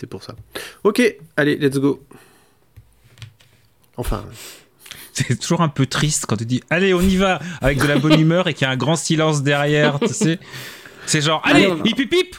C'était 0.00 0.08
pour 0.08 0.22
ça. 0.22 0.34
Ok, 0.82 1.02
allez, 1.36 1.56
let's 1.56 1.76
go. 1.76 2.02
Enfin. 3.98 4.24
C'est 5.12 5.38
toujours 5.38 5.60
un 5.60 5.68
peu 5.68 5.84
triste 5.84 6.24
quand 6.24 6.38
tu 6.38 6.46
dis 6.46 6.62
allez, 6.70 6.94
on 6.94 7.02
y 7.02 7.16
va 7.16 7.38
avec 7.60 7.76
de 7.76 7.86
la 7.86 7.98
bonne 7.98 8.18
humeur 8.18 8.48
et 8.48 8.54
qu'il 8.54 8.62
y 8.62 8.64
a 8.64 8.70
un 8.70 8.78
grand 8.78 8.96
silence 8.96 9.42
derrière, 9.42 10.00
tu 10.00 10.14
sais. 10.14 10.38
C'est 11.04 11.20
genre 11.20 11.42
allez, 11.44 11.68
hip 11.84 11.96
hip 11.98 12.08
hip 12.14 12.36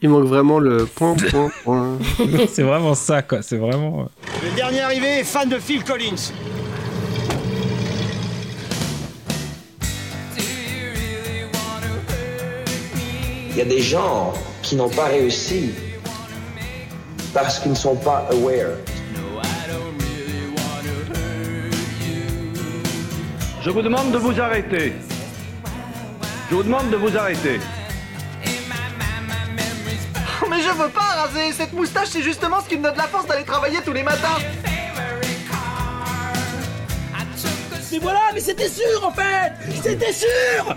Il 0.00 0.10
manque 0.10 0.26
vraiment 0.26 0.60
le 0.60 0.86
point, 0.86 1.16
point, 1.16 1.50
point. 1.64 1.98
c'est 2.48 2.62
vraiment 2.62 2.94
ça, 2.94 3.22
quoi. 3.22 3.42
C'est 3.42 3.56
vraiment. 3.56 4.08
Le 4.40 4.54
dernier 4.54 4.82
arrivé 4.82 5.08
est 5.08 5.24
fan 5.24 5.48
de 5.48 5.58
Phil 5.58 5.82
Collins. 5.82 6.30
Il 13.50 13.56
y 13.56 13.60
a 13.60 13.64
des 13.64 13.82
gens 13.82 14.32
qui 14.62 14.76
n'ont 14.76 14.88
pas 14.88 15.06
réussi 15.06 15.70
parce 17.32 17.58
qu'ils 17.58 17.72
ne 17.72 17.76
sont 17.76 17.96
pas 17.96 18.26
aware. 18.30 18.76
Je 23.62 23.70
vous 23.70 23.82
demande 23.82 24.10
de 24.10 24.18
vous 24.18 24.40
arrêter. 24.40 24.92
Je 26.50 26.54
vous 26.54 26.62
demande 26.62 26.90
de 26.90 26.96
vous 26.96 27.16
arrêter. 27.16 27.60
Oh, 30.42 30.46
mais 30.50 30.60
je 30.60 30.70
veux 30.70 30.88
pas 30.88 31.00
raser 31.00 31.52
Cette 31.52 31.72
moustache, 31.72 32.08
c'est 32.08 32.22
justement 32.22 32.60
ce 32.60 32.68
qui 32.68 32.76
me 32.76 32.82
donne 32.82 32.96
la 32.96 33.04
force 33.04 33.26
d'aller 33.26 33.44
travailler 33.44 33.78
tous 33.84 33.92
les 33.92 34.02
matins 34.02 34.38
Mais 37.92 37.98
voilà, 37.98 38.20
mais 38.34 38.40
c'était 38.40 38.68
sûr 38.68 39.06
en 39.06 39.12
fait 39.12 39.52
C'était 39.82 40.12
sûr 40.12 40.76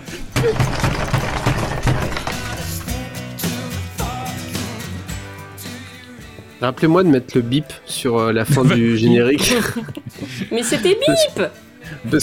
Rappelez-moi 6.60 7.02
de 7.04 7.08
mettre 7.08 7.36
le 7.36 7.42
bip 7.42 7.66
sur 7.84 8.18
euh, 8.18 8.32
la 8.32 8.44
fin 8.44 8.64
du 8.64 8.96
générique. 9.02 9.54
Mais 10.50 10.62
c'était 10.62 10.94
bip 10.96 11.42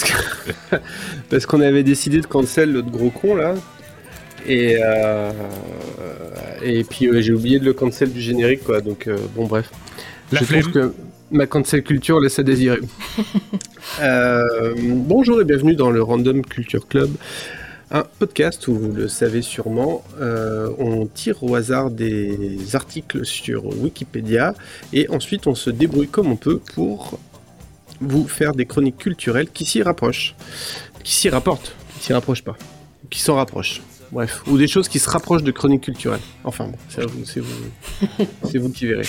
Parce 1.30 1.46
qu'on 1.46 1.60
avait 1.60 1.82
décidé 1.82 2.20
de 2.20 2.26
cancel 2.26 2.72
l'autre 2.72 2.90
gros 2.90 3.10
con 3.10 3.34
là. 3.34 3.54
Et 4.46 4.76
euh, 4.84 5.30
et 6.62 6.84
puis 6.84 7.06
euh, 7.08 7.22
j'ai 7.22 7.32
oublié 7.32 7.58
de 7.58 7.64
le 7.64 7.72
cancel 7.72 8.12
du 8.12 8.20
générique 8.20 8.64
quoi. 8.64 8.80
Donc 8.80 9.06
euh, 9.06 9.16
bon 9.34 9.46
bref. 9.46 9.70
La 10.32 10.40
Je 10.40 10.44
flemme. 10.44 10.60
trouve 10.62 10.72
que 10.74 10.92
ma 11.30 11.46
cancel 11.46 11.82
culture 11.82 12.20
laisse 12.20 12.38
à 12.38 12.42
désirer. 12.42 12.80
Euh, 14.02 14.74
bonjour 14.76 15.40
et 15.40 15.44
bienvenue 15.44 15.76
dans 15.76 15.90
le 15.90 16.02
Random 16.02 16.44
Culture 16.44 16.88
Club, 16.88 17.10
un 17.94 18.02
podcast 18.18 18.66
où 18.66 18.74
vous 18.74 18.92
le 18.92 19.06
savez 19.06 19.40
sûrement, 19.40 20.02
euh, 20.20 20.68
on 20.78 21.06
tire 21.06 21.44
au 21.44 21.54
hasard 21.54 21.92
des 21.92 22.74
articles 22.74 23.24
sur 23.24 23.66
Wikipédia 23.66 24.54
et 24.92 25.08
ensuite 25.10 25.46
on 25.46 25.54
se 25.54 25.70
débrouille 25.70 26.08
comme 26.08 26.32
on 26.32 26.36
peut 26.36 26.58
pour 26.74 27.20
vous 28.00 28.26
faire 28.26 28.52
des 28.52 28.66
chroniques 28.66 28.96
culturelles 28.96 29.48
qui 29.48 29.64
s'y 29.64 29.80
rapprochent, 29.80 30.34
qui 31.04 31.14
s'y 31.14 31.28
rapportent, 31.28 31.76
qui 31.96 32.06
s'y 32.06 32.12
rapprochent 32.12 32.42
pas, 32.42 32.56
qui 33.10 33.20
s'en 33.20 33.36
rapprochent. 33.36 33.80
Bref, 34.10 34.42
ou 34.48 34.58
des 34.58 34.66
choses 34.66 34.88
qui 34.88 34.98
se 34.98 35.08
rapprochent 35.08 35.44
de 35.44 35.52
chroniques 35.52 35.84
culturelles. 35.84 36.20
Enfin 36.42 36.66
bon, 36.66 36.78
c'est 36.88 37.06
vous, 37.06 37.22
vous, 37.22 38.58
vous 38.58 38.70
qui 38.70 38.86
verrez. 38.86 39.06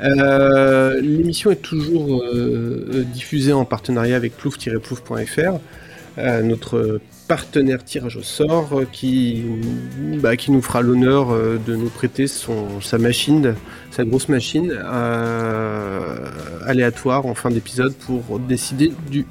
Euh, 0.00 1.00
L'émission 1.00 1.52
est 1.52 1.62
toujours 1.62 2.20
euh, 2.20 3.06
diffusée 3.12 3.52
en 3.52 3.64
partenariat 3.64 4.16
avec 4.16 4.36
plouf-plouf.fr, 4.36 5.60
notre 6.42 7.00
partenaire 7.28 7.84
tirage 7.84 8.16
au 8.16 8.22
sort 8.22 8.70
euh, 8.72 8.86
qui, 8.90 9.44
bah, 10.20 10.36
qui 10.36 10.50
nous 10.50 10.62
fera 10.62 10.80
l'honneur 10.82 11.30
euh, 11.30 11.58
de 11.64 11.76
nous 11.76 11.90
prêter 11.90 12.26
son, 12.26 12.80
sa 12.80 12.98
machine, 12.98 13.54
sa 13.90 14.04
grosse 14.04 14.28
machine 14.28 14.72
euh, 14.72 16.26
aléatoire 16.66 17.26
en 17.26 17.34
fin 17.34 17.50
d'épisode 17.50 17.94
pour 17.94 18.38
décider 18.38 18.92
du 19.10 19.26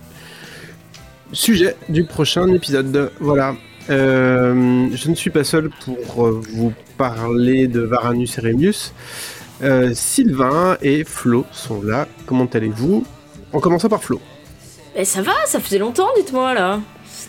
sujet 1.33 1.75
du 1.89 2.05
prochain 2.05 2.47
épisode. 2.53 3.11
Voilà. 3.19 3.55
Je 3.89 5.09
ne 5.09 5.15
suis 5.15 5.29
pas 5.29 5.43
seul 5.43 5.69
pour 5.83 6.29
vous 6.29 6.73
parler 6.97 7.67
de 7.67 7.81
Varanus 7.81 8.37
et 8.37 8.41
Rémius. 8.41 8.93
Euh, 9.63 9.91
Sylvain 9.93 10.77
et 10.81 11.03
Flo 11.03 11.45
sont 11.51 11.81
là. 11.81 12.07
Comment 12.25 12.45
allez-vous? 12.45 13.05
En 13.53 13.59
commençant 13.59 13.89
par 13.89 14.03
Flo. 14.03 14.21
Eh, 14.95 15.05
ça 15.05 15.21
va, 15.21 15.33
ça 15.45 15.59
faisait 15.59 15.79
longtemps, 15.79 16.09
dites-moi 16.15 16.53
là. 16.53 16.79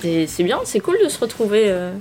C'est 0.00 0.42
bien, 0.44 0.58
c'est 0.64 0.80
cool 0.80 0.96
de 1.02 1.08
se 1.08 1.18
retrouver. 1.18 1.64
euh, 1.68 1.92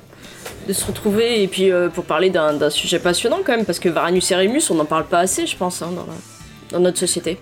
de 0.67 0.73
se 0.73 0.85
retrouver 0.85 1.43
et 1.43 1.47
puis 1.47 1.71
euh, 1.71 1.87
pour 1.89 2.03
parler 2.05 2.29
d'un 2.29 2.69
sujet 2.69 2.99
passionnant 2.99 3.39
quand 3.45 3.55
même, 3.55 3.65
parce 3.65 3.79
que 3.79 3.87
Varanus 3.89 4.29
et 4.31 4.35
Rémus, 4.35 4.61
on 4.69 4.75
n'en 4.75 4.85
parle 4.85 5.05
pas 5.05 5.19
assez, 5.19 5.45
je 5.47 5.55
pense, 5.55 5.81
hein, 5.81 5.89
dans, 5.95 6.05
la- 6.05 6.77
dans 6.77 6.79
notre 6.83 6.97
société. 6.99 7.37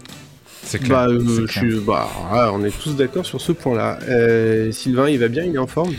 C'est 0.64 0.80
clair. 0.80 0.90
Bah, 0.90 1.08
euh, 1.10 1.46
je 1.48 1.52
suis- 1.52 1.80
bah, 1.80 2.08
ah, 2.32 2.52
on 2.54 2.64
est 2.64 2.72
tous 2.82 2.96
d'accord 2.96 3.26
sur 3.26 3.42
ce 3.42 3.52
point-là. 3.52 3.98
Euh, 4.10 4.72
Sylvain, 4.72 5.10
il 5.10 5.20
va 5.20 5.28
bien, 5.28 5.44
il 5.44 5.56
est 5.56 5.60
en 5.60 5.68
forme? 5.68 5.94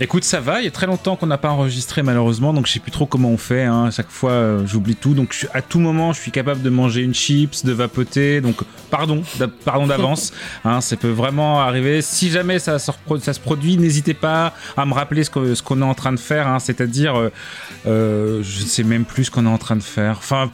Écoute, 0.00 0.22
ça 0.22 0.38
va. 0.40 0.60
Il 0.60 0.64
y 0.64 0.68
a 0.68 0.70
très 0.70 0.86
longtemps 0.86 1.16
qu'on 1.16 1.26
n'a 1.26 1.38
pas 1.38 1.50
enregistré 1.50 2.04
malheureusement, 2.04 2.52
donc 2.52 2.68
je 2.68 2.72
sais 2.72 2.78
plus 2.78 2.92
trop 2.92 3.04
comment 3.06 3.30
on 3.30 3.36
fait. 3.36 3.64
hein. 3.64 3.86
À 3.86 3.90
chaque 3.90 4.10
fois, 4.10 4.30
euh, 4.30 4.64
j'oublie 4.64 4.94
tout. 4.94 5.12
Donc 5.14 5.32
je 5.36 5.46
à 5.52 5.60
tout 5.60 5.80
moment, 5.80 6.12
je 6.12 6.20
suis 6.20 6.30
capable 6.30 6.62
de 6.62 6.70
manger 6.70 7.00
une 7.02 7.14
chips, 7.14 7.64
de 7.64 7.72
vapoter. 7.72 8.40
Donc 8.40 8.58
pardon, 8.90 9.24
pardon 9.64 9.88
d'avance. 9.88 10.32
hein, 10.64 10.80
ça 10.80 10.96
peut 10.96 11.10
vraiment 11.10 11.60
arriver. 11.60 12.00
Si 12.00 12.30
jamais 12.30 12.60
ça, 12.60 12.78
se 12.78 12.92
repro- 12.92 13.18
ça 13.20 13.32
se 13.32 13.40
produit, 13.40 13.76
n'hésitez 13.76 14.14
pas 14.14 14.54
à 14.76 14.86
me 14.86 14.94
rappeler 14.94 15.24
ce 15.24 15.30
qu'on 15.30 15.80
est 15.82 15.84
en 15.84 15.94
train 15.94 16.12
de 16.12 16.20
faire. 16.20 16.46
hein. 16.46 16.60
C'est-à-dire, 16.60 17.16
euh, 17.18 17.32
euh, 17.86 18.40
je 18.44 18.62
ne 18.62 18.66
sais 18.68 18.84
même 18.84 19.04
plus 19.04 19.24
ce 19.24 19.30
qu'on 19.32 19.46
est 19.46 19.50
en 19.50 19.58
train 19.58 19.76
de 19.76 19.82
faire. 19.82 20.16
Enfin. 20.18 20.50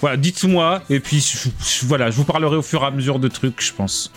Voilà, 0.00 0.16
dites-moi, 0.16 0.82
et 0.90 0.98
puis 0.98 1.20
je- 1.20 1.48
je- 1.64 1.86
voilà, 1.86 2.10
je 2.10 2.16
vous 2.16 2.24
parlerai 2.24 2.56
au 2.56 2.62
fur 2.62 2.82
et 2.82 2.86
à 2.86 2.90
mesure 2.90 3.20
de 3.20 3.28
trucs, 3.28 3.62
je 3.64 3.72
pense. 3.72 4.10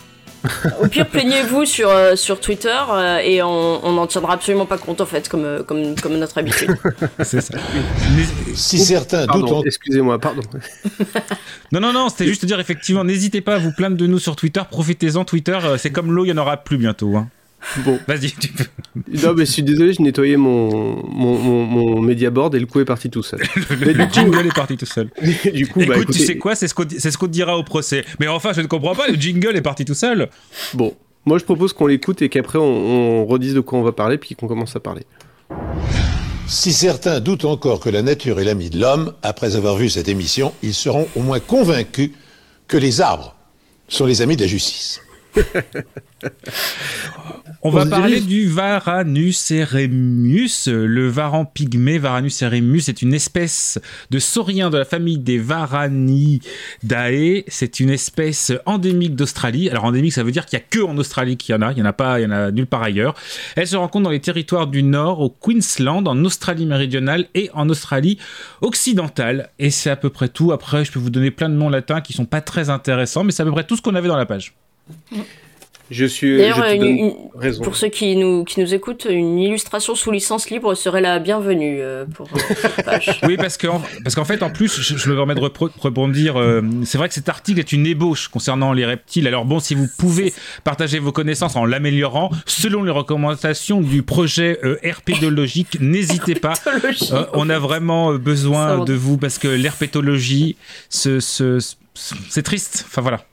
Au 0.80 0.86
pire, 0.88 1.06
plaignez-vous 1.08 1.64
sur, 1.64 1.88
euh, 1.90 2.16
sur 2.16 2.40
Twitter 2.40 2.76
euh, 2.90 3.18
et 3.18 3.42
on 3.42 3.92
n'en 3.92 4.06
tiendra 4.06 4.34
absolument 4.34 4.66
pas 4.66 4.78
compte 4.78 5.00
en 5.00 5.06
fait, 5.06 5.28
comme, 5.28 5.44
euh, 5.44 5.62
comme, 5.62 5.94
comme 6.00 6.16
notre 6.18 6.38
habitude. 6.38 6.76
C'est 7.22 7.40
ça. 7.40 7.58
Si 8.54 8.78
certains 8.78 9.26
doutent 9.26 9.52
en- 9.52 9.62
excusez-moi, 9.64 10.18
pardon. 10.18 10.42
Non, 11.72 11.80
non, 11.80 11.92
non, 11.92 12.08
c'était 12.08 12.26
juste 12.26 12.42
te 12.42 12.46
dire 12.46 12.60
effectivement, 12.60 13.02
n'hésitez 13.02 13.40
pas 13.40 13.56
à 13.56 13.58
vous 13.58 13.72
plaindre 13.72 13.96
de 13.96 14.06
nous 14.06 14.20
sur 14.20 14.36
Twitter, 14.36 14.62
profitez-en, 14.70 15.24
Twitter, 15.24 15.58
euh, 15.64 15.76
c'est 15.78 15.90
comme 15.90 16.12
l'eau, 16.12 16.24
il 16.24 16.32
n'y 16.32 16.38
en 16.38 16.40
aura 16.40 16.56
plus 16.58 16.76
bientôt. 16.78 17.16
Hein. 17.16 17.28
Bon, 17.84 17.98
Vas-y, 18.06 18.32
tu 18.32 18.48
peux. 18.48 18.64
non, 19.22 19.34
mais 19.34 19.44
je 19.46 19.50
suis 19.50 19.62
désolé, 19.62 19.92
je 19.92 20.02
nettoyais 20.02 20.36
mon, 20.36 21.02
mon, 21.08 21.38
mon, 21.38 21.64
mon 21.64 22.00
media 22.00 22.30
board 22.30 22.54
et 22.54 22.60
le 22.60 22.66
coup 22.66 22.80
est 22.80 22.84
parti 22.84 23.10
tout 23.10 23.22
seul. 23.22 23.40
Le 23.80 24.06
jingle 24.12 24.46
est 24.46 24.54
parti 24.54 24.76
tout 24.76 24.86
seul. 24.86 25.08
du 25.52 25.66
coup, 25.66 25.80
Écoute, 25.80 25.88
bah, 25.88 25.94
tu 25.96 26.02
écoutez, 26.02 26.18
sais 26.26 26.36
quoi, 26.38 26.54
c'est 26.54 26.68
ce 26.68 26.74
qu'on 26.74 26.86
c'est 26.88 27.10
ce 27.10 27.18
qu'on 27.18 27.26
te 27.26 27.32
dira 27.32 27.58
au 27.58 27.64
procès. 27.64 28.04
Mais 28.20 28.28
enfin, 28.28 28.52
je 28.52 28.60
ne 28.60 28.66
comprends 28.66 28.94
pas, 28.94 29.08
le 29.08 29.14
jingle 29.14 29.56
est 29.56 29.62
parti 29.62 29.84
tout 29.84 29.94
seul. 29.94 30.28
Bon, 30.74 30.94
moi 31.24 31.38
je 31.38 31.44
propose 31.44 31.72
qu'on 31.72 31.86
l'écoute 31.86 32.22
et 32.22 32.28
qu'après 32.28 32.58
on, 32.58 32.62
on 32.62 33.26
redise 33.26 33.54
de 33.54 33.60
quoi 33.60 33.78
on 33.78 33.82
va 33.82 33.92
parler 33.92 34.18
puis 34.18 34.34
qu'on 34.36 34.46
commence 34.48 34.76
à 34.76 34.80
parler. 34.80 35.02
Si 36.48 36.72
certains 36.72 37.18
doutent 37.18 37.44
encore 37.44 37.80
que 37.80 37.88
la 37.90 38.02
nature 38.02 38.38
est 38.38 38.44
l'ami 38.44 38.70
de 38.70 38.78
l'homme, 38.78 39.12
après 39.22 39.56
avoir 39.56 39.76
vu 39.76 39.88
cette 39.90 40.08
émission, 40.08 40.52
ils 40.62 40.74
seront 40.74 41.08
au 41.16 41.20
moins 41.20 41.40
convaincus 41.40 42.12
que 42.68 42.76
les 42.76 43.00
arbres 43.00 43.34
sont 43.88 44.06
les 44.06 44.22
amis 44.22 44.36
de 44.36 44.42
la 44.42 44.46
justice. 44.46 45.00
On 47.62 47.70
va 47.70 47.86
parler 47.86 48.20
du 48.20 48.48
Varanus 48.48 49.50
eremus. 49.50 50.68
Le 50.68 51.08
varan 51.08 51.44
pygmée, 51.44 51.98
Varanus 51.98 52.42
eremus, 52.42 52.88
est 52.88 53.02
une 53.02 53.14
espèce 53.14 53.80
de 54.10 54.18
saurien 54.18 54.70
de 54.70 54.78
la 54.78 54.84
famille 54.84 55.18
des 55.18 55.38
Varanidae. 55.38 56.40
C'est 57.48 57.80
une 57.80 57.90
espèce 57.90 58.52
endémique 58.66 59.16
d'Australie. 59.16 59.68
Alors 59.68 59.84
endémique, 59.84 60.12
ça 60.12 60.22
veut 60.22 60.30
dire 60.30 60.46
qu'il 60.46 60.58
y 60.58 60.62
a 60.62 60.64
que 60.64 60.80
en 60.80 60.96
Australie 60.98 61.36
qu'il 61.36 61.54
y 61.54 61.58
en 61.58 61.62
a. 61.62 61.72
Il 61.72 61.78
y 61.78 61.82
en 61.82 61.86
a 61.86 61.92
pas, 61.92 62.20
il 62.20 62.24
y 62.24 62.26
en 62.26 62.30
a 62.30 62.50
nulle 62.50 62.66
part 62.66 62.82
ailleurs. 62.82 63.14
Elle 63.56 63.66
se 63.66 63.76
rencontre 63.76 64.04
dans 64.04 64.10
les 64.10 64.20
territoires 64.20 64.66
du 64.66 64.82
Nord, 64.82 65.20
au 65.20 65.30
Queensland, 65.30 66.06
en 66.06 66.24
Australie 66.24 66.66
méridionale 66.66 67.26
et 67.34 67.50
en 67.52 67.68
Australie 67.68 68.18
occidentale. 68.60 69.50
Et 69.58 69.70
c'est 69.70 69.90
à 69.90 69.96
peu 69.96 70.10
près 70.10 70.28
tout. 70.28 70.52
Après, 70.52 70.84
je 70.84 70.92
peux 70.92 71.00
vous 71.00 71.10
donner 71.10 71.30
plein 71.30 71.48
de 71.48 71.54
noms 71.54 71.68
latins 71.68 72.00
qui 72.00 72.12
sont 72.12 72.26
pas 72.26 72.40
très 72.40 72.70
intéressants, 72.70 73.24
mais 73.24 73.32
c'est 73.32 73.42
à 73.42 73.46
peu 73.46 73.52
près 73.52 73.64
tout 73.64 73.76
ce 73.76 73.82
qu'on 73.82 73.94
avait 73.94 74.08
dans 74.08 74.16
la 74.16 74.26
page. 74.26 74.54
Je 75.88 76.04
suis. 76.04 76.36
D'ailleurs, 76.36 76.56
je 76.56 76.62
te 76.62 76.74
une- 76.74 76.80
donne 76.80 76.88
une- 76.98 77.14
raison. 77.36 77.62
pour 77.62 77.76
ceux 77.76 77.86
qui 77.86 78.16
nous, 78.16 78.42
qui 78.42 78.58
nous 78.60 78.74
écoutent, 78.74 79.06
une 79.08 79.38
illustration 79.38 79.94
sous 79.94 80.10
licence 80.10 80.50
libre 80.50 80.74
serait 80.74 81.00
la 81.00 81.20
bienvenue 81.20 81.78
euh, 81.80 82.04
pour 82.06 82.26
euh, 82.34 82.38
cette 82.60 82.84
page. 82.84 83.20
Oui, 83.22 83.36
parce 83.36 83.56
qu'en 83.56 83.80
parce 84.02 84.16
qu'en 84.16 84.24
fait, 84.24 84.42
en 84.42 84.50
plus, 84.50 84.80
je, 84.80 84.96
je 84.96 85.08
me 85.08 85.14
permets 85.14 85.36
de 85.36 85.40
rebondir. 85.40 86.40
euh, 86.40 86.60
c'est 86.84 86.98
vrai 86.98 87.06
que 87.06 87.14
cet 87.14 87.28
article 87.28 87.60
est 87.60 87.70
une 87.72 87.86
ébauche 87.86 88.26
concernant 88.26 88.72
les 88.72 88.84
reptiles. 88.84 89.28
Alors 89.28 89.44
bon, 89.44 89.60
si 89.60 89.76
vous 89.76 89.86
pouvez 89.96 90.34
partager 90.64 90.98
vos 90.98 91.12
connaissances 91.12 91.54
en 91.54 91.64
l'améliorant, 91.64 92.30
selon 92.46 92.82
les 92.82 92.90
recommandations 92.90 93.80
du 93.80 94.02
projet 94.02 94.58
euh, 94.64 94.78
herpédologique, 94.82 95.78
n'hésitez 95.80 96.34
pas. 96.34 96.54
Euh, 97.12 97.26
on 97.32 97.48
a 97.48 97.60
vraiment 97.60 98.10
euh, 98.10 98.18
besoin 98.18 98.82
de 98.84 98.92
vous 98.94 99.18
parce 99.18 99.38
que 99.38 99.46
l'herpétologie, 99.46 100.56
ce, 100.88 101.20
ce- 101.20 101.60
ce- 101.60 101.76
c'est 102.28 102.42
triste. 102.42 102.86
Enfin 102.88 103.02
voilà. 103.02 103.24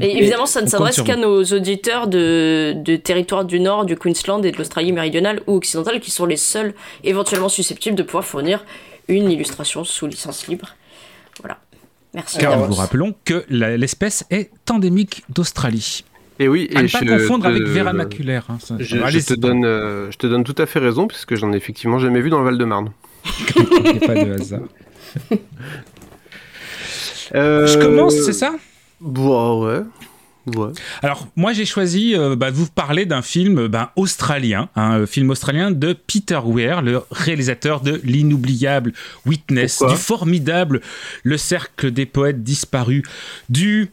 Et 0.00 0.18
évidemment, 0.18 0.46
ça 0.46 0.62
ne 0.62 0.66
s'adresse 0.68 1.02
qu'à 1.02 1.16
nos 1.16 1.42
auditeurs 1.44 2.06
de, 2.06 2.72
de 2.76 2.96
territoires 2.96 3.44
du 3.44 3.58
Nord, 3.58 3.84
du 3.84 3.96
Queensland 3.96 4.42
et 4.44 4.52
de 4.52 4.56
l'Australie 4.56 4.92
méridionale 4.92 5.40
ou 5.48 5.56
occidentale, 5.56 5.98
qui 6.00 6.10
sont 6.12 6.24
les 6.26 6.36
seuls 6.36 6.72
éventuellement 7.02 7.48
susceptibles 7.48 7.96
de 7.96 8.02
pouvoir 8.04 8.24
fournir 8.24 8.64
une 9.08 9.30
illustration 9.30 9.82
sous 9.84 10.06
licence 10.06 10.46
libre. 10.46 10.68
Voilà. 11.40 11.58
Merci. 12.14 12.38
Car 12.38 12.56
nous 12.58 12.66
vous 12.66 12.74
rappelons 12.74 13.14
que 13.24 13.44
l'espèce 13.48 14.24
est 14.30 14.50
endémique 14.70 15.24
d'Australie. 15.30 16.04
Et 16.38 16.46
oui, 16.48 16.68
et 16.70 16.76
À 16.76 16.82
ne 16.82 16.88
pas 16.88 17.00
confondre 17.00 17.44
te- 17.44 17.48
avec 17.50 17.62
Vera 17.64 17.92
maculaire. 17.92 18.44
hein, 18.50 18.58
ça- 18.62 18.76
Je, 18.78 18.96
je 18.96 19.18
te 19.18 19.34
donne, 19.34 19.64
euh, 19.64 20.10
je 20.10 20.16
te 20.16 20.26
donne 20.26 20.44
tout 20.44 20.54
à 20.58 20.66
fait 20.66 20.78
raison, 20.78 21.06
puisque 21.08 21.34
j'en 21.36 21.52
ai 21.52 21.56
effectivement 21.56 21.98
jamais 21.98 22.20
vu 22.20 22.30
dans 22.30 22.38
le 22.38 22.44
Val-de-Marne. 22.44 22.92
Il 23.56 23.82
n'y 23.82 24.04
a 24.04 24.06
pas 24.06 24.14
de 24.24 24.32
hasard. 24.34 24.60
Euh, 27.34 27.66
Je 27.66 27.78
commence, 27.78 28.14
c'est 28.14 28.32
ça? 28.32 28.52
Bah 29.02 29.54
ouais. 29.54 29.82
Ouais. 30.46 30.72
Alors, 31.02 31.28
moi, 31.36 31.52
j'ai 31.52 31.64
choisi 31.64 32.16
euh, 32.16 32.34
bah, 32.34 32.50
de 32.50 32.56
vous 32.56 32.66
parler 32.66 33.06
d'un 33.06 33.22
film 33.22 33.68
ben, 33.68 33.90
australien, 33.94 34.68
un 34.74 35.00
euh, 35.00 35.06
film 35.06 35.30
australien 35.30 35.70
de 35.70 35.92
Peter 35.92 36.40
Weir, 36.44 36.82
le 36.82 37.02
réalisateur 37.12 37.80
de 37.80 38.00
l'inoubliable 38.02 38.92
Witness, 39.24 39.78
Pourquoi 39.78 39.94
du 39.94 40.00
formidable 40.00 40.80
Le 41.22 41.36
Cercle 41.36 41.92
des 41.92 42.06
Poètes 42.06 42.42
Disparus, 42.42 43.04
du... 43.48 43.90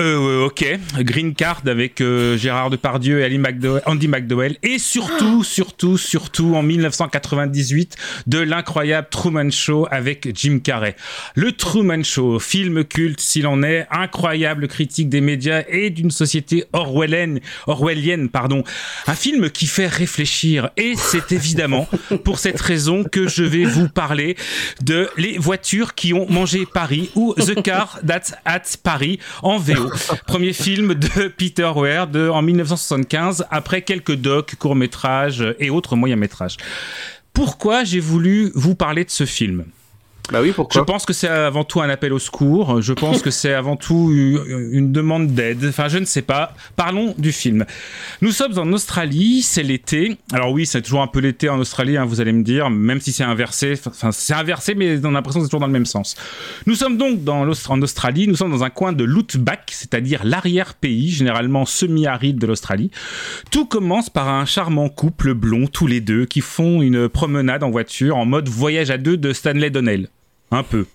Euh, 0.00 0.46
ok, 0.46 0.66
Green 1.00 1.34
Card 1.34 1.62
avec 1.66 2.00
euh, 2.00 2.36
Gérard 2.36 2.68
Depardieu 2.68 3.20
et 3.20 3.24
Ali 3.24 3.38
McDowell, 3.38 3.80
Andy 3.86 4.08
McDowell, 4.08 4.56
et 4.64 4.80
surtout, 4.80 5.44
surtout, 5.44 5.98
surtout 5.98 6.56
en 6.56 6.64
1998 6.64 7.96
de 8.26 8.40
l'incroyable 8.40 9.06
Truman 9.08 9.50
Show 9.52 9.86
avec 9.92 10.28
Jim 10.34 10.58
Carrey. 10.58 10.96
Le 11.36 11.52
Truman 11.52 12.02
Show, 12.02 12.40
film 12.40 12.84
culte 12.84 13.20
s'il 13.20 13.46
en 13.46 13.62
est, 13.62 13.86
incroyable 13.88 14.66
critique 14.66 15.08
des 15.08 15.20
médias 15.20 15.62
et 15.68 15.90
d'une 15.90 16.10
société 16.10 16.64
orwellienne, 16.72 17.38
orwellienne, 17.68 18.30
pardon. 18.30 18.64
Un 19.06 19.14
film 19.14 19.48
qui 19.48 19.68
fait 19.68 19.86
réfléchir 19.86 20.70
et 20.76 20.94
c'est 20.96 21.30
évidemment 21.30 21.88
pour 22.24 22.40
cette 22.40 22.60
raison 22.60 23.04
que 23.04 23.28
je 23.28 23.44
vais 23.44 23.64
vous 23.64 23.88
parler 23.88 24.36
de 24.82 25.08
Les 25.16 25.38
voitures 25.38 25.94
qui 25.94 26.12
ont 26.14 26.28
mangé 26.28 26.66
Paris 26.66 27.10
ou 27.14 27.34
The 27.34 27.62
Car 27.62 28.00
That's 28.04 28.34
at 28.44 28.62
Paris 28.82 29.20
en 29.42 29.58
VO. 29.58 29.83
Premier 30.26 30.52
film 30.52 30.94
de 30.94 31.28
Peter 31.28 31.70
Weir 31.74 32.06
de, 32.06 32.28
en 32.28 32.42
1975 32.42 33.46
après 33.50 33.82
quelques 33.82 34.14
docs, 34.14 34.54
courts-métrages 34.56 35.44
et 35.58 35.70
autres 35.70 35.96
moyens-métrages. 35.96 36.56
Pourquoi 37.32 37.84
j'ai 37.84 38.00
voulu 38.00 38.52
vous 38.54 38.74
parler 38.74 39.04
de 39.04 39.10
ce 39.10 39.26
film? 39.26 39.64
Bah 40.32 40.40
oui, 40.40 40.48
je 40.48 40.54
pourquoi 40.54 40.86
pense 40.86 41.04
que 41.04 41.12
c'est 41.12 41.28
avant 41.28 41.64
tout 41.64 41.82
un 41.82 41.88
appel 41.90 42.12
au 42.12 42.18
secours. 42.18 42.80
Je 42.80 42.94
pense 42.94 43.20
que 43.20 43.30
c'est 43.30 43.52
avant 43.52 43.76
tout 43.76 44.10
une 44.10 44.90
demande 44.90 45.34
d'aide. 45.34 45.66
Enfin, 45.68 45.88
je 45.88 45.98
ne 45.98 46.06
sais 46.06 46.22
pas. 46.22 46.54
Parlons 46.76 47.14
du 47.18 47.30
film. 47.30 47.66
Nous 48.22 48.32
sommes 48.32 48.58
en 48.58 48.72
Australie, 48.72 49.42
c'est 49.42 49.62
l'été. 49.62 50.16
Alors 50.32 50.50
oui, 50.52 50.64
c'est 50.64 50.80
toujours 50.80 51.02
un 51.02 51.08
peu 51.08 51.20
l'été 51.20 51.50
en 51.50 51.58
Australie, 51.58 51.98
hein, 51.98 52.06
vous 52.06 52.22
allez 52.22 52.32
me 52.32 52.42
dire, 52.42 52.70
même 52.70 53.00
si 53.00 53.12
c'est 53.12 53.22
inversé. 53.22 53.74
Enfin, 53.86 54.12
c'est 54.12 54.32
inversé, 54.32 54.74
mais 54.74 54.98
on 55.04 55.10
a 55.10 55.12
l'impression 55.12 55.40
que 55.40 55.46
c'est 55.46 55.50
toujours 55.50 55.60
dans 55.60 55.66
le 55.66 55.72
même 55.72 55.84
sens. 55.84 56.16
Nous 56.66 56.74
sommes 56.74 56.96
donc 56.96 57.28
en 57.28 57.46
Australie. 57.82 58.26
Nous 58.26 58.36
sommes 58.36 58.50
dans 58.50 58.64
un 58.64 58.70
coin 58.70 58.94
de 58.94 59.04
l'outback, 59.04 59.70
c'est-à-dire 59.72 60.22
l'arrière-pays, 60.24 61.10
généralement 61.10 61.66
semi-aride 61.66 62.38
de 62.38 62.46
l'Australie. 62.46 62.90
Tout 63.50 63.66
commence 63.66 64.08
par 64.08 64.30
un 64.30 64.46
charmant 64.46 64.88
couple 64.88 65.34
blond, 65.34 65.66
tous 65.66 65.86
les 65.86 66.00
deux, 66.00 66.24
qui 66.24 66.40
font 66.40 66.80
une 66.80 67.10
promenade 67.10 67.62
en 67.62 67.70
voiture 67.70 68.16
en 68.16 68.24
mode 68.24 68.48
voyage 68.48 68.90
à 68.90 68.96
deux 68.96 69.18
de 69.18 69.34
Stanley 69.34 69.68
Donnell. 69.68 70.08
Un 70.50 70.62
peu. 70.62 70.86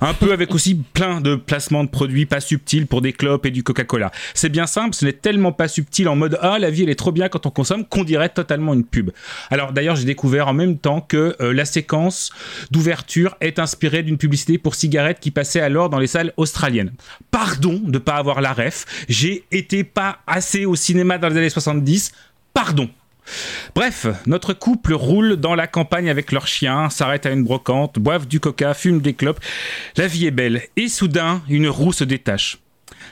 Un 0.00 0.14
peu 0.14 0.32
avec 0.32 0.54
aussi 0.54 0.74
plein 0.74 1.20
de 1.20 1.34
placements 1.34 1.84
de 1.84 1.88
produits 1.88 2.26
pas 2.26 2.40
subtils 2.40 2.86
pour 2.86 3.02
des 3.02 3.12
clopes 3.12 3.46
et 3.46 3.50
du 3.50 3.62
Coca-Cola. 3.62 4.10
C'est 4.34 4.48
bien 4.48 4.66
simple, 4.66 4.94
ce 4.94 5.04
n'est 5.04 5.12
tellement 5.12 5.52
pas 5.52 5.68
subtil 5.68 6.08
en 6.08 6.16
mode 6.16 6.38
ah 6.40 6.58
la 6.58 6.70
vie 6.70 6.84
elle 6.84 6.90
est 6.90 6.94
trop 6.94 7.12
bien 7.12 7.28
quand 7.28 7.46
on 7.46 7.50
consomme 7.50 7.84
qu'on 7.84 8.04
dirait 8.04 8.30
totalement 8.30 8.74
une 8.74 8.84
pub. 8.84 9.10
Alors 9.50 9.72
d'ailleurs 9.72 9.96
j'ai 9.96 10.04
découvert 10.04 10.48
en 10.48 10.54
même 10.54 10.78
temps 10.78 11.00
que 11.00 11.36
euh, 11.40 11.52
la 11.52 11.64
séquence 11.64 12.30
d'ouverture 12.70 13.36
est 13.40 13.58
inspirée 13.58 14.02
d'une 14.02 14.18
publicité 14.18 14.58
pour 14.58 14.74
cigarettes 14.74 15.20
qui 15.20 15.30
passait 15.30 15.60
alors 15.60 15.90
dans 15.90 15.98
les 15.98 16.06
salles 16.06 16.32
australiennes. 16.36 16.92
Pardon 17.30 17.80
de 17.84 17.98
pas 17.98 18.14
avoir 18.14 18.40
la 18.40 18.52
ref, 18.52 18.86
j'ai 19.08 19.44
été 19.50 19.84
pas 19.84 20.20
assez 20.26 20.64
au 20.64 20.76
cinéma 20.76 21.18
dans 21.18 21.28
les 21.28 21.36
années 21.36 21.50
70. 21.50 22.12
Pardon. 22.54 22.88
Bref, 23.74 24.06
notre 24.26 24.52
couple 24.52 24.94
roule 24.94 25.36
dans 25.36 25.54
la 25.54 25.66
campagne 25.66 26.10
avec 26.10 26.32
leur 26.32 26.46
chien, 26.46 26.90
s'arrête 26.90 27.26
à 27.26 27.30
une 27.30 27.44
brocante, 27.44 27.98
boivent 27.98 28.26
du 28.26 28.40
coca, 28.40 28.74
fument 28.74 29.00
des 29.00 29.14
clopes. 29.14 29.40
La 29.96 30.06
vie 30.06 30.26
est 30.26 30.30
belle. 30.30 30.62
Et 30.76 30.88
soudain, 30.88 31.42
une 31.48 31.68
roue 31.68 31.92
se 31.92 32.04
détache. 32.04 32.58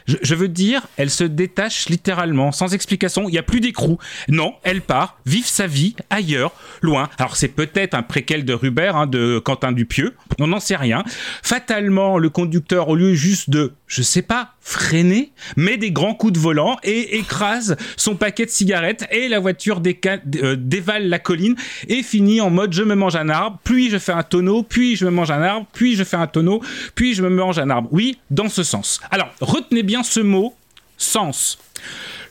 Je, 0.06 0.34
veux 0.34 0.48
dire, 0.48 0.86
elle 0.96 1.10
se 1.10 1.24
détache 1.24 1.90
littéralement, 1.90 2.50
sans 2.50 2.72
explication. 2.72 3.28
Il 3.28 3.32
n'y 3.32 3.38
a 3.38 3.42
plus 3.42 3.60
d'écrou. 3.60 3.98
Non, 4.28 4.54
elle 4.62 4.80
part, 4.80 5.18
vivre 5.26 5.46
sa 5.46 5.66
vie 5.66 5.96
ailleurs, 6.08 6.52
loin. 6.80 7.10
Alors 7.18 7.36
c'est 7.36 7.48
peut-être 7.48 7.94
un 7.94 8.02
préquel 8.02 8.46
de 8.46 8.54
Rubert, 8.54 8.96
hein, 8.96 9.06
de 9.06 9.38
Quentin 9.38 9.70
Dupieux. 9.72 10.14
On 10.38 10.46
n'en 10.46 10.60
sait 10.60 10.76
rien. 10.76 11.04
Fatalement, 11.42 12.16
le 12.16 12.30
conducteur, 12.30 12.88
au 12.88 12.96
lieu 12.96 13.14
juste 13.14 13.50
de, 13.50 13.74
je 13.88 14.02
sais 14.02 14.22
pas, 14.22 14.52
freiner, 14.60 15.32
met 15.56 15.78
des 15.78 15.90
grands 15.90 16.14
coups 16.14 16.34
de 16.34 16.38
volant 16.38 16.76
et 16.82 17.16
écrase 17.16 17.76
son 17.96 18.14
paquet 18.14 18.44
de 18.44 18.50
cigarettes 18.50 19.06
et 19.10 19.28
la 19.28 19.40
voiture 19.40 19.80
euh, 19.84 20.56
dévale 20.56 21.08
la 21.08 21.18
colline 21.18 21.56
et 21.88 22.02
finit 22.02 22.40
en 22.40 22.50
mode 22.50 22.74
je 22.74 22.82
me 22.82 22.94
mange 22.94 23.16
un 23.16 23.30
arbre, 23.30 23.58
puis 23.64 23.88
je 23.88 23.98
fais 23.98 24.12
un 24.12 24.22
tonneau, 24.22 24.62
puis 24.62 24.94
je 24.94 25.06
me 25.06 25.10
mange 25.10 25.30
un 25.30 25.42
arbre, 25.42 25.66
puis 25.72 25.96
je 25.96 26.04
fais 26.04 26.16
un 26.16 26.26
tonneau, 26.26 26.62
puis 26.94 27.14
je 27.14 27.22
me 27.22 27.30
mange 27.30 27.58
un 27.58 27.70
arbre. 27.70 27.88
Oui, 27.90 28.18
dans 28.30 28.50
ce 28.50 28.62
sens. 28.62 29.00
Alors, 29.10 29.30
retenez 29.40 29.82
bien 29.82 30.02
ce 30.02 30.20
mot, 30.20 30.54
sens. 30.98 31.58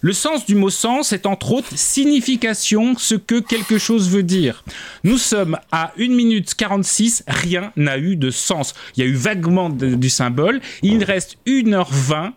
Le 0.01 0.13
sens 0.13 0.45
du 0.45 0.55
mot 0.55 0.69
sens 0.69 1.11
est 1.11 1.25
entre 1.25 1.51
autres 1.51 1.75
signification, 1.75 2.95
ce 2.97 3.15
que 3.15 3.39
quelque 3.39 3.77
chose 3.77 4.09
veut 4.09 4.23
dire. 4.23 4.63
Nous 5.03 5.17
sommes 5.17 5.57
à 5.71 5.93
1 5.99 6.09
minute 6.09 6.53
46, 6.55 7.23
rien 7.27 7.71
n'a 7.75 7.97
eu 7.97 8.15
de 8.15 8.29
sens. 8.29 8.73
Il 8.95 9.03
y 9.03 9.07
a 9.07 9.09
eu 9.09 9.15
vaguement 9.15 9.69
du 9.69 10.09
symbole, 10.09 10.61
il 10.83 11.03
reste 11.03 11.37
1h20. 11.47 12.33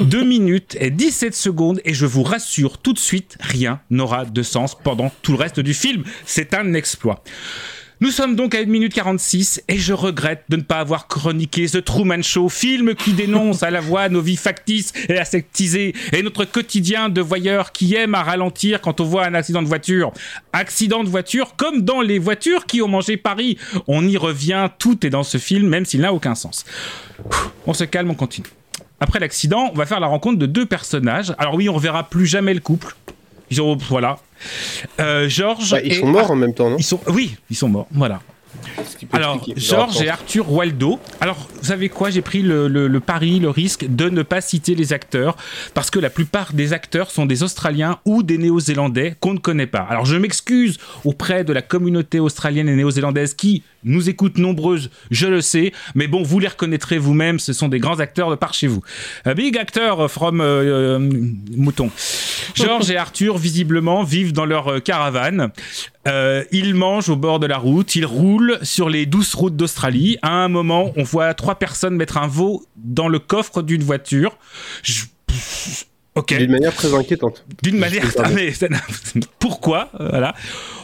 2 0.00 0.24
minutes 0.24 0.76
et 0.78 0.90
17 0.90 1.34
secondes 1.34 1.80
et 1.86 1.94
je 1.94 2.04
vous 2.04 2.22
rassure 2.22 2.76
tout 2.76 2.92
de 2.92 2.98
suite, 2.98 3.38
rien 3.40 3.80
n'aura 3.88 4.26
de 4.26 4.42
sens 4.42 4.76
pendant 4.78 5.10
tout 5.22 5.32
le 5.32 5.38
reste 5.38 5.58
du 5.58 5.72
film. 5.72 6.04
C'est 6.26 6.52
un 6.52 6.74
exploit. 6.74 7.24
Nous 8.00 8.10
sommes 8.10 8.34
donc 8.34 8.56
à 8.56 8.58
1 8.58 8.64
minute 8.64 8.92
46 8.92 9.62
et 9.68 9.78
je 9.78 9.92
regrette 9.92 10.44
de 10.48 10.56
ne 10.56 10.62
pas 10.62 10.80
avoir 10.80 11.06
chroniqué 11.06 11.66
The 11.66 11.84
Truman 11.84 12.22
Show, 12.22 12.48
film 12.48 12.96
qui 12.96 13.12
dénonce 13.12 13.62
à 13.62 13.70
la 13.70 13.80
voix 13.80 14.08
nos 14.08 14.20
vies 14.20 14.36
factices 14.36 14.92
et 15.08 15.16
aseptisées 15.16 15.94
et 16.12 16.22
notre 16.22 16.44
quotidien 16.44 17.08
de 17.08 17.20
voyeurs 17.20 17.70
qui 17.70 17.94
aiment 17.94 18.16
à 18.16 18.24
ralentir 18.24 18.80
quand 18.80 19.00
on 19.00 19.04
voit 19.04 19.24
un 19.26 19.34
accident 19.34 19.62
de 19.62 19.68
voiture. 19.68 20.12
Accident 20.52 21.04
de 21.04 21.08
voiture 21.08 21.54
comme 21.56 21.82
dans 21.82 22.00
les 22.00 22.18
voitures 22.18 22.66
qui 22.66 22.82
ont 22.82 22.88
mangé 22.88 23.16
Paris. 23.16 23.58
On 23.86 24.06
y 24.06 24.16
revient, 24.16 24.70
tout 24.78 25.06
est 25.06 25.10
dans 25.10 25.22
ce 25.22 25.38
film 25.38 25.68
même 25.68 25.84
s'il 25.84 26.00
n'a 26.00 26.12
aucun 26.12 26.34
sens. 26.34 26.64
On 27.66 27.74
se 27.74 27.84
calme, 27.84 28.10
on 28.10 28.14
continue. 28.14 28.48
Après 28.98 29.20
l'accident, 29.20 29.70
on 29.72 29.76
va 29.76 29.86
faire 29.86 30.00
la 30.00 30.08
rencontre 30.08 30.38
de 30.38 30.46
deux 30.46 30.66
personnages. 30.66 31.32
Alors 31.38 31.54
oui, 31.54 31.68
on 31.68 31.74
reverra 31.74 32.08
plus 32.08 32.26
jamais 32.26 32.54
le 32.54 32.60
couple. 32.60 32.96
Ils 33.50 33.60
ont, 33.60 33.76
voilà. 33.76 34.18
Euh, 35.00 35.28
Georges. 35.28 35.70
Bah, 35.72 35.80
ils 35.82 35.92
et 35.92 36.00
sont 36.00 36.06
morts 36.06 36.30
en 36.30 36.36
même 36.36 36.54
temps, 36.54 36.70
non? 36.70 36.76
Ils 36.78 36.84
sont, 36.84 37.00
oui, 37.08 37.36
ils 37.50 37.56
sont 37.56 37.68
morts. 37.68 37.86
Voilà. 37.92 38.20
Alors. 39.12 39.44
Georges 39.56 40.02
et 40.02 40.08
Arthur 40.08 40.50
Waldo. 40.50 40.98
Alors, 41.20 41.48
vous 41.60 41.66
savez 41.68 41.88
quoi? 41.88 42.10
J'ai 42.10 42.22
pris 42.22 42.42
le, 42.42 42.68
le- 42.68 42.88
le 42.88 43.00
pari, 43.00 43.38
le 43.40 43.50
risque 43.50 43.86
de 43.88 44.08
ne 44.08 44.22
pas 44.22 44.40
citer 44.40 44.74
les 44.74 44.92
acteurs 44.92 45.36
parce 45.74 45.90
que 45.90 45.98
la 45.98 46.10
plupart 46.10 46.52
des 46.52 46.72
acteurs 46.72 47.10
sont 47.10 47.26
des 47.26 47.42
Australiens 47.42 47.98
ou 48.04 48.22
des 48.22 48.38
Néo-Zélandais 48.38 49.16
qu'on 49.20 49.34
ne 49.34 49.38
connaît 49.38 49.66
pas. 49.66 49.86
Alors, 49.88 50.04
je 50.06 50.16
m'excuse 50.16 50.78
auprès 51.04 51.44
de 51.44 51.52
la 51.52 51.62
communauté 51.62 52.20
australienne 52.20 52.68
et 52.68 52.76
néo-zélandaise 52.76 53.34
qui 53.34 53.62
nous 53.84 54.08
écoute 54.08 54.38
nombreuses, 54.38 54.90
je 55.10 55.26
le 55.26 55.42
sais, 55.42 55.72
mais 55.94 56.06
bon, 56.06 56.22
vous 56.22 56.38
les 56.38 56.48
reconnaîtrez 56.48 56.96
vous-même, 56.96 57.38
ce 57.38 57.52
sont 57.52 57.68
des 57.68 57.78
grands 57.78 58.00
acteurs 58.00 58.30
de 58.30 58.34
par 58.34 58.54
chez 58.54 58.66
vous. 58.66 58.80
A 59.26 59.34
big 59.34 59.58
actor 59.58 60.10
from 60.10 60.40
euh, 60.40 60.44
euh, 60.98 60.98
Mouton. 61.54 61.90
Georges 62.54 62.90
et 62.90 62.96
Arthur, 62.96 63.36
visiblement, 63.36 64.02
vivent 64.02 64.32
dans 64.32 64.46
leur 64.46 64.68
euh, 64.68 64.80
caravane. 64.80 65.50
Euh, 66.08 66.44
ils 66.50 66.74
mangent 66.74 67.08
au 67.10 67.16
bord 67.16 67.40
de 67.40 67.46
la 67.46 67.58
route, 67.58 67.94
ils 67.96 68.06
roulent 68.06 68.43
sur 68.62 68.88
les 68.88 69.06
douces 69.06 69.34
routes 69.34 69.56
d'Australie. 69.56 70.18
À 70.22 70.30
un 70.32 70.48
moment, 70.48 70.92
on 70.96 71.02
voit 71.02 71.34
trois 71.34 71.56
personnes 71.56 71.96
mettre 71.96 72.16
un 72.18 72.26
veau 72.26 72.64
dans 72.76 73.08
le 73.08 73.18
coffre 73.18 73.62
d'une 73.62 73.82
voiture. 73.82 74.36
Je-. 74.82 75.04
D'une 76.38 76.52
manière 76.52 76.74
très 76.74 76.94
inquiétante. 76.94 77.44
D'une 77.62 77.76
manière. 77.76 78.04
Ah, 78.18 78.28
mais 78.32 78.52
Pourquoi 79.40 79.90
Euh, 80.00 80.08
Voilà. 80.10 80.34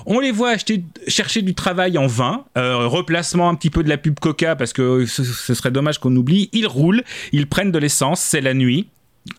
On 0.07 0.19
les 0.19 0.33
voit 0.33 0.51
acheter, 0.51 0.83
chercher 1.07 1.43
du 1.43 1.55
travail 1.55 1.99
en 1.99 2.09
vain. 2.09 2.45
Euh, 2.59 2.87
replacement 2.89 3.49
un 3.49 3.55
petit 3.55 3.71
peu 3.71 3.85
de 3.85 3.89
la 3.89 3.97
pub 3.97 4.19
Coca 4.19 4.57
parce 4.57 4.73
que 4.73 5.07
ce, 5.07 5.23
ce 5.23 5.55
serait 5.55 5.71
dommage 5.71 5.99
qu'on 5.99 6.15
oublie. 6.17 6.49
Ils 6.53 6.67
roulent, 6.67 7.05
ils 7.33 7.47
prennent 7.47 7.71
de 7.71 7.79
l'essence. 7.79 8.21
C'est 8.21 8.41
la 8.41 8.55
nuit. 8.55 8.89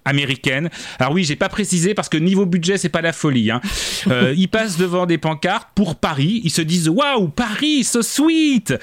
Américaine. 0.05 0.69
Alors 0.99 1.13
oui, 1.13 1.23
j'ai 1.23 1.35
pas 1.35 1.49
précisé 1.49 1.93
parce 1.93 2.09
que 2.09 2.17
niveau 2.17 2.45
budget, 2.45 2.77
c'est 2.77 2.89
pas 2.89 3.01
la 3.01 3.13
folie. 3.13 3.51
Hein. 3.51 3.61
Euh, 4.07 4.33
ils 4.37 4.47
passent 4.47 4.77
devant 4.77 5.05
des 5.05 5.17
pancartes 5.17 5.69
pour 5.75 5.95
Paris. 5.95 6.41
Ils 6.43 6.51
se 6.51 6.61
disent 6.61 6.89
waouh, 6.89 7.27
Paris, 7.29 7.83
so 7.83 8.01
sweet. 8.01 8.73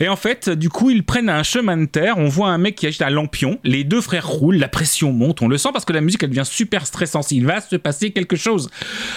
Et 0.00 0.08
en 0.08 0.16
fait, 0.16 0.50
du 0.50 0.68
coup, 0.68 0.90
ils 0.90 1.04
prennent 1.04 1.30
un 1.30 1.42
chemin 1.42 1.76
de 1.76 1.86
terre. 1.86 2.18
On 2.18 2.28
voit 2.28 2.48
un 2.48 2.58
mec 2.58 2.74
qui 2.76 2.86
agite 2.86 3.02
un 3.02 3.10
lampion. 3.10 3.58
Les 3.64 3.84
deux 3.84 4.00
frères 4.00 4.26
roulent, 4.26 4.56
la 4.56 4.68
pression 4.68 5.12
monte. 5.12 5.42
On 5.42 5.48
le 5.48 5.58
sent 5.58 5.70
parce 5.72 5.84
que 5.84 5.92
la 5.92 6.00
musique, 6.00 6.22
elle 6.22 6.30
devient 6.30 6.44
super 6.44 6.86
stressante. 6.86 7.30
Il 7.32 7.46
va 7.46 7.60
se 7.60 7.76
passer 7.76 8.10
quelque 8.10 8.36
chose. 8.36 8.70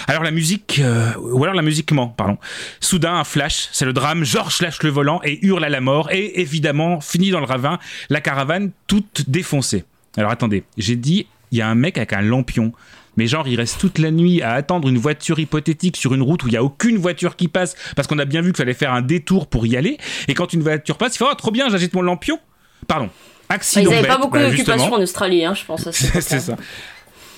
Alors 0.08 0.22
la 0.22 0.30
musique, 0.30 0.80
euh, 0.82 1.12
ou 1.20 1.42
alors 1.44 1.54
la 1.54 1.62
musique 1.62 1.92
ment, 1.92 2.08
pardon. 2.08 2.38
Soudain, 2.80 3.14
un 3.14 3.24
flash, 3.24 3.68
c'est 3.72 3.84
le 3.84 3.92
drame. 3.92 4.24
Georges 4.24 4.60
lâche 4.60 4.82
le 4.82 4.90
volant 4.90 5.20
et 5.24 5.44
hurle 5.44 5.64
à 5.64 5.68
la 5.68 5.80
mort. 5.80 6.10
Et 6.12 6.40
évidemment, 6.40 7.00
finit 7.00 7.30
dans 7.30 7.40
le 7.40 7.46
ravin, 7.46 7.78
la 8.10 8.20
caravane 8.20 8.70
toute 8.86 9.28
défoncée. 9.28 9.84
Alors 10.16 10.30
attendez, 10.30 10.64
j'ai 10.76 10.96
dit 10.96 11.26
il 11.50 11.58
y 11.58 11.62
a 11.62 11.68
un 11.68 11.74
mec 11.74 11.96
avec 11.98 12.12
un 12.12 12.22
lampion. 12.22 12.72
Mais 13.16 13.28
genre, 13.28 13.46
il 13.46 13.56
reste 13.56 13.78
toute 13.78 13.98
la 13.98 14.10
nuit 14.10 14.42
à 14.42 14.54
attendre 14.54 14.88
une 14.88 14.98
voiture 14.98 15.38
hypothétique 15.38 15.96
sur 15.96 16.14
une 16.14 16.22
route 16.22 16.42
où 16.42 16.48
il 16.48 16.50
n'y 16.50 16.56
a 16.56 16.64
aucune 16.64 16.96
voiture 16.96 17.36
qui 17.36 17.46
passe, 17.46 17.76
parce 17.94 18.08
qu'on 18.08 18.18
a 18.18 18.24
bien 18.24 18.40
vu 18.40 18.48
qu'il 18.48 18.56
fallait 18.56 18.74
faire 18.74 18.92
un 18.92 19.02
détour 19.02 19.46
pour 19.46 19.64
y 19.66 19.76
aller. 19.76 19.98
Et 20.26 20.34
quand 20.34 20.52
une 20.52 20.62
voiture 20.62 20.96
passe, 20.98 21.14
il 21.14 21.18
fait 21.18 21.24
Oh, 21.30 21.34
trop 21.34 21.52
bien, 21.52 21.68
j'agite 21.68 21.94
mon 21.94 22.02
lampion. 22.02 22.40
Pardon. 22.88 23.08
Accident 23.48 23.90
Ils 23.90 23.94
n'avaient 23.94 24.08
pas 24.08 24.18
beaucoup 24.18 24.36
Bah, 24.36 24.50
d'occupation 24.50 24.92
en 24.94 25.00
Australie, 25.00 25.44
hein, 25.44 25.54
je 25.54 25.64
pense. 25.64 25.88
C'est 25.92 26.40
ça. 26.40 26.56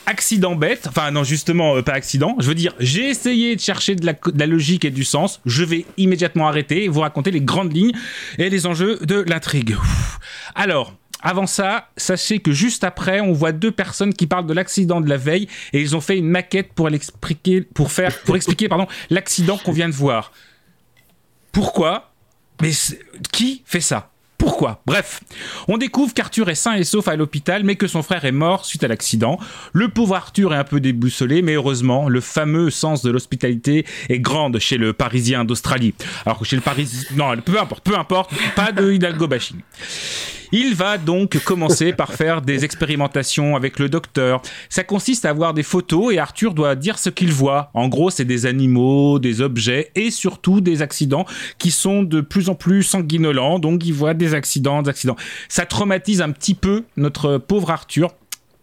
Accident 0.09 0.55
bête, 0.55 0.87
enfin 0.89 1.11
non 1.11 1.25
justement 1.25 1.75
euh, 1.75 1.83
pas 1.83 1.95
accident, 1.95 2.37
je 2.39 2.47
veux 2.47 2.55
dire 2.55 2.73
j'ai 2.79 3.09
essayé 3.09 3.57
de 3.57 3.61
chercher 3.61 3.97
de 3.97 4.07
la, 4.07 4.13
de 4.13 4.39
la 4.39 4.47
logique 4.47 4.85
et 4.85 4.93
du 4.93 5.03
sens, 5.03 5.41
je 5.47 5.65
vais 5.65 5.85
immédiatement 5.97 6.47
arrêter 6.47 6.85
et 6.85 6.89
vous 6.89 7.01
raconter 7.01 7.33
les 7.33 7.41
grandes 7.41 7.75
lignes 7.75 7.91
et 8.39 8.49
les 8.49 8.67
enjeux 8.67 9.01
de 9.03 9.25
l'intrigue. 9.27 9.75
Alors, 10.55 10.95
avant 11.27 11.49
ça, 11.49 11.89
sachez 11.97 12.39
que 12.39 12.53
juste 12.53 12.85
après, 12.85 13.21
on 13.21 13.33
voit 13.33 13.51
deux 13.51 13.73
personnes 13.73 14.15
qui 14.15 14.29
parlent 14.29 14.47
de 14.47 14.53
l'accident 14.55 15.01
de 15.01 15.09
la 15.09 15.17
veille 15.17 15.49
et 15.73 15.81
ils 15.81 15.97
ont 15.97 16.01
fait 16.01 16.17
une 16.17 16.29
maquette 16.29 16.73
pour 16.73 16.89
l'expliquer, 16.89 17.63
pour 17.63 17.91
faire, 17.91 18.17
pour 18.21 18.37
expliquer 18.37 18.69
pardon 18.69 18.87
l'accident 19.11 19.59
qu'on 19.59 19.73
vient 19.73 19.89
de 19.89 19.95
voir. 19.95 20.31
Pourquoi? 21.51 22.13
Mais 22.63 22.71
qui 23.33 23.63
fait 23.67 23.81
ça? 23.81 24.13
Pourquoi? 24.39 24.83
Bref, 24.87 25.21
on 25.67 25.79
découvre 25.79 26.15
qu'Arthur 26.15 26.49
est 26.49 26.55
sain 26.55 26.75
et 26.75 26.85
sauf 26.85 27.09
à 27.09 27.17
l'hôpital, 27.17 27.65
mais 27.65 27.75
que 27.75 27.89
son 27.89 28.05
frère 28.05 28.25
est 28.25 28.31
mort 28.31 28.65
suite 28.65 28.85
à 28.85 28.89
l'accident. 28.89 29.41
Le 29.73 29.89
pauvre 29.89 30.15
Arthur 30.15 30.55
est 30.55 30.59
un 30.59 30.65
peu 30.65 30.79
déboussolé, 30.79 31.43
mais 31.43 31.55
heureusement, 31.55 32.09
le 32.09 32.21
fameux 32.21 32.71
sens 32.71 33.03
de 33.03 33.11
l'hospitalité 33.11 33.85
est 34.09 34.21
grande 34.21 34.61
chez 34.61 34.77
le 34.77 34.93
Parisien 34.93 35.45
d'Australie. 35.45 35.95
Alors 36.25 36.39
que 36.39 36.45
chez 36.45 36.55
le 36.55 36.63
Parisien... 36.63 37.03
Non, 37.17 37.37
peu 37.39 37.59
importe, 37.59 37.83
peu 37.83 37.99
importe, 37.99 38.31
pas 38.55 38.71
de 38.71 38.93
Hidalgo 38.93 39.27
bashing. 39.27 39.61
Il 40.53 40.75
va 40.75 40.99
donc 40.99 41.39
commencer 41.45 41.93
par 41.93 42.13
faire 42.15 42.43
des 42.43 42.65
expérimentations 42.65 43.57
avec 43.57 43.79
le 43.79 43.89
docteur. 43.89 44.43
Ça 44.69 44.85
consiste 44.85 45.25
à 45.25 45.33
voir 45.33 45.55
des 45.55 45.63
photos 45.63 46.15
et 46.15 46.19
Arthur 46.19 46.55
doit 46.55 46.75
dire 46.75 46.99
ce 46.99 47.11
qu'il 47.11 47.33
voit. 47.33 47.71
En 47.75 47.89
gros, 47.89 48.11
c'est 48.11 48.25
des 48.25 48.47
animaux, 48.47 49.19
des 49.19 49.41
objets 49.41 49.91
et 49.95 50.11
surtout 50.11 50.61
des 50.61 50.83
accidents 50.83 51.27
qui 51.59 51.71
sont 51.71 52.03
de 52.03 52.21
plus 52.21 52.49
en 52.49 52.55
plus 52.55 52.83
sanguinolents. 52.83 53.59
Donc, 53.59 53.85
il 53.85 53.93
voit 53.93 54.15
des 54.15 54.35
accidents, 54.35 54.83
des 54.83 54.91
accidents. 54.91 55.17
Ça 55.49 55.67
traumatise 55.67 56.21
un 56.21 56.31
petit 56.31 56.55
peu 56.55 56.85
notre 56.97 57.39
pauvre 57.39 57.71
Arthur. 57.71 58.15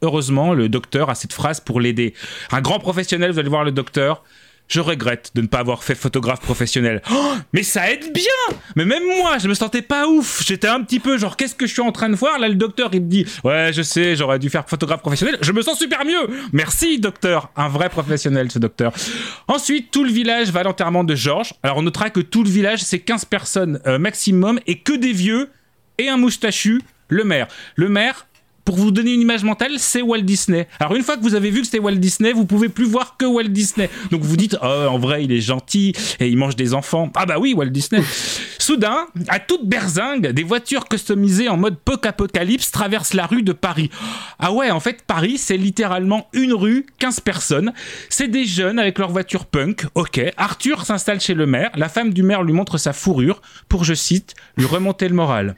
Heureusement, 0.01 0.53
le 0.53 0.67
docteur 0.67 1.09
a 1.09 1.15
cette 1.15 1.31
phrase 1.31 1.61
pour 1.61 1.79
l'aider. 1.79 2.13
Un 2.51 2.61
grand 2.61 2.79
professionnel, 2.79 3.31
vous 3.31 3.39
allez 3.39 3.49
voir 3.49 3.63
le 3.63 3.71
docteur. 3.71 4.23
Je 4.73 4.79
regrette 4.79 5.29
de 5.35 5.41
ne 5.41 5.45
pas 5.45 5.59
avoir 5.59 5.83
fait 5.83 5.93
photographe 5.93 6.39
professionnel. 6.39 7.03
Oh, 7.11 7.33
mais 7.53 7.61
ça 7.61 7.91
aide 7.91 8.11
bien 8.11 8.57
Mais 8.75 8.85
même 8.85 9.03
moi, 9.05 9.37
je 9.37 9.47
me 9.47 9.53
sentais 9.53 9.83
pas 9.83 10.07
ouf. 10.07 10.41
J'étais 10.43 10.67
un 10.67 10.81
petit 10.81 10.99
peu 10.99 11.19
genre, 11.19 11.37
qu'est-ce 11.37 11.53
que 11.53 11.67
je 11.67 11.73
suis 11.73 11.83
en 11.83 11.91
train 11.91 12.09
de 12.09 12.15
voir? 12.15 12.39
Là, 12.39 12.49
le 12.49 12.55
docteur, 12.55 12.89
il 12.91 13.03
me 13.03 13.07
dit, 13.07 13.23
ouais, 13.43 13.69
je 13.71 13.83
sais, 13.83 14.15
j'aurais 14.15 14.39
dû 14.39 14.49
faire 14.49 14.67
photographe 14.67 15.01
professionnel. 15.01 15.37
Je 15.41 15.51
me 15.51 15.61
sens 15.61 15.77
super 15.77 16.03
mieux 16.05 16.27
Merci, 16.53 16.97
docteur 16.97 17.51
Un 17.55 17.67
vrai 17.67 17.89
professionnel, 17.89 18.51
ce 18.51 18.57
docteur. 18.57 18.93
Ensuite, 19.47 19.91
tout 19.91 20.03
le 20.03 20.11
village 20.11 20.49
va 20.49 20.61
à 20.61 20.63
l'enterrement 20.63 21.03
de 21.03 21.13
Georges. 21.13 21.53
Alors, 21.61 21.77
on 21.77 21.83
notera 21.83 22.09
que 22.09 22.21
tout 22.21 22.43
le 22.43 22.49
village, 22.49 22.81
c'est 22.81 22.97
15 22.97 23.25
personnes 23.25 23.79
euh, 23.85 23.99
maximum 23.99 24.59
et 24.65 24.79
que 24.79 24.93
des 24.93 25.13
vieux 25.13 25.51
et 25.99 26.09
un 26.09 26.17
moustachu, 26.17 26.81
le 27.09 27.23
maire. 27.23 27.47
Le 27.75 27.89
maire, 27.89 28.25
pour 28.65 28.75
vous 28.75 28.91
donner 28.91 29.13
une 29.13 29.21
image 29.21 29.43
mentale, 29.43 29.73
c'est 29.77 30.01
Walt 30.01 30.21
Disney. 30.21 30.67
Alors 30.79 30.95
une 30.95 31.03
fois 31.03 31.17
que 31.17 31.21
vous 31.21 31.35
avez 31.35 31.49
vu 31.49 31.59
que 31.59 31.65
c'était 31.65 31.79
Walt 31.79 31.95
Disney, 31.95 32.31
vous 32.33 32.45
pouvez 32.45 32.69
plus 32.69 32.85
voir 32.85 33.17
que 33.17 33.25
Walt 33.25 33.49
Disney. 33.49 33.89
Donc 34.11 34.21
vous 34.21 34.37
dites, 34.37 34.57
oh, 34.61 34.65
en 34.89 34.97
vrai, 34.97 35.23
il 35.23 35.31
est 35.31 35.41
gentil 35.41 35.93
et 36.19 36.27
il 36.27 36.37
mange 36.37 36.55
des 36.55 36.73
enfants. 36.73 37.11
Ah 37.15 37.25
bah 37.25 37.39
oui, 37.39 37.53
Walt 37.53 37.67
Disney. 37.67 38.01
Soudain, 38.59 39.07
à 39.27 39.39
toute 39.39 39.67
berzingue, 39.67 40.27
des 40.27 40.43
voitures 40.43 40.85
customisées 40.85 41.49
en 41.49 41.57
mode 41.57 41.77
poc-apocalypse 41.77 42.71
traversent 42.71 43.13
la 43.13 43.25
rue 43.25 43.43
de 43.43 43.51
Paris. 43.51 43.89
Ah 44.39 44.53
ouais, 44.53 44.71
en 44.71 44.79
fait, 44.79 45.03
Paris, 45.05 45.37
c'est 45.37 45.57
littéralement 45.57 46.29
une 46.33 46.53
rue, 46.53 46.85
15 46.99 47.19
personnes. 47.19 47.73
C'est 48.09 48.29
des 48.29 48.45
jeunes 48.45 48.79
avec 48.79 48.97
leur 48.99 49.11
voiture 49.11 49.45
punk. 49.45 49.85
Ok. 49.95 50.21
Arthur 50.37 50.85
s'installe 50.85 51.19
chez 51.19 51.33
le 51.33 51.45
maire. 51.45 51.71
La 51.75 51.89
femme 51.89 52.13
du 52.13 52.23
maire 52.23 52.43
lui 52.43 52.53
montre 52.53 52.77
sa 52.77 52.93
fourrure 52.93 53.41
pour, 53.67 53.83
je 53.83 53.93
cite, 53.93 54.33
lui 54.55 54.65
remonter 54.65 55.09
le 55.09 55.15
moral. 55.15 55.55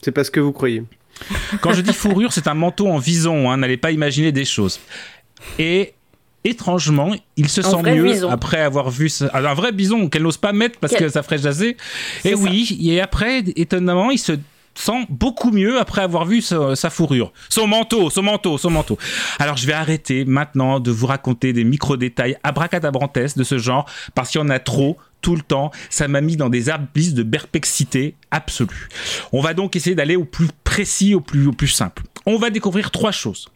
C'est 0.00 0.12
pas 0.12 0.24
ce 0.24 0.30
que 0.30 0.40
vous 0.40 0.52
croyez. 0.52 0.84
Quand 1.60 1.72
je 1.72 1.80
dis 1.80 1.92
fourrure, 1.92 2.32
c'est 2.32 2.46
un 2.48 2.54
manteau 2.54 2.88
en 2.88 2.98
vison, 2.98 3.50
hein, 3.50 3.56
n'allez 3.58 3.76
pas 3.76 3.90
imaginer 3.90 4.32
des 4.32 4.44
choses. 4.44 4.80
Et 5.58 5.94
étrangement, 6.44 7.14
il 7.36 7.48
se 7.48 7.60
Un 7.60 7.64
sent 7.64 7.82
mieux 7.94 8.04
bison. 8.12 8.30
après 8.30 8.60
avoir 8.60 8.90
vu 8.90 9.08
ce- 9.08 9.24
ah, 9.32 9.38
un 9.38 9.54
vrai 9.54 9.72
bison 9.72 10.08
qu'elle 10.08 10.22
n'ose 10.22 10.36
pas 10.36 10.52
mettre 10.52 10.78
parce 10.78 10.92
Quel- 10.94 11.06
que 11.06 11.08
ça 11.12 11.22
ferait 11.22 11.38
jaser. 11.38 11.76
Et 12.24 12.30
ça. 12.30 12.36
oui, 12.36 12.78
et 12.82 13.00
après, 13.00 13.42
étonnamment, 13.56 14.10
il 14.10 14.18
se 14.18 14.32
sent 14.74 15.06
beaucoup 15.08 15.50
mieux 15.50 15.80
après 15.80 16.02
avoir 16.02 16.24
vu 16.24 16.40
sa, 16.40 16.76
sa 16.76 16.88
fourrure. 16.90 17.32
Son 17.48 17.66
manteau, 17.66 18.10
son 18.10 18.22
manteau, 18.22 18.58
son 18.58 18.70
manteau. 18.70 18.96
Alors 19.40 19.56
je 19.56 19.66
vais 19.66 19.72
arrêter 19.72 20.24
maintenant 20.24 20.78
de 20.78 20.92
vous 20.92 21.06
raconter 21.06 21.52
des 21.52 21.64
micro-détails 21.64 22.36
abracadabrantesques 22.44 23.36
de 23.36 23.42
ce 23.44 23.58
genre 23.58 23.86
parce 24.14 24.30
qu'il 24.30 24.40
y 24.40 24.44
en 24.44 24.50
a 24.50 24.60
trop 24.60 24.96
tout 25.20 25.36
le 25.36 25.42
temps. 25.42 25.70
Ça 25.90 26.08
m'a 26.08 26.20
mis 26.20 26.36
dans 26.36 26.48
des 26.48 26.70
abysses 26.70 27.14
de 27.14 27.22
perplexité 27.22 28.14
absolue. 28.30 28.88
On 29.32 29.40
va 29.40 29.54
donc 29.54 29.76
essayer 29.76 29.96
d'aller 29.96 30.16
au 30.16 30.24
plus 30.24 30.48
précis, 30.64 31.14
au 31.14 31.20
plus, 31.20 31.46
au 31.46 31.52
plus 31.52 31.68
simple. 31.68 32.02
On 32.26 32.38
va 32.38 32.50
découvrir 32.50 32.90
trois 32.90 33.12
choses. 33.12 33.48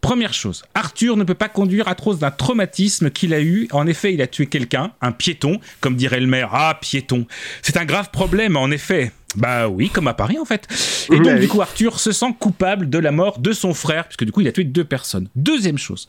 Première 0.00 0.32
chose, 0.32 0.64
Arthur 0.74 1.18
ne 1.18 1.24
peut 1.24 1.34
pas 1.34 1.50
conduire 1.50 1.86
à 1.86 1.94
cause 1.94 2.18
d'un 2.18 2.30
traumatisme 2.30 3.10
qu'il 3.10 3.34
a 3.34 3.40
eu. 3.40 3.68
En 3.70 3.86
effet, 3.86 4.14
il 4.14 4.22
a 4.22 4.26
tué 4.26 4.46
quelqu'un, 4.46 4.92
un 5.02 5.12
piéton, 5.12 5.60
comme 5.80 5.94
dirait 5.94 6.20
le 6.20 6.26
maire. 6.26 6.50
Ah, 6.52 6.78
piéton. 6.80 7.26
C'est 7.60 7.76
un 7.76 7.84
grave 7.84 8.10
problème, 8.10 8.56
en 8.56 8.70
effet. 8.70 9.12
Bah 9.36 9.68
oui, 9.68 9.90
comme 9.90 10.08
à 10.08 10.14
Paris 10.14 10.38
en 10.38 10.44
fait. 10.44 10.66
Et 11.12 11.18
donc 11.18 11.34
oui. 11.34 11.40
du 11.40 11.48
coup, 11.48 11.60
Arthur 11.60 12.00
se 12.00 12.12
sent 12.12 12.34
coupable 12.38 12.88
de 12.90 12.98
la 12.98 13.12
mort 13.12 13.38
de 13.38 13.52
son 13.52 13.74
frère, 13.74 14.06
puisque 14.06 14.24
du 14.24 14.32
coup, 14.32 14.40
il 14.40 14.48
a 14.48 14.52
tué 14.52 14.64
deux 14.64 14.84
personnes. 14.84 15.28
Deuxième 15.36 15.78
chose, 15.78 16.08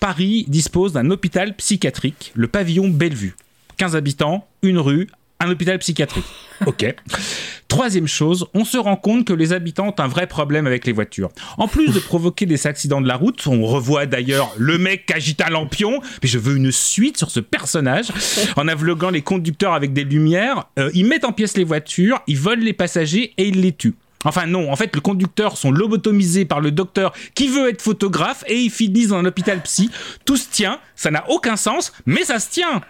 Paris 0.00 0.44
dispose 0.48 0.92
d'un 0.92 1.10
hôpital 1.10 1.54
psychiatrique, 1.54 2.32
le 2.34 2.48
pavillon 2.48 2.88
Bellevue. 2.88 3.36
15 3.78 3.96
habitants, 3.96 4.46
une 4.62 4.78
rue, 4.78 5.08
un 5.40 5.50
hôpital 5.50 5.78
psychiatrique. 5.78 6.24
Ok. 6.66 6.94
Troisième 7.68 8.08
chose, 8.08 8.46
on 8.54 8.64
se 8.64 8.76
rend 8.76 8.96
compte 8.96 9.24
que 9.24 9.32
les 9.32 9.52
habitants 9.52 9.88
ont 9.88 10.02
un 10.02 10.08
vrai 10.08 10.26
problème 10.26 10.66
avec 10.66 10.86
les 10.86 10.92
voitures. 10.92 11.30
En 11.58 11.68
plus 11.68 11.92
de 11.92 12.00
provoquer 12.00 12.46
des 12.46 12.66
accidents 12.66 13.00
de 13.00 13.06
la 13.06 13.14
route, 13.16 13.46
on 13.46 13.64
revoit 13.64 14.06
d'ailleurs 14.06 14.52
le 14.56 14.78
mec 14.78 15.06
qui 15.06 15.12
agite 15.12 15.40
un 15.40 15.50
lampion, 15.50 16.00
mais 16.22 16.28
je 16.28 16.38
veux 16.38 16.56
une 16.56 16.72
suite 16.72 17.16
sur 17.18 17.30
ce 17.30 17.40
personnage, 17.40 18.08
en 18.56 18.66
aveuglant 18.66 19.10
les 19.10 19.22
conducteurs 19.22 19.74
avec 19.74 19.92
des 19.92 20.04
lumières, 20.04 20.64
euh, 20.78 20.90
ils 20.94 21.06
mettent 21.06 21.24
en 21.24 21.32
pièces 21.32 21.56
les 21.56 21.64
voitures, 21.64 22.20
ils 22.26 22.38
volent 22.38 22.64
les 22.64 22.72
passagers 22.72 23.34
et 23.36 23.46
ils 23.46 23.60
les 23.60 23.72
tuent. 23.72 23.94
Enfin 24.24 24.46
non, 24.46 24.72
en 24.72 24.76
fait, 24.76 24.94
le 24.96 25.00
conducteur 25.00 25.56
sont 25.56 25.70
lobotomisés 25.70 26.44
par 26.44 26.60
le 26.60 26.72
docteur 26.72 27.12
qui 27.34 27.46
veut 27.46 27.68
être 27.68 27.82
photographe 27.82 28.42
et 28.48 28.58
ils 28.58 28.70
finissent 28.70 29.08
dans 29.08 29.18
un 29.18 29.24
hôpital 29.24 29.62
psy. 29.62 29.90
Tout 30.24 30.36
se 30.36 30.48
tient, 30.50 30.80
ça 30.96 31.10
n'a 31.10 31.28
aucun 31.30 31.56
sens, 31.56 31.92
mais 32.04 32.24
ça 32.24 32.40
se 32.40 32.50
tient. 32.50 32.82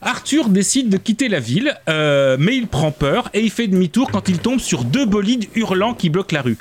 Arthur 0.00 0.48
décide 0.48 0.88
de 0.88 0.96
quitter 0.96 1.28
la 1.28 1.40
ville, 1.40 1.76
euh, 1.88 2.36
mais 2.38 2.56
il 2.56 2.66
prend 2.66 2.90
peur 2.90 3.30
et 3.34 3.40
il 3.40 3.50
fait 3.50 3.66
demi-tour 3.66 4.10
quand 4.10 4.28
il 4.28 4.38
tombe 4.38 4.60
sur 4.60 4.84
deux 4.84 5.06
bolides 5.06 5.48
hurlants 5.54 5.94
qui 5.94 6.10
bloquent 6.10 6.34
la 6.34 6.42
rue. 6.42 6.58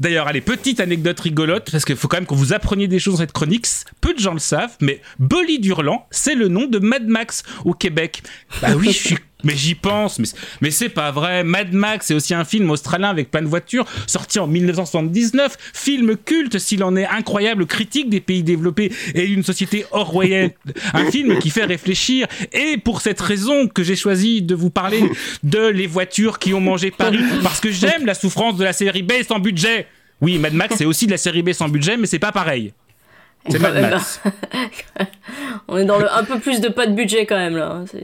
D'ailleurs, 0.00 0.26
allez, 0.26 0.40
petite 0.40 0.80
anecdote 0.80 1.20
rigolote, 1.20 1.70
parce 1.70 1.84
qu'il 1.84 1.96
faut 1.96 2.08
quand 2.08 2.16
même 2.18 2.26
que 2.26 2.34
vous 2.34 2.52
appreniez 2.52 2.88
des 2.88 2.98
choses 2.98 3.14
dans 3.14 3.20
cette 3.20 3.32
chronique. 3.32 3.66
Peu 4.00 4.14
de 4.14 4.18
gens 4.18 4.32
le 4.32 4.40
savent, 4.40 4.76
mais 4.80 5.00
bolide 5.18 5.64
hurlant, 5.64 6.06
c'est 6.10 6.34
le 6.34 6.48
nom 6.48 6.66
de 6.66 6.78
Mad 6.78 7.06
Max 7.06 7.42
au 7.64 7.74
Québec. 7.74 8.22
Bah 8.62 8.68
oui, 8.76 8.86
je 8.86 9.08
suis 9.08 9.18
mais 9.44 9.54
j'y 9.56 9.74
pense, 9.74 10.20
mais, 10.60 10.70
c'est 10.70 10.88
pas 10.88 11.10
vrai. 11.10 11.44
Mad 11.44 11.72
Max, 11.72 12.06
c'est 12.06 12.14
aussi 12.14 12.34
un 12.34 12.44
film 12.44 12.70
australien 12.70 13.08
avec 13.10 13.30
plein 13.30 13.42
de 13.42 13.46
voitures, 13.46 13.86
sorti 14.06 14.38
en 14.38 14.46
1979. 14.46 15.56
Film 15.72 16.16
culte, 16.16 16.58
s'il 16.58 16.84
en 16.84 16.96
est 16.96 17.06
incroyable, 17.06 17.66
critique 17.66 18.08
des 18.08 18.20
pays 18.20 18.42
développés 18.42 18.92
et 19.14 19.26
d'une 19.26 19.42
société 19.42 19.84
orwellienne. 19.90 20.50
Un 20.94 21.10
film 21.10 21.38
qui 21.38 21.50
fait 21.50 21.64
réfléchir. 21.64 22.26
Et 22.52 22.78
pour 22.78 23.00
cette 23.00 23.20
raison 23.20 23.68
que 23.68 23.82
j'ai 23.82 23.96
choisi 23.96 24.42
de 24.42 24.54
vous 24.54 24.70
parler 24.70 25.02
de 25.42 25.66
les 25.66 25.86
voitures 25.86 26.38
qui 26.38 26.54
ont 26.54 26.60
mangé 26.60 26.90
Paris. 26.90 27.20
Parce 27.42 27.60
que 27.60 27.70
j'aime 27.70 28.06
la 28.06 28.14
souffrance 28.14 28.56
de 28.56 28.64
la 28.64 28.72
série 28.72 29.02
B 29.02 29.12
sans 29.26 29.38
budget. 29.38 29.86
Oui, 30.20 30.38
Mad 30.38 30.52
Max, 30.52 30.76
c'est 30.76 30.84
aussi 30.84 31.06
de 31.06 31.12
la 31.12 31.18
série 31.18 31.42
B 31.42 31.52
sans 31.52 31.68
budget, 31.68 31.96
mais 31.96 32.06
c'est 32.06 32.18
pas 32.18 32.32
pareil. 32.32 32.72
C'est 33.48 33.58
Mad 33.58 33.80
Max. 33.80 34.20
On 35.68 35.78
est 35.78 35.84
dans 35.84 35.98
le 35.98 36.12
un 36.12 36.24
peu 36.24 36.38
plus 36.38 36.60
de 36.60 36.68
pas 36.68 36.86
de 36.86 36.92
budget 36.94 37.24
quand 37.26 37.36
même 37.38 37.56
là. 37.56 37.70
hein, 37.82 37.84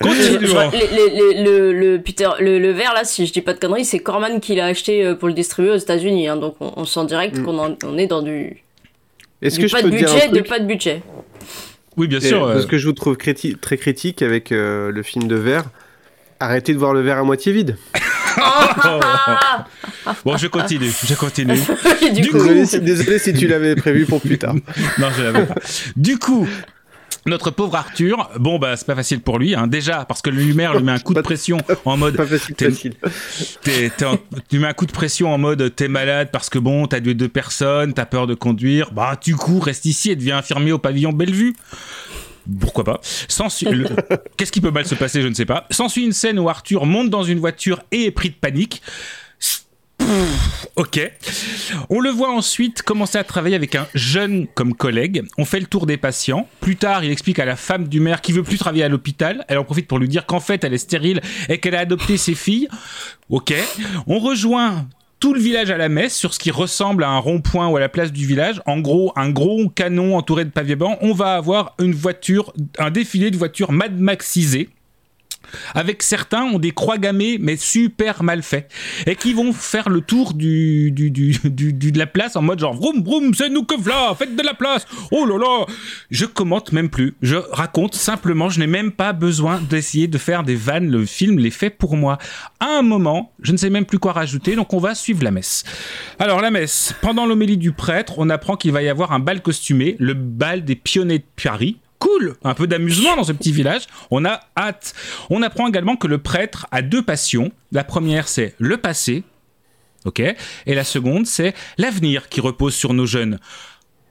Continuons. 0.00 0.70
Je- 0.72 1.44
le, 1.44 1.72
le 1.72 2.00
Peter, 2.00 2.28
le, 2.40 2.58
le 2.58 2.70
verre 2.70 2.94
là, 2.94 3.04
si 3.04 3.26
je 3.26 3.32
dis 3.32 3.40
pas 3.42 3.52
de 3.54 3.58
conneries, 3.58 3.84
c'est 3.84 3.98
Corman 3.98 4.40
qui 4.40 4.54
l'a 4.54 4.66
acheté 4.66 5.04
euh, 5.04 5.14
pour 5.14 5.28
le 5.28 5.34
distribuer 5.34 5.70
aux 5.72 5.76
États-Unis. 5.76 6.28
hein, 6.28 6.36
donc 6.36 6.56
on, 6.60 6.72
on 6.76 6.84
sent 6.84 7.04
direct 7.06 7.36
Mm. 7.38 7.44
qu'on 7.44 7.58
en- 7.58 7.76
on 7.84 7.98
est 7.98 8.06
dans 8.06 8.22
du, 8.22 8.62
Est-ce 9.42 9.56
du 9.56 9.62
que 9.62 9.68
je 9.68 9.72
pas 9.74 9.82
peux 9.82 9.90
de 9.90 9.96
te 9.96 9.98
dire 9.98 10.08
un 10.10 10.14
budget, 10.14 10.28
de 10.28 10.40
pas 10.40 10.58
de 10.58 10.64
budget. 10.66 11.02
Oui, 11.96 12.06
bien 12.08 12.20
sûr. 12.20 12.44
euh, 12.44 12.54
Parce 12.54 12.66
que 12.66 12.78
je 12.78 12.86
vous 12.86 12.92
trouve 12.92 13.16
criti- 13.16 13.56
très 13.58 13.76
critique 13.76 14.22
avec 14.22 14.52
euh, 14.52 14.90
le 14.92 15.02
film 15.02 15.26
de 15.28 15.36
verre. 15.36 15.64
Arrêtez 16.40 16.72
de 16.74 16.78
voir 16.78 16.92
le 16.94 17.00
verre 17.00 17.18
à 17.18 17.24
moitié 17.24 17.52
vide. 17.52 17.76
Bon, 20.24 20.36
je 20.36 20.46
continue, 20.46 20.90
je 21.06 21.14
continue. 21.14 21.58
Du 22.12 22.20
Du 22.20 22.30
coup, 22.30 22.38
Désolé 22.38 22.66
si, 22.66 22.80
désolé 22.80 23.18
si 23.18 23.32
tu 23.32 23.46
l'avais 23.48 23.74
prévu 23.74 24.04
pour 24.06 24.20
plus 24.20 24.38
tard. 24.38 24.54
Non, 24.98 25.08
je 25.16 25.22
l'avais 25.22 25.46
pas. 25.46 25.54
Du 25.96 26.18
coup, 26.18 26.46
notre 27.24 27.50
pauvre 27.50 27.74
Arthur, 27.74 28.30
bon, 28.38 28.58
bah, 28.58 28.76
c'est 28.76 28.86
pas 28.86 28.94
facile 28.94 29.20
pour 29.20 29.38
lui. 29.38 29.54
Hein. 29.56 29.66
Déjà, 29.66 30.04
parce 30.04 30.22
que 30.22 30.30
le 30.30 30.36
lumière 30.36 30.74
lui 30.76 30.84
met 30.84 30.92
un 30.92 30.98
coup 30.98 31.14
de 31.14 31.20
pression 31.22 31.58
en 31.84 31.96
mode. 31.96 32.16
Pas 32.16 32.26
facile, 32.26 32.54
T'es- 32.54 32.70
facile. 32.70 32.92
t'es- 33.62 33.90
t'es 33.96 34.04
en- 34.04 34.18
tu 34.48 34.58
mets 34.60 34.68
un 34.68 34.72
coup 34.74 34.86
de 34.86 34.92
pression 34.92 35.32
en 35.34 35.38
mode 35.38 35.74
t'es 35.74 35.88
malade 35.88 36.28
parce 36.32 36.48
que 36.50 36.58
bon, 36.58 36.86
t'as 36.86 37.00
tué 37.00 37.14
deux 37.14 37.28
personnes, 37.28 37.92
t'as 37.94 38.06
peur 38.06 38.26
de 38.28 38.34
conduire. 38.34 38.92
Bah, 38.92 39.18
du 39.20 39.34
coup, 39.34 39.58
reste 39.58 39.86
ici 39.86 40.10
et 40.12 40.16
deviens 40.16 40.38
infirmier 40.38 40.72
au 40.72 40.78
pavillon 40.78 41.12
Bellevue. 41.12 41.54
Pourquoi 42.60 42.84
pas 42.84 43.00
le- 43.72 43.88
Qu'est-ce 44.36 44.52
qui 44.52 44.60
peut 44.60 44.70
mal 44.70 44.86
se 44.86 44.94
passer 44.94 45.22
Je 45.22 45.28
ne 45.28 45.34
sais 45.34 45.46
pas. 45.46 45.66
S'ensuit 45.70 46.04
une 46.04 46.12
scène 46.12 46.38
où 46.38 46.48
Arthur 46.48 46.86
monte 46.86 47.10
dans 47.10 47.22
une 47.22 47.38
voiture 47.38 47.82
et 47.92 48.04
est 48.04 48.10
pris 48.10 48.30
de 48.30 48.34
panique. 48.34 48.82
Pff, 49.38 49.62
Ok. 50.76 51.00
On 51.88 52.00
le 52.00 52.10
voit 52.10 52.30
ensuite 52.30 52.82
commencer 52.82 53.16
à 53.18 53.24
travailler 53.24 53.56
avec 53.56 53.74
un 53.74 53.86
jeune 53.94 54.46
comme 54.46 54.74
collègue. 54.74 55.24
On 55.38 55.44
fait 55.44 55.58
le 55.58 55.66
tour 55.66 55.86
des 55.86 55.96
patients. 55.96 56.48
Plus 56.60 56.76
tard, 56.76 57.02
il 57.02 57.10
explique 57.10 57.38
à 57.38 57.44
la 57.46 57.56
femme 57.56 57.88
du 57.88 57.98
maire 58.00 58.20
qui 58.20 58.32
veut 58.32 58.42
plus 58.42 58.58
travailler 58.58 58.84
à 58.84 58.88
l'hôpital. 58.88 59.44
Elle 59.48 59.58
en 59.58 59.64
profite 59.64 59.88
pour 59.88 59.98
lui 59.98 60.08
dire 60.08 60.26
qu'en 60.26 60.38
fait, 60.40 60.62
elle 60.64 60.74
est 60.74 60.78
stérile 60.78 61.20
et 61.48 61.58
qu'elle 61.58 61.74
a 61.74 61.80
adopté 61.80 62.16
ses 62.18 62.34
filles. 62.34 62.68
Ok. 63.30 63.54
On 64.06 64.18
rejoint 64.18 64.86
tout 65.18 65.32
le 65.32 65.40
village 65.40 65.70
à 65.70 65.76
la 65.76 65.88
messe 65.88 66.14
sur 66.14 66.34
ce 66.34 66.38
qui 66.38 66.50
ressemble 66.50 67.02
à 67.02 67.08
un 67.08 67.18
rond-point 67.18 67.68
ou 67.68 67.76
à 67.76 67.80
la 67.80 67.88
place 67.88 68.12
du 68.12 68.26
village. 68.26 68.60
En 68.66 68.80
gros, 68.80 69.12
un 69.16 69.30
gros 69.30 69.68
canon 69.68 70.16
entouré 70.16 70.44
de 70.44 70.50
pavés 70.50 70.76
blancs. 70.76 70.98
On 71.00 71.12
va 71.12 71.34
avoir 71.34 71.74
une 71.80 71.94
voiture, 71.94 72.52
un 72.78 72.90
défilé 72.90 73.30
de 73.30 73.36
voitures 73.36 73.72
Mad 73.72 73.98
Maxisées 73.98 74.68
avec 75.74 76.02
certains 76.02 76.42
ont 76.44 76.58
des 76.58 76.72
croix 76.72 76.98
gammées 76.98 77.38
mais 77.40 77.56
super 77.56 78.22
mal 78.22 78.42
faits 78.42 78.70
et 79.06 79.14
qui 79.16 79.32
vont 79.32 79.52
faire 79.52 79.88
le 79.88 80.00
tour 80.00 80.34
du, 80.34 80.90
du, 80.90 81.10
du, 81.10 81.38
du- 81.44 81.72
de 81.72 81.98
la 81.98 82.06
place 82.06 82.36
en 82.36 82.42
mode 82.42 82.58
genre 82.60 82.74
vroom 82.74 83.02
vroom 83.02 83.34
c'est 83.34 83.48
nous 83.48 83.64
que 83.64 83.80
v'là 83.80 84.14
faites 84.18 84.36
de 84.36 84.42
la 84.42 84.54
place. 84.54 84.86
Oh 85.10 85.24
là 85.26 85.38
là. 85.38 85.66
Je 86.10 86.24
commente 86.26 86.72
même 86.72 86.88
plus. 86.90 87.14
Je 87.22 87.36
raconte 87.36 87.94
simplement 87.94 88.48
je 88.48 88.58
n'ai 88.60 88.66
même 88.66 88.92
pas 88.92 89.12
besoin 89.12 89.60
d'essayer 89.60 90.08
de 90.08 90.18
faire 90.18 90.42
des 90.42 90.54
vannes. 90.56 90.90
Le 90.90 91.04
film 91.06 91.38
les 91.38 91.50
fait 91.50 91.70
pour 91.70 91.96
moi. 91.96 92.18
À 92.60 92.78
un 92.78 92.82
moment 92.82 93.32
je 93.42 93.52
ne 93.52 93.56
sais 93.56 93.70
même 93.70 93.84
plus 93.86 93.98
quoi 93.98 94.12
rajouter 94.12 94.56
donc 94.56 94.72
on 94.72 94.78
va 94.78 94.94
suivre 94.94 95.22
la 95.22 95.30
messe. 95.30 95.64
Alors 96.18 96.40
la 96.40 96.50
messe 96.50 96.94
pendant 97.02 97.26
l'homélie 97.26 97.56
du 97.58 97.72
prêtre 97.72 98.14
on 98.18 98.30
apprend 98.30 98.56
qu'il 98.56 98.72
va 98.72 98.82
y 98.82 98.88
avoir 98.88 99.12
un 99.12 99.18
bal 99.20 99.42
costumé 99.42 99.96
le 99.98 100.14
bal 100.14 100.64
des 100.64 100.74
pionniers 100.76 101.18
de 101.18 101.24
Paris 101.42 101.76
Cool, 101.98 102.36
un 102.44 102.54
peu 102.54 102.66
d'amusement 102.66 103.16
dans 103.16 103.24
ce 103.24 103.32
petit 103.32 103.52
village. 103.52 103.82
On 104.10 104.24
a 104.24 104.40
hâte. 104.56 104.94
On 105.30 105.42
apprend 105.42 105.66
également 105.66 105.96
que 105.96 106.06
le 106.06 106.18
prêtre 106.18 106.66
a 106.70 106.82
deux 106.82 107.02
passions. 107.02 107.52
La 107.72 107.84
première, 107.84 108.28
c'est 108.28 108.54
le 108.58 108.76
passé, 108.76 109.24
ok, 110.04 110.20
et 110.20 110.74
la 110.74 110.84
seconde, 110.84 111.26
c'est 111.26 111.54
l'avenir 111.78 112.28
qui 112.28 112.40
repose 112.40 112.74
sur 112.74 112.94
nos 112.94 113.06
jeunes. 113.06 113.38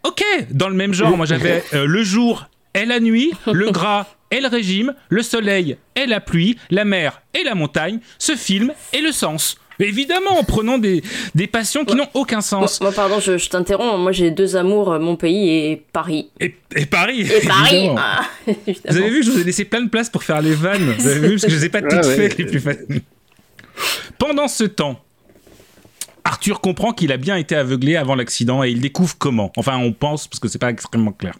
Ok, 0.04 0.24
dans 0.52 0.70
le 0.70 0.76
même 0.76 0.94
genre, 0.94 1.18
moi 1.18 1.26
j'avais 1.26 1.64
euh, 1.74 1.86
le 1.86 2.04
jour 2.04 2.48
et 2.74 2.86
la 2.86 3.00
nuit, 3.00 3.32
le 3.52 3.72
gras 3.72 4.08
et 4.32 4.42
le 4.42 4.48
régime, 4.48 4.94
le 5.10 5.24
soleil 5.24 5.78
et 5.96 6.06
la 6.06 6.20
pluie, 6.20 6.58
la 6.70 6.86
mer 6.86 7.22
et 7.34 7.44
la 7.44 7.56
montagne, 7.56 8.00
ce 8.20 8.36
film 8.36 8.74
et 8.94 9.02
le 9.02 9.12
sens. 9.12 9.58
Mais 9.80 9.88
évidemment, 9.88 10.38
en 10.40 10.44
prenant 10.44 10.78
des, 10.78 11.04
des 11.34 11.48
passions 11.48 11.86
qui 11.86 11.96
n'ont 11.96 12.08
aucun 12.14 12.42
sens. 12.42 12.80
moi, 12.82 12.92
pardon, 12.92 13.20
je, 13.20 13.38
je 13.38 13.50
t'interromps. 13.50 14.00
Moi, 14.00 14.12
j'ai 14.12 14.32
deux 14.32 14.56
amours, 14.56 14.94
euh, 14.94 15.00
mon 15.00 15.16
pays 15.16 15.50
et 15.50 15.84
Paris. 15.92 16.30
Et, 16.40 16.56
et 16.76 16.86
Paris. 16.86 17.22
Et 17.22 17.46
Paris 17.46 17.90
ah, 17.98 18.22
Vous 18.48 18.98
avez 18.98 19.10
vu, 19.10 19.24
je 19.24 19.32
vous 19.32 19.40
ai 19.40 19.44
laissé 19.44 19.66
plein 19.66 19.82
de 19.82 19.90
place 19.90 20.10
pour 20.10 20.24
faire 20.24 20.42
les 20.42 20.54
vannes. 20.54 20.94
Vous 20.98 21.08
avez 21.08 21.20
vu, 21.20 21.30
parce 21.36 21.44
que 21.46 21.50
je 21.52 21.56
les 21.58 21.66
ai 21.66 21.70
pas 21.70 21.82
toutes 21.82 21.92
Ouais, 21.92 22.06
ouais. 22.08 22.16
faites 22.16 22.38
les 22.38 22.46
plus 22.46 22.60
faciles. 22.60 23.02
Pendant 24.18 24.48
ce 24.48 24.64
temps, 24.64 25.00
Arthur 26.26 26.60
comprend 26.60 26.92
qu'il 26.92 27.12
a 27.12 27.18
bien 27.18 27.36
été 27.36 27.56
aveuglé 27.56 27.96
avant 27.96 28.16
l'accident 28.16 28.64
et 28.64 28.72
il 28.72 28.82
découvre 28.82 29.16
comment. 29.18 29.52
Enfin, 29.58 29.78
on 29.78 29.94
pense 29.94 30.28
parce 30.28 30.40
que 30.40 30.48
c'est 30.48 30.58
pas 30.58 30.72
extrêmement 30.72 31.12
clair. 31.12 31.36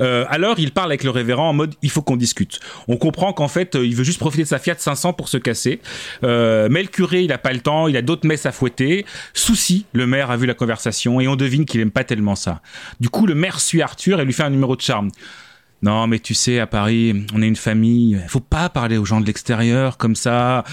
Euh, 0.00 0.24
alors, 0.28 0.58
il 0.58 0.72
parle 0.72 0.90
avec 0.90 1.04
le 1.04 1.10
révérend 1.10 1.48
en 1.50 1.52
mode 1.52 1.74
il 1.80 1.90
faut 1.90 2.02
qu'on 2.02 2.16
discute. 2.16 2.58
On 2.88 2.96
comprend 2.96 3.32
qu'en 3.32 3.46
fait, 3.46 3.76
euh, 3.76 3.86
il 3.86 3.94
veut 3.94 4.02
juste 4.02 4.18
profiter 4.18 4.42
de 4.42 4.48
sa 4.48 4.58
Fiat 4.58 4.74
500 4.76 5.12
pour 5.12 5.28
se 5.28 5.36
casser. 5.36 5.80
Euh, 6.24 6.66
mais 6.68 6.82
le 6.82 6.88
curé, 6.88 7.22
il 7.22 7.32
a 7.32 7.38
pas 7.38 7.52
le 7.52 7.60
temps, 7.60 7.86
il 7.86 7.96
a 7.96 8.02
d'autres 8.02 8.26
messes 8.26 8.46
à 8.46 8.52
fouetter. 8.52 9.06
Souci, 9.32 9.86
le 9.92 10.08
maire 10.08 10.32
a 10.32 10.36
vu 10.36 10.46
la 10.46 10.54
conversation 10.54 11.20
et 11.20 11.28
on 11.28 11.36
devine 11.36 11.64
qu'il 11.64 11.80
aime 11.80 11.92
pas 11.92 12.02
tellement 12.02 12.34
ça. 12.34 12.62
Du 12.98 13.08
coup, 13.08 13.26
le 13.26 13.36
maire 13.36 13.60
suit 13.60 13.80
Arthur 13.80 14.20
et 14.20 14.24
lui 14.24 14.32
fait 14.32 14.42
un 14.42 14.50
numéro 14.50 14.74
de 14.74 14.82
charme. 14.82 15.10
Non, 15.82 16.08
mais 16.08 16.18
tu 16.18 16.34
sais, 16.34 16.58
à 16.58 16.66
Paris, 16.66 17.26
on 17.32 17.42
est 17.42 17.46
une 17.46 17.54
famille. 17.54 18.20
Faut 18.26 18.40
pas 18.40 18.68
parler 18.70 18.96
aux 18.96 19.04
gens 19.04 19.20
de 19.20 19.26
l'extérieur 19.26 19.98
comme 19.98 20.16
ça. 20.16 20.64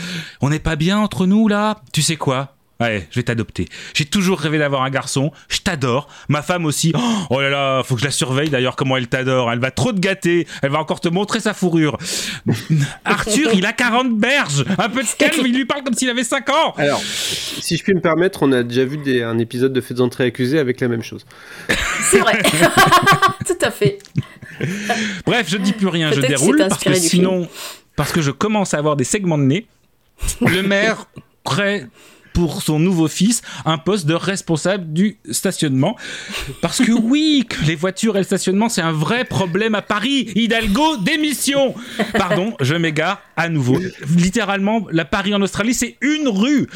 On 0.42 0.50
n'est 0.50 0.60
pas 0.60 0.76
bien 0.76 0.98
entre 0.98 1.28
nous 1.28 1.48
là. 1.48 1.82
Tu 1.92 2.02
sais 2.02 2.16
quoi? 2.16 2.56
Ouais, 2.80 3.08
je 3.12 3.20
vais 3.20 3.24
t'adopter. 3.24 3.70
J'ai 3.94 4.04
toujours 4.06 4.40
rêvé 4.40 4.58
d'avoir 4.58 4.82
un 4.84 4.90
garçon. 4.90 5.32
Je 5.48 5.60
t'adore. 5.60 6.08
Ma 6.28 6.42
femme 6.42 6.66
aussi. 6.66 6.92
Oh, 6.96 7.00
Oh 7.30 7.40
là 7.42 7.50
là, 7.50 7.84
faut 7.84 7.94
que 7.96 8.02
je 8.02 8.06
la 8.06 8.12
surveille 8.12 8.50
d'ailleurs 8.50 8.76
comment 8.76 8.98
elle 8.98 9.08
t'adore. 9.08 9.52
Elle 9.52 9.60
va 9.60 9.72
trop 9.72 9.94
te 9.94 10.00
gâter. 10.00 10.48
Elle 10.62 10.72
va 10.72 10.80
encore 10.80 11.00
te 11.00 11.08
montrer 11.08 11.40
sa 11.40 11.54
fourrure. 11.54 11.98
Arthur, 13.06 13.52
il 13.54 13.66
a 13.66 13.74
40 13.74 14.18
berges. 14.18 14.66
Un 14.78 14.90
peu 14.90 15.02
de 15.04 15.08
calme, 15.18 15.46
il 15.46 15.56
lui 15.56 15.66
parle 15.66 15.84
comme 15.84 15.94
s'il 15.94 16.10
avait 16.10 16.24
5 16.24 16.50
ans. 16.50 16.74
Alors, 16.78 17.00
si 17.02 17.78
je 17.78 17.84
puis 17.84 17.94
me 17.94 18.02
permettre, 18.02 18.44
on 18.44 18.52
a 18.52 18.64
déjà 18.64 18.86
vu 18.86 18.98
des- 18.98 19.22
un 19.24 19.38
épisode 19.38 19.72
de 19.72 19.80
Faites 19.82 20.00
entrer 20.02 20.26
accusés 20.26 20.60
avec 20.60 20.82
la 20.82 20.88
même 20.88 21.04
chose. 21.04 21.26
C'est 22.10 22.20
vrai. 22.20 22.42
Tout 23.46 23.58
à 23.62 23.72
fait. 23.72 24.00
Bref, 25.26 25.48
je 25.50 25.58
dis 25.58 25.74
plus 25.74 25.88
rien, 25.88 26.12
je 26.12 26.22
que 26.22 26.26
déroule 26.28 26.58
parce 26.58 26.84
que 26.84 26.94
sinon, 26.94 27.48
parce 27.96 28.12
que 28.12 28.22
je 28.22 28.32
commence 28.32 28.74
à 28.74 28.78
avoir 28.78 28.96
des 28.96 29.04
segments 29.04 29.38
de 29.38 29.44
nez. 29.44 29.68
Le 30.42 30.62
maire 30.64 31.06
crée 31.46 31.86
pour 32.34 32.62
son 32.62 32.80
nouveau 32.80 33.08
fils 33.08 33.42
un 33.66 33.78
poste 33.78 34.06
de 34.06 34.14
responsable 34.14 34.92
du 34.92 35.18
stationnement. 35.32 35.96
Parce 36.62 36.84
que 36.84 36.92
oui, 36.92 37.48
les 37.66 37.76
voitures 37.76 38.16
et 38.16 38.20
le 38.20 38.26
stationnement, 38.26 38.70
c'est 38.70 38.82
un 38.82 38.92
vrai 38.92 39.26
problème 39.26 39.76
à 39.76 39.82
Paris. 39.82 40.32
Hidalgo, 40.36 40.98
démission 40.98 41.76
Pardon, 42.14 42.54
je 42.60 42.76
m'égare 42.76 43.22
à 43.38 43.50
nouveau. 43.50 43.78
Littéralement, 44.16 44.86
la 44.92 45.06
Paris 45.06 45.34
en 45.34 45.42
Australie, 45.42 45.74
c'est 45.74 45.98
une 46.02 46.28
rue. 46.28 46.68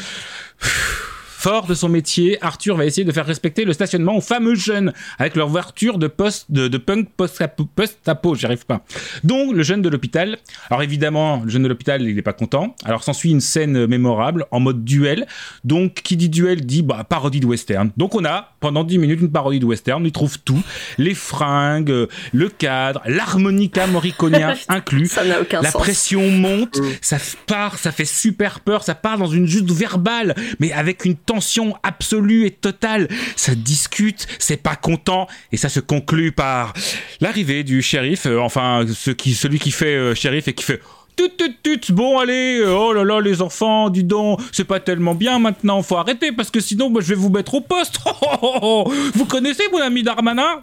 Fort 1.40 1.66
de 1.68 1.74
son 1.74 1.88
métier, 1.88 2.36
Arthur 2.40 2.76
va 2.76 2.84
essayer 2.84 3.04
de 3.04 3.12
faire 3.12 3.24
respecter 3.24 3.64
le 3.64 3.72
stationnement 3.72 4.16
aux 4.16 4.20
fameux 4.20 4.56
jeunes 4.56 4.92
avec 5.20 5.36
leur 5.36 5.46
voiture 5.48 5.98
de 5.98 6.08
poste 6.08 6.46
de, 6.50 6.66
de 6.66 6.78
punk 6.78 7.10
post-apo, 7.16 7.64
post-apo, 7.64 8.34
j'y 8.34 8.44
arrive 8.46 8.66
pas. 8.66 8.84
Donc 9.22 9.54
le 9.54 9.62
jeune 9.62 9.80
de 9.80 9.88
l'hôpital. 9.88 10.36
Alors 10.68 10.82
évidemment, 10.82 11.40
le 11.44 11.48
jeune 11.48 11.62
de 11.62 11.68
l'hôpital, 11.68 12.02
il 12.02 12.18
est 12.18 12.22
pas 12.22 12.32
content. 12.32 12.74
Alors 12.84 13.04
s'ensuit 13.04 13.30
une 13.30 13.40
scène 13.40 13.86
mémorable 13.86 14.46
en 14.50 14.58
mode 14.58 14.84
duel. 14.84 15.28
Donc 15.62 15.94
qui 16.02 16.16
dit 16.16 16.28
duel 16.28 16.66
dit 16.66 16.82
bah 16.82 17.04
parodie 17.08 17.38
de 17.38 17.46
western. 17.46 17.92
Donc 17.96 18.16
on 18.16 18.24
a 18.24 18.54
pendant 18.58 18.82
10 18.82 18.98
minutes 18.98 19.20
une 19.20 19.30
parodie 19.30 19.60
de 19.60 19.64
western, 19.64 20.02
on 20.02 20.04
y 20.04 20.10
trouve 20.10 20.40
tout, 20.40 20.60
les 20.98 21.14
fringues, 21.14 22.08
le 22.32 22.48
cadre, 22.48 23.00
l'harmonica 23.06 23.86
moriconien 23.86 24.54
inclus. 24.68 25.06
Ça 25.06 25.24
n'a 25.24 25.40
aucun 25.40 25.62
La 25.62 25.70
sens. 25.70 25.80
pression 25.82 26.28
monte, 26.30 26.80
ça 27.00 27.18
f- 27.18 27.36
part, 27.46 27.78
ça 27.78 27.92
fait 27.92 28.04
super 28.04 28.58
peur, 28.58 28.82
ça 28.82 28.96
part 28.96 29.18
dans 29.18 29.28
une 29.28 29.46
juste 29.46 29.70
verbale, 29.70 30.34
mais 30.58 30.72
avec 30.72 31.04
une 31.04 31.14
tension 31.28 31.74
absolue 31.82 32.46
et 32.46 32.50
totale. 32.50 33.06
Ça 33.36 33.54
discute, 33.54 34.26
c'est 34.38 34.56
pas 34.56 34.76
content, 34.76 35.28
et 35.52 35.58
ça 35.58 35.68
se 35.68 35.78
conclut 35.78 36.32
par 36.32 36.72
l'arrivée 37.20 37.64
du 37.64 37.82
shérif, 37.82 38.24
euh, 38.26 38.40
enfin 38.40 38.86
ce 38.92 39.10
qui, 39.10 39.34
celui 39.34 39.58
qui 39.58 39.70
fait 39.70 39.94
euh, 39.94 40.14
shérif 40.14 40.48
et 40.48 40.54
qui 40.54 40.64
fait 40.64 40.80
Tut, 41.16 41.30
tut, 41.36 41.80
tut, 41.80 41.92
bon 41.92 42.18
allez, 42.18 42.60
euh, 42.60 42.72
oh 42.72 42.92
là 42.92 43.02
là 43.04 43.20
les 43.20 43.42
enfants, 43.42 43.90
dis 43.90 44.04
donc, 44.04 44.40
c'est 44.52 44.64
pas 44.64 44.78
tellement 44.78 45.16
bien 45.16 45.38
maintenant, 45.38 45.82
faut 45.82 45.96
arrêter 45.96 46.30
parce 46.32 46.50
que 46.50 46.60
sinon 46.60 46.90
moi, 46.90 47.02
je 47.02 47.08
vais 47.08 47.16
vous 47.16 47.28
mettre 47.28 47.54
au 47.54 47.60
poste. 47.60 47.98
Oh, 48.06 48.36
oh, 48.42 48.58
oh. 48.62 48.92
Vous 49.14 49.24
connaissez 49.24 49.64
mon 49.72 49.80
ami 49.80 50.02
Darmanin? 50.02 50.60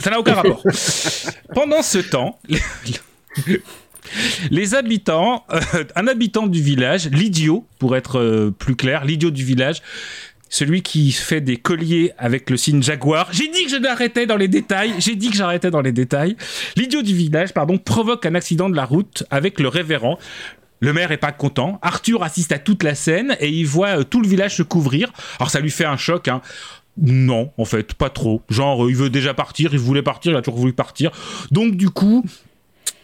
Ça 0.00 0.10
n'a 0.10 0.18
aucun 0.18 0.34
rapport. 0.34 0.62
Pendant 1.54 1.82
ce 1.82 1.98
temps, 1.98 2.38
les 4.50 4.74
habitants, 4.74 5.44
euh, 5.52 5.84
un 5.96 6.06
habitant 6.06 6.46
du 6.46 6.62
village, 6.62 7.08
l'idiot, 7.10 7.66
pour 7.78 7.96
être 7.96 8.18
euh, 8.18 8.50
plus 8.50 8.76
clair, 8.76 9.04
l'idiot 9.04 9.30
du 9.30 9.44
village, 9.44 9.82
celui 10.48 10.82
qui 10.82 11.12
fait 11.12 11.40
des 11.40 11.56
colliers 11.56 12.12
avec 12.18 12.50
le 12.50 12.56
signe 12.56 12.82
jaguar. 12.82 13.28
J'ai 13.32 13.48
dit 13.48 13.64
que 13.64 13.70
je 13.70 13.76
l'arrêtais 13.76 14.26
dans 14.26 14.36
les 14.36 14.48
détails. 14.48 14.92
J'ai 14.98 15.16
dit 15.16 15.30
que 15.30 15.36
j'arrêtais 15.36 15.70
dans 15.70 15.80
les 15.80 15.92
détails. 15.92 16.36
L'idiot 16.76 17.02
du 17.02 17.14
village, 17.14 17.54
pardon, 17.54 17.78
provoque 17.78 18.26
un 18.26 18.34
accident 18.34 18.68
de 18.68 18.76
la 18.76 18.84
route 18.84 19.24
avec 19.30 19.58
le 19.60 19.68
révérend. 19.68 20.18
Le 20.80 20.92
maire 20.92 21.10
est 21.10 21.16
pas 21.16 21.32
content. 21.32 21.78
Arthur 21.80 22.22
assiste 22.22 22.52
à 22.52 22.58
toute 22.58 22.82
la 22.82 22.94
scène 22.94 23.36
et 23.40 23.48
il 23.48 23.64
voit 23.64 24.00
euh, 24.00 24.04
tout 24.04 24.20
le 24.20 24.28
village 24.28 24.56
se 24.56 24.62
couvrir. 24.62 25.10
Alors 25.38 25.48
ça 25.48 25.60
lui 25.60 25.70
fait 25.70 25.86
un 25.86 25.96
choc. 25.96 26.28
Hein. 26.28 26.42
Non, 26.98 27.52
en 27.56 27.64
fait, 27.64 27.94
pas 27.94 28.10
trop. 28.10 28.42
Genre, 28.50 28.90
il 28.90 28.96
veut 28.96 29.08
déjà 29.08 29.32
partir, 29.32 29.72
il 29.72 29.78
voulait 29.78 30.02
partir, 30.02 30.32
il 30.32 30.36
a 30.36 30.42
toujours 30.42 30.58
voulu 30.60 30.74
partir. 30.74 31.10
Donc, 31.50 31.76
du 31.76 31.88
coup, 31.88 32.24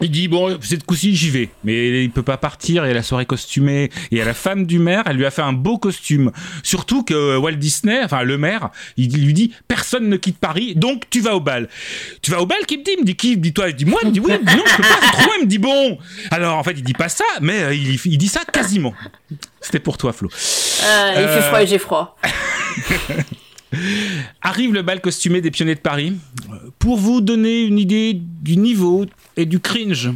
il 0.01 0.11
dit 0.11 0.27
bon 0.27 0.57
cette 0.61 0.85
coup-ci 0.85 1.15
j'y 1.15 1.29
vais. 1.29 1.49
Mais 1.63 2.03
il 2.03 2.11
peut 2.11 2.23
pas 2.23 2.37
partir 2.37 2.85
il 2.85 2.87
y 2.87 2.91
a 2.91 2.93
la 2.93 3.03
soirée 3.03 3.25
costumée 3.25 3.89
et 4.11 4.21
à 4.21 4.25
la 4.25 4.33
femme 4.33 4.65
du 4.65 4.79
maire 4.79 5.03
elle 5.05 5.17
lui 5.17 5.25
a 5.25 5.31
fait 5.31 5.41
un 5.41 5.53
beau 5.53 5.77
costume. 5.77 6.31
Surtout 6.63 7.03
que 7.03 7.37
Walt 7.37 7.53
Disney 7.53 7.99
enfin 8.03 8.23
le 8.23 8.37
maire 8.37 8.69
il 8.97 9.11
lui 9.25 9.33
dit 9.33 9.53
personne 9.67 10.09
ne 10.09 10.17
quitte 10.17 10.37
Paris 10.37 10.73
donc 10.75 11.03
tu 11.09 11.21
vas 11.21 11.35
au 11.35 11.39
bal. 11.39 11.69
Tu 12.21 12.31
vas 12.31 12.41
au 12.41 12.45
bal 12.45 12.65
qui 12.65 12.77
me 12.77 12.83
dit 12.83 12.91
il 12.93 12.99
me 12.99 13.05
dit 13.05 13.15
qui? 13.15 13.35
Me 13.35 13.41
dit 13.41 13.53
toi? 13.53 13.69
Il 13.69 13.75
dit 13.75 13.85
moi? 13.85 13.99
Il 14.03 14.09
me 14.09 14.13
dit 14.13 14.19
oui 14.19 14.31
non 14.31 14.63
je 14.65 14.75
peux 14.75 14.83
pas 14.83 14.99
c'est 15.01 15.21
trop 15.21 15.31
il 15.37 15.45
me 15.45 15.49
dit 15.49 15.57
bon. 15.59 15.97
Alors 16.31 16.57
en 16.57 16.63
fait 16.63 16.73
il 16.77 16.83
dit 16.83 16.93
pas 16.93 17.09
ça 17.09 17.25
mais 17.41 17.63
euh, 17.63 17.73
il, 17.73 17.99
il 18.05 18.17
dit 18.17 18.27
ça 18.29 18.41
quasiment. 18.45 18.93
C'était 19.61 19.79
pour 19.79 19.97
toi 19.97 20.13
Flo. 20.13 20.29
Ah, 20.83 21.11
il 21.21 21.27
fait 21.27 21.41
froid 21.41 21.61
et 21.61 21.67
j'ai 21.67 21.79
froid. 21.79 22.17
Arrive 24.41 24.73
le 24.73 24.81
bal 24.81 25.01
costumé 25.01 25.41
des 25.41 25.51
pionniers 25.51 25.75
de 25.75 25.79
Paris. 25.79 26.17
Pour 26.79 26.97
vous 26.97 27.21
donner 27.21 27.61
une 27.61 27.77
idée 27.77 28.13
du 28.13 28.57
niveau 28.57 29.05
et 29.37 29.45
du 29.45 29.59
cringe, 29.59 30.11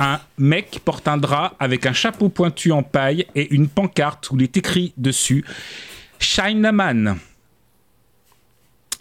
un 0.00 0.20
mec 0.38 0.80
porte 0.84 1.06
un 1.06 1.16
drap 1.16 1.54
avec 1.60 1.86
un 1.86 1.92
chapeau 1.92 2.28
pointu 2.28 2.72
en 2.72 2.82
paille 2.82 3.26
et 3.34 3.54
une 3.54 3.68
pancarte 3.68 4.30
où 4.30 4.36
il 4.36 4.42
est 4.42 4.56
écrit 4.56 4.92
dessus 4.96 5.44
Chinaman. 6.18 7.18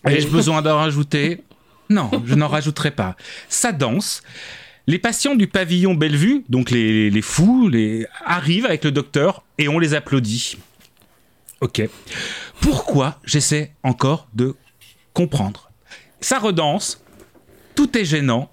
Ai-je 0.05 0.27
besoin 0.27 0.61
d'en 0.61 0.77
rajouter? 0.77 1.43
Non, 1.89 2.11
je 2.25 2.35
n'en 2.35 2.47
rajouterai 2.47 2.91
pas. 2.91 3.15
Ça 3.49 3.71
danse. 3.71 4.21
Les 4.85 4.99
patients 4.99 5.35
du 5.35 5.47
pavillon 5.47 5.93
Bellevue, 5.93 6.43
donc 6.49 6.69
les, 6.69 7.09
les 7.09 7.21
fous, 7.21 7.69
les, 7.69 8.05
arrivent 8.25 8.65
avec 8.65 8.83
le 8.83 8.91
docteur 8.91 9.43
et 9.57 9.69
on 9.69 9.79
les 9.79 9.93
applaudit. 9.93 10.57
Ok. 11.63 11.81
Pourquoi 12.59 13.21
J'essaie 13.23 13.71
encore 13.83 14.27
de 14.33 14.57
comprendre? 15.13 15.71
Ça 16.19 16.37
redanse, 16.37 17.01
tout 17.73 17.97
est 17.97 18.03
gênant. 18.03 18.51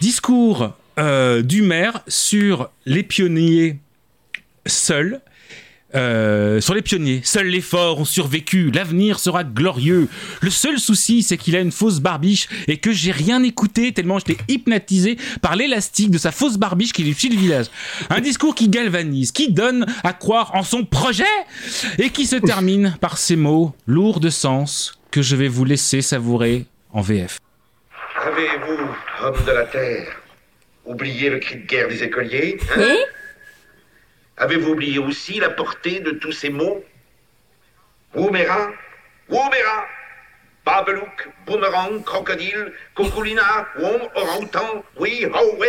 Discours 0.00 0.72
euh, 0.98 1.42
du 1.42 1.60
maire 1.60 2.00
sur 2.08 2.70
les 2.86 3.02
pionniers 3.02 3.80
seuls. 4.64 5.20
Euh, 5.94 6.60
sur 6.60 6.74
les 6.74 6.82
pionniers, 6.82 7.20
seuls 7.22 7.46
les 7.46 7.60
forts 7.60 8.00
ont 8.00 8.04
survécu, 8.04 8.70
l'avenir 8.72 9.20
sera 9.20 9.44
glorieux. 9.44 10.08
Le 10.40 10.50
seul 10.50 10.78
souci, 10.78 11.22
c'est 11.22 11.36
qu'il 11.36 11.54
a 11.54 11.60
une 11.60 11.70
fausse 11.70 12.00
barbiche 12.00 12.48
et 12.66 12.78
que 12.78 12.92
j'ai 12.92 13.12
rien 13.12 13.42
écouté 13.44 13.92
tellement 13.92 14.18
j'étais 14.18 14.36
hypnotisé 14.48 15.16
par 15.42 15.54
l'élastique 15.54 16.10
de 16.10 16.18
sa 16.18 16.32
fausse 16.32 16.58
barbiche 16.58 16.92
qui 16.92 17.04
lui 17.04 17.16
le 17.30 17.36
village. 17.36 17.66
Un 18.10 18.20
discours 18.20 18.54
qui 18.54 18.68
galvanise, 18.68 19.30
qui 19.30 19.52
donne 19.52 19.86
à 20.02 20.12
croire 20.12 20.54
en 20.54 20.64
son 20.64 20.84
projet 20.84 21.24
et 21.98 22.10
qui 22.10 22.26
se 22.26 22.36
termine 22.36 22.96
par 23.00 23.16
ces 23.16 23.36
mots 23.36 23.74
lourds 23.86 24.20
de 24.20 24.30
sens 24.30 24.98
que 25.10 25.22
je 25.22 25.36
vais 25.36 25.48
vous 25.48 25.64
laisser 25.64 26.02
savourer 26.02 26.66
en 26.92 27.00
VF. 27.00 27.38
Avez-vous, 28.22 29.24
homme 29.24 29.44
de 29.46 29.52
la 29.52 29.64
terre, 29.64 30.08
oublié 30.84 31.30
le 31.30 31.38
cri 31.38 31.56
de 31.56 31.66
guerre 31.66 31.88
des 31.88 32.02
écoliers 32.02 32.58
hein? 32.70 32.74
Oui 32.76 32.96
Avez-vous 34.38 34.72
oublié 34.72 34.98
aussi 34.98 35.40
la 35.40 35.50
portée 35.50 36.00
de 36.00 36.10
tous 36.10 36.32
ces 36.32 36.50
mots? 36.50 36.84
Woumera, 38.14 38.70
Woumera, 39.28 39.86
Babelouk, 40.64 41.28
Boomerang, 41.46 42.02
Crocodile, 42.04 42.72
Kokulina, 42.94 43.68
Wom, 43.78 44.02
Orang-Outan, 44.14 44.82
Oui, 44.98 45.24
Ho, 45.24 45.56
We, 45.58 45.68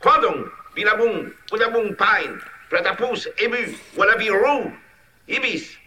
Kwadong, 0.00 0.44
Bilabung, 0.74 1.30
Pudabung, 1.48 1.94
Pine, 1.96 2.38
Platapous, 2.70 3.28
Ému, 3.38 3.76
Wallaby, 3.96 4.30
Roux, 4.30 4.72
Ibis, 5.28 5.78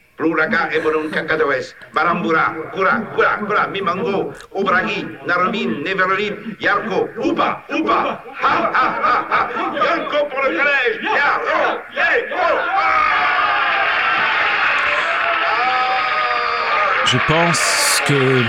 Je 17.06 17.17
pense 17.28 18.01
que 18.08 18.41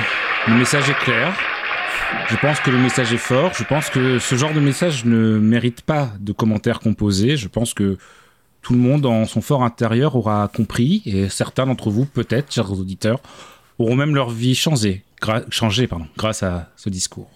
le 0.48 0.54
message 0.54 0.88
est 0.88 0.98
clair. 0.98 1.32
Je 2.28 2.36
pense 2.36 2.60
que 2.60 2.70
le 2.70 2.78
message 2.78 3.12
est 3.12 3.18
fort. 3.18 3.52
Je 3.54 3.64
pense 3.64 3.90
que 3.90 4.18
ce 4.18 4.34
genre 4.36 4.52
de 4.52 4.60
message 4.60 5.04
ne 5.04 5.38
mérite 5.38 5.82
pas 5.82 6.10
de 6.20 6.32
commentaires 6.32 6.80
composés. 6.80 7.36
Je 7.36 7.48
pense 7.48 7.74
que 7.74 7.98
tout 8.66 8.72
le 8.72 8.80
monde, 8.80 9.06
en 9.06 9.26
son 9.26 9.40
fort 9.42 9.62
intérieur, 9.62 10.16
aura 10.16 10.50
compris. 10.52 11.00
Et 11.06 11.28
certains 11.28 11.66
d'entre 11.66 11.88
vous, 11.88 12.04
peut-être, 12.04 12.52
chers 12.52 12.72
auditeurs, 12.72 13.20
auront 13.78 13.94
même 13.94 14.12
leur 14.16 14.28
vie 14.30 14.56
changé, 14.56 15.04
gra- 15.22 15.44
changé 15.50 15.86
pardon, 15.86 16.06
grâce 16.16 16.42
à 16.42 16.70
ce 16.76 16.88
discours. 16.90 17.30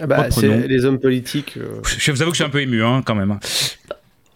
Ah 0.00 0.06
bah, 0.06 0.28
les 0.40 0.84
hommes 0.86 1.00
politiques. 1.00 1.58
euh, 1.58 1.82
Je 1.84 2.12
vous 2.12 2.22
avoue 2.22 2.30
que 2.30 2.36
je 2.38 2.42
suis 2.42 2.48
un 2.48 2.50
peu 2.50 2.62
ému, 2.62 2.82
hein, 2.82 3.02
quand 3.04 3.14
même. 3.14 3.32
hein. 3.32 3.40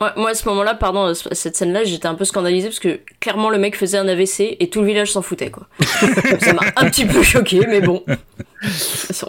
Ouais, 0.01 0.09
moi, 0.17 0.31
à 0.31 0.35
ce 0.35 0.47
moment-là, 0.51 0.75
pardon, 0.75 1.15
cette 1.15 1.57
scène-là, 1.57 1.85
j'étais 1.85 2.09
un 2.09 2.15
peu 2.15 2.25
scandalisée 2.27 2.69
parce 2.69 2.81
que 2.81 3.01
clairement, 3.21 3.49
le 3.49 3.57
mec 3.57 3.75
faisait 3.77 3.97
un 3.99 4.09
AVC 4.09 4.57
et 4.61 4.69
tout 4.69 4.81
le 4.83 4.89
village 4.89 5.13
s'en 5.13 5.23
foutait, 5.23 5.51
quoi. 5.51 5.67
ça 6.41 6.53
m'a 6.53 6.63
un 6.77 6.91
petit 6.91 7.07
peu 7.07 7.23
choqué, 7.23 7.61
mais 7.69 7.81
bon. 7.81 8.03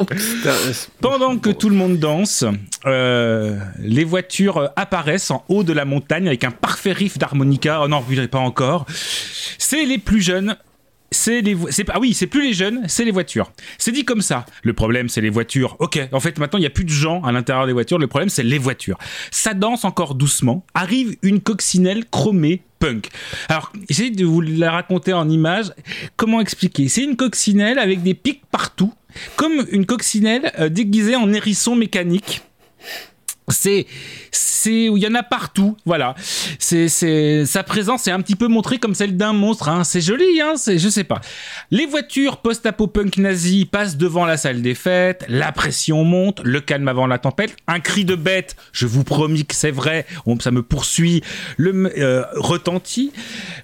Pendant 1.02 1.38
que 1.38 1.50
tout 1.50 1.70
le 1.70 1.76
monde 1.76 1.98
danse, 1.98 2.46
euh, 2.86 3.60
les 3.80 4.04
voitures 4.04 4.58
euh, 4.58 4.68
apparaissent 4.76 5.32
en 5.32 5.44
haut 5.50 5.64
de 5.64 5.74
la 5.74 5.86
montagne 5.86 6.28
avec 6.28 6.44
un 6.44 6.52
parfait 6.52 6.92
riff 6.92 7.18
d'harmonica. 7.18 7.82
Oh 7.84 7.88
non, 7.88 8.00
vous 8.00 8.16
ne 8.16 8.26
pas 8.26 8.40
encore. 8.40 8.86
C'est 9.58 9.86
les 9.86 9.98
plus 9.98 10.22
jeunes. 10.22 10.58
C'est 11.12 11.42
les 11.42 11.56
ah 11.90 12.00
oui 12.00 12.16
c'est 12.16 12.26
plus 12.26 12.42
les 12.42 12.54
jeunes 12.54 12.82
c'est 12.88 13.06
les 13.06 13.12
voitures. 13.12 13.52
C'est 13.78 13.92
dit 13.92 14.04
comme 14.04 14.22
ça. 14.22 14.48
Le 14.64 14.74
problème 14.74 15.10
c'est 15.10 15.22
les 15.22 15.30
voitures. 15.30 15.76
Ok 15.78 16.00
en 16.12 16.20
fait 16.20 16.40
maintenant 16.40 16.58
il 16.58 16.64
y 16.64 16.66
a 16.66 16.72
plus 16.72 16.86
de 16.86 16.90
gens 16.90 17.22
à 17.22 17.32
l'intérieur 17.32 17.68
des 17.68 17.74
voitures. 17.74 18.00
Le 18.00 18.08
problème 18.08 18.30
c'est 18.30 18.42
les 18.42 18.58
voitures. 18.58 18.98
Ça 19.30 19.54
danse 19.54 19.86
encore 19.86 20.16
doucement. 20.16 20.66
Arrive 20.74 21.16
une 21.22 21.40
coccinelle 21.40 22.06
chromée 22.10 22.64
punk. 22.80 23.10
Alors 23.48 23.72
essayez 23.90 24.10
de 24.10 24.26
vous 24.26 24.42
la 24.42 24.72
raconter 24.72 25.14
en 25.14 25.30
image 25.30 25.72
comment 26.18 26.42
expliquer? 26.42 26.90
C'est 26.90 27.04
une 27.04 27.16
coccinelle 27.16 27.78
avec 27.78 28.02
des 28.02 28.16
pics 28.16 28.42
partout 28.52 28.92
comme 29.36 29.66
une 29.72 29.86
coccinelle 29.86 30.52
euh, 30.60 30.70
déguisée 30.70 31.16
en 31.16 31.32
hérisson 31.32 31.76
mécanique 31.76 32.42
c'est 33.50 33.86
c'est 34.32 34.90
où 34.90 34.98
il 34.98 35.04
y 35.04 35.08
en 35.08 35.16
a 35.16 35.24
partout 35.24 35.76
voilà. 35.86 36.16
C'est 36.60 36.88
c'est 36.88 37.46
sa 37.46 37.64
présence 37.64 38.08
est 38.08 38.12
un 38.12 38.22
petit 38.22 38.36
peu 38.36 38.48
montrée 38.48 38.78
comme 38.80 38.96
celle 38.96 39.18
d'un 39.18 39.34
monstre 39.34 39.68
hein. 39.70 39.84
c'est 39.84 40.02
joli 40.02 40.42
hein 40.42 40.54
c'est 40.56 40.78
je 40.78 40.90
sais 40.90 41.04
pas. 41.04 41.22
Les 41.72 41.86
voitures 41.86 42.38
post-apo 42.38 42.88
punk 42.88 43.18
nazi 43.18 43.66
passent 43.66 43.98
devant 43.98 44.26
la 44.26 44.38
salle 44.38 44.62
des 44.62 44.76
fêtes 44.76 45.26
la 45.28 45.52
pression 45.52 46.04
monte 46.04 46.42
le 46.44 46.62
calme 46.62 46.88
avant 46.88 47.08
la 47.08 47.18
tempête. 47.18 47.56
Un 47.68 47.80
cri 47.80 48.06
de 48.06 48.16
bête 48.16 48.56
je 48.72 48.88
vous 48.88 49.04
promis 49.04 49.46
que 49.46 49.56
c'est 49.56 49.72
vrai 49.72 50.06
on- 50.26 50.40
ça 50.40 50.52
me 50.52 50.64
poursuit. 50.64 51.22
Le 51.58 51.74
euh, 51.98 52.24
retentit. 52.36 53.12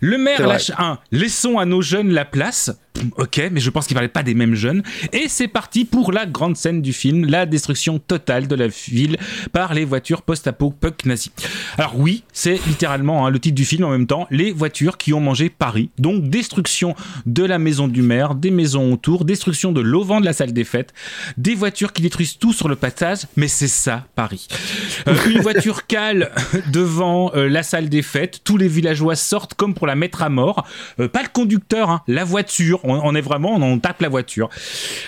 Le 0.01 0.17
maire 0.17 0.47
lâche 0.47 0.71
un 0.77 0.99
laissons 1.11 1.57
à 1.57 1.65
nos 1.65 1.81
jeunes 1.81 2.11
la 2.11 2.25
place. 2.25 2.71
Ok, 3.17 3.41
mais 3.51 3.61
je 3.61 3.69
pense 3.69 3.87
qu'il 3.87 3.93
parlait 3.95 4.09
pas 4.09 4.23
des 4.23 4.33
mêmes 4.33 4.55
jeunes. 4.55 4.83
Et 5.13 5.29
c'est 5.29 5.47
parti 5.47 5.85
pour 5.85 6.11
la 6.11 6.25
grande 6.25 6.57
scène 6.57 6.81
du 6.81 6.91
film, 6.91 7.25
la 7.25 7.45
destruction 7.45 7.97
totale 7.97 8.47
de 8.47 8.55
la 8.55 8.67
ville 8.67 9.17
par 9.53 9.68
les 9.73 9.85
voitures 9.85 10.21
post-apo 10.21 10.71
punk 10.71 11.05
nazis. 11.05 11.31
Alors 11.77 11.93
oui, 11.97 12.23
c'est 12.33 12.59
littéralement 12.67 13.25
hein, 13.25 13.29
le 13.29 13.39
titre 13.39 13.55
du 13.55 13.65
film 13.65 13.85
en 13.85 13.89
même 13.91 14.07
temps, 14.07 14.27
les 14.31 14.51
voitures 14.51 14.97
qui 14.97 15.13
ont 15.13 15.19
mangé 15.21 15.49
Paris. 15.49 15.89
Donc 15.97 16.29
destruction 16.29 16.95
de 17.25 17.43
la 17.45 17.57
maison 17.57 17.87
du 17.87 18.01
maire, 18.01 18.35
des 18.35 18.51
maisons 18.51 18.91
autour, 18.93 19.23
destruction 19.23 19.71
de 19.71 19.81
l'auvent 19.81 20.09
de 20.09 20.25
la 20.25 20.33
salle 20.33 20.53
des 20.53 20.63
fêtes, 20.63 20.91
des 21.37 21.53
voitures 21.53 21.93
qui 21.93 22.01
détruisent 22.01 22.39
tout 22.39 22.51
sur 22.51 22.67
le 22.67 22.75
passage, 22.75 23.19
mais 23.35 23.47
c'est 23.47 23.67
ça 23.67 24.05
Paris. 24.15 24.47
Euh, 25.07 25.15
une 25.29 25.41
voiture 25.41 25.85
cale 25.85 26.31
devant 26.71 27.31
euh, 27.35 27.47
la 27.47 27.61
salle 27.61 27.89
des 27.89 28.01
fêtes, 28.01 28.41
tous 28.43 28.57
les 28.57 28.67
villageois 28.67 29.15
sortent 29.15 29.53
comme 29.53 29.75
pour 29.75 29.85
la 29.85 29.95
mettre 29.95 30.23
à 30.23 30.29
mort. 30.29 30.65
Euh, 30.99 31.07
pas 31.07 31.21
le 31.21 31.27
conducteur, 31.31 31.89
hein, 31.91 32.01
la 32.07 32.23
voiture. 32.23 32.79
On, 32.83 32.95
on 33.03 33.13
est 33.13 33.21
vraiment, 33.21 33.55
on, 33.55 33.61
on 33.61 33.77
tape 33.77 34.01
la 34.01 34.09
voiture. 34.09 34.49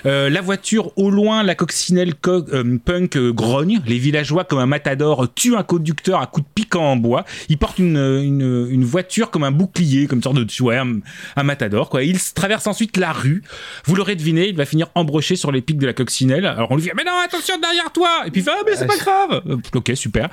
La 0.06 0.42
voiture 0.42 0.92
au 0.98 1.10
loin, 1.10 1.42
la 1.44 1.56
coccinelle 1.56 2.14
co- 2.16 2.46
punk 2.86 3.18
grogne. 3.18 3.82
Les 3.88 3.98
villageois, 3.98 4.44
comme 4.52 4.60
un 4.60 4.66
matador, 4.66 5.34
tuent 5.34 5.56
un 5.56 5.64
conducteur 5.64 6.20
à 6.20 6.26
coups 6.28 6.46
de 6.46 6.52
piquant 6.54 6.84
en 6.84 6.98
bois. 6.98 7.24
Ils 7.48 7.58
portent 7.58 7.80
une, 7.80 7.96
une, 7.96 8.68
une 8.70 8.84
voiture 8.84 9.32
comme 9.32 9.46
un 9.46 9.52
bouclier, 9.52 10.08
comme 10.08 10.18
une 10.18 10.24
sorte 10.24 10.36
de 10.36 10.64
ouais, 10.64 10.76
un, 10.76 11.00
un 11.38 11.44
matador. 11.44 11.90
Quoi. 11.90 12.04
Il 12.04 12.20
traverse 12.20 12.68
ensuite 12.68 12.98
la 12.98 13.14
rue. 13.14 13.44
Vous 13.86 13.96
l'aurez 13.96 14.18
deviné, 14.18 14.50
il 14.50 14.58
va 14.58 14.66
finir 14.66 14.88
embroché 14.94 15.38
sur 15.38 15.54
les 15.54 15.62
pics 15.62 15.78
de 15.78 15.86
la 15.86 15.94
coccinelle. 15.94 16.46
Alors 16.46 16.70
on 16.70 16.76
lui 16.76 16.84
dit 16.84 16.90
Mais 16.98 17.06
non, 17.06 17.14
attention 17.26 17.58
derrière 17.62 17.94
toi 17.94 18.24
Et 18.26 18.32
puis 18.32 18.42
il 18.42 18.44
fait 18.44 18.52
Ah, 18.54 18.62
mais 18.66 18.76
c'est 18.76 18.88
pas 18.88 18.98
grave 18.98 19.42
Euh, 19.48 19.56
Ok, 19.74 19.94
super. 19.96 20.28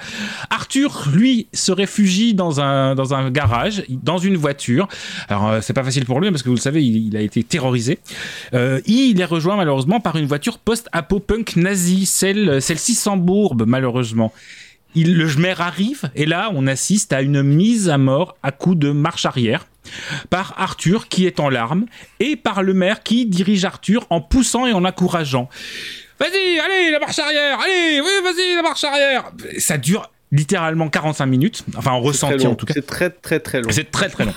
Arthur, 0.50 1.04
lui, 1.14 1.46
se 1.52 1.70
réfugie 1.70 2.34
dans 2.34 2.60
un, 2.60 2.96
dans 2.96 3.14
un 3.14 3.30
garage, 3.30 3.84
dans 3.88 4.18
une 4.18 4.36
voiture. 4.36 4.88
Alors, 5.28 5.48
euh, 5.48 5.60
c'est 5.62 5.74
pas 5.74 5.84
facile 5.84 6.06
pour 6.06 6.18
lui 6.20 6.28
parce 6.32 6.42
que 6.42 6.48
vous 6.48 6.56
le 6.56 6.60
savez, 6.60 6.84
il, 6.84 7.06
il 7.06 7.16
a 7.16 7.20
été 7.20 7.44
terrorisé. 7.44 8.00
Euh, 8.52 8.80
il 8.84 9.20
est 9.20 9.24
rejoint 9.24 9.56
malheureusement 9.56 10.00
par 10.00 10.16
une 10.16 10.26
voiture 10.26 10.58
post-apo 10.58 11.20
punk 11.20 11.54
nazie, 11.54 12.04
celle, 12.04 12.60
celle-ci 12.60 12.96
s'embourbe 12.96 13.62
malheureusement. 13.64 14.07
Il, 14.94 15.16
le 15.16 15.26
maire 15.36 15.60
arrive 15.60 16.10
et 16.14 16.26
là, 16.26 16.50
on 16.54 16.66
assiste 16.66 17.12
à 17.12 17.22
une 17.22 17.42
mise 17.42 17.88
à 17.88 17.98
mort 17.98 18.36
à 18.42 18.52
coup 18.52 18.74
de 18.74 18.90
marche 18.90 19.26
arrière. 19.26 19.66
par 20.30 20.54
Arthur 20.58 21.08
qui 21.08 21.26
est 21.26 21.40
en 21.40 21.48
larmes 21.48 21.86
et 22.20 22.36
par 22.36 22.62
le 22.62 22.74
maire 22.74 23.02
qui 23.02 23.26
dirige 23.26 23.64
Arthur 23.64 24.06
en 24.10 24.20
poussant 24.20 24.66
et 24.66 24.72
en 24.72 24.84
encourageant. 24.84 25.48
Vas-y, 26.18 26.58
allez, 26.58 26.90
la 26.90 26.98
marche 26.98 27.18
arrière, 27.18 27.58
allez, 27.60 28.00
oui, 28.00 28.10
vas-y, 28.22 28.56
la 28.56 28.62
marche 28.62 28.84
arrière. 28.84 29.30
Ça 29.58 29.78
dure 29.78 30.10
littéralement 30.32 30.88
45 30.88 31.26
minutes, 31.26 31.64
enfin 31.76 31.92
en 31.92 32.00
ressenti 32.00 32.46
en 32.46 32.54
tout 32.54 32.66
cas. 32.66 32.74
C'est 32.74 32.86
très 32.86 33.10
très 33.10 33.40
très 33.40 33.62
long. 33.62 33.70
C'est 33.70 33.90
très 33.90 34.08
très 34.08 34.24
long. 34.24 34.34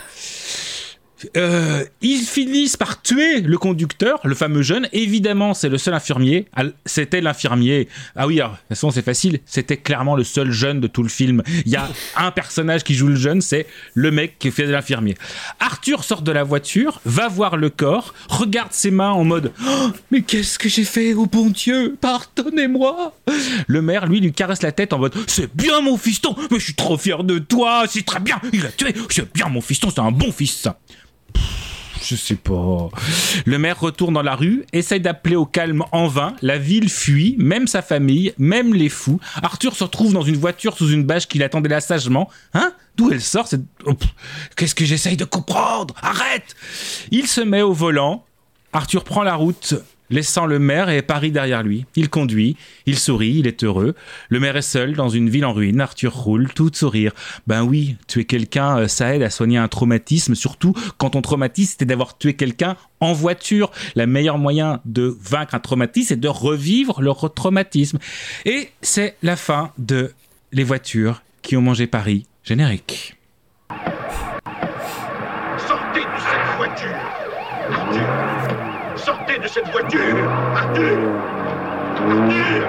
Euh, 1.38 1.86
ils 2.01 2.21
finissent 2.21 2.77
par 2.77 3.01
tuer 3.01 3.41
le 3.41 3.57
conducteur, 3.57 4.19
le 4.23 4.36
fameux 4.36 4.62
jeune. 4.62 4.88
Évidemment, 4.93 5.53
c'est 5.53 5.69
le 5.69 5.77
seul 5.77 5.93
infirmier. 5.93 6.47
C'était 6.86 7.21
l'infirmier. 7.21 7.88
Ah 8.15 8.27
oui, 8.27 8.39
alors, 8.39 8.51
de 8.51 8.57
toute 8.57 8.67
façon, 8.69 8.91
c'est 8.91 9.05
facile. 9.05 9.39
C'était 9.45 9.77
clairement 9.77 10.15
le 10.15 10.23
seul 10.23 10.51
jeune 10.51 10.79
de 10.79 10.88
tout 10.88 11.03
le 11.03 11.10
film. 11.10 11.43
Il 11.65 11.71
y 11.71 11.75
a 11.75 11.89
un 12.15 12.31
personnage 12.31 12.84
qui 12.84 12.93
joue 12.93 13.07
le 13.07 13.15
jeune, 13.15 13.41
c'est 13.41 13.67
le 13.93 14.12
mec 14.12 14.38
qui 14.39 14.51
fait 14.51 14.65
l'infirmier. 14.65 15.15
Arthur 15.60 16.03
sort 16.03 16.21
de 16.21 16.31
la 16.31 16.43
voiture, 16.43 17.01
va 17.05 17.27
voir 17.27 17.57
le 17.57 17.69
corps, 17.69 18.13
regarde 18.29 18.71
ses 18.71 18.91
mains 18.91 19.12
en 19.12 19.23
mode 19.23 19.51
oh, 19.65 19.89
Mais 20.12 20.21
qu'est-ce 20.21 20.60
que 20.60 20.69
j'ai 20.69 20.84
fait, 20.84 21.13
au 21.13 21.25
bon 21.25 21.47
Dieu? 21.47 21.97
Pardonnez-moi 21.99 23.13
Le 23.67 23.81
maire, 23.81 24.07
lui, 24.07 24.19
lui 24.19 24.31
caresse 24.31 24.62
la 24.62 24.71
tête 24.71 24.93
en 24.93 24.99
mode 24.99 25.15
C'est 25.27 25.53
bien, 25.55 25.81
mon 25.81 25.97
fiston 25.97 26.36
Mais 26.51 26.60
je 26.60 26.65
suis 26.65 26.75
trop 26.75 26.97
fier 26.97 27.23
de 27.23 27.39
toi 27.39 27.86
C'est 27.88 28.05
très 28.05 28.19
bien 28.19 28.39
Il 28.53 28.65
a 28.65 28.69
tué 28.69 28.93
C'est 29.10 29.31
bien, 29.34 29.47
mon 29.49 29.62
fiston, 29.62 29.89
c'est 29.89 29.99
un 29.99 30.12
bon 30.12 30.31
fils, 30.31 30.67
je 32.03 32.15
sais 32.15 32.35
pas. 32.35 32.89
Le 33.45 33.57
maire 33.57 33.79
retourne 33.79 34.13
dans 34.13 34.21
la 34.21 34.35
rue, 34.35 34.65
essaye 34.73 34.99
d'appeler 34.99 35.35
au 35.35 35.45
calme 35.45 35.83
en 35.91 36.07
vain. 36.07 36.35
La 36.41 36.57
ville 36.57 36.89
fuit, 36.89 37.35
même 37.37 37.67
sa 37.67 37.81
famille, 37.81 38.33
même 38.37 38.73
les 38.73 38.89
fous. 38.89 39.19
Arthur 39.41 39.75
se 39.75 39.83
retrouve 39.83 40.13
dans 40.13 40.21
une 40.21 40.37
voiture 40.37 40.77
sous 40.77 40.89
une 40.89 41.03
bâche 41.03 41.27
qu'il 41.27 41.43
attendait 41.43 41.69
là 41.69 41.81
sagement. 41.81 42.29
Hein? 42.53 42.73
D'où 42.97 43.11
elle 43.11 43.21
sort 43.21 43.47
oh, 43.85 43.93
Qu'est-ce 44.55 44.75
que 44.75 44.85
j'essaye 44.85 45.17
de 45.17 45.25
comprendre? 45.25 45.95
Arrête 46.01 46.55
Il 47.11 47.27
se 47.27 47.41
met 47.41 47.61
au 47.61 47.73
volant. 47.73 48.25
Arthur 48.73 49.03
prend 49.03 49.23
la 49.23 49.35
route 49.35 49.75
laissant 50.12 50.45
le 50.45 50.60
maire 50.60 50.89
et 50.89 51.02
Paris 51.02 51.32
derrière 51.32 51.63
lui. 51.63 51.86
Il 51.95 52.10
conduit, 52.10 52.56
il 52.86 53.00
sourit, 53.00 53.38
il 53.39 53.47
est 53.47 53.63
heureux. 53.63 53.95
Le 54.30 54.39
maire 54.39 54.58
est 54.58 54.62
seul 54.62 54.93
dans 54.93 55.10
une 55.10 55.30
ville 55.30 55.45
en 55.45 55.54
ruine. 55.54 55.82
Arthur 55.82 56.13
roule, 56.13 56.50
tout 56.54 56.69
sourire. 56.74 57.13
Ben 57.47 57.63
oui, 57.63 57.95
tuer 58.08 58.26
quelqu'un, 58.26 58.78
euh, 58.78 58.88
ça 58.88 59.15
aide 59.15 59.24
à 59.24 59.30
soigner 59.30 59.58
un 59.58 59.67
traumatisme, 59.67 60.36
surtout 60.36 60.74
quand 60.97 61.12
ton 61.12 61.21
traumatisme, 61.21 61.78
c'est 61.80 61.86
d'avoir 61.86 62.17
tué 62.17 62.36
quelqu'un 62.36 62.76
en 63.00 63.13
voiture. 63.13 63.71
Le 63.95 64.06
meilleur 64.06 64.38
moyen 64.38 64.82
de 64.86 65.17
vaincre 65.21 65.56
un 65.56 65.60
traumatisme, 65.60 66.10
c'est 66.10 66.19
de 66.19 66.28
revivre 66.28 67.02
le 67.02 67.12
traumatisme. 67.34 67.97
Et 68.45 68.69
c'est 68.82 69.15
la 69.24 69.36
fin 69.36 69.71
de 69.78 70.12
Les 70.52 70.63
voitures 70.63 71.24
qui 71.41 71.56
ont 71.56 71.62
mangé 71.62 71.88
Paris. 71.88 72.26
Générique. 72.43 73.15
Sortez 75.67 76.02
de 76.02 76.19
cette 76.19 76.58
voiture 76.58 78.31
cette 79.53 79.69
voiture. 79.69 80.29
Arthur 80.55 80.97
Arthur 82.05 82.67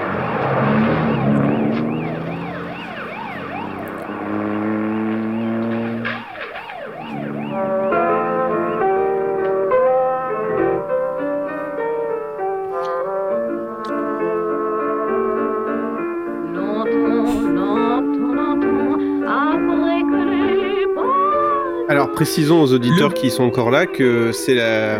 Alors 21.87 22.11
précisons 22.11 22.61
aux 22.61 22.73
auditeurs 22.73 23.13
qui 23.13 23.29
sont 23.29 23.43
encore 23.43 23.71
là 23.71 23.85
que 23.85 24.31
c'est 24.33 24.55
la 24.55 24.99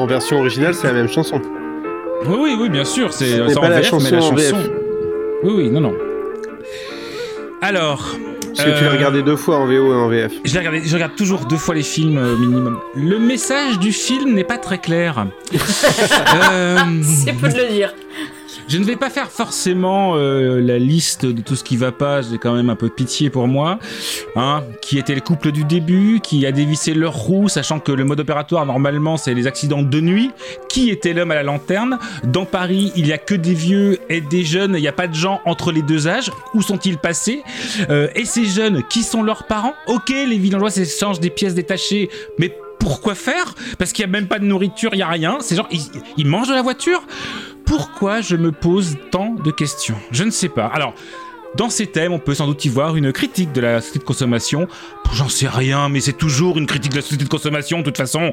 en 0.00 0.06
version 0.06 0.38
originale, 0.38 0.74
c'est 0.74 0.86
la 0.86 0.92
même 0.94 1.08
chanson. 1.08 1.40
Oui, 2.26 2.36
oui, 2.40 2.56
oui, 2.60 2.68
bien 2.68 2.84
sûr. 2.84 3.12
C'est 3.12 3.38
pas 3.54 3.60
en 3.60 3.68
la 3.68 3.80
VF, 3.80 3.90
chanson 3.90 4.04
mais 4.04 4.10
la 4.10 4.16
en 4.18 4.20
chanson. 4.30 4.34
VF. 4.34 4.70
Oui, 5.44 5.52
oui, 5.56 5.70
non, 5.70 5.80
non. 5.80 5.94
Alors. 7.62 8.16
Parce 8.56 8.68
que 8.68 8.78
tu 8.78 8.84
l'as 8.84 8.90
euh, 8.90 8.96
regardé 8.96 9.22
deux 9.22 9.36
fois 9.36 9.58
en 9.58 9.66
VO 9.66 9.92
et 9.92 9.96
en 9.96 10.08
VF. 10.08 10.32
Je, 10.44 10.52
l'ai 10.52 10.58
regardé- 10.58 10.82
je 10.84 10.92
regarde 10.94 11.14
toujours 11.16 11.46
deux 11.46 11.56
fois 11.56 11.74
les 11.74 11.82
films 11.84 12.18
euh, 12.18 12.36
minimum. 12.36 12.78
Le 12.94 13.18
message 13.18 13.78
du 13.78 13.92
film 13.92 14.34
n'est 14.34 14.44
pas 14.44 14.58
très 14.58 14.78
clair. 14.78 15.26
Euh, 16.52 16.76
C'est 17.02 17.32
peu 17.32 17.48
de 17.48 17.56
le 17.56 17.68
dire. 17.72 17.94
Je 18.70 18.78
ne 18.78 18.84
vais 18.84 18.94
pas 18.94 19.10
faire 19.10 19.30
forcément 19.30 20.12
euh, 20.14 20.60
la 20.60 20.78
liste 20.78 21.26
de 21.26 21.42
tout 21.42 21.56
ce 21.56 21.64
qui 21.64 21.76
va 21.76 21.90
pas. 21.90 22.22
J'ai 22.22 22.38
quand 22.38 22.54
même 22.54 22.70
un 22.70 22.76
peu 22.76 22.86
de 22.86 22.92
pitié 22.92 23.28
pour 23.28 23.48
moi. 23.48 23.80
Hein, 24.36 24.62
qui 24.80 24.96
était 24.96 25.14
le 25.14 25.20
couple 25.20 25.50
du 25.50 25.64
début, 25.64 26.20
qui 26.22 26.46
a 26.46 26.52
dévissé 26.52 26.94
leur 26.94 27.14
roue, 27.14 27.48
sachant 27.48 27.80
que 27.80 27.90
le 27.90 28.04
mode 28.04 28.20
opératoire 28.20 28.64
normalement 28.64 29.16
c'est 29.16 29.34
les 29.34 29.48
accidents 29.48 29.82
de 29.82 30.00
nuit. 30.00 30.30
Qui 30.68 30.90
était 30.90 31.12
l'homme 31.12 31.32
à 31.32 31.34
la 31.34 31.42
lanterne? 31.42 31.98
Dans 32.22 32.44
Paris, 32.44 32.92
il 32.94 33.08
y 33.08 33.12
a 33.12 33.18
que 33.18 33.34
des 33.34 33.54
vieux 33.54 33.98
et 34.08 34.20
des 34.20 34.44
jeunes. 34.44 34.74
Il 34.76 34.82
n'y 34.82 34.88
a 34.88 34.92
pas 34.92 35.08
de 35.08 35.14
gens 35.14 35.40
entre 35.46 35.72
les 35.72 35.82
deux 35.82 36.06
âges. 36.06 36.30
Où 36.54 36.62
sont-ils 36.62 36.96
passés? 36.96 37.42
Euh, 37.90 38.06
Et 38.14 38.24
ces 38.24 38.44
jeunes, 38.44 38.84
qui 38.88 39.02
sont 39.02 39.24
leurs 39.24 39.44
parents? 39.48 39.74
Ok, 39.88 40.10
les 40.10 40.38
villageois 40.38 40.70
s'échangent 40.70 41.18
des 41.18 41.30
pièces 41.30 41.54
détachées, 41.54 42.08
mais 42.38 42.56
pourquoi 42.78 43.14
faire? 43.14 43.54
Parce 43.78 43.92
qu'il 43.92 44.06
n'y 44.06 44.10
a 44.10 44.12
même 44.12 44.26
pas 44.28 44.38
de 44.38 44.44
nourriture, 44.44 44.90
il 44.94 44.96
n'y 44.96 45.02
a 45.02 45.08
rien. 45.08 45.38
C'est 45.40 45.54
genre, 45.54 45.68
ils, 45.70 45.82
ils 46.16 46.26
mangent 46.26 46.48
de 46.48 46.54
la 46.54 46.62
voiture? 46.62 47.02
Pourquoi 47.70 48.20
je 48.20 48.34
me 48.34 48.50
pose 48.50 48.96
tant 49.12 49.34
de 49.34 49.52
questions? 49.52 49.94
Je 50.10 50.24
ne 50.24 50.30
sais 50.30 50.48
pas. 50.48 50.66
Alors, 50.66 50.92
dans 51.56 51.68
ces 51.68 51.86
thèmes, 51.86 52.12
on 52.12 52.18
peut 52.18 52.34
sans 52.34 52.46
doute 52.46 52.64
y 52.64 52.68
voir 52.68 52.96
une 52.96 53.12
critique 53.12 53.52
de 53.52 53.60
la 53.60 53.80
société 53.80 53.98
de 53.98 54.04
consommation. 54.04 54.68
J'en 55.12 55.28
sais 55.28 55.48
rien, 55.48 55.88
mais 55.88 56.00
c'est 56.00 56.12
toujours 56.12 56.56
une 56.56 56.66
critique 56.66 56.92
de 56.92 56.96
la 56.96 57.02
société 57.02 57.24
de 57.24 57.28
consommation, 57.28 57.78
de 57.78 57.84
toute 57.84 57.96
façon. 57.96 58.30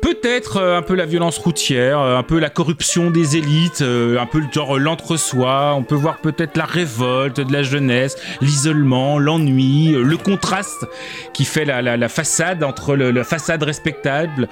Peut-être 0.00 0.56
euh, 0.56 0.78
un 0.78 0.82
peu 0.82 0.94
la 0.94 1.04
violence 1.04 1.36
routière, 1.36 2.00
euh, 2.00 2.16
un 2.16 2.22
peu 2.22 2.38
la 2.38 2.48
corruption 2.48 3.10
des 3.10 3.36
élites, 3.36 3.82
euh, 3.82 4.18
un 4.18 4.24
peu 4.24 4.38
le 4.38 4.46
genre 4.50 4.78
l'entre-soi. 4.78 5.74
On 5.76 5.82
peut 5.82 5.94
voir 5.94 6.18
peut-être 6.18 6.56
la 6.56 6.64
révolte 6.64 7.40
de 7.40 7.52
la 7.52 7.62
jeunesse, 7.62 8.16
l'isolement, 8.40 9.18
l'ennui, 9.18 9.92
le 9.92 10.16
contraste 10.16 10.86
qui 11.34 11.44
fait 11.44 11.66
la, 11.66 12.08
façade 12.08 12.64
entre 12.64 12.96
la 12.96 13.24
façade 13.24 13.62
respectable 13.62 14.48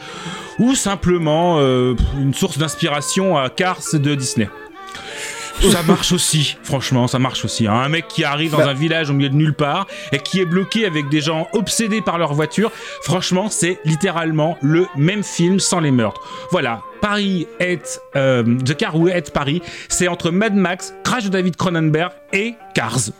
ou 0.58 0.74
simplement 0.74 1.58
une 1.58 2.34
source 2.34 2.58
d'inspiration 2.58 3.38
à 3.38 3.48
Cars 3.48 3.80
de 3.94 4.14
Disney. 4.14 4.48
Ça 5.62 5.82
marche 5.82 6.12
aussi, 6.12 6.56
franchement, 6.62 7.08
ça 7.08 7.18
marche 7.18 7.44
aussi. 7.44 7.66
hein. 7.66 7.72
Un 7.74 7.88
mec 7.88 8.06
qui 8.08 8.24
arrive 8.24 8.52
dans 8.52 8.58
Bah. 8.58 8.68
un 8.68 8.74
village 8.74 9.10
au 9.10 9.14
milieu 9.14 9.28
de 9.30 9.34
nulle 9.34 9.54
part 9.54 9.86
et 10.12 10.18
qui 10.18 10.40
est 10.40 10.44
bloqué 10.44 10.86
avec 10.86 11.08
des 11.08 11.20
gens 11.20 11.48
obsédés 11.54 12.00
par 12.02 12.18
leur 12.18 12.34
voiture, 12.34 12.70
franchement, 13.02 13.48
c'est 13.50 13.80
littéralement 13.84 14.58
le 14.62 14.86
même 14.96 15.24
film 15.24 15.58
sans 15.58 15.80
les 15.80 15.90
meurtres. 15.90 16.20
Voilà, 16.52 16.82
Paris 17.00 17.46
est 17.60 18.00
euh, 18.16 18.58
The 18.64 18.76
Car 18.76 18.96
Who 18.96 19.08
Ate 19.08 19.30
Paris, 19.30 19.62
c'est 19.88 20.08
entre 20.08 20.30
Mad 20.30 20.54
Max, 20.54 20.94
Crash 21.04 21.24
de 21.24 21.28
David 21.28 21.56
Cronenberg 21.56 22.12
et 22.32 22.54
Cars. 22.74 23.10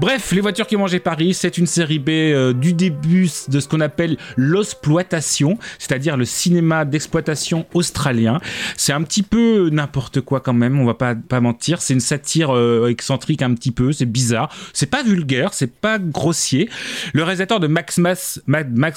Bref, 0.00 0.32
Les 0.32 0.40
voitures 0.40 0.66
qui 0.66 0.76
mangé 0.76 0.98
Paris, 0.98 1.34
c'est 1.34 1.58
une 1.58 1.66
série 1.66 1.98
B 1.98 2.08
euh, 2.08 2.52
du 2.52 2.72
début 2.72 3.28
de 3.48 3.60
ce 3.60 3.68
qu'on 3.68 3.80
appelle 3.80 4.16
l'exploitation, 4.36 5.58
c'est-à-dire 5.78 6.16
le 6.16 6.24
cinéma 6.24 6.84
d'exploitation 6.84 7.66
australien. 7.74 8.40
C'est 8.76 8.92
un 8.92 9.02
petit 9.02 9.22
peu 9.22 9.68
n'importe 9.70 10.20
quoi 10.20 10.40
quand 10.40 10.52
même, 10.54 10.80
on 10.80 10.86
va 10.86 10.94
pas, 10.94 11.14
pas 11.14 11.40
mentir. 11.40 11.82
C'est 11.82 11.94
une 11.94 12.00
satire 12.00 12.54
euh, 12.54 12.88
excentrique 12.88 13.42
un 13.42 13.54
petit 13.54 13.70
peu, 13.70 13.92
c'est 13.92 14.06
bizarre. 14.06 14.50
C'est 14.72 14.90
pas 14.90 15.02
vulgaire, 15.02 15.52
c'est 15.52 15.72
pas 15.72 15.98
grossier. 15.98 16.68
Le 17.12 17.22
réalisateur 17.22 17.60
de 17.60 17.66
Max 17.66 17.98
Max, 17.98 18.40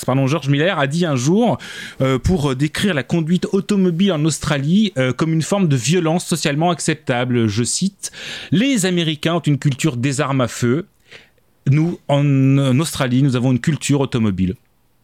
pardon, 0.06 0.28
George 0.28 0.50
Miller 0.50 0.80
a 0.80 0.88
dit 0.88 1.06
un 1.06 1.16
jour 1.16 1.58
pour 2.24 2.56
décrire 2.56 2.94
la 2.94 3.04
conduite 3.04 3.48
automobile 3.52 4.12
en 4.12 4.21
Australie 4.26 4.94
euh, 4.98 5.14
comme 5.14 5.34
une 5.34 5.42
forme 5.42 5.68
de 5.68 5.76
violence 5.76 6.26
socialement 6.26 6.70
acceptable. 6.72 7.48
Je 7.48 7.64
cite 7.64 8.12
Les 8.52 8.86
Américains 8.86 9.36
ont 9.36 9.40
une 9.40 9.58
culture 9.58 9.98
des 9.98 10.22
armes 10.22 10.42
à 10.42 10.48
feu. 10.48 10.88
Nous, 11.68 12.00
en, 12.08 12.26
en 12.58 12.80
Australie, 12.80 13.22
nous 13.24 13.36
avons 13.36 13.52
une 13.52 13.60
culture 13.60 14.00
automobile. 14.02 14.56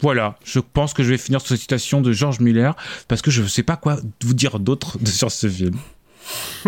Voilà, 0.01 0.37
je 0.43 0.59
pense 0.59 0.93
que 0.93 1.03
je 1.03 1.09
vais 1.09 1.17
finir 1.17 1.39
sur 1.41 1.49
cette 1.49 1.59
citation 1.61 2.01
de 2.01 2.11
George 2.11 2.39
Miller 2.39 2.75
parce 3.07 3.21
que 3.21 3.31
je 3.31 3.41
ne 3.41 3.47
sais 3.47 3.63
pas 3.63 3.75
quoi 3.77 3.99
vous 4.23 4.33
dire 4.33 4.59
d'autre 4.59 4.97
sur 5.05 5.31
ce 5.31 5.47
film. 5.49 5.75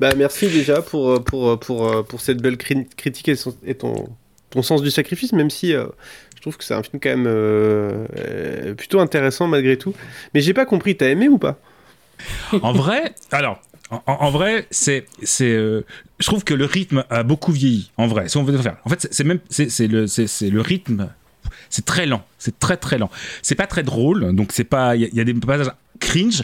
Bah 0.00 0.12
merci 0.16 0.48
déjà 0.48 0.82
pour, 0.82 1.22
pour, 1.24 1.58
pour, 1.58 2.04
pour 2.06 2.20
cette 2.20 2.40
belle 2.42 2.56
cri- 2.56 2.86
critique 2.96 3.30
et 3.64 3.74
ton, 3.74 4.08
ton 4.50 4.62
sens 4.62 4.82
du 4.82 4.90
sacrifice, 4.90 5.32
même 5.32 5.50
si 5.50 5.72
euh, 5.72 5.86
je 6.38 6.42
trouve 6.42 6.56
que 6.56 6.62
c'est 6.62 6.74
un 6.74 6.84
film 6.84 7.00
quand 7.02 7.08
même 7.08 7.26
euh, 7.26 8.06
euh, 8.16 8.74
plutôt 8.74 9.00
intéressant 9.00 9.48
malgré 9.48 9.76
tout. 9.76 9.92
Mais 10.34 10.40
j'ai 10.40 10.54
pas 10.54 10.66
compris, 10.66 10.96
t'as 10.96 11.08
aimé 11.08 11.26
ou 11.26 11.36
pas? 11.36 11.58
En 12.62 12.72
vrai, 12.72 13.12
alors, 13.32 13.60
en, 14.06 14.30
vrai, 14.30 14.68
c'est, 14.70 15.06
c'est, 15.24 15.50
euh, 15.50 15.84
je 16.20 16.26
trouve 16.26 16.44
que 16.44 16.54
le 16.54 16.64
rythme 16.64 17.02
a 17.10 17.24
beaucoup 17.24 17.50
vieilli. 17.50 17.90
En 17.96 18.06
vrai, 18.06 18.28
si 18.28 18.36
on 18.36 18.44
veut 18.44 18.56
faire. 18.56 18.76
En 18.84 18.88
fait, 18.88 19.08
c'est- 19.10 19.24
même, 19.24 19.40
c'est, 19.50 19.68
c'est 19.68 19.88
le, 19.88 20.06
c'est, 20.06 20.48
le 20.48 20.60
rythme. 20.60 21.08
C'est 21.70 21.84
très 21.84 22.06
lent, 22.06 22.24
c'est 22.38 22.56
très 22.60 22.76
très 22.76 22.98
lent. 22.98 23.10
C'est 23.42 23.56
pas 23.56 23.66
très 23.66 23.82
drôle, 23.82 24.32
donc 24.32 24.52
c'est 24.52 24.62
pas. 24.62 24.94
Il 24.94 25.02
y, 25.12 25.16
y 25.16 25.20
a 25.20 25.24
des 25.24 25.34
passages 25.34 25.72
cringe, 25.98 26.42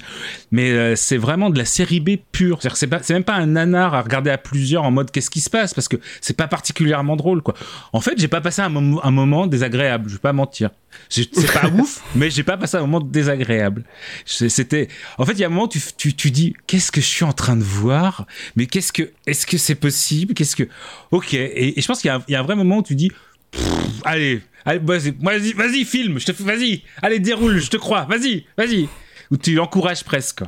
mais 0.50 0.70
euh, 0.70 0.96
c'est 0.96 1.16
vraiment 1.16 1.50
de 1.50 1.58
la 1.58 1.64
série 1.64 2.00
B 2.00 2.16
pure. 2.32 2.58
C'est 2.74 2.86
pas- 2.86 3.00
c'est 3.02 3.14
même 3.14 3.24
pas 3.24 3.34
un 3.34 3.46
nanar 3.46 3.94
à 3.94 4.02
regarder 4.02 4.30
à 4.30 4.38
plusieurs 4.38 4.82
en 4.84 4.90
mode 4.90 5.10
qu'est-ce 5.10 5.30
qui 5.30 5.40
se 5.40 5.50
passe? 5.50 5.74
Parce 5.74 5.88
que 5.88 5.96
c'est 6.20 6.36
pas 6.36 6.48
particulièrement 6.48 7.16
drôle 7.16 7.42
quoi. 7.42 7.54
En 7.92 8.00
fait, 8.00 8.14
j'ai 8.18 8.28
pas 8.28 8.40
passé 8.40 8.62
un, 8.62 8.68
mom- 8.68 9.00
un 9.02 9.10
moment 9.10 9.46
désagréable, 9.46 10.08
je 10.08 10.14
vais 10.14 10.20
pas 10.20 10.32
mentir. 10.32 10.70
C'est 11.10 11.28
pas 11.52 11.68
ouf, 11.74 12.02
mais 12.14 12.30
j'ai 12.30 12.42
pas 12.44 12.56
passé 12.56 12.76
un 12.76 12.80
moment 12.82 13.00
désagréable. 13.00 13.84
C'était, 14.26 14.88
en 15.18 15.24
fait, 15.26 15.32
il 15.32 15.40
y 15.40 15.44
a 15.44 15.46
un 15.46 15.50
moment 15.50 15.64
où 15.64 15.68
tu, 15.68 15.80
tu, 15.96 16.14
tu 16.14 16.30
dis 16.30 16.54
qu'est-ce 16.66 16.92
que 16.92 17.00
je 17.00 17.06
suis 17.06 17.24
en 17.24 17.32
train 17.32 17.56
de 17.56 17.62
voir, 17.64 18.26
mais 18.56 18.66
qu'est-ce 18.66 18.92
que, 18.92 19.10
est-ce 19.26 19.46
que 19.46 19.58
c'est 19.58 19.74
possible, 19.74 20.34
qu'est-ce 20.34 20.56
que, 20.56 20.68
ok. 21.10 21.34
Et, 21.34 21.78
et 21.78 21.82
je 21.82 21.86
pense 21.86 22.00
qu'il 22.00 22.08
y, 22.08 22.12
a 22.12 22.16
un- 22.16 22.22
il 22.28 22.32
y 22.32 22.34
a 22.36 22.40
un 22.40 22.44
vrai 22.44 22.56
moment 22.56 22.78
où 22.78 22.82
tu 22.82 22.94
dis 22.94 23.10
allez, 24.04 24.40
allez, 24.64 24.80
vas-y, 24.82 25.10
vas-y, 25.52 25.84
filme, 25.84 26.18
je 26.18 26.26
te, 26.26 26.42
vas-y, 26.42 26.82
allez, 27.02 27.18
déroule, 27.20 27.58
je 27.60 27.70
te 27.70 27.76
crois, 27.76 28.04
vas-y, 28.04 28.44
vas-y. 28.56 28.88
Tu 29.42 29.54
l'encourages 29.54 30.04
presque. 30.04 30.42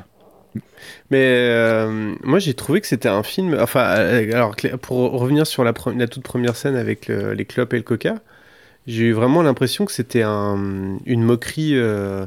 Mais 1.10 1.22
euh, 1.22 2.14
moi 2.24 2.38
j'ai 2.38 2.54
trouvé 2.54 2.80
que 2.80 2.86
c'était 2.86 3.08
un 3.08 3.22
film. 3.22 3.56
Enfin, 3.60 3.84
euh, 3.98 4.32
alors 4.32 4.54
pour 4.80 5.10
revenir 5.12 5.46
sur 5.46 5.64
la, 5.64 5.72
pre- 5.72 5.96
la 5.96 6.08
toute 6.08 6.22
première 6.22 6.56
scène 6.56 6.76
avec 6.76 7.08
le- 7.08 7.34
les 7.34 7.44
clopes 7.44 7.74
et 7.74 7.76
le 7.76 7.82
coca, 7.82 8.16
j'ai 8.86 9.04
eu 9.04 9.12
vraiment 9.12 9.42
l'impression 9.42 9.84
que 9.84 9.92
c'était 9.92 10.22
un- 10.22 10.96
une 11.04 11.22
moquerie 11.22 11.72
euh, 11.76 12.24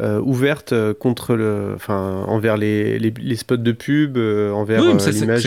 euh, 0.00 0.20
ouverte 0.20 0.74
contre 0.94 1.34
le, 1.36 1.72
enfin 1.74 2.24
envers 2.28 2.58
les, 2.58 2.98
les, 2.98 3.14
les 3.18 3.36
spots 3.36 3.56
de 3.56 3.72
pub, 3.72 4.18
envers 4.18 4.82
Oui, 4.82 4.92
l'image 5.20 5.42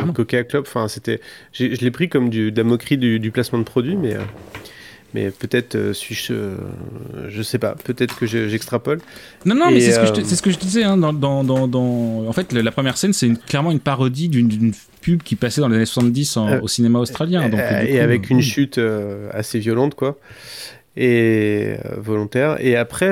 Ah, 0.00 0.12
coca 0.14 0.44
clope. 0.44 0.66
Enfin 0.66 0.88
c'était, 0.88 1.20
je 1.52 1.66
l'ai 1.66 1.90
pris 1.90 2.08
comme 2.08 2.30
du, 2.30 2.50
de 2.52 2.56
la 2.56 2.64
moquerie 2.64 2.96
du, 2.96 3.18
du 3.20 3.30
placement 3.30 3.58
de 3.58 3.64
produit, 3.64 3.96
mais. 3.96 4.16
Mais 5.14 5.30
peut-être 5.30 5.74
euh, 5.74 5.92
suis-je, 5.92 6.32
euh, 6.32 6.54
je 7.28 7.42
sais 7.42 7.58
pas, 7.58 7.74
peut-être 7.84 8.16
que 8.18 8.26
je- 8.26 8.48
j'extrapole. 8.48 9.00
Non, 9.44 9.54
non, 9.54 9.70
mais 9.70 9.80
c'est 9.80 9.92
ce, 9.92 10.00
que 10.00 10.06
je 10.06 10.12
te- 10.12 10.20
euh, 10.20 10.24
c'est 10.24 10.36
ce 10.36 10.42
que 10.42 10.50
je 10.50 10.58
disais. 10.58 10.82
Hein, 10.84 10.96
dans, 10.96 11.12
dans, 11.12 11.42
dans, 11.44 11.66
dans- 11.68 12.26
En 12.28 12.32
fait, 12.32 12.52
la, 12.52 12.62
la 12.62 12.70
première 12.72 12.96
scène, 12.96 13.12
c'est 13.12 13.30
clairement 13.46 13.70
une 13.72 13.80
parodie 13.80 14.28
d'une- 14.28 14.72
pub 15.00 15.22
qui 15.22 15.34
passait 15.34 15.62
dans 15.62 15.68
les 15.68 15.76
années 15.76 15.86
70 15.86 16.36
en- 16.36 16.60
au 16.60 16.68
cinéma 16.68 16.98
australien. 16.98 17.40
Donc, 17.48 17.58
et 17.88 17.92
coup, 17.92 17.98
avec 18.02 18.28
une 18.30 18.42
chute 18.42 18.78
assez 19.32 19.58
violente, 19.58 19.94
quoi. 19.94 20.18
Et 20.96 21.76
volontaire. 21.96 22.56
Et 22.60 22.76
après, 22.76 23.10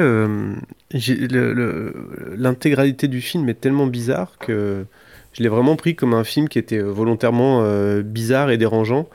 j'ai- 0.93 1.17
le- 1.17 1.53
le- 1.55 1.95
l'intégralité 2.37 3.09
du 3.09 3.21
film 3.21 3.49
est 3.49 3.61
tellement 3.61 3.87
bizarre 3.87 4.33
que 4.39 4.85
je 5.33 5.43
l'ai 5.43 5.49
vraiment 5.49 5.77
pris 5.77 5.95
comme 5.95 6.13
un 6.15 6.25
film 6.25 6.49
qui 6.49 6.59
était 6.59 6.81
volontairement 6.81 7.63
bizarre 8.05 8.51
et 8.51 8.59
dérangeant. 8.59 9.09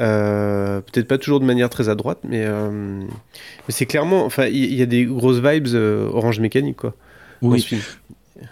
Euh, 0.00 0.80
Peut-être 0.80 1.06
pas 1.06 1.18
toujours 1.18 1.40
de 1.40 1.44
manière 1.44 1.70
très 1.70 1.88
à 1.88 1.94
droite, 1.94 2.18
mais, 2.24 2.44
euh, 2.44 2.70
mais 3.00 3.68
c'est 3.68 3.86
clairement. 3.86 4.24
Enfin, 4.24 4.46
il 4.46 4.56
y, 4.56 4.76
y 4.76 4.82
a 4.82 4.86
des 4.86 5.04
grosses 5.04 5.40
vibes 5.40 5.68
euh, 5.74 6.08
Orange 6.12 6.40
Mécanique, 6.40 6.76
quoi. 6.76 6.94
Oui. 7.42 7.64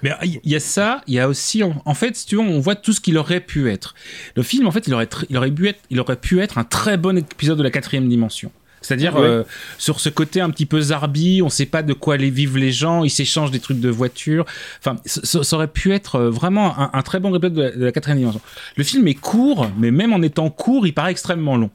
Mais 0.02 0.12
il 0.22 0.40
y 0.44 0.54
a 0.54 0.60
ça, 0.60 1.02
il 1.06 1.14
y 1.14 1.18
a 1.18 1.28
aussi, 1.28 1.62
en, 1.62 1.74
en 1.84 1.94
fait, 1.94 2.14
si 2.16 2.26
tu 2.26 2.36
veux, 2.36 2.40
on 2.40 2.60
voit 2.60 2.76
tout 2.76 2.92
ce 2.92 3.00
qu'il 3.00 3.18
aurait 3.18 3.40
pu 3.40 3.70
être. 3.70 3.94
Le 4.36 4.42
film, 4.42 4.66
en 4.66 4.70
fait, 4.70 4.86
il 4.86 4.94
aurait, 4.94 5.08
il 5.28 5.36
aurait, 5.36 5.50
pu, 5.50 5.68
être, 5.68 5.80
il 5.90 6.00
aurait 6.00 6.16
pu 6.16 6.40
être 6.40 6.58
un 6.58 6.64
très 6.64 6.96
bon 6.96 7.18
épisode 7.18 7.58
de 7.58 7.62
la 7.62 7.70
quatrième 7.70 8.08
dimension. 8.08 8.52
C'est-à-dire 8.82 9.14
Ouais. 9.16 9.22
euh, 9.22 9.42
sur 9.78 10.00
ce 10.00 10.08
côté 10.08 10.40
un 10.40 10.50
petit 10.50 10.66
peu 10.66 10.80
zarbi, 10.80 11.40
on 11.42 11.48
sait 11.48 11.66
pas 11.66 11.82
de 11.82 11.92
quoi 11.92 12.16
les 12.16 12.30
vivent 12.30 12.58
les 12.58 12.72
gens, 12.72 13.04
ils 13.04 13.10
s'échangent 13.10 13.50
des 13.50 13.60
trucs 13.60 13.80
de 13.80 13.88
voiture. 13.88 14.44
Enfin, 14.80 14.96
ça, 15.04 15.42
ça 15.42 15.56
aurait 15.56 15.68
pu 15.68 15.92
être 15.92 16.16
euh, 16.16 16.30
vraiment 16.30 16.78
un, 16.78 16.90
un 16.92 17.02
très 17.02 17.20
bon 17.20 17.30
épisode 17.34 17.54
de 17.54 17.62
la, 17.62 17.70
de 17.70 17.84
la 17.84 17.92
quatrième 17.92 18.18
dimension. 18.18 18.40
Le 18.76 18.84
film 18.84 19.06
est 19.08 19.14
court, 19.14 19.68
mais 19.78 19.90
même 19.90 20.12
en 20.12 20.20
étant 20.22 20.50
court, 20.50 20.86
il 20.86 20.92
paraît 20.92 21.10
extrêmement 21.12 21.56
long. 21.56 21.70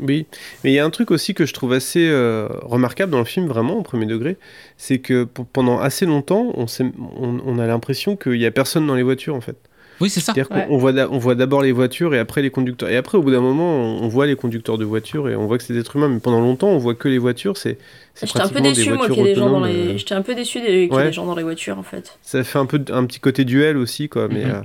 Oui, 0.00 0.26
mais 0.62 0.70
il 0.70 0.74
y 0.74 0.78
a 0.78 0.84
un 0.84 0.90
truc 0.90 1.10
aussi 1.10 1.34
que 1.34 1.44
je 1.44 1.52
trouve 1.52 1.72
assez 1.72 2.08
euh, 2.08 2.46
remarquable 2.62 3.10
dans 3.10 3.18
le 3.18 3.24
film, 3.24 3.48
vraiment, 3.48 3.74
au 3.74 3.82
premier 3.82 4.06
degré, 4.06 4.36
c'est 4.76 4.98
que 5.00 5.24
pendant 5.24 5.80
assez 5.80 6.06
longtemps, 6.06 6.52
on, 6.54 6.68
s'est- 6.68 6.92
on, 7.16 7.40
on 7.44 7.58
a 7.58 7.66
l'impression 7.66 8.14
qu'il 8.14 8.38
n'y 8.38 8.46
a 8.46 8.52
personne 8.52 8.86
dans 8.86 8.94
les 8.94 9.02
voitures, 9.02 9.34
en 9.34 9.40
fait. 9.40 9.56
Oui, 10.00 10.10
c'est 10.10 10.20
ça. 10.20 10.32
C'est-à-dire 10.32 10.54
Ouais. 10.56 10.66
qu'on 10.68 10.74
on 10.74 10.78
voit, 10.78 10.92
d'a- 10.92 11.08
on 11.10 11.18
voit 11.18 11.34
d'abord 11.34 11.62
les 11.62 11.72
voitures 11.72 12.14
et 12.14 12.18
après 12.18 12.40
les 12.42 12.50
conducteurs. 12.50 12.88
Et 12.88 12.96
après, 12.96 13.18
au 13.18 13.22
bout 13.22 13.30
d'un 13.32 13.40
moment, 13.40 13.76
on, 14.00 14.06
voit 14.08 14.26
les 14.26 14.36
conducteurs 14.36 14.78
de 14.78 14.84
voitures 14.84 15.28
et 15.28 15.34
on 15.36 15.46
voit 15.46 15.58
que 15.58 15.64
c'est 15.64 15.72
des 15.74 15.80
êtres 15.80 15.96
humains, 15.96 16.08
mais 16.08 16.20
pendant 16.20 16.40
longtemps, 16.40 16.68
on 16.68 16.78
voit 16.78 16.94
que 16.94 17.08
les 17.08 17.18
voitures, 17.18 17.56
c'est 17.56 17.78
c'est 18.14 18.26
J'étais 18.26 18.40
un 18.40 18.48
peu 18.48 18.60
déçu, 18.60 18.92
moi, 18.92 19.06
qu'il 19.08 19.16
y 19.16 19.20
ait 19.20 19.24
des 19.24 19.34
gens 19.34 19.50
dans 19.50 19.60
les. 19.64 19.72
euh, 19.94 19.96
J'étais 19.98 20.14
un 20.14 20.22
peu 20.22 20.34
déçu 20.34 20.60
des- 20.60 20.66
qu'il 20.66 20.74
y 20.78 20.84
ait 20.84 20.92
Ouais. 20.92 21.04
des 21.06 21.12
gens 21.12 21.26
dans 21.26 21.34
les 21.36 21.42
voitures, 21.42 21.78
en 21.78 21.82
fait. 21.82 22.18
ça 22.22 22.42
fait 22.44 22.58
un 22.58 22.66
peu 22.66 22.78
d- 22.78 22.92
un 22.92 23.04
petit 23.06 23.20
côté 23.20 23.44
duel 23.44 23.76
aussi 23.76 24.08
quoi 24.08 24.28
mais 24.28 24.44
Mhm. 24.44 24.50
euh, 24.50 24.60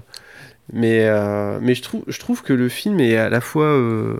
mais 0.72 1.06
euh, 1.08 1.58
mais 1.62 1.76
je 1.76 1.82
trouve 1.82 2.04
je 2.08 2.20
trouve 2.20 2.42
que 2.44 2.54
le 2.54 2.70
film 2.70 3.00
est 3.00 3.18
à 3.18 3.30
la 3.30 3.42
fois 3.42 3.66
euh, 3.66 4.18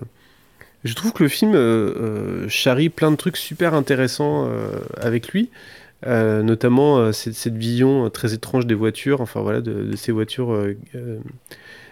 je 0.84 0.94
trouve 0.94 1.12
que 1.12 1.22
le 1.22 1.28
film 1.28 1.54
euh, 1.54 1.58
euh, 1.58 2.48
charrie 2.48 2.90
plein 2.90 3.10
de 3.10 3.16
trucs 3.16 3.36
super 3.36 3.72
intéressants 3.74 4.46
euh, 4.48 4.68
avec 5.00 5.28
lui 5.30 5.48
euh, 5.52 5.83
notamment 6.06 6.98
euh, 6.98 7.12
cette, 7.12 7.34
cette 7.34 7.56
vision 7.56 8.10
très 8.10 8.34
étrange 8.34 8.66
des 8.66 8.74
voitures 8.74 9.20
enfin 9.20 9.40
voilà 9.40 9.60
de, 9.60 9.72
de 9.84 9.96
ces 9.96 10.12
voitures 10.12 10.52
euh, 10.52 10.76
euh, 10.94 11.18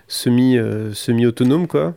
semi 0.08 0.56
euh, 0.58 0.92
semi 0.92 1.24
autonomes 1.26 1.66
quoi 1.66 1.94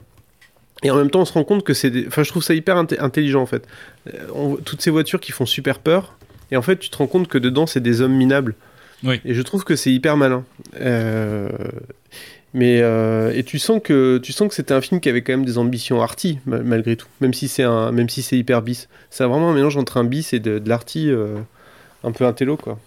et 0.84 0.92
en 0.92 0.96
même 0.98 1.10
temps 1.10 1.22
on 1.22 1.26
se 1.26 1.34
rend 1.34 1.44
compte 1.44 1.64
que 1.64 1.74
c'est 1.74 1.90
des... 1.90 2.08
enfin 2.08 2.24
je 2.24 2.30
trouve 2.30 2.44
ça 2.44 2.54
hyper 2.54 2.78
intelligent 2.78 3.42
en 3.42 3.46
fait 3.46 3.68
Euh, 4.14 4.28
on- 4.34 4.56
toutes 4.56 4.82
ces 4.82 4.92
voitures 4.92 5.20
qui 5.20 5.32
font 5.32 5.46
super 5.46 5.80
peur 5.80 6.16
et 6.52 6.58
en 6.58 6.62
fait 6.62 6.78
tu 6.78 6.90
te 6.90 6.98
rends 6.98 7.08
compte 7.08 7.28
que 7.28 7.38
dedans 7.40 7.66
c'est 7.66 7.82
des 7.82 8.02
hommes 8.02 8.16
minables 8.16 8.56
Oui. 9.04 9.20
et 9.26 9.34
je 9.34 9.42
trouve 9.42 9.64
que 9.64 9.76
c'est 9.76 9.92
hyper 9.92 10.16
malin. 10.16 10.44
Euh, 10.80 11.50
Mais 12.54 12.80
euh, 12.82 13.34
et 13.36 13.44
tu 13.44 13.60
sens 13.60 13.82
que 13.84 14.18
tu 14.20 14.32
sens 14.32 14.48
que 14.48 14.54
c'était 14.56 14.74
un 14.74 14.80
film 14.80 15.02
qui 15.02 15.10
avait 15.10 15.22
quand 15.24 15.34
même 15.34 15.44
des 15.46 15.58
ambitions 15.58 16.02
arty 16.02 16.40
ma- 16.46 16.60
malgré 16.60 16.96
tout, 16.96 17.08
même 17.20 17.34
si 17.34 17.50
c'est 17.50 17.64
un 17.64 17.92
même 17.92 18.08
si 18.08 18.22
c'est 18.22 18.38
hyper 18.38 18.62
bis. 18.62 18.88
C'est 19.10 19.26
vraiment 19.26 19.50
un 19.52 19.54
mélange 19.54 19.76
entre 19.76 19.98
un 19.98 20.06
bis 20.06 20.32
et 20.34 20.40
de, 20.40 20.60
de 20.60 20.70
l'arty 20.70 21.10
euh, 21.10 21.36
un 22.04 22.12
peu 22.12 22.26
intello 22.26 22.58
quoi. 22.58 22.80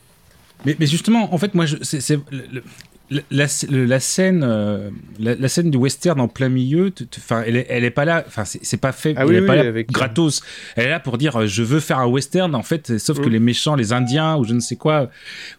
Mais, 0.66 0.74
mais 0.80 0.86
justement, 0.86 1.32
en 1.32 1.38
fait, 1.38 1.54
moi, 1.54 1.66
c'est 1.82 2.18
la, 3.30 3.46
scène, 4.00 4.42
euh, 4.44 4.90
la, 5.18 5.34
la 5.36 5.48
scène 5.48 5.70
du 5.70 5.78
western 5.78 6.20
en 6.20 6.28
plein 6.28 6.48
milieu, 6.50 6.92
enfin, 7.16 7.42
elle, 7.46 7.64
elle 7.68 7.84
est 7.84 7.90
pas 7.90 8.04
là. 8.04 8.22
Enfin, 8.26 8.44
c'est 8.44 8.76
pas 8.76 8.92
fait. 8.92 9.14
Ah 9.16 9.20
elle 9.22 9.28
oui, 9.28 9.34
est 9.36 9.40
oui, 9.40 9.46
pas 9.46 9.54
là 9.56 9.62
avec- 9.62 9.90
gratos. 9.90 10.42
Elle 10.76 10.86
est 10.86 10.90
là 10.90 11.00
pour 11.00 11.16
dire, 11.16 11.36
euh, 11.40 11.46
je 11.46 11.62
veux 11.62 11.80
faire 11.80 12.00
un 12.00 12.06
western. 12.06 12.54
En 12.54 12.62
fait, 12.62 12.98
sauf 12.98 13.18
que 13.20 13.28
Mm. 13.28 13.32
les 13.32 13.38
méchants, 13.38 13.76
les 13.76 13.92
Indiens 13.94 14.36
ou 14.36 14.44
je 14.44 14.52
ne 14.52 14.60
sais 14.60 14.76
quoi, 14.76 15.08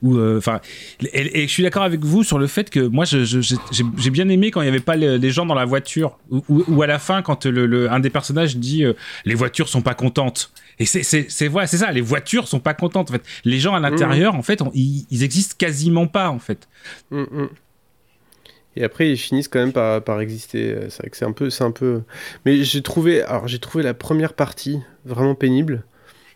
ou 0.04 0.18
euh, 0.18 0.38
enfin, 0.38 0.60
et, 1.02 1.44
et 1.44 1.48
je 1.48 1.52
suis 1.52 1.64
d'accord 1.64 1.84
avec 1.84 2.02
vous 2.04 2.24
sur 2.24 2.38
le 2.38 2.46
fait 2.48 2.70
que 2.70 2.82
moi, 2.82 3.06
je- 3.06 3.24
je- 3.24 3.56
j'ai 3.72 4.10
bien 4.12 4.30
aimé 4.30 4.52
quand 4.52 4.62
il 4.62 4.66
y 4.66 4.70
avait 4.70 4.80
pas 4.82 4.96
les, 4.98 5.18
les 5.18 5.32
gens 5.32 5.46
dans 5.48 5.56
la 5.56 5.66
voiture, 5.66 6.20
ou, 6.30 6.44
ou- 6.50 6.64
ou 6.68 6.82
à 6.84 6.88
la 6.88 7.00
fin 7.00 7.22
quand 7.24 7.46
le, 7.48 7.66
le- 7.66 7.90
un 7.92 8.00
des 8.02 8.10
personnages 8.12 8.58
dit, 8.58 8.84
euh, 8.86 8.94
les 9.26 9.34
voitures 9.34 9.70
sont 9.70 9.82
pas 9.82 9.96
contentes. 9.96 10.52
Et 10.80 10.86
c'est 10.86 11.48
voilà, 11.50 11.68
c'est 11.68 11.78
ça, 11.78 11.92
les 11.92 12.00
voitures 12.02 12.48
sont 12.48 12.60
pas 12.62 12.74
contentes 12.74 13.10
en 13.10 13.14
fait. 13.14 13.24
Les 13.44 13.60
gens 13.60 13.76
à 13.76 13.80
l'intérieur 13.82 14.36
en 14.36 14.42
fait, 14.44 14.62
on- 14.62 14.72
ils, 14.74 15.06
ils 15.12 15.24
existent 15.24 15.56
quasiment 15.58 16.08
pas 16.08 16.30
en 16.30 16.40
fait. 16.40 16.68
Mm, 17.12 17.22
mm. 17.24 17.50
Et 18.78 18.84
après 18.86 19.12
ils 19.12 19.18
finissent 19.18 19.50
quand 19.50 19.60
même 19.60 19.74
par, 19.74 20.02
par 20.04 20.22
exister. 20.22 20.72
Euh, 20.72 20.86
C'est 20.90 21.00
vrai 21.02 21.10
que 21.10 21.18
c'est 21.18 21.26
un 21.26 21.34
peu 21.34 21.50
c'est 21.50 21.64
un 21.66 21.72
peu. 21.72 22.02
Mais 22.46 22.64
j'ai 22.64 22.82
trouvé 22.82 23.22
alors 23.24 23.48
j'ai 23.48 23.60
trouvé 23.60 23.84
la 23.84 23.94
première 23.94 24.34
partie 24.34 24.80
vraiment 25.06 25.36
pénible. 25.36 25.84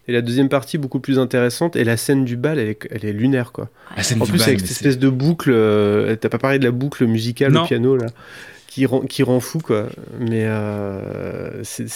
Et 0.09 0.11
la 0.11 0.21
deuxième 0.21 0.49
partie 0.49 0.77
beaucoup 0.77 0.99
plus 0.99 1.17
intéressante 1.17 1.77
et 1.77 1.85
la 1.85 1.95
scène 1.95 2.25
du 2.25 2.35
bal 2.35 2.59
elle 2.59 2.67
est, 2.67 2.87
elle 2.91 3.05
est 3.05 3.13
lunaire 3.13 3.53
quoi. 3.53 3.69
La 3.95 4.03
scène 4.03 4.21
En 4.21 4.25
du 4.25 4.31
plus, 4.31 4.39
bal, 4.39 4.49
avec 4.49 4.59
cette 4.59 4.71
espèce 4.71 4.99
de 4.99 5.07
boucle, 5.07 5.51
euh, 5.53 6.17
t'as 6.17 6.27
pas 6.27 6.39
parlé 6.39 6.59
de 6.59 6.65
la 6.65 6.71
boucle 6.71 7.05
musicale 7.05 7.53
Non. 7.53 7.63
au 7.63 7.65
piano 7.65 7.95
là, 7.95 8.07
qui 8.67 8.85
rend, 8.85 8.99
qui 9.01 9.23
rend 9.23 9.39
fou 9.39 9.59
quoi. 9.59 9.87
Mais 10.19 10.43
euh, 10.43 11.63
c'est 11.63 11.87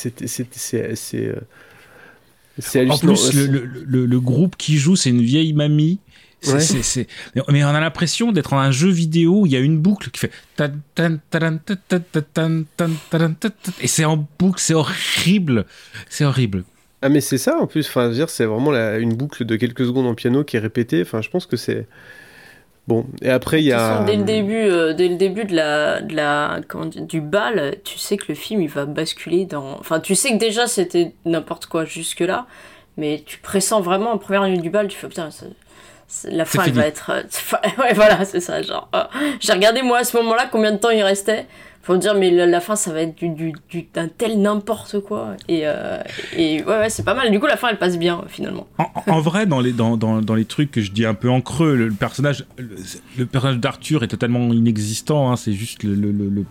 c'est 2.60 2.90
En 2.90 2.98
plus, 2.98 3.34
le, 3.34 3.46
le- 3.48 3.84
le- 3.86 4.06
le 4.06 4.20
groupe 4.20 4.56
qui 4.58 4.78
joue, 4.78 4.96
c'est 4.96 5.10
une 5.10 5.22
vieille 5.22 5.54
mamie. 5.54 6.00
Mais 7.52 7.64
on 7.64 7.70
a 7.70 7.80
l'impression 7.80 8.32
d'être 8.32 8.52
dans 8.52 8.58
un 8.58 8.72
jeu 8.72 8.90
vidéo 8.90 9.42
où 9.42 9.46
il 9.48 9.52
y 9.52 9.56
a 9.56 9.60
une 9.60 9.80
boucle 9.80 10.12
qui 10.12 10.20
fait. 10.20 10.32
Et 13.82 13.88
c'est 13.88 14.06
en 14.06 14.28
boucle, 14.40 14.60
c'est 14.60 14.74
horrible. 14.74 15.66
C'est 16.10 16.26
horrible. 16.26 16.64
Ah 17.02 17.10
mais 17.10 17.22
c'est 17.22 17.38
ça 17.38 17.58
en 17.60 17.68
plus. 17.68 17.88
Enfin, 17.88 18.12
c'est 18.28 18.46
vraiment 18.46 18.72
la- 18.72 18.98
une 18.98 19.14
boucle 19.16 19.46
de 19.46 19.56
quelques 19.56 19.86
secondes 19.86 20.08
en 20.08 20.16
piano 20.16 20.44
qui 20.44 20.58
est 20.58 20.60
répétée. 20.60 21.02
Enfin, 21.02 21.22
je 21.22 21.30
pense 21.30 21.46
que 21.46 21.56
c'est 21.58 21.88
bon. 22.88 23.06
Et 23.22 23.30
après, 23.30 23.62
il 23.62 23.66
y 23.66 23.72
façon, 23.72 24.04
a 24.04 24.06
Dès 24.06 24.16
le 24.16 24.24
début, 24.24 24.56
euh, 24.56 24.94
dès 24.94 25.08
le 25.08 25.16
début 25.16 25.46
de 25.46 25.56
la, 25.56 26.02
de 26.02 26.16
la, 26.16 26.60
du 26.98 27.22
bal, 27.22 27.76
tu 27.84 27.98
sais 27.98 28.18
que 28.18 28.26
le 28.30 28.36
film 28.36 28.62
il 28.62 28.70
va 28.70 28.86
basculer 28.86 29.46
dans. 29.46 29.78
Enfin, 29.80 30.00
tu 30.00 30.16
sais 30.16 30.32
que 30.32 30.38
déjà 30.38 30.68
c'était 30.68 31.14
n'importe 31.26 31.66
quoi 31.68 31.86
jusque 31.86 32.22
là, 32.22 32.46
mais 32.98 33.24
tu 33.26 33.40
pressens 33.40 33.82
vraiment 33.82 34.12
en 34.12 34.18
première 34.18 34.44
minute 34.44 34.62
du 34.62 34.70
bal, 34.70 34.88
tu 34.88 34.98
fais 34.98 35.08
putain, 35.08 35.32
ça- 35.32 35.46
la 36.32 36.46
fin 36.46 36.64
elle 36.64 36.72
va 36.74 36.88
être. 36.88 37.10
euh, 37.12 37.24
ouais, 37.82 37.94
voilà, 37.94 38.24
c'est 38.26 38.40
ça. 38.40 38.62
Genre, 38.62 38.90
euh, 38.96 39.04
j'ai 39.42 39.52
regardé 39.54 39.82
moi 39.82 40.00
à 40.00 40.04
ce 40.06 40.16
moment-là 40.18 40.48
combien 40.52 40.72
de 40.72 40.78
temps 40.78 40.90
il 40.90 41.04
restait? 41.04 41.46
Pour 41.88 41.96
me 41.96 42.02
dire 42.02 42.14
mais 42.16 42.30
la, 42.32 42.46
la 42.46 42.60
fin 42.60 42.76
ça 42.76 42.92
va 42.92 43.02
être 43.02 43.16
du, 43.16 43.30
du, 43.30 43.54
du- 43.70 43.88
d'un 43.94 44.10
tel 44.10 44.42
n'importe 44.42 45.00
quoi 45.00 45.36
et, 45.48 45.62
euh, 45.64 46.04
et 46.36 46.62
ouais, 46.64 46.80
ouais 46.80 46.90
c'est 46.90 47.04
pas 47.04 47.14
mal 47.14 47.32
du 47.32 47.40
coup 47.40 47.48
la 47.48 47.56
fin 47.58 47.70
elle 47.70 47.80
passe 47.80 47.98
bien 47.98 48.24
finalement 48.28 48.68
En, 48.78 48.92
en 49.08 49.22
vrai, 49.22 49.46
dans 49.46 49.62
les, 49.62 49.72
dans, 49.72 49.96
dans, 49.96 50.22
dans 50.22 50.36
les 50.36 50.44
trucs 50.44 50.70
que 50.70 50.82
je 50.82 50.92
dis 50.92 51.06
un 51.06 51.14
peu 51.14 51.30
en 51.30 51.40
creux, 51.40 51.76
le, 51.76 51.88
le 51.88 51.94
personnage, 51.94 52.46
le, 52.58 52.76
le 53.18 53.26
personnage 53.26 53.60
d'Arthur 53.60 54.04
est 54.04 54.10
totalement 54.10 54.52
inexistant. 54.54 55.32
hein, 55.32 55.38
c'est 55.38 55.54
juste 55.54 55.84
le, 55.84 55.96
le, 55.96 56.46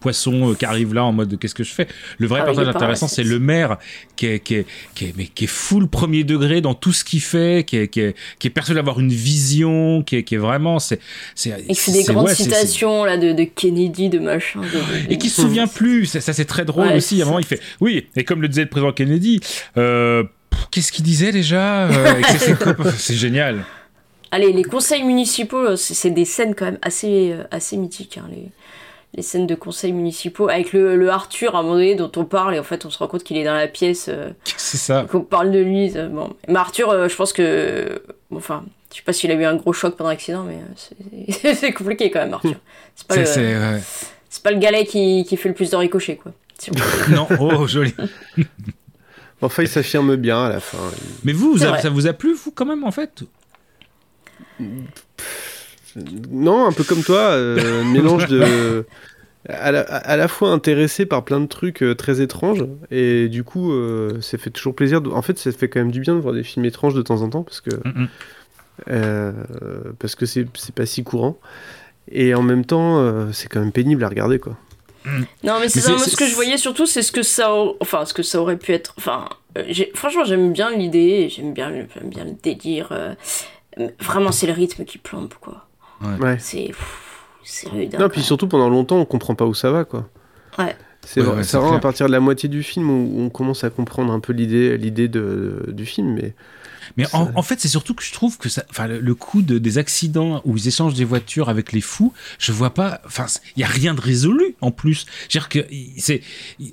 poisson 0.00 0.50
euh, 0.50 0.54
qui 0.54 0.64
arrive 0.64 0.94
là 0.94 1.04
en 1.04 1.12
mode 1.12 1.38
qu'est-ce 1.38 1.54
que 1.54 1.64
je 1.64 1.72
fais? 1.72 1.86
Le 2.18 2.26
vrai 2.26 2.40
Ah, 2.42 2.44
personnage 2.46 2.74
intéressant, 2.74 3.08
c'est 3.08 3.24
le 3.24 3.38
maire 3.38 3.76
qui 4.16 4.26
est, 4.26 4.40
qui 4.40 4.54
est, 4.54 4.66
qui 4.94 5.06
est, 5.06 5.14
mais 5.16 5.26
qui 5.26 5.44
est 5.44 5.48
full 5.48 5.88
premier 5.88 6.24
degré 6.24 6.60
dans 6.60 6.74
tout 6.74 6.92
ce 6.92 7.04
qu'il 7.04 7.20
fait, 7.20 7.64
qui 7.66 7.76
est, 7.76 7.88
qui 7.88 8.00
est, 8.00 8.16
qui 8.38 8.48
est 8.48 8.72
d'avoir 8.72 9.00
une 9.00 9.12
vision, 9.12 10.02
qui 10.02 10.16
est, 10.16 10.22
qui 10.24 10.34
est 10.34 10.38
vraiment, 10.38 10.78
c'est, 10.78 11.00
c'est, 11.34 11.50
et 11.68 11.92
des 11.92 12.02
grandes 12.04 12.26
ouais, 12.26 12.34
citations 12.34 13.04
là 13.04 13.16
de, 13.16 13.32
de 13.32 13.44
Kennedy 13.44 14.08
de 14.08 14.18
de- 14.56 15.12
et 15.12 15.18
qui 15.18 15.28
se 15.28 15.42
souvient 15.42 15.66
plus. 15.66 16.06
Ça, 16.06 16.20
ça, 16.20 16.32
c'est 16.32 16.44
très 16.44 16.64
drôle 16.64 16.88
Ouais, 16.88 16.96
aussi. 16.96 17.20
À 17.20 17.24
un 17.24 17.26
moment, 17.26 17.38
il 17.38 17.46
fait 17.46 17.60
oui. 17.80 18.06
Et 18.16 18.24
comme 18.24 18.42
le 18.42 18.48
disait 18.48 18.62
le 18.62 18.68
président 18.68 18.92
Kennedy, 18.92 19.40
euh, 19.76 20.24
qu'est-ce 20.70 20.92
qu'il 20.92 21.04
disait 21.04 21.32
déjà 21.32 21.86
Euh, 21.88 22.20
C'est 22.96 23.14
génial. 23.14 23.64
Allez, 24.30 24.52
les 24.52 24.64
conseils 24.64 25.04
municipaux, 25.04 25.56
euh, 25.70 25.76
c'est 25.76 26.10
des 26.10 26.24
scènes 26.26 26.54
quand 26.54 26.66
même 26.66 26.78
assez, 26.82 27.34
assez 27.50 27.76
mythiques. 27.78 28.18
hein, 28.18 28.28
les, 28.30 28.50
les 29.14 29.22
scènes 29.22 29.46
de 29.46 29.54
conseils 29.54 29.92
municipaux 29.92 30.50
avec 30.50 30.74
le, 30.74 30.94
le 30.94 31.08
Arthur 31.10 31.56
à 31.56 31.60
un 31.60 31.62
moment 31.62 31.76
donné 31.76 31.94
dont 31.94 32.12
on 32.16 32.26
parle 32.26 32.54
et 32.54 32.58
en 32.58 32.62
fait 32.62 32.84
on 32.84 32.90
se 32.90 32.98
rend 32.98 33.06
compte 33.08 33.24
qu'il 33.24 33.38
est 33.38 33.44
dans 33.44 33.54
la 33.54 33.66
pièce, 33.66 34.10
euh, 34.10 34.28
C'est 34.58 34.76
ça. 34.76 35.06
qu'on 35.10 35.22
parle 35.22 35.50
de 35.50 35.60
lui. 35.60 35.92
euh, 35.96 36.08
bon. 36.08 36.34
Mais 36.46 36.56
Arthur, 36.58 36.90
euh, 36.90 37.08
je 37.08 37.16
pense 37.16 37.32
que. 37.32 38.02
bon, 38.30 38.36
Enfin, 38.36 38.64
je 38.92 38.96
sais 38.98 39.02
pas 39.02 39.14
s'il 39.14 39.30
a 39.30 39.34
eu 39.34 39.44
un 39.44 39.54
gros 39.56 39.72
choc 39.72 39.96
pendant 39.96 40.10
l'accident, 40.10 40.44
mais 40.44 40.58
c'est- 41.54 41.72
compliqué 41.72 42.10
quand 42.10 42.20
même, 42.20 42.34
Arthur. 42.34 42.56
C'est 42.96 43.06
pas, 43.06 43.16
le- 43.16 43.80
c'est, 44.38 44.42
pas 44.42 44.50
le 44.52 44.58
galet 44.58 44.84
qui, 44.84 45.24
qui 45.28 45.36
fait 45.36 45.48
le 45.48 45.54
plus 45.54 45.70
de 45.70 45.76
ricochets, 45.76 46.16
quoi. 46.16 46.32
Si 46.58 46.70
on- 46.70 47.10
Non, 47.14 47.28
oh 47.40 47.66
joli. 47.66 47.94
Enfin, 49.40 49.62
il 49.62 49.68
s'affirme 49.68 50.16
bien 50.16 50.46
à 50.46 50.48
la 50.48 50.58
fin. 50.58 50.78
Mais 51.22 51.32
vous, 51.32 51.58
ça, 51.58 51.90
vous 51.90 52.08
a 52.08 52.12
plu 52.12 52.34
vous 52.34 52.50
quand 52.50 52.66
même 52.66 52.82
en 52.82 52.90
fait? 52.90 53.22
Non, 56.30 56.66
un 56.66 56.72
peu 56.72 56.84
comme 56.84 57.02
toi, 57.02 57.18
euh, 57.18 57.84
mélange 57.92 58.26
de. 58.26 58.84
À 59.48 59.70
la, 59.72 59.80
à 59.80 60.16
la 60.16 60.28
fois 60.28 60.50
intéressé 60.50 61.06
par 61.06 61.24
plein 61.24 61.40
de 61.40 61.46
trucs 61.46 61.82
euh, 61.82 61.94
très 61.94 62.20
étranges, 62.20 62.66
et 62.90 63.28
du 63.28 63.44
coup, 63.44 63.72
euh, 63.72 64.20
ça 64.20 64.36
fait 64.36 64.50
toujours 64.50 64.74
plaisir. 64.74 65.00
De... 65.00 65.08
En 65.08 65.22
fait, 65.22 65.38
ça 65.38 65.52
fait 65.52 65.68
quand 65.68 65.80
même 65.80 65.92
du 65.92 66.00
bien 66.00 66.14
de 66.16 66.20
voir 66.20 66.34
des 66.34 66.42
films 66.42 66.66
étranges 66.66 66.94
de 66.94 67.00
temps 67.00 67.22
en 67.22 67.30
temps, 67.30 67.44
parce 67.44 67.60
que 67.60 67.70
euh, 68.90 69.32
parce 69.98 70.16
que 70.16 70.26
c'est 70.26 70.46
c'est 70.54 70.74
pas 70.74 70.84
si 70.84 71.02
courant. 71.04 71.38
Et 72.10 72.34
en 72.34 72.42
même 72.42 72.64
temps, 72.64 72.98
euh, 72.98 73.30
c'est 73.32 73.48
quand 73.48 73.60
même 73.60 73.72
pénible 73.72 74.02
à 74.04 74.08
regarder, 74.08 74.38
quoi. 74.38 74.56
Non, 75.42 75.54
mais 75.60 75.68
c'est 75.68 75.80
ça. 75.80 75.90
Moi, 75.92 76.00
ce 76.00 76.16
que 76.16 76.26
je 76.26 76.34
voyais 76.34 76.58
surtout, 76.58 76.84
c'est 76.84 77.02
ce 77.02 77.12
que 77.12 77.22
ça, 77.22 77.50
enfin, 77.80 78.04
ce 78.04 78.12
que 78.12 78.22
ça 78.22 78.40
aurait 78.40 78.58
pu 78.58 78.72
être. 78.72 78.94
Enfin, 78.98 79.26
euh, 79.56 79.62
franchement, 79.94 80.24
j'aime 80.24 80.52
bien 80.52 80.70
l'idée, 80.70 81.28
j'aime 81.30 81.54
bien, 81.54 81.70
le- 81.70 81.86
j'aime 81.94 82.10
bien 82.10 82.24
le 82.24 82.32
délire. 82.42 82.88
euh, 82.92 83.14
vraiment, 84.00 84.32
c'est 84.32 84.46
le 84.46 84.52
rythme 84.52 84.84
qui 84.84 84.98
plombe, 84.98 85.32
quoi. 85.40 85.66
Ouais. 86.20 86.36
C'est, 86.38 86.72
c'est 87.44 87.68
rude. 87.70 87.96
Non, 87.98 88.08
puis 88.08 88.22
surtout 88.22 88.48
pendant 88.48 88.68
longtemps, 88.68 88.96
on 88.98 89.04
comprend 89.04 89.34
pas 89.34 89.46
où 89.46 89.54
ça 89.54 89.70
va, 89.70 89.84
quoi. 89.84 90.08
Ouais. 90.58 90.76
C'est 91.06 91.20
Ouais, 91.20 91.26
vrai- 91.26 91.36
ouais, 91.36 91.42
c'est 91.44 91.50
c'est 91.52 91.56
vraiment 91.58 91.76
à 91.76 91.80
partir 91.80 92.06
de 92.06 92.12
la 92.12 92.20
moitié 92.20 92.48
du 92.48 92.62
film 92.62 92.90
où 92.90 93.20
on 93.20 93.30
commence 93.30 93.64
à 93.64 93.70
comprendre 93.70 94.12
un 94.12 94.20
peu 94.20 94.32
l'idée, 94.34 94.76
l'idée 94.76 95.08
de, 95.08 95.64
du 95.68 95.86
film, 95.86 96.12
mais 96.14 96.34
Mais 96.96 97.06
en, 97.12 97.42
fait, 97.42 97.60
c'est 97.60 97.68
surtout 97.68 97.94
que 97.94 98.02
je 98.02 98.12
trouve 98.12 98.38
que 98.38 98.48
ça, 98.48 98.64
enfin, 98.70 98.86
le, 98.86 99.00
le 99.00 99.14
coup 99.14 99.42
de, 99.42 99.58
des 99.58 99.78
accidents 99.78 100.42
où 100.44 100.56
ils 100.56 100.68
échangent 100.68 100.94
des 100.94 101.04
voitures 101.04 101.48
avec 101.48 101.72
les 101.72 101.80
fous, 101.80 102.12
je 102.38 102.52
vois 102.52 102.74
pas, 102.74 103.00
enfin, 103.06 103.26
il 103.56 103.60
y 103.60 103.64
a 103.64 103.68
rien 103.68 103.94
de 103.94 104.00
résolu 104.00 104.54
en 104.60 104.70
plus. 104.70 105.06
C'est-à-dire 105.28 105.48
que 105.48 105.66
c'est, 105.98 106.22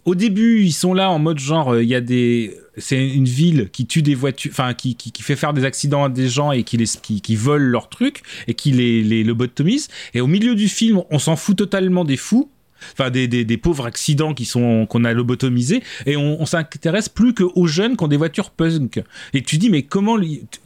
au 0.06 0.16
début, 0.16 0.62
ils 0.64 0.74
sont 0.74 0.94
là 0.94 1.10
en 1.12 1.20
mode 1.20 1.40
genre, 1.40 1.74
euh, 1.74 1.84
il 1.84 1.90
y 1.90 1.96
a 1.96 2.02
des, 2.02 2.58
c'est 2.78 3.08
une 3.08 3.26
ville 3.26 3.70
qui 3.72 3.86
tue 3.86 4.02
des 4.02 4.16
voitures, 4.16 4.52
enfin, 4.52 4.74
qui, 4.74 4.96
qui, 4.96 5.12
qui 5.12 5.24
fait 5.24 5.36
faire 5.36 5.54
des 5.54 5.66
accidents 5.66 6.04
à 6.04 6.10
des 6.10 6.30
gens 6.30 6.52
et 6.52 6.64
qui 6.64 6.78
les, 6.78 6.86
qui, 6.86 7.22
qui 7.22 7.36
volent 7.36 7.66
leurs 7.66 7.90
trucs 7.90 8.22
et 8.48 8.54
qui 8.54 8.72
les, 8.72 9.04
les 9.04 9.24
lobotomisent. 9.24 9.88
Et 10.14 10.22
au 10.22 10.28
milieu 10.28 10.56
du 10.56 10.68
film, 10.68 11.02
on 11.10 11.20
s'en 11.20 11.36
fout 11.36 11.58
totalement 11.58 12.06
des 12.06 12.18
fous. 12.18 12.50
Enfin, 12.94 13.10
des, 13.10 13.28
des, 13.28 13.46
des 13.46 13.58
pauvres 13.58 13.86
accidents 13.86 14.34
qui 14.34 14.46
sont 14.46 14.86
qu'on 14.86 15.04
a 15.04 15.14
lobotomisés 15.14 15.82
et 16.06 16.16
on, 16.18 16.42
on 16.42 16.46
s'intéresse 16.46 17.10
plus 17.10 17.34
qu'aux 17.34 17.68
jeunes 17.68 17.98
qui 17.98 18.04
ont 18.04 18.08
des 18.08 18.18
voitures 18.18 18.50
punk. 18.52 19.02
Et 19.34 19.42
tu 19.44 19.58
dis 19.58 19.70
mais 19.70 19.84
comment 19.84 20.18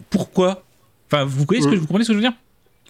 pourquoi? 0.10 0.64
Enfin, 1.12 1.26
vous 1.26 1.44
voyez 1.48 1.62
ce 1.62 1.68
que 1.68 1.76
Mm. 1.76 1.78
vous 1.78 1.88
comprenez 1.88 2.04
ce 2.06 2.10
que 2.10 2.14
je 2.14 2.20
veux 2.20 2.24
dire? 2.24 2.34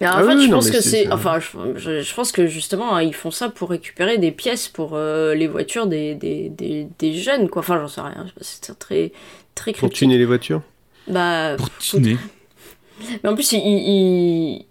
Mais 0.01 0.07
en 0.07 0.11
Ah 0.13 0.23
fait, 0.23 0.35
oui, 0.35 0.45
je 0.45 0.51
pense 0.51 0.71
que 0.71 0.79
c'est- 0.81 1.11
Enfin, 1.11 1.39
je, 1.39 1.77
je- 1.77 2.01
je 2.01 2.13
pense 2.15 2.31
que 2.31 2.47
justement, 2.47 2.95
hein, 2.95 3.01
ils 3.03 3.13
font 3.13 3.31
ça 3.31 3.49
pour 3.49 3.69
récupérer 3.69 4.17
des 4.17 4.31
pièces 4.31 4.69
pour 4.69 4.91
euh, 4.95 5.35
les 5.35 5.47
voitures 5.47 5.87
des, 5.87 6.15
des, 6.15 6.47
des, 6.49 6.87
des 6.99 7.13
jeunes, 7.13 7.49
quoi. 7.49 7.61
Enfin, 7.61 7.79
j'en 7.81 7.87
sais 7.89 7.99
rien. 8.01 8.25
C'est 8.39 8.79
très, 8.79 9.11
très 9.55 9.71
pour 9.73 9.89
critique. 9.89 9.97
tuner 9.97 10.17
les 10.17 10.23
voitures? 10.25 10.61
Bah, 11.09 11.55
Pour 11.57 11.69
tuner. 11.79 12.17
Mais 13.23 13.29
en 13.29 13.35
plus, 13.35 13.51
ils, 13.51 13.57
ils- 13.59 14.65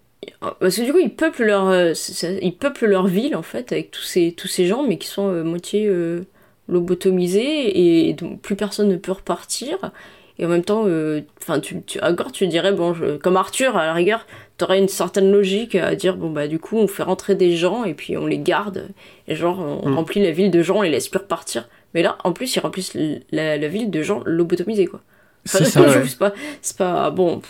parce 0.59 0.75
que 0.77 0.81
du 0.83 0.91
coup, 0.91 0.99
ils 0.99 1.13
peuplent 1.15 1.45
leur, 1.45 1.67
euh, 1.69 1.93
ils 2.41 2.55
peuplent 2.55 2.85
leur 2.87 3.07
ville 3.07 3.35
en 3.35 3.41
fait 3.43 3.71
avec 3.71 3.91
tous 3.91 4.01
ces, 4.03 4.31
tous 4.33 4.47
ces 4.47 4.65
gens, 4.67 4.83
mais 4.83 4.97
qui 4.97 5.07
sont 5.07 5.29
euh, 5.29 5.43
moitié 5.43 5.87
euh, 5.87 6.21
lobotomisés 6.67 8.07
et 8.07 8.13
donc 8.13 8.41
plus 8.41 8.55
personne 8.55 8.89
ne 8.89 8.97
peut 8.97 9.11
repartir. 9.13 9.91
Et 10.37 10.45
en 10.45 10.49
même 10.49 10.63
temps, 10.63 10.83
euh, 10.87 11.21
enfin, 11.41 11.59
tu, 11.59 11.81
tu, 11.85 11.99
à 11.99 12.13
Gore, 12.13 12.31
tu 12.31 12.47
dirais 12.47 12.71
bon, 12.71 12.93
je- 12.93 13.17
comme 13.17 13.35
Arthur 13.35 13.75
à 13.75 13.85
la 13.85 13.93
rigueur, 13.93 14.25
t'aurais 14.57 14.79
une 14.79 14.87
certaine 14.87 15.31
logique 15.31 15.75
à 15.75 15.95
dire 15.95 16.15
bon 16.15 16.29
bah 16.29 16.47
du 16.47 16.59
coup, 16.59 16.77
on 16.77 16.87
fait 16.87 17.03
rentrer 17.03 17.35
des 17.35 17.55
gens 17.57 17.83
et 17.83 17.93
puis 17.93 18.15
on 18.17 18.25
les 18.25 18.39
garde 18.39 18.87
et 19.27 19.35
genre 19.35 19.59
on 19.59 19.89
Mm. 19.89 19.95
remplit 19.95 20.23
la 20.23 20.31
ville 20.31 20.49
de 20.51 20.61
gens, 20.63 20.77
on 20.77 20.81
les 20.81 20.89
laisse 20.91 21.09
plus 21.09 21.19
repartir. 21.19 21.67
Mais 21.93 22.03
là, 22.03 22.17
en 22.23 22.31
plus, 22.33 22.55
ils 22.55 22.59
remplissent 22.59 22.93
la, 23.31 23.57
la 23.57 23.67
ville 23.67 23.89
de 23.89 24.01
gens 24.01 24.21
lobotomisés 24.25 24.85
quoi. 24.85 25.01
Enfin, 25.45 25.59
C'est 25.59 25.65
ça, 25.71 25.87
je- 25.89 25.99
ouais. 25.99 26.05
c'est 26.07 26.19
pas, 26.19 26.33
c'est 26.61 26.77
pas 26.77 27.09
bon. 27.09 27.41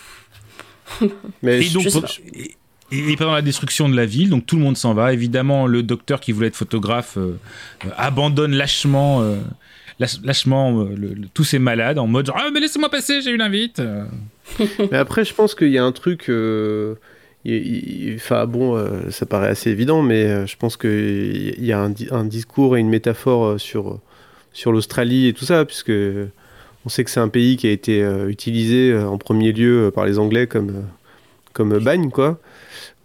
Mais 1.44 1.58
Et 1.60 1.62
je- 1.62 1.74
donc, 1.76 1.84
je 1.84 2.00
et, 2.92 3.12
et 3.12 3.16
pendant 3.16 3.34
la 3.34 3.42
destruction 3.42 3.88
de 3.90 3.96
la 3.96 4.06
ville, 4.06 4.30
donc 4.30 4.46
tout 4.46 4.56
le 4.56 4.62
monde 4.64 4.78
s'en 4.78 4.94
va. 4.94 5.14
Évidemment, 5.14 5.68
le 5.68 5.84
docteur 5.84 6.20
qui 6.20 6.32
voulait 6.32 6.48
être 6.48 6.56
photographe 6.56 7.18
euh, 7.18 7.34
euh, 7.86 7.90
abandonne 7.98 8.54
lâchement, 8.56 9.22
euh, 9.22 9.36
lâche- 10.00 10.20
lâchement 10.24 10.84
le- 10.84 11.14
le- 11.14 11.28
tous 11.34 11.44
ces 11.44 11.60
malades 11.60 12.00
en 12.00 12.08
mode 12.08 12.26
genre, 12.28 12.38
ah 12.40 12.50
mais 12.54 12.60
laissez-moi 12.60 12.90
passer, 12.90 13.22
j'ai 13.22 13.32
une 13.32 13.42
invite. 13.42 13.82
Mais 14.92 14.98
après, 14.98 15.26
je 15.26 15.34
pense 15.34 15.54
qu'il 15.54 15.70
y 15.70 15.78
a 15.78 15.84
un 15.84 15.92
truc. 15.92 16.30
Enfin, 18.16 18.46
bon, 18.46 19.10
ça 19.12 19.26
paraît 19.26 19.48
assez 19.50 19.70
évident, 19.72 20.02
mais 20.02 20.46
je 20.46 20.58
pense 20.58 20.76
qu'il 20.76 21.64
y 21.64 21.72
a 21.72 21.80
un, 21.80 21.90
di- 21.90 22.08
un 22.12 22.26
discours 22.26 22.76
et 22.76 22.80
une 22.80 22.90
métaphore 22.90 23.60
sur, 23.60 24.00
sur 24.54 24.72
l'Australie 24.72 25.28
et 25.28 25.34
tout 25.34 25.46
ça, 25.46 25.64
puisque 25.66 25.92
on 26.86 26.90
sait 26.90 27.04
que 27.04 27.10
c'est 27.10 27.20
un 27.20 27.30
pays 27.30 27.56
qui 27.58 27.68
a 27.68 27.72
été 27.72 28.06
utilisé 28.28 28.96
en 28.98 29.18
premier 29.18 29.52
lieu 29.54 29.92
par 29.94 30.06
les 30.06 30.20
Anglais 30.20 30.48
comme, 30.48 30.84
comme 31.54 31.78
bagne, 31.80 32.10
quoi. 32.10 32.40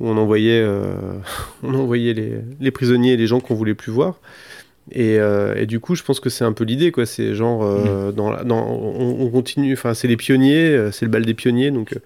Où 0.01 0.09
on 0.09 0.17
envoyait, 0.17 0.61
euh, 0.63 0.95
on 1.63 1.75
envoyait 1.75 2.15
les, 2.15 2.33
les 2.61 2.71
prisonniers 2.71 3.13
et 3.13 3.17
les 3.17 3.27
gens 3.27 3.41
qu'on 3.41 3.55
voulait 3.55 3.75
plus 3.75 3.93
voir. 3.93 4.21
Et, 4.93 5.19
euh, 5.19 5.55
et 5.57 5.67
du 5.67 5.81
coup, 5.81 5.95
je 5.95 6.03
pense 6.03 6.21
que 6.21 6.29
c'est 6.29 6.45
un 6.45 6.53
peu 6.53 6.65
l'idée, 6.65 6.93
quoi. 6.93 7.07
C'est 7.07 7.35
genre, 7.35 7.65
euh, 7.65 8.13
dans, 8.13 8.31
la- 8.31 8.45
dans, 8.45 8.67
on, 8.69 9.23
on 9.23 9.31
continue. 9.31 9.73
Enfin, 9.73 9.95
c'est 9.95 10.09
les 10.09 10.17
pionniers, 10.19 10.89
c'est 10.93 11.07
le 11.07 11.11
bal 11.11 11.25
des 11.25 11.33
pionniers. 11.35 11.71
Donc, 11.71 11.99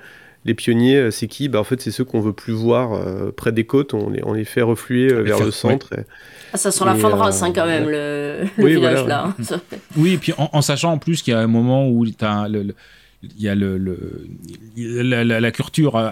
les 0.44 0.54
pionniers, 0.54 1.10
c'est 1.10 1.26
qui? 1.26 1.48
Bah, 1.48 1.58
en 1.58 1.64
fait, 1.64 1.80
c'est 1.80 1.90
ceux 1.90 2.04
qu'on 2.04 2.20
veut 2.20 2.32
plus 2.32 2.52
voir 2.52 2.92
euh, 2.92 3.32
près 3.36 3.50
des 3.50 3.64
côtes. 3.64 3.94
On 3.94 4.10
les, 4.10 4.22
on 4.24 4.32
les 4.32 4.44
fait 4.44 4.62
refluer 4.62 5.12
euh, 5.12 5.22
vers 5.22 5.40
le 5.40 5.50
centre. 5.50 5.92
et- 5.94 6.04
Ah, 6.52 6.56
ça 6.56 6.70
sent 6.70 6.84
la 6.84 6.94
fin 6.94 7.08
de 7.10 7.14
race, 7.14 7.42
hein, 7.42 7.52
quand 7.52 7.66
même, 7.66 7.88
le, 7.88 8.44
le 8.56 8.64
Oui, 8.64 8.74
village 8.76 9.00
voilà, 9.00 9.34
là. 9.38 9.44
Ça- 9.44 9.60
Oui, 9.96 10.12
et 10.14 10.18
puis 10.18 10.32
en, 10.38 10.48
en 10.52 10.62
sachant 10.62 10.92
en 10.92 10.98
plus 10.98 11.20
qu'il 11.22 11.32
y 11.32 11.36
a 11.36 11.40
un 11.40 11.48
moment 11.48 11.88
où 11.90 12.06
t'as 12.06 12.46
le, 12.46 12.62
le- 12.62 12.74
il 13.22 13.42
y 13.42 13.48
a 13.48 13.56
le, 13.56 13.78
le- 13.78 14.28
la, 14.76 15.24
la- 15.24 15.40
la 15.40 15.50
culture 15.50 15.96
euh, 15.96 16.08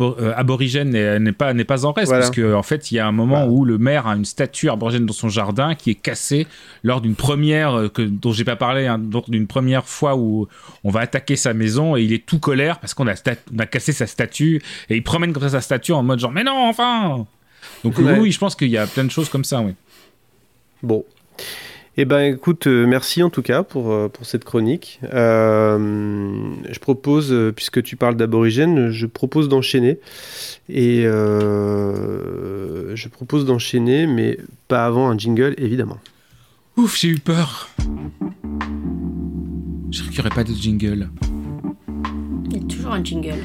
euh, 0.00 0.32
aborigène 0.36 0.90
n'est 0.90 1.32
pas 1.32 1.52
n'est 1.54 1.64
pas 1.64 1.84
en 1.84 1.90
reste 1.90 2.06
Voilà. 2.06 2.22
parce 2.22 2.34
que 2.36 2.54
en 2.54 2.62
fait 2.62 2.92
il 2.92 2.94
y 2.94 2.98
a 3.00 3.06
un 3.08 3.10
moment 3.10 3.38
Voilà. 3.38 3.50
où 3.50 3.64
le 3.64 3.78
maire 3.78 4.06
a 4.06 4.14
une 4.14 4.24
statue 4.24 4.70
aborigène 4.70 5.06
dans 5.06 5.12
son 5.12 5.28
jardin 5.28 5.74
qui 5.74 5.90
est 5.90 5.94
cassée 5.96 6.46
lors 6.84 7.00
d'une 7.00 7.16
première 7.16 7.74
euh, 7.76 7.88
que 7.88 8.02
dont 8.02 8.30
j'ai 8.30 8.44
pas 8.44 8.54
parlé 8.54 8.86
hein, 8.86 9.00
d'une 9.26 9.48
première 9.48 9.86
fois 9.88 10.14
où 10.16 10.46
on 10.84 10.90
va 10.90 11.00
attaquer 11.00 11.34
sa 11.34 11.52
maison 11.52 11.96
et 11.96 12.02
il 12.02 12.12
est 12.12 12.24
tout 12.24 12.38
colère 12.38 12.78
parce 12.78 12.94
qu'on 12.94 13.08
a 13.08 13.16
stat- 13.16 13.42
on 13.52 13.58
a 13.58 13.66
cassé 13.66 13.90
sa 13.92 14.06
statue 14.06 14.62
et 14.88 14.94
il 14.94 15.02
promène 15.02 15.32
comme 15.32 15.42
ça 15.42 15.50
sa 15.50 15.60
statue 15.60 15.92
en 15.92 16.04
mode 16.04 16.20
genre 16.20 16.30
mais 16.32 16.44
non 16.44 16.68
enfin 16.68 17.26
donc 17.82 17.98
Ouais. 17.98 18.20
oui 18.20 18.30
je 18.30 18.38
pense 18.38 18.54
qu'il 18.54 18.68
y 18.68 18.78
a 18.78 18.86
plein 18.86 19.02
de 19.04 19.10
choses 19.10 19.28
comme 19.28 19.42
ça 19.44 19.60
oui 19.62 19.74
Bon. 20.82 21.04
Eh 21.98 22.04
ben, 22.04 22.34
écoute, 22.34 22.66
euh, 22.66 22.86
merci 22.86 23.22
en 23.22 23.30
tout 23.30 23.40
cas 23.40 23.62
pour, 23.62 23.90
euh, 23.90 24.08
pour 24.08 24.26
cette 24.26 24.44
chronique. 24.44 25.00
Euh, 25.14 26.50
je 26.70 26.78
propose, 26.78 27.34
puisque 27.56 27.82
tu 27.82 27.96
parles 27.96 28.16
d'aborigène, 28.16 28.90
je 28.90 29.06
propose 29.06 29.48
d'enchaîner. 29.48 29.98
Et 30.68 31.04
euh, 31.06 32.94
je 32.94 33.08
propose 33.08 33.46
d'enchaîner, 33.46 34.06
mais 34.06 34.36
pas 34.68 34.84
avant 34.84 35.08
un 35.08 35.16
jingle, 35.16 35.54
évidemment. 35.56 35.96
Ouf, 36.76 36.98
j'ai 37.00 37.08
eu 37.08 37.18
peur. 37.18 37.70
Je 39.90 40.00
crois 40.00 40.10
qu'il 40.12 40.12
n'y 40.12 40.20
aurait 40.20 40.28
pas 40.34 40.44
de 40.44 40.52
jingle. 40.52 41.08
Il 42.50 42.56
y 42.58 42.60
a 42.62 42.64
toujours 42.66 42.92
un 42.92 43.02
jingle. 43.02 43.42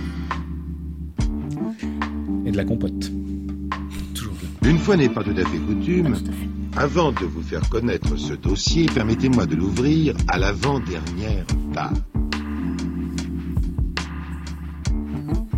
Et 2.46 2.52
de 2.52 2.58
la 2.58 2.66
compote. 2.66 3.12
Toujours 4.14 4.34
de 4.34 4.66
la- 4.66 4.72
Une 4.72 4.78
fois 4.80 4.98
n'est 4.98 5.08
pas 5.08 5.24
tout 5.24 5.32
à 5.32 5.36
fait 5.46 5.46
Ah, 5.56 5.68
coutume, 5.68 6.12
tout 6.14 6.30
à 6.30 6.34
fait. 6.34 6.48
Avant 6.78 7.12
de 7.12 7.26
vous 7.26 7.42
faire 7.42 7.68
connaître 7.70 8.18
ce 8.18 8.34
dossier, 8.34 8.86
permettez-moi 8.86 9.46
de 9.46 9.56
l'ouvrir 9.56 10.16
à 10.28 10.38
l'avant-dernière 10.38 11.46
page. 11.74 11.98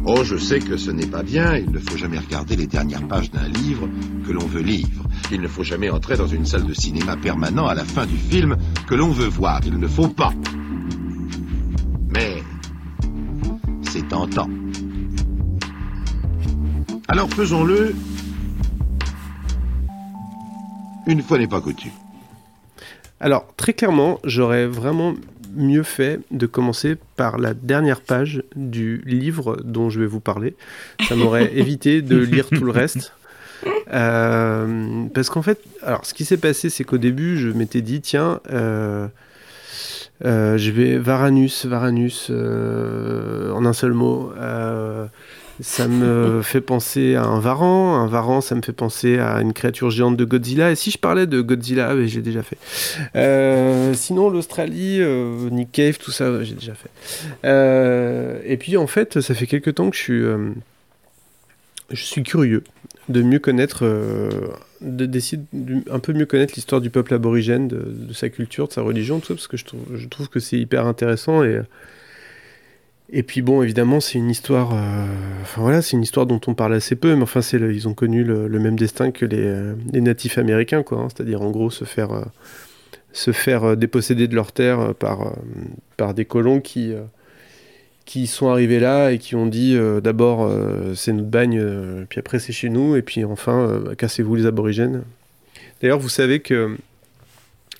Oh, 0.05 0.22
je 0.24 0.36
sais 0.36 0.59
que 0.59 0.76
ce 0.76 0.91
n'est 0.91 1.07
pas 1.07 1.24
bien, 1.24 1.55
il 1.55 1.72
ne 1.72 1.80
faut 1.80 1.95
jamais 1.95 2.18
regarder 2.18 2.57
les 2.57 2.68
dernières 2.68 3.07
pages 3.07 3.32
d'un 3.32 3.47
livre 3.47 3.88
que 4.28 4.34
l'on 4.34 4.45
veut 4.45 4.61
lire. 4.61 4.88
Il 5.32 5.39
ne 5.39 5.47
faut 5.47 5.64
jamais 5.64 5.89
entrer 5.89 6.18
dans 6.18 6.28
une 6.28 6.45
salle 6.45 6.66
de 6.66 6.74
cinéma 6.74 7.16
permanent 7.16 7.68
à 7.68 7.74
la 7.74 7.86
fin 7.86 8.05
du 8.05 8.18
film 8.18 8.57
que 8.88 8.95
l'on 8.95 9.11
veut 9.11 9.30
voir. 9.30 9.61
Il 9.66 9.80
ne 9.80 9.88
faut 9.88 10.09
pas. 10.09 10.34
Mais 12.09 12.43
c'est 13.84 14.07
tentant. 14.09 14.49
Alors 17.07 17.30
faisons-le 17.30 17.95
une 21.08 21.22
fois 21.22 21.38
n'est 21.38 21.47
pas 21.47 21.62
coutume. 21.62 21.91
Alors, 23.20 23.47
très 23.56 23.74
clairement, 23.74 24.20
j'aurais 24.24 24.68
vraiment 24.68 25.14
mieux 25.56 25.84
fait 25.84 26.20
de 26.32 26.45
commencer 26.45 26.97
par 27.16 27.38
la 27.38 27.54
dernière 27.54 28.01
page 28.01 28.43
du 28.56 29.01
livre 29.06 29.58
dont 29.64 29.89
je 29.89 29.99
vais 29.99 30.06
vous 30.06 30.20
parler. 30.20 30.56
Ça 31.08 31.16
m'aurait 31.16 31.51
évité 31.56 32.01
de 32.01 32.18
lire 32.18 32.47
tout 32.49 32.64
le 32.64 32.72
reste. 32.72 33.14
Euh, 33.93 35.06
parce 35.14 35.30
qu'en 35.30 35.41
fait, 35.41 35.62
alors 35.82 36.06
ce 36.06 36.14
qui 36.14 36.26
s'est 36.26 36.38
passé, 36.38 36.70
c'est 36.70 36.84
qu'au 36.84 36.97
début, 36.97 37.38
je 37.38 37.49
m'étais 37.49 37.82
dit, 37.82 38.01
tiens, 38.01 38.39
euh, 38.51 39.08
euh, 40.26 40.58
je 40.58 40.72
vais 40.72 40.97
Varanus, 40.97 41.66
Varanus, 41.66 42.30
en 42.30 43.66
un 43.66 43.74
seul 43.74 43.93
mot. 43.93 44.34
Ça 45.64 45.88
me 45.88 46.41
fait 46.43 46.61
penser 46.61 47.16
à 47.16 47.24
un 47.24 47.39
varan. 47.39 47.95
Un 47.95 48.07
varan, 48.07 48.41
ça 48.41 48.53
me 48.53 48.61
fait 48.61 48.74
penser 48.74 49.18
à 49.18 49.41
une 49.41 49.53
créature 49.53 49.89
géante 49.89 50.18
de 50.18 50.26
Godzilla. 50.26 50.72
Et 50.72 50.76
si 50.76 50.91
je 50.91 50.97
parlais 50.97 51.26
de 51.26 51.41
Godzilla, 51.41 51.89
ah, 51.89 52.05
j'ai 52.05 52.22
déjà 52.22 52.43
fait. 52.43 52.57
Euh, 53.16 53.93
sinon, 53.93 54.30
l'Australie, 54.30 54.97
euh, 54.99 55.49
Nick 55.49 55.72
Cave, 55.72 55.97
tout 55.97 56.11
ça, 56.11 56.43
j'ai 56.43 56.55
déjà 56.55 56.74
fait. 56.74 56.89
Euh, 57.45 58.39
et 58.45 58.57
puis, 58.57 58.78
en 58.78 58.88
fait, 58.88 59.22
ça 59.22 59.34
fait 59.34 59.47
quelques 59.47 59.76
temps 59.76 59.89
que 59.89 59.95
je 59.95 60.01
suis, 60.01 60.24
je 61.89 62.03
suis 62.03 62.24
curieux 62.24 62.64
de 63.09 63.22
mieux 63.22 63.39
connaître, 63.39 63.86
de, 64.82 65.91
un 65.91 65.99
peu 65.99 66.14
mieux 66.14 66.26
connaître 66.26 66.53
l'histoire 66.55 66.82
du 66.82 66.89
peuple 66.89 67.14
aborigène, 67.14 67.68
de, 67.68 67.78
de, 67.78 68.14
sa 68.14 68.30
culture, 68.30 68.68
de 68.68 68.74
sa 68.74 68.82
religion, 68.82 69.20
tout 69.20 69.28
ça, 69.28 69.34
parce 69.34 69.47
que 69.47 69.57
je 69.57 69.66
trouve, 69.66 69.82
je 69.95 70.07
trouve 70.07 70.30
que 70.30 70.39
c'est 70.39 70.57
hyper 70.57 70.88
intéressant 70.88 71.43
et 71.43 71.61
et 73.16 73.22
puis 73.22 73.43
bon, 73.43 73.61
évidemment, 73.61 73.99
c'est 73.99 74.18
une 74.18 74.32
histoire. 74.32 74.74
Euh, 74.74 75.05
enfin 75.43 75.61
voilà, 75.61 75.84
c'est 75.84 75.95
une 75.95 76.01
histoire 76.01 76.26
dont 76.26 76.41
on 76.47 76.55
parle 76.55 76.74
assez 76.74 76.95
peu, 76.95 77.16
mais 77.16 77.22
enfin, 77.22 77.43
c'est 77.43 77.59
ils 77.59 77.88
ont 77.88 77.93
connu 77.93 78.24
le, 78.24 78.49
même 78.59 78.76
destin 78.76 79.11
que 79.11 79.24
les, 79.24 79.38
euh, 79.38 79.76
les 79.91 80.01
natifs 80.01 80.39
américains, 80.39 80.82
quoi. 80.82 80.97
Hein. 80.97 81.07
C'est-à-dire 81.14 81.43
en 81.43 81.51
gros 81.51 81.70
se 81.70 81.86
faire 81.86 82.11
euh, 82.11 82.24
se 83.14 83.32
faire 83.32 83.78
déposséder 83.78 84.28
de 84.28 84.34
leurs 84.34 84.51
terres 84.51 84.95
par 84.95 85.36
par 85.95 86.16
des 86.16 86.26
colons 86.26 86.59
qui 86.59 86.93
qui 88.05 88.26
sont 88.26 88.49
arrivés 88.49 88.80
là 88.80 89.11
et 89.11 89.20
qui 89.20 89.36
ont 89.36 89.45
dit 89.45 89.78
d'abord 90.01 90.51
c'est 90.95 91.14
notre 91.14 91.28
bagne, 91.28 91.61
puis 92.09 92.20
après 92.20 92.39
c'est 92.39 92.53
chez 92.53 92.70
nous, 92.70 92.95
et 92.95 93.03
puis 93.03 93.24
enfin 93.24 93.80
bah, 93.86 93.95
cassez-vous 93.95 94.36
les 94.36 94.45
aborigènes. 94.47 95.03
D'ailleurs, 95.80 95.99
vous 95.99 96.09
savez 96.09 96.39
que 96.39 96.76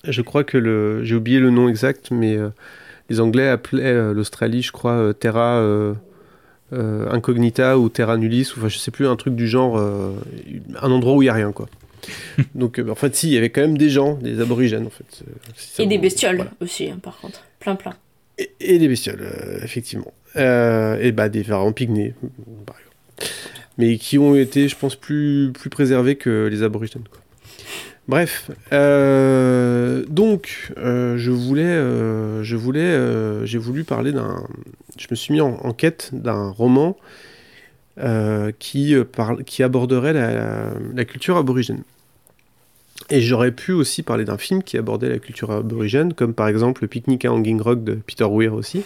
je 0.04 0.22
crois 0.22 0.44
que 0.44 0.56
le 0.56 1.02
j'ai 1.02 1.16
oublié 1.16 1.40
le 1.40 1.50
nom 1.50 1.68
exact, 1.68 2.12
mais 2.12 2.38
les 3.10 3.20
Anglais 3.20 3.48
appelaient 3.48 3.84
euh, 3.84 4.14
l'Australie, 4.14 4.62
je 4.62 4.72
crois, 4.72 4.92
euh, 4.92 5.12
Terra 5.12 5.58
euh, 5.58 5.94
Incognita 6.72 7.78
ou 7.78 7.88
Terra 7.88 8.16
Nullis, 8.16 8.52
ou 8.56 8.60
enfin 8.60 8.68
je 8.68 8.78
sais 8.78 8.90
plus, 8.90 9.06
un 9.06 9.16
truc 9.16 9.36
du 9.36 9.46
genre, 9.46 9.78
un 9.78 10.90
endroit 10.90 11.14
où 11.14 11.22
il 11.22 11.26
n'y 11.26 11.30
a 11.30 11.34
rien, 11.34 11.52
quoi. 11.52 11.68
Donc, 12.54 12.80
en 12.80 12.94
fait, 12.94 13.14
si, 13.14 13.28
il 13.28 13.34
y 13.34 13.38
avait 13.38 13.50
quand 13.50 13.60
même 13.60 13.78
des 13.78 13.90
gens, 13.90 14.14
des 14.14 14.40
aborigènes, 14.40 14.86
en 14.86 14.90
fait. 14.90 15.24
et 15.78 15.86
des 15.86 15.98
bestioles 15.98 16.50
aussi, 16.60 16.90
hein, 16.90 16.98
par 17.00 17.18
contre. 17.18 17.44
Plein, 17.60 17.76
plein. 17.76 17.94
Et, 18.58 18.78
des 18.78 18.88
bestioles, 18.88 19.24
effectivement. 19.62 20.12
et 20.34 21.12
bah, 21.12 21.28
des 21.28 21.44
pharaons 21.44 21.72
pygmées, 21.72 22.14
par 22.66 22.76
exemple. 22.76 23.30
Mais 23.78 23.96
qui 23.96 24.18
ont 24.18 24.34
été, 24.34 24.68
je 24.68 24.76
pense, 24.76 24.96
plus, 24.96 25.52
plus 25.54 25.70
préservés 25.70 26.16
que 26.16 26.48
les 26.50 26.62
aborigènes, 26.64 27.04
quoi. 27.08 27.20
Bref, 28.06 28.50
euh, 28.72 30.04
donc 30.08 30.72
euh, 30.76 31.16
je 31.16 31.30
voulais, 31.30 31.62
euh, 31.62 32.42
je 32.42 32.54
voulais, 32.54 33.46
j'ai 33.46 33.58
voulu 33.58 33.84
parler 33.84 34.12
d'un, 34.12 34.46
je 34.98 35.06
me 35.10 35.16
suis 35.16 35.32
mis 35.32 35.40
en, 35.40 35.72
quête 35.72 36.10
d'un 36.12 36.50
roman 36.50 36.96
qui, 38.58 38.94
parle, 39.10 39.44
qui 39.44 39.62
aborderait 39.62 40.12
la, 40.12 41.04
culture 41.04 41.36
aborigène. 41.38 41.82
Et 43.10 43.20
j'aurais 43.20 43.52
pu 43.52 43.72
aussi 43.72 44.02
parler 44.02 44.24
d'un 44.24 44.38
film 44.38 44.62
qui 44.62 44.78
abordait 44.78 45.08
la 45.08 45.18
culture 45.18 45.50
aborigène, 45.50 46.12
comme 46.14 46.34
par 46.34 46.48
exemple 46.48 46.82
Le 46.82 46.88
pique-nique 46.88 47.24
à 47.24 47.32
Hanging 47.32 47.60
Rock 47.60 47.84
de 47.84 47.94
Peter 47.94 48.24
Weir 48.24 48.54
aussi. 48.54 48.82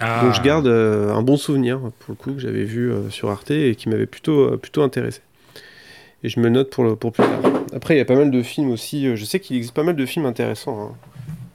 Ah. 0.00 0.24
Donc 0.24 0.34
je 0.34 0.42
garde 0.42 0.68
un 0.68 1.22
bon 1.22 1.36
souvenir 1.36 1.78
pour 1.80 2.10
le 2.10 2.14
coup 2.14 2.32
que 2.34 2.40
j'avais 2.40 2.64
vu 2.64 2.92
sur 3.10 3.30
Arte 3.30 3.50
et 3.50 3.74
qui 3.74 3.88
m'avait 3.88 4.06
plutôt, 4.06 4.56
plutôt 4.58 4.82
intéressé 4.82 5.22
et 6.22 6.28
je 6.28 6.40
me 6.40 6.48
note 6.48 6.70
pour, 6.70 6.84
le, 6.84 6.96
pour 6.96 7.12
plus 7.12 7.22
tard. 7.22 7.40
Après, 7.72 7.94
il 7.94 7.98
y 7.98 8.00
a 8.00 8.04
pas 8.04 8.16
mal 8.16 8.30
de 8.30 8.42
films 8.42 8.70
aussi. 8.70 9.06
Euh, 9.06 9.16
je 9.16 9.24
sais 9.24 9.40
qu'il 9.40 9.56
existe 9.56 9.74
pas 9.74 9.82
mal 9.82 9.96
de 9.96 10.06
films 10.06 10.26
intéressants 10.26 10.80
hein, 10.80 10.96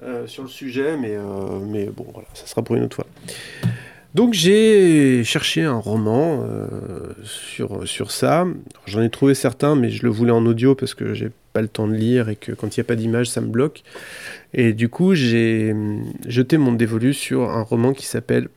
euh, 0.04 0.28
sur 0.28 0.44
le 0.44 0.50
sujet, 0.50 0.98
mais, 0.98 1.16
euh, 1.16 1.60
mais 1.66 1.86
bon, 1.86 2.06
voilà, 2.14 2.28
ça 2.34 2.46
sera 2.46 2.62
pour 2.62 2.76
une 2.76 2.84
autre 2.84 2.96
fois. 2.96 3.08
Donc 4.14 4.34
j'ai 4.34 5.24
cherché 5.24 5.64
un 5.64 5.80
roman 5.80 6.48
sur, 7.24 7.88
sur 7.88 8.12
ça. 8.12 8.46
J'en 8.86 9.02
ai 9.02 9.10
trouvé 9.10 9.34
certains, 9.34 9.76
mais 9.76 9.90
je 9.90 10.04
le 10.04 10.10
voulais 10.10 10.32
en 10.32 10.46
audio 10.46 10.76
parce 10.76 10.94
que 10.94 11.16
j'ai 11.16 11.32
pas 11.52 11.64
le 11.64 11.68
temps 11.68 11.88
de 11.88 11.96
lire 11.96 12.30
et 12.30 12.36
que 12.36 12.52
quand 12.52 12.78
il 12.78 12.80
n'y 12.80 12.82
a 12.82 12.84
pas 12.84 12.96
d'image, 12.96 13.28
ça 13.32 13.42
me 13.42 13.48
bloque. 13.48 13.82
Et 14.54 14.74
du 14.74 14.88
coup, 14.88 15.16
j'ai 15.16 15.72
hum, 15.72 16.14
jeté 16.28 16.60
mon 16.60 16.74
dévolu 16.74 17.16
sur 17.16 17.50
un 17.50 17.64
roman 17.64 17.92
qui 17.94 18.06
s'appelle 18.06 18.50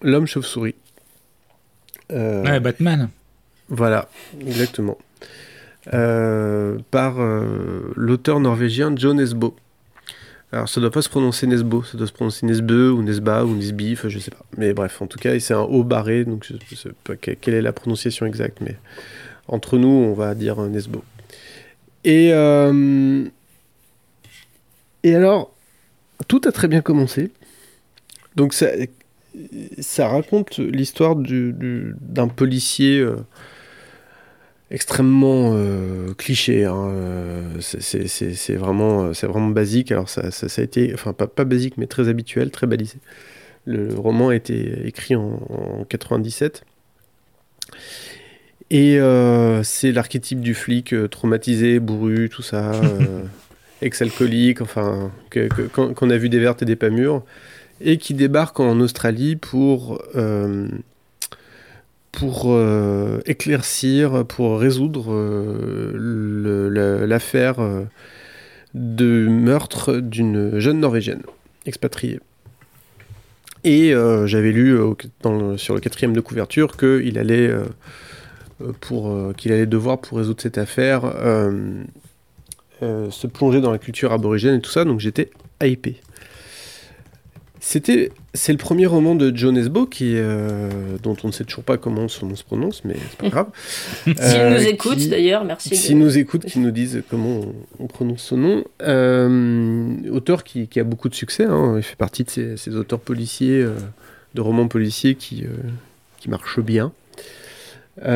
L'homme 0.00 0.28
chauve-souris. 0.28 0.76
ouais, 2.10 2.60
Batman. 2.60 3.08
Voilà, 3.68 4.08
exactement. 4.46 4.96
Euh, 5.92 6.78
par 6.90 7.20
euh, 7.20 7.92
l'auteur 7.94 8.40
norvégien 8.40 8.92
John 8.96 9.18
Nesbo. 9.18 9.54
Alors 10.50 10.68
ça 10.68 10.80
doit 10.80 10.90
pas 10.90 11.02
se 11.02 11.10
prononcer 11.10 11.46
Nesbo, 11.46 11.82
ça 11.82 11.98
doit 11.98 12.06
se 12.06 12.12
prononcer 12.12 12.46
Nesbø 12.46 12.90
ou 12.90 13.02
Nesba 13.02 13.44
ou 13.44 13.54
Nesbif, 13.54 14.08
je 14.08 14.18
sais 14.18 14.30
pas. 14.30 14.44
Mais 14.56 14.72
bref, 14.72 15.02
en 15.02 15.06
tout 15.06 15.18
cas, 15.18 15.38
c'est 15.40 15.52
un 15.52 15.60
haut 15.60 15.84
barré, 15.84 16.24
donc 16.24 16.46
je 16.48 16.74
sais 16.74 16.90
pas 17.02 17.16
quelle 17.16 17.54
est 17.54 17.60
la 17.60 17.72
prononciation 17.72 18.24
exacte, 18.24 18.58
mais 18.62 18.76
entre 19.48 19.76
nous, 19.76 19.88
on 19.88 20.14
va 20.14 20.34
dire 20.34 20.58
Nesbo. 20.62 21.04
Et, 22.04 22.30
euh, 22.32 23.24
et 25.02 25.14
alors, 25.14 25.52
tout 26.28 26.40
a 26.46 26.52
très 26.52 26.68
bien 26.68 26.80
commencé. 26.80 27.30
Donc 28.36 28.54
ça 28.54 30.08
raconte 30.08 30.58
l'histoire 30.58 31.14
d'un 31.16 32.28
policier 32.28 33.04
extrêmement 34.74 35.52
euh, 35.54 36.12
cliché. 36.14 36.64
Hein, 36.64 36.88
euh, 36.88 37.42
c'est 37.60 38.56
vraiment, 38.56 39.14
c'est 39.14 39.26
vraiment 39.26 39.48
basique. 39.48 39.92
Alors 39.92 40.08
ça, 40.08 40.30
ça, 40.30 40.60
a 40.60 40.64
été, 40.64 40.92
enfin 40.92 41.12
pas, 41.12 41.28
pas, 41.28 41.44
basique, 41.44 41.78
mais 41.78 41.86
très 41.86 42.08
habituel, 42.08 42.50
très 42.50 42.66
balisé. 42.66 42.98
Le 43.64 43.94
roman 43.94 44.28
a 44.28 44.34
été 44.34 44.86
écrit 44.86 45.14
en, 45.14 45.86
97. 45.88 46.64
Et 48.70 48.98
euh, 48.98 49.62
c'est 49.62 49.92
l'archétype 49.92 50.40
du 50.40 50.54
flic 50.54 50.94
traumatisé, 51.10 51.78
bourru, 51.78 52.28
tout 52.28 52.42
ça, 52.42 52.72
ex-alcoolique, 53.82 54.60
enfin, 54.60 55.12
qu'on 55.72 56.10
a 56.10 56.16
vu 56.16 56.28
des 56.28 56.40
vertes 56.40 56.62
et 56.62 56.64
des 56.64 56.76
pas 56.76 56.90
mûres, 56.90 57.22
et 57.80 57.98
qui 57.98 58.14
débarque 58.14 58.58
en 58.58 58.80
Australie 58.80 59.36
pour 59.36 60.02
pour 62.14 62.44
euh, 62.46 63.20
éclaircir, 63.26 64.24
pour 64.26 64.58
résoudre 64.58 65.12
euh, 65.12 67.06
l'affaire 67.06 67.60
euh, 67.60 67.84
de 68.74 69.26
meurtre 69.28 69.96
d'une 69.96 70.58
jeune 70.58 70.80
Norvégienne 70.80 71.22
expatriée. 71.66 72.20
Et 73.64 73.94
j'avais 74.26 74.52
lu 74.52 74.76
sur 75.56 75.74
le 75.74 75.80
quatrième 75.80 76.12
de 76.12 76.20
couverture 76.20 76.76
qu'il 76.76 77.16
allait, 77.16 77.50
qu'il 79.38 79.52
allait 79.52 79.64
devoir, 79.64 80.02
pour 80.02 80.18
résoudre 80.18 80.42
cette 80.42 80.58
affaire, 80.58 81.10
se 82.82 83.26
plonger 83.26 83.62
dans 83.62 83.72
la 83.72 83.78
culture 83.78 84.12
aborigène 84.12 84.56
et 84.56 84.60
tout 84.60 84.70
ça, 84.70 84.84
donc 84.84 85.00
j'étais 85.00 85.30
hypé. 85.62 85.96
C'était, 87.58 88.12
c'est 88.34 88.50
le 88.50 88.58
premier 88.58 88.86
roman 88.86 89.14
de 89.14 89.34
John 89.34 89.56
Esbo 89.56 89.86
qui, 89.86 90.14
euh, 90.16 90.68
dont 91.02 91.16
on 91.22 91.28
ne 91.28 91.32
sait 91.32 91.44
toujours 91.44 91.62
pas 91.62 91.78
comment 91.78 92.08
son 92.08 92.26
nom 92.26 92.34
se 92.34 92.42
prononce, 92.42 92.84
mais 92.84 92.96
c'est 92.98 93.18
pas 93.18 93.28
grave. 93.28 93.46
S'il 94.04 94.16
euh, 94.18 94.58
nous 94.58 94.66
écoute 94.66 95.08
d'ailleurs, 95.08 95.44
merci. 95.44 95.76
S'il 95.76 95.98
nous 95.98 96.18
écoute, 96.18 96.44
qu'il 96.44 96.62
nous 96.62 96.72
dise 96.72 97.04
comment 97.08 97.42
on, 97.78 97.86
prononce 97.86 98.22
son 98.22 98.36
nom. 98.36 98.64
Euh, 98.82 99.94
auteur 100.10 100.42
qui, 100.42 100.68
a 100.76 100.84
beaucoup 100.84 101.08
de 101.08 101.14
succès, 101.14 101.44
hein. 101.44 101.74
il 101.76 101.84
fait 101.84 101.94
partie 101.94 102.24
de 102.24 102.56
ces, 102.56 102.76
auteurs 102.76 102.98
policiers, 102.98 103.64
de 104.34 104.40
romans 104.40 104.66
policiers 104.66 105.14
qui, 105.14 105.44
qui 106.18 106.28
marchent 106.28 106.60
bien. 106.60 106.90
et 108.02 108.10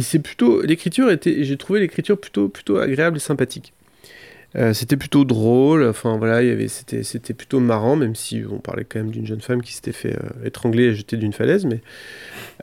c'est 0.00 0.18
plutôt 0.18 0.62
l'écriture 0.62 1.10
était, 1.10 1.44
j'ai 1.44 1.58
trouvé 1.58 1.80
l'écriture 1.80 2.18
plutôt 2.18 2.48
plutôt 2.48 2.78
agréable 2.78 3.18
et 3.18 3.20
sympathique. 3.20 3.74
Euh, 4.56 4.72
c'était 4.72 4.96
plutôt 4.96 5.24
drôle, 5.24 5.84
enfin 5.84 6.16
voilà, 6.16 6.42
il 6.42 6.48
y 6.48 6.52
avait, 6.52 6.68
c'était, 6.68 7.02
c'était 7.02 7.34
plutôt 7.34 7.58
marrant, 7.58 7.96
même 7.96 8.14
si 8.14 8.44
on 8.48 8.58
parlait 8.58 8.84
quand 8.84 9.00
même 9.00 9.10
d'une 9.10 9.26
jeune 9.26 9.40
femme 9.40 9.62
qui 9.62 9.72
s'était 9.72 9.92
fait 9.92 10.14
euh, 10.14 10.46
étrangler 10.46 10.84
et 10.84 10.94
jeter 10.94 11.16
d'une 11.16 11.32
falaise, 11.32 11.64
mais 11.64 11.80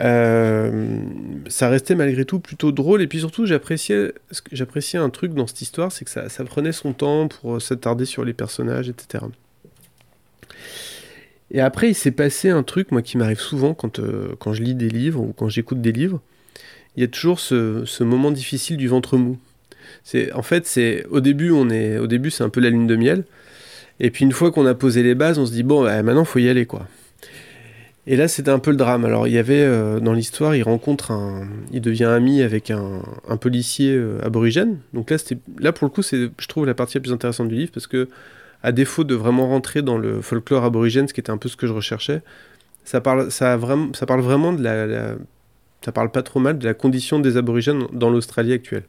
euh, 0.02 1.00
ça 1.48 1.68
restait 1.68 1.96
malgré 1.96 2.24
tout 2.24 2.40
plutôt 2.40 2.72
drôle. 2.72 3.02
Et 3.02 3.08
puis 3.08 3.20
surtout, 3.20 3.46
j'appréciais, 3.46 4.14
j'appréciais 4.54 5.00
un 5.00 5.10
truc 5.10 5.34
dans 5.34 5.48
cette 5.48 5.62
histoire, 5.62 5.92
c'est 5.92 6.06
que 6.06 6.12
ça, 6.12 6.44
prenait 6.46 6.72
son 6.72 6.94
temps 6.94 7.28
pour 7.28 7.62
s'attarder 7.62 8.06
sur 8.06 8.24
les 8.24 8.34
personnages, 8.34 8.88
etc. 8.88 9.26
Et 11.54 11.60
après, 11.60 11.90
il 11.90 11.96
s'est 11.96 12.12
passé 12.12 12.50
un 12.50 12.64
truc, 12.64 12.92
moi, 12.92 13.02
qui 13.02 13.18
m'arrive 13.18 13.42
souvent 13.42 13.74
quand, 13.74 14.00
quand 14.40 14.54
je 14.54 14.64
lis 14.64 14.76
des 14.76 14.88
livres 14.88 15.20
ou 15.20 15.34
quand 15.34 15.50
j'écoute 15.50 15.82
des 15.82 15.92
livres. 15.92 16.22
Il 16.96 17.02
y 17.02 17.04
a 17.04 17.08
toujours 17.08 17.42
ce 17.42 18.04
moment 18.04 18.32
difficile 18.32 18.78
du 18.78 18.88
ventre 18.88 19.18
mou. 19.18 19.38
C'est 20.04 20.32
en 20.34 20.42
fait 20.42 20.66
c'est 20.66 21.06
au 21.10 21.20
début 21.20 21.52
on 21.52 21.70
est 21.70 21.98
au 21.98 22.08
début 22.08 22.32
c'est 22.32 22.44
un 22.44 22.50
peu 22.50 22.60
la 22.60 22.70
lune 22.70 22.88
de 22.88 22.96
miel. 22.96 23.24
Et 24.00 24.10
puis 24.10 24.26
une 24.26 24.32
fois 24.32 24.52
qu'on 24.52 24.66
a 24.66 24.74
posé 24.74 25.04
les 25.04 25.16
bases, 25.16 25.38
on 25.38 25.46
se 25.46 25.52
dit 25.52 25.64
bon 25.64 25.84
bah, 25.84 26.02
maintenant 26.04 26.26
faut 26.26 26.40
y 26.40 26.50
aller 26.50 26.66
quoi. 26.66 26.88
Et 28.08 28.16
là 28.16 28.28
c'était 28.28 28.50
un 28.50 28.60
peu 28.60 28.72
le 28.72 28.78
drame. 28.78 29.06
Alors 29.06 29.28
il 29.28 29.34
y 29.34 29.38
avait 29.38 29.62
euh, 29.62 30.00
dans 30.00 30.14
l'histoire 30.14 30.56
il 30.56 30.64
rencontre 30.64 31.12
un, 31.12 31.48
il 31.72 31.82
devient 31.82 32.06
ami 32.06 32.42
avec 32.42 32.72
un, 32.72 33.02
policier 33.40 33.94
euh, 33.94 34.20
aborigène. 34.24 34.80
Donc 34.94 35.12
là 35.12 35.18
c'était 35.18 35.38
là 35.60 35.72
pour 35.72 35.86
le 35.86 35.92
coup 35.92 36.02
c'est 36.02 36.32
je 36.38 36.48
trouve 36.48 36.66
la 36.66 36.74
partie 36.74 36.98
la 36.98 37.02
plus 37.02 37.14
intéressante 37.14 37.48
du 37.48 37.56
livre 37.56 37.72
parce 37.72 37.88
que 37.88 38.10
à 38.64 38.72
défaut 38.72 39.04
de 39.04 39.16
vraiment 39.16 39.48
rentrer 39.48 39.82
dans 39.82 39.98
le 39.98 40.22
folklore 40.22 40.64
aborigène, 40.64 41.08
ce 41.08 41.14
qui 41.14 41.20
était 41.20 41.32
un 41.32 41.38
peu 41.38 41.50
ce 41.50 41.58
que 41.58 41.68
je 41.68 41.74
recherchais, 41.74 42.22
ça 42.84 43.02
parle 43.02 43.32
ça 43.32 43.58
vraiment 43.58 43.94
ça 43.94 44.06
parle 44.06 44.22
vraiment 44.22 44.54
de 44.54 44.64
la, 44.64 44.88
la 44.88 45.16
ça 45.86 45.92
parle 45.92 46.12
pas 46.12 46.24
trop 46.24 46.40
mal 46.40 46.58
de 46.60 46.66
la 46.66 46.74
condition 46.74 47.20
des 47.20 47.38
aborigènes 47.38 47.86
dans 47.94 48.10
l'Australie 48.10 48.54
actuelle. 48.54 48.84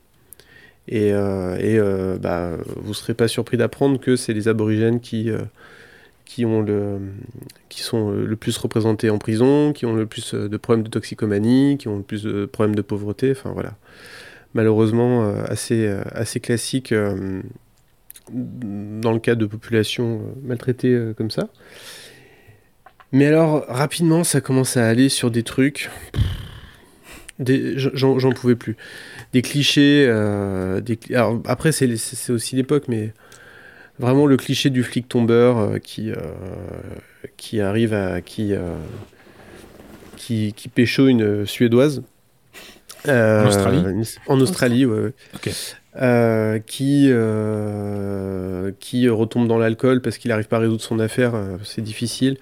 Et, 0.88 1.12
euh, 1.12 1.56
euh, 1.60 2.18
bah, 2.18 2.56
vous 2.76 2.88
ne 2.88 2.94
serez 2.94 3.14
pas 3.14 3.28
surpris 3.28 3.56
d'apprendre 3.56 4.00
que 4.00 4.16
c'est 4.16 4.32
les 4.32 4.48
aborigènes 4.48 5.00
qui, 5.00 5.30
euh, 5.30 5.38
qui 6.26 6.42
sont 7.82 8.10
le 8.10 8.36
plus 8.36 8.56
représentés 8.58 9.10
en 9.10 9.18
prison, 9.18 9.72
qui 9.72 9.86
ont 9.86 9.94
le 9.94 10.06
plus 10.06 10.34
de 10.34 10.56
problèmes 10.56 10.84
de 10.84 10.90
toxicomanie, 10.90 11.76
qui 11.78 11.88
ont 11.88 11.98
le 11.98 12.02
plus 12.02 12.24
de 12.24 12.46
problèmes 12.46 12.74
de 12.74 12.82
pauvreté. 12.82 13.32
Enfin 13.32 13.50
voilà. 13.52 13.74
Malheureusement, 14.54 15.34
assez, 15.46 15.88
assez 16.10 16.38
classique 16.38 16.92
dans 18.30 19.12
le 19.12 19.18
cas 19.18 19.34
de 19.34 19.46
populations 19.46 20.20
maltraitées 20.42 21.12
comme 21.16 21.30
ça. 21.30 21.48
Mais 23.12 23.26
alors, 23.26 23.64
rapidement, 23.66 24.24
ça 24.24 24.42
commence 24.42 24.76
à 24.76 24.86
aller 24.86 25.08
sur 25.08 25.30
des 25.30 25.42
trucs. 25.42 25.90
J'en 27.38 28.32
pouvais 28.32 28.56
plus 28.56 28.76
des 29.32 29.42
clichés. 29.42 30.06
Euh, 30.08 30.80
des, 30.80 30.98
alors, 31.10 31.40
après, 31.46 31.72
c'est 31.72 32.30
aussi 32.30 32.56
l'époque, 32.56 32.84
mais 32.88 33.12
vraiment 33.98 34.26
le 34.26 34.36
cliché 34.36 34.70
du 34.70 34.82
flic 34.82 35.08
tombeur 35.08 35.58
euh, 35.58 35.78
qui, 35.78 36.10
euh, 36.10 36.16
qui 37.36 37.60
arrive 37.60 37.94
à. 37.94 38.20
qui, 38.20 38.52
qui, 40.16 40.52
qui 40.52 40.68
pécho 40.68 41.08
une 41.08 41.46
Suédoise. 41.46 42.02
en 43.08 43.46
Australie 43.46 44.16
En 44.26 44.40
Australie, 44.40 44.86
ouais. 44.86 45.12
qui, 46.66 47.10
qui 48.78 49.08
retombe 49.08 49.48
dans 49.48 49.58
l'alcool 49.58 50.00
parce 50.00 50.18
qu'il 50.18 50.28
n'arrive 50.28 50.46
pas 50.46 50.58
à 50.58 50.60
résoudre 50.60 50.82
son 50.82 50.98
affaire, 51.00 51.34
c'est 51.64 51.82
difficile. 51.82 52.36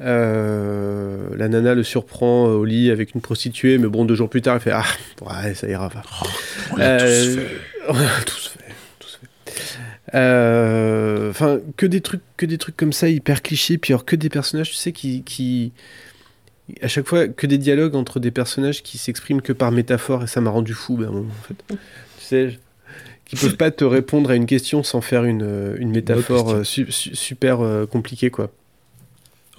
Euh, 0.00 1.28
la 1.36 1.48
nana 1.48 1.74
le 1.74 1.82
surprend 1.82 2.46
au 2.46 2.64
lit 2.64 2.90
avec 2.90 3.14
une 3.14 3.20
prostituée, 3.20 3.78
mais 3.78 3.88
bon, 3.88 4.04
deux 4.04 4.14
jours 4.14 4.28
plus 4.28 4.42
tard, 4.42 4.56
elle 4.56 4.60
fait 4.60 4.72
Ah, 4.72 4.84
ouais, 5.22 5.54
ça 5.54 5.68
ira. 5.68 5.88
Va. 5.88 6.02
Oh, 6.04 6.26
on 6.72 6.74
tous 6.74 6.82
euh, 6.82 7.36
fait. 7.36 7.56
on 7.88 7.94
a 7.94 8.22
tous 8.24 8.50
fait. 8.52 8.60
Euh, 10.14 11.30
enfin, 11.30 11.60
que 11.76 11.86
des 11.86 12.00
trucs, 12.00 12.22
que 12.36 12.46
des 12.46 12.58
trucs 12.58 12.76
comme 12.76 12.92
ça 12.92 13.08
hyper 13.08 13.42
clichés, 13.42 13.78
puis 13.78 13.92
alors 13.92 14.04
que 14.04 14.16
des 14.16 14.28
personnages, 14.28 14.70
tu 14.70 14.76
sais, 14.76 14.92
qui, 14.92 15.22
qui, 15.22 15.72
à 16.80 16.88
chaque 16.88 17.06
fois 17.06 17.26
que 17.26 17.46
des 17.46 17.58
dialogues 17.58 17.96
entre 17.96 18.20
des 18.20 18.30
personnages 18.30 18.82
qui 18.82 18.98
s'expriment 18.98 19.42
que 19.42 19.52
par 19.52 19.72
métaphore, 19.72 20.24
et 20.24 20.26
ça 20.26 20.40
m'a 20.40 20.50
rendu 20.50 20.74
fou, 20.74 20.96
ben, 20.96 21.08
en 21.08 21.24
fait. 21.48 21.56
tu 21.68 21.76
sais, 22.18 22.58
qui 23.24 23.34
peuvent 23.34 23.56
pas 23.56 23.72
te 23.72 23.84
répondre 23.84 24.30
à 24.30 24.36
une 24.36 24.46
question 24.46 24.84
sans 24.84 25.00
faire 25.00 25.24
une, 25.24 25.74
une 25.78 25.90
métaphore 25.90 26.64
super 26.64 27.58
compliquée, 27.90 28.30
quoi. 28.30 28.52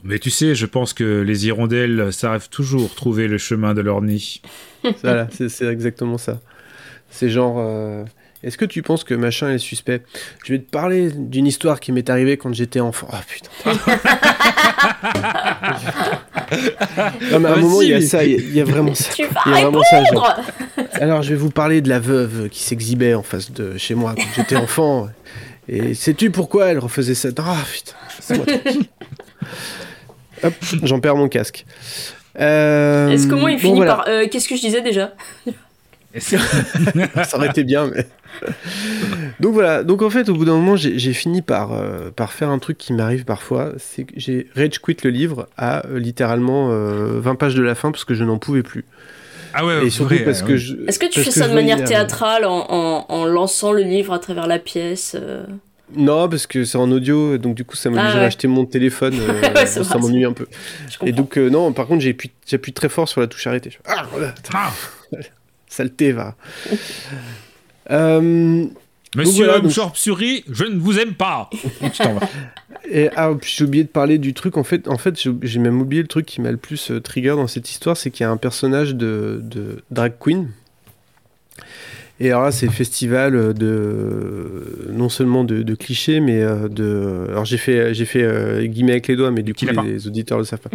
Mais 0.04 0.20
tu 0.20 0.30
sais, 0.30 0.56
je 0.56 0.66
pense 0.66 0.94
que 0.94 1.22
les 1.22 1.48
hirondelles 1.48 2.14
savent 2.14 2.50
toujours 2.50 2.94
trouver 2.94 3.28
le 3.28 3.38
chemin 3.38 3.74
de 3.74 3.82
leur 3.82 4.02
nid. 4.02 4.42
voilà, 5.04 5.28
c'est 5.32 5.66
exactement 5.66 6.18
ça. 6.18 6.40
C'est 7.10 7.30
genre. 7.30 7.58
Euh, 7.60 8.04
est-ce 8.44 8.58
que 8.58 8.66
tu 8.66 8.84
penses 8.84 9.04
que 9.04 9.16
machin 9.16 9.52
est 9.52 9.58
suspect? 9.58 10.04
Je 10.46 10.54
vais 10.54 10.60
te 10.60 10.70
parler 10.70 11.10
d'une 11.12 11.48
histoire 11.48 11.80
qui 11.80 11.92
m'est 11.92 12.10
arrivée 12.10 12.38
quand 12.38 12.54
j'étais 12.54 12.80
enfant. 12.80 13.08
Oh 13.12 13.16
putain. 13.28 13.50
non, 17.32 17.40
mais 17.40 17.50
à 17.50 17.54
un 17.54 17.58
moment, 17.58 17.82
il 17.82 17.90
y 17.90 17.94
a 17.96 18.02
ça, 18.02 18.24
il 18.24 18.54
y, 18.54 18.62
a 18.62 18.64
vraiment 18.64 18.94
ça. 18.94 19.12
Tu 19.14 19.26
vas 19.26 19.42
il 19.48 19.52
y 19.54 19.56
a 19.56 19.62
vraiment 19.62 19.82
ça, 19.90 20.04
genre. 20.06 20.40
Alors, 20.94 21.24
je 21.24 21.30
vais 21.32 21.36
vous 21.36 21.50
parler 21.50 21.82
de 21.82 21.90
la 21.90 22.00
veuve 22.00 22.50
qui 22.50 22.62
s'exhibait 22.62 23.16
en 23.16 23.24
face 23.24 23.52
de 23.52 23.76
chez 23.78 23.96
moi 23.96 24.14
quand 24.16 24.28
j'étais 24.36 24.56
enfant. 24.56 25.10
Et 25.68 25.96
sais-tu 25.96 26.30
pourquoi 26.30 26.68
elle 26.68 26.80
refaisait 26.80 27.16
ça? 27.16 27.30
Ah 27.40 27.58
putain, 27.72 27.94
c'est 28.22 28.38
moi 28.38 28.46
Hop, 30.44 30.54
j'en 30.84 31.00
perds 31.00 31.16
mon 31.16 31.30
casque. 31.30 31.66
Euh, 32.40 33.10
Est-ce 33.10 33.28
que 33.28 33.36
moi 33.36 33.52
il 33.52 33.60
finit 33.60 33.82
par 33.82 34.06
euh, 34.08 34.28
qu'est-ce 34.30 34.48
que 34.48 34.56
je 34.56 34.62
disais 34.62 34.82
déjà? 34.82 35.14
Ça 36.20 37.38
aurait 37.38 37.50
été 37.50 37.64
bien, 37.64 37.92
mais. 37.94 38.08
donc 39.40 39.54
voilà, 39.54 39.84
donc 39.84 40.02
en 40.02 40.10
fait, 40.10 40.30
au 40.30 40.34
bout 40.34 40.46
d'un 40.46 40.56
moment, 40.56 40.76
j'ai 40.76 41.14
fini 41.14 41.42
par, 41.42 41.74
euh, 41.74 42.10
par 42.16 42.34
faire 42.34 42.50
un 42.50 42.60
truc 42.60 42.78
qui 42.78 42.94
m'arrive 42.94 43.26
parfois 43.26 43.74
c'est 43.78 44.06
que 44.06 44.14
j'ai 44.16 44.48
rage 44.56 44.80
quit 44.80 44.98
le 45.04 45.10
livre 45.10 45.48
à 45.58 45.84
littéralement 45.92 46.70
20 46.70 47.36
pages 47.36 47.56
de 47.56 47.64
la 47.64 47.76
fin 47.76 47.92
parce 47.92 48.06
que 48.06 48.14
je 48.14 48.24
n'en 48.24 48.38
pouvais 48.38 48.64
plus. 48.64 48.86
Ah 49.54 49.66
ouais, 49.66 49.86
et 49.86 49.90
surtout 49.90 50.16
parce 50.24 50.44
que 50.44 50.58
je. 50.58 50.76
Est-ce 50.88 51.00
que 51.00 51.08
tu 51.08 51.22
fais 51.22 51.32
ça 51.32 51.48
de 51.48 51.54
manière 51.54 51.84
théâtrale 51.84 52.46
en, 52.46 52.66
en, 52.70 53.06
en, 53.10 53.26
lançant 53.26 53.72
le 53.72 53.82
livre 53.82 54.14
à 54.14 54.20
travers 54.20 54.48
la 54.48 54.60
pièce 54.60 55.16
non, 55.96 56.28
parce 56.28 56.48
que 56.48 56.66
c'est 56.66 56.78
en 56.78 56.92
audio, 56.92 57.38
donc 57.38 57.56
du 57.56 57.64
coup 57.64 57.76
ça 57.76 57.90
m'oblige 57.90 58.12
ah, 58.14 58.22
à 58.22 58.26
acheter 58.26 58.48
mon 58.48 58.66
téléphone, 58.66 59.16
euh, 59.20 59.66
ça 59.66 59.98
m'ennuie 59.98 60.26
un 60.26 60.34
peu. 60.34 60.48
Et 61.06 61.12
donc 61.12 61.38
euh, 61.38 61.50
non, 61.50 61.72
par 61.72 61.88
contre 61.88 62.02
j'appuie 62.02 62.74
très 62.74 62.90
fort 62.90 63.08
sur 63.08 63.22
la 63.22 63.28
touche 63.28 63.48
arrêtée. 63.48 63.78
Ah, 63.86 64.06
voilà. 64.12 64.36
Ah. 64.54 64.72
Saleté 65.68 66.12
va. 66.12 66.36
euh, 67.92 68.66
Monsieur 69.16 69.46
voilà, 69.46 69.62
donc... 69.62 69.72
je 69.72 70.64
ne 70.66 70.80
vous 70.80 71.00
aime 71.00 71.14
pas. 71.14 71.50
Et 72.90 73.10
ah, 73.16 73.32
j'ai 73.42 73.64
oublié 73.64 73.84
de 73.84 73.90
parler 73.90 74.18
du 74.18 74.34
truc. 74.34 74.58
En 74.58 74.64
fait, 74.64 74.88
en 74.88 74.98
fait, 74.98 75.16
j'ai 75.42 75.60
même 75.60 75.82
oublié 75.82 76.02
le 76.02 76.08
truc 76.08 76.26
qui 76.26 76.42
m'a 76.42 76.52
le 76.52 76.58
plus 76.58 76.92
euh, 76.92 77.00
trigger 77.00 77.30
dans 77.30 77.48
cette 77.48 77.70
histoire, 77.70 77.96
c'est 77.98 78.12
qu'il 78.12 78.24
y 78.24 78.28
a 78.28 78.32
un 78.32 78.38
personnage 78.38 78.96
de, 78.96 79.40
de 79.44 79.84
drag 79.92 80.14
queen 80.20 80.50
et 82.20 82.32
alors 82.32 82.44
là, 82.44 82.52
c'est 82.52 82.68
festival 82.70 83.54
de 83.54 84.88
non 84.92 85.10
seulement 85.10 85.44
de, 85.44 85.76
clichés, 85.76 86.20
mais 86.20 86.42
euh, 86.42 86.68
de. 86.68 87.28
Alors 87.30 87.46
j'ai 87.46 87.58
fait 87.58 87.94
j'ai 87.94 88.06
fait 88.06 88.24
euh, 88.24 88.66
guillemets 88.66 88.94
avec 88.94 89.08
les 89.08 89.16
doigts, 89.16 89.32
mais 89.32 89.44
du 89.44 89.54
coup 89.54 89.66
les, 89.84 90.08
auditeurs 90.08 90.40
le 90.40 90.44
savent 90.44 90.60
pas. 90.60 90.70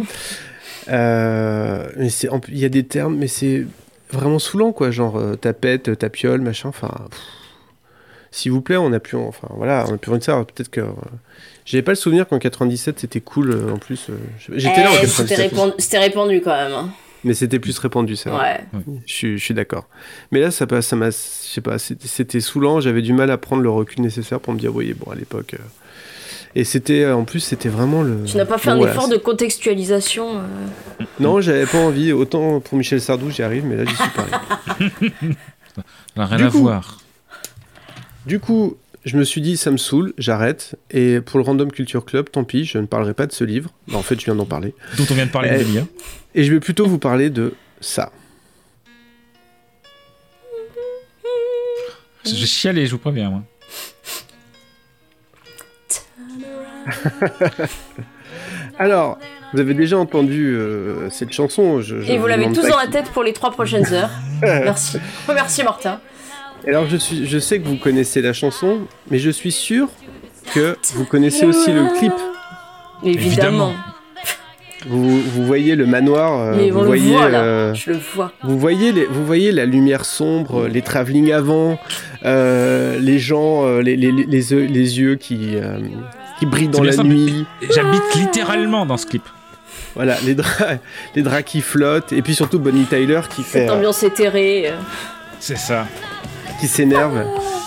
Euh, 0.89 1.87
mais 1.97 2.09
c'est 2.09 2.29
il 2.47 2.57
y 2.57 2.65
a 2.65 2.69
des 2.69 2.83
termes, 2.83 3.17
mais 3.17 3.27
c'est 3.27 3.65
vraiment 4.11 4.39
saoulant 4.39 4.71
quoi, 4.71 4.91
genre 4.91 5.21
tapette, 5.39 5.97
tapiole, 5.97 6.39
machin. 6.39 6.69
Enfin, 6.69 6.91
s'il 8.31 8.51
vous 8.51 8.61
plaît, 8.61 8.77
on 8.77 8.93
a 8.93 8.99
pu 9.01 9.17
enfin 9.17 9.49
voilà, 9.51 9.85
on 9.89 9.95
a 9.95 9.97
pu 9.97 10.09
voir 10.09 10.23
ça. 10.23 10.45
Peut-être 10.45 10.69
que 10.69 10.81
j'avais 11.65 11.83
pas 11.83 11.91
le 11.91 11.97
souvenir 11.97 12.25
qu'en 12.25 12.39
97 12.39 12.99
c'était 12.99 13.21
cool 13.21 13.69
en 13.69 13.77
plus. 13.77 14.07
J'étais 14.49 14.83
là 14.83 14.91
en 14.91 14.95
97. 14.95 15.51
Eh, 15.51 15.81
c'était 15.81 15.99
répandu, 15.99 16.41
quand 16.41 16.55
même. 16.55 16.71
Hein. 16.71 16.89
Mais 17.23 17.33
c'était 17.33 17.59
plus 17.59 17.77
répandu, 17.79 18.15
c'est 18.15 18.29
vrai. 18.29 18.65
Ouais. 18.73 18.81
Je, 19.05 19.37
suis 19.37 19.53
d'accord. 19.53 19.87
Mais 20.31 20.39
là, 20.41 20.51
ça, 20.51 20.65
ça 20.81 20.95
m'a, 20.95 21.09
je 21.09 21.15
sais 21.15 21.61
pas, 21.61 21.77
c'était 21.79 22.39
saoulant. 22.41 22.81
J'avais 22.81 23.01
du 23.01 23.13
mal 23.13 23.31
à 23.31 23.37
prendre 23.37 23.61
le 23.61 23.69
recul 23.69 24.01
nécessaire 24.01 24.39
pour 24.39 24.53
me 24.53 24.59
dire, 24.59 24.75
oui, 24.75 24.93
bon, 24.93 25.11
à 25.11 25.15
l'époque. 25.15 25.53
Euh. 25.53 25.63
Et 26.55 26.65
c'était, 26.65 27.03
euh, 27.03 27.15
en 27.15 27.23
plus, 27.23 27.39
c'était 27.39 27.69
vraiment 27.69 28.03
le. 28.03 28.23
Tu 28.25 28.37
n'as 28.37 28.45
pas 28.45 28.57
fait 28.57 28.69
un 28.69 28.79
effort 28.79 29.07
de 29.07 29.17
contextualisation 29.17 30.37
euh. 30.37 31.05
Non, 31.19 31.41
j'avais 31.41 31.65
pas 31.65 31.79
envie. 31.79 32.11
Autant 32.11 32.59
pour 32.59 32.77
Michel 32.77 33.01
Sardou, 33.01 33.31
j'y 33.31 33.41
arrive, 33.41 33.65
mais 33.65 33.77
là, 33.77 33.85
j'y 33.85 33.95
suis 33.95 34.09
pas. 34.09 34.25
rien 36.25 36.45
à 36.45 36.49
voir. 36.49 36.99
Du 38.25 38.39
coup, 38.39 38.77
je 39.05 39.17
me 39.17 39.23
suis 39.23 39.41
dit, 39.41 39.57
ça 39.57 39.69
me 39.71 39.77
saoule, 39.77 40.13
j'arrête. 40.17 40.75
Et 40.91 41.19
pour 41.19 41.37
le 41.39 41.45
Random 41.45 41.71
Culture 41.71 42.05
Club, 42.05 42.29
tant 42.31 42.43
pis, 42.43 42.65
je 42.65 42.77
ne 42.77 42.85
parlerai 42.85 43.13
pas 43.13 43.27
de 43.27 43.33
ce 43.33 43.43
livre. 43.43 43.71
en 43.93 44.01
fait, 44.01 44.19
je 44.19 44.25
viens 44.25 44.35
d'en 44.35 44.45
parler. 44.45 44.73
Dont 44.97 45.05
on 45.09 45.13
vient 45.13 45.25
de 45.25 45.31
parler, 45.31 45.49
et, 46.35 46.39
et 46.39 46.43
je 46.43 46.51
vais 46.53 46.59
plutôt 46.59 46.85
vous 46.87 46.99
parler 46.99 47.29
de 47.29 47.53
ça. 47.81 48.11
Je 52.25 52.45
chialais, 52.45 52.85
je 52.85 52.91
vous 52.91 52.97
préviens, 52.99 53.29
moi. 53.29 53.43
Alors, 58.79 59.19
vous 59.53 59.59
avez 59.59 59.73
déjà 59.73 59.97
entendu 59.97 60.55
euh, 60.55 61.09
cette 61.09 61.31
chanson. 61.31 61.81
Je, 61.81 61.99
je 62.01 62.11
Et 62.11 62.17
vous 62.17 62.27
l'avez 62.27 62.51
tous 62.51 62.67
dans 62.67 62.77
la 62.77 62.87
tête 62.87 63.09
pour 63.11 63.23
les 63.23 63.33
trois 63.33 63.51
prochaines 63.51 63.93
heures. 63.93 64.09
Merci. 64.41 64.97
Merci 65.27 65.63
Martin. 65.63 65.99
Alors, 66.67 66.87
je, 66.87 66.97
suis, 66.97 67.25
je 67.27 67.39
sais 67.39 67.59
que 67.59 67.67
vous 67.67 67.75
connaissez 67.77 68.21
la 68.21 68.33
chanson, 68.33 68.79
mais 69.11 69.19
je 69.19 69.29
suis 69.29 69.51
sûr 69.51 69.89
que 70.53 70.77
vous 70.95 71.05
connaissez 71.05 71.45
aussi 71.45 71.71
le 71.71 71.97
clip. 71.97 72.13
Évidemment. 73.03 73.73
Vous, 74.87 75.21
vous 75.21 75.45
voyez 75.45 75.75
le 75.75 75.85
manoir, 75.85 76.39
euh, 76.41 76.53
Mais 76.57 76.69
vous 76.69 76.79
on 76.79 76.81
le 76.81 76.87
voyez, 76.87 77.13
voit 77.13 77.29
là. 77.29 77.41
euh, 77.43 77.73
Je 77.73 77.91
le 77.91 77.97
vois. 78.15 78.33
vous 78.43 78.59
voyez, 78.59 78.91
les, 78.91 79.05
vous 79.05 79.25
voyez 79.25 79.51
la 79.53 79.65
lumière 79.65 80.03
sombre, 80.03 80.67
les 80.67 80.81
travelling 80.81 81.31
avant, 81.31 81.79
euh, 82.25 82.99
les 82.99 83.17
gens, 83.17 83.65
les, 83.79 83.95
les, 83.95 84.11
les, 84.11 84.25
les 84.25 84.51
yeux, 84.51 84.65
les 84.65 84.99
yeux 84.99 85.15
qui, 85.15 85.51
euh, 85.55 85.77
qui 86.39 86.45
brillent 86.45 86.67
dans 86.67 86.83
la 86.83 86.91
ça, 86.91 87.03
nuit. 87.03 87.45
J'habite 87.73 88.03
littéralement 88.15 88.85
dans 88.85 88.97
ce 88.97 89.05
clip. 89.05 89.23
Voilà, 89.95 90.17
les 90.25 90.35
draps, 90.35 90.79
les 91.15 91.21
draps 91.21 91.43
qui 91.45 91.61
flottent, 91.61 92.11
et 92.11 92.21
puis 92.21 92.35
surtout 92.35 92.59
Bonnie 92.59 92.83
Tyler 92.85 93.21
qui 93.33 93.43
fait, 93.43 93.59
Cette 93.61 93.69
ambiance 93.69 94.03
éthérée. 94.03 94.69
C'est 95.39 95.57
ça. 95.57 95.87
Qui 96.63 96.69
s'énerve. 96.69 97.25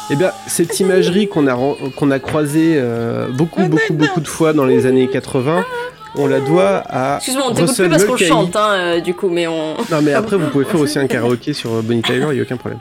Eh 0.08 0.16
bien, 0.16 0.32
cette 0.46 0.80
imagerie 0.80 1.28
qu'on 1.28 1.46
a, 1.48 1.76
qu'on 1.96 2.10
a 2.10 2.18
croisée 2.18 2.76
euh, 2.76 3.28
beaucoup, 3.28 3.62
beaucoup, 3.66 3.92
beaucoup 3.92 4.20
de 4.20 4.28
fois 4.28 4.54
dans 4.54 4.64
les 4.64 4.86
années 4.86 5.06
80, 5.06 5.66
on 6.14 6.26
la 6.26 6.40
doit 6.40 6.82
à 6.88 7.16
Excuse-moi, 7.16 7.44
on 7.50 7.52
t'écoute 7.52 7.74
plus 7.76 7.88
parce 7.90 8.04
qu'on 8.04 8.12
Mulcahy. 8.12 8.28
chante, 8.30 8.56
hein, 8.56 8.70
euh, 8.72 9.00
du 9.00 9.12
coup, 9.12 9.28
mais 9.28 9.46
on. 9.46 9.74
Non, 9.90 10.00
mais 10.02 10.14
après, 10.14 10.38
vous 10.38 10.48
pouvez 10.48 10.64
faire 10.64 10.80
aussi 10.80 10.98
un 10.98 11.06
karaoké 11.06 11.52
sur 11.52 11.74
euh, 11.74 11.82
Bonnie 11.82 12.00
Tyler, 12.00 12.24
il 12.30 12.34
n'y 12.36 12.40
a 12.40 12.42
aucun 12.44 12.56
problème. 12.56 12.80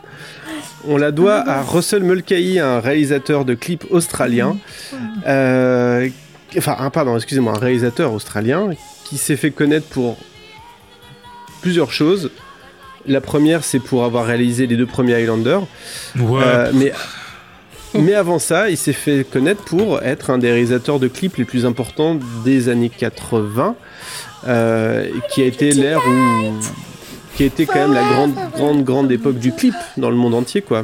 On 0.88 0.95
la 0.95 1.11
doit 1.11 1.43
à 1.45 1.61
Russell 1.63 2.03
Mulcahy, 2.03 2.59
un 2.59 2.80
réalisateur 2.80 3.43
de 3.43 3.55
clips 3.55 3.84
australien. 3.89 4.55
euh, 5.28 6.07
enfin, 6.57 6.78
un, 6.80 6.89
pardon, 6.91 7.18
excusez-moi, 7.18 7.55
un 7.57 7.59
réalisateur 7.59 8.13
australien 8.13 8.70
qui 9.03 9.18
s'est 9.18 9.36
fait 9.36 9.51
connaître 9.51 9.88
pour 9.88 10.16
plusieurs 11.61 11.91
choses. 11.91 12.32
La 13.08 13.22
première, 13.22 13.64
c'est 13.64 13.80
pour 13.80 14.03
avoir 14.03 14.26
réalisé 14.26 14.68
les 14.68 14.76
deux 14.76 14.86
premiers 14.86 15.16
Highlander. 15.16 15.60
Ouais. 16.18 16.41
Euh, 16.43 16.72
mais, 16.74 16.91
mais 17.93 18.14
avant 18.14 18.39
ça, 18.39 18.70
il 18.70 18.78
s'est 18.78 18.93
fait 18.93 19.26
connaître 19.30 19.64
pour 19.64 20.01
être 20.01 20.30
un 20.30 20.38
des 20.38 20.49
réalisateurs 20.51 20.99
de 20.99 21.08
clips 21.08 21.38
les 21.38 21.45
plus 21.45 21.66
importants 21.66 22.18
des 22.43 22.70
années 22.70 22.89
80, 22.89 23.76
euh, 24.47 25.08
qui 25.30 25.41
a 25.41 25.45
été 25.45 25.72
l'ère 25.72 26.01
où. 26.08 26.53
qui 27.36 27.43
a 27.43 27.45
été 27.45 27.66
quand 27.66 27.80
même 27.80 27.93
la 27.93 28.03
grande, 28.03 28.34
grande, 28.56 28.84
grande 28.84 29.12
époque 29.12 29.38
du 29.38 29.53
clip 29.53 29.76
dans 29.97 30.10
le 30.10 30.16
monde 30.16 30.34
entier, 30.34 30.62
quoi. 30.62 30.84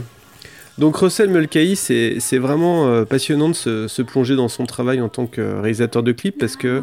Donc 0.78 0.96
Russell 0.98 1.30
Mulcahy, 1.30 1.76
c'est 1.76 2.16
c'est 2.20 2.38
vraiment 2.38 2.88
euh, 2.88 3.04
passionnant 3.04 3.50
de 3.50 3.54
se, 3.54 3.88
se 3.88 4.02
plonger 4.02 4.36
dans 4.36 4.48
son 4.48 4.66
travail 4.66 5.02
en 5.02 5.10
tant 5.10 5.28
que 5.28 5.60
réalisateur 5.60 6.02
de 6.02 6.12
clips 6.12 6.38
parce 6.40 6.56
que 6.56 6.82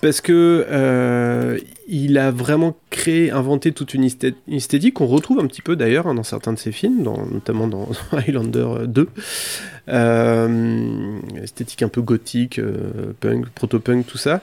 parce 0.00 0.20
que 0.20 0.66
euh, 0.70 1.58
il 1.88 2.18
a 2.18 2.30
vraiment 2.30 2.76
créé, 2.90 3.30
inventé 3.30 3.72
toute 3.72 3.94
une 3.94 4.04
esthé- 4.04 4.34
une 4.46 4.54
esthétique 4.54 4.94
qu'on 4.94 5.06
retrouve 5.06 5.40
un 5.40 5.46
petit 5.46 5.62
peu 5.62 5.76
d'ailleurs 5.76 6.06
hein, 6.06 6.14
dans 6.14 6.22
certains 6.22 6.52
de 6.52 6.58
ses 6.58 6.72
films, 6.72 7.02
dans- 7.02 7.26
notamment 7.26 7.66
dans 7.66 7.88
Highlander 8.12 8.86
2. 8.86 9.08
Euh, 9.88 11.18
esthétique 11.42 11.82
un 11.82 11.88
peu 11.88 12.02
gothique, 12.02 12.58
euh, 12.58 13.12
punk, 13.20 13.48
proto-punk, 13.50 14.06
tout 14.06 14.18
ça. 14.18 14.42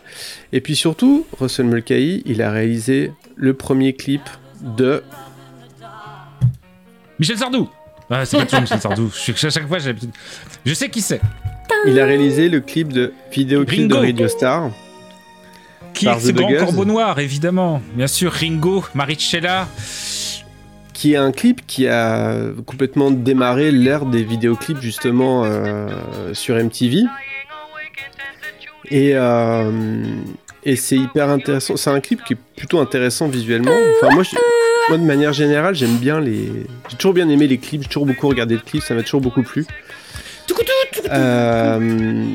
Et 0.51 0.62
puis 0.62 0.76
surtout, 0.76 1.26
Russell 1.39 1.68
Mulcahy, 1.68 2.24
il 2.26 2.41
a 2.41 2.51
réalisé 2.51 3.12
le 3.36 3.53
premier 3.53 3.93
clip 3.93 4.22
de 4.78 5.03
Michel 7.20 7.38
Sardou 7.38 7.70
ah, 8.10 8.26
C'est 8.26 8.38
pas 8.38 8.45
toujours 8.45 8.62
Michel 8.62 8.80
Sardou. 8.82 9.12
Je, 9.14 9.45
à 9.47 9.49
chaque 9.49 9.68
fois, 9.68 9.80
j'ai 9.80 9.88
l'habitude- 9.88 10.12
Je 10.66 10.74
sais 10.74 10.89
qui 10.89 11.01
c'est. 11.01 11.22
il 11.88 11.99
a 11.99 12.06
réalisé 12.06 12.49
le 12.49 12.60
clip 12.62 12.91
de 12.91 13.14
vidéoclip 13.32 13.88
de. 13.88 13.95
Radio 13.95 14.28
Star. 14.28 14.72
Qui 15.96 16.06
Par 16.06 16.18
est 16.18 16.20
ce 16.22 16.32
grand 16.32 16.54
corbeau 16.54 16.86
noir, 16.86 17.20
évidemment. 17.20 17.82
Bien 17.96 18.08
sûr, 18.08 18.32
Ringo, 18.32 18.84
Maricella. 18.93 19.68
qui 20.93 21.14
est 21.14 21.18
un 21.18 21.32
clip 21.32 21.62
qui 21.68 21.88
a 21.88 22.36
complètement 22.66 23.12
démarré 23.12 23.72
l'ère 23.72 24.06
des 24.06 24.24
vidéoclips 24.24 24.80
justement 24.82 25.43
euh, 25.46 25.88
sur 26.34 26.56
MTV. 26.56 27.04
Et, 28.91 29.12
euh, 29.16 30.04
et 30.64 30.76
c'est 30.76 30.96
hyper 30.98 31.30
intéressant. 31.30 31.76
C'est 31.76 31.89
un 31.89 32.00
clip 32.00 32.24
qui 32.24 32.34
est 32.34 32.38
plutôt 32.58 32.80
intéressant 32.80 33.28
visuellement. 33.28 33.72
Enfin, 34.02 34.14
moi, 34.14 34.24
je- 34.24 34.36
moi 34.89 34.98
de 34.98 35.04
manière 35.04 35.34
générale, 35.34 35.76
j'aime 35.76 35.98
bien 35.98 36.20
les. 36.20 36.50
J'ai 36.89 36.98
toujours 36.98 37.14
bien 37.14 37.28
aimé 37.30 37.48
les 37.48 37.58
clips. 37.58 37.82
J'ai 37.84 37.88
toujours 37.89 38.06
beaucoup 38.06 38.28
regardé 38.28 38.56
de 38.56 38.62
clips. 38.62 38.84
Ça 38.84 38.93
m'a 38.93 39.02
toujours 39.04 39.22
beaucoup 39.22 39.43
plu. 39.43 39.66
Euh, 41.12 42.26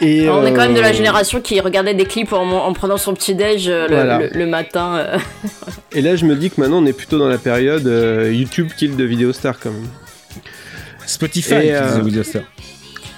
et, 0.00 0.22
Alors, 0.24 0.38
on 0.40 0.46
est 0.46 0.52
quand 0.52 0.62
même 0.62 0.74
de 0.74 0.80
la 0.80 0.88
euh, 0.88 0.92
génération 0.92 1.40
qui 1.40 1.60
regardait 1.60 1.94
des 1.94 2.04
clips 2.04 2.32
en, 2.32 2.42
en 2.50 2.72
prenant 2.72 2.96
son 2.96 3.14
petit 3.14 3.34
déj 3.34 3.68
euh, 3.68 3.86
le, 3.88 3.94
Voilà. 3.94 4.18
le- 4.18 4.28
le 4.32 4.46
matin. 4.46 4.96
euh. 4.96 5.18
Et 5.92 6.00
là, 6.02 6.16
je 6.16 6.24
me 6.24 6.34
dis 6.34 6.50
que 6.50 6.60
maintenant, 6.60 6.82
on 6.82 6.86
est 6.86 6.92
plutôt 6.92 7.18
dans 7.18 7.28
la 7.28 7.38
période 7.38 7.86
euh, 7.86 8.32
YouTube 8.32 8.68
kill 8.76 8.96
de 8.96 9.04
Video 9.04 9.32
Star 9.32 9.58
quand 9.60 9.70
même. 9.70 9.86
Spotify, 11.06 11.70
euh, 11.70 12.22
Star. 12.24 12.42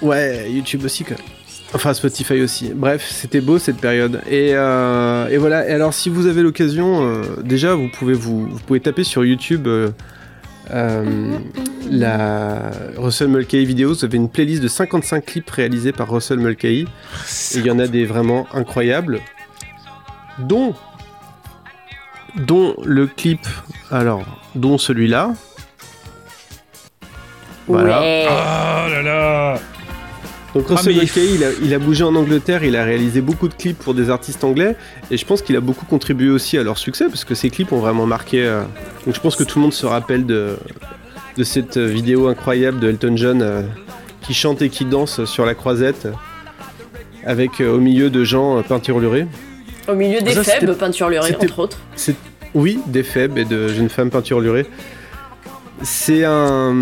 Ouais, 0.01 0.49
YouTube 0.51 0.81
aussi 0.85 1.03
quand 1.03 1.17
même. 1.17 1.25
Enfin, 1.73 1.93
Spotify 1.93 2.41
aussi. 2.41 2.71
Bref, 2.73 3.05
c'était 3.09 3.41
beau 3.41 3.59
cette 3.59 3.77
période. 3.77 4.21
Et, 4.29 4.51
euh, 4.53 5.27
et 5.29 5.37
voilà. 5.37 5.67
Et 5.67 5.71
alors, 5.73 5.93
si 5.93 6.09
vous 6.09 6.27
avez 6.27 6.41
l'occasion, 6.41 7.05
euh, 7.07 7.21
déjà, 7.43 7.73
vous 7.75 7.89
pouvez 7.89 8.13
vous, 8.13 8.47
vous 8.47 8.59
pouvez 8.59 8.79
taper 8.79 9.03
sur 9.03 9.25
YouTube 9.25 9.67
euh, 9.67 9.89
euh, 10.71 11.37
la 11.89 12.71
Russell 12.97 13.29
Mulcahy 13.29 13.65
Videos. 13.65 14.03
Avez 14.03 14.17
une 14.17 14.29
playlist 14.29 14.61
de 14.61 14.67
55 14.67 15.25
clips 15.25 15.49
réalisés 15.49 15.91
par 15.91 16.11
Russell 16.11 16.39
Mulcahy. 16.39 16.87
Et 17.53 17.57
il 17.57 17.65
y 17.65 17.71
en 17.71 17.79
a 17.79 17.87
des 17.87 18.05
vraiment 18.05 18.47
incroyables, 18.53 19.19
dont 20.39 20.73
dont 22.35 22.75
le 22.85 23.07
clip, 23.07 23.39
alors, 23.89 24.23
dont 24.55 24.77
celui-là. 24.77 25.33
Voilà. 27.67 27.99
Ouais. 27.99 28.27
Oh 28.29 28.89
là 28.89 29.01
là 29.01 29.59
Donc 30.57 30.67
Russell 30.69 30.95
Ah, 30.99 31.03
mais- 31.15 31.25
il 31.35 31.43
a, 31.43 31.47
il 31.63 31.73
a 31.73 31.79
bougé 31.79 32.03
en 32.03 32.15
Angleterre, 32.15 32.63
il 32.63 32.75
a 32.75 32.83
réalisé 32.83 33.21
beaucoup 33.21 33.47
de 33.47 33.53
clips 33.53 33.77
pour 33.77 33.93
des 33.93 34.09
artistes 34.09 34.43
anglais, 34.43 34.75
et 35.11 35.17
je 35.17 35.25
pense 35.25 35.41
qu'il 35.43 35.55
a 35.55 35.59
beaucoup 35.61 35.85
contribué 35.85 36.29
aussi 36.29 36.57
à 36.57 36.63
leur 36.63 36.77
succès, 36.79 37.05
parce 37.07 37.25
que 37.25 37.35
ces 37.35 37.49
clips 37.51 37.71
ont 37.71 37.79
vraiment 37.79 38.05
marqué... 38.07 38.43
euh, 38.45 38.63
Donc 39.05 39.13
je 39.13 39.19
pense 39.21 39.35
que 39.35 39.43
tout 39.43 39.59
le 39.59 39.63
monde 39.63 39.73
se 39.73 39.85
rappelle 39.85 40.25
de, 40.25 40.57
de 41.37 41.43
cette 41.43 41.77
vidéo 41.77 42.27
incroyable 42.27 42.79
de 42.79 42.89
Elton 42.89 43.15
John 43.17 43.41
euh, 43.43 43.61
qui 44.21 44.33
chante 44.33 44.61
et 44.63 44.69
qui 44.69 44.83
danse 44.85 45.25
sur 45.25 45.45
la 45.45 45.53
croisette, 45.53 46.07
avec 47.23 47.61
euh, 47.61 47.71
au 47.75 47.79
milieu 47.79 48.09
de 48.09 48.23
gens 48.23 48.57
euh, 48.57 48.61
peinturlurés. 48.61 49.27
Au 49.87 49.93
milieu 49.95 50.21
des 50.21 50.31
Ça, 50.33 50.43
faibles, 50.43 50.67
c'était- 50.69 50.79
peinture 50.79 51.09
lurée, 51.09 51.27
c'était- 51.27 51.45
entre 51.45 51.59
autres. 51.59 51.79
Oui, 52.55 52.79
des 52.87 53.03
faibles 53.03 53.39
et 53.39 53.45
de 53.45 53.67
jeunes 53.67 53.89
femmes 53.89 54.09
peinturlurées. 54.09 54.65
C'est 55.83 56.23
un, 56.25 56.75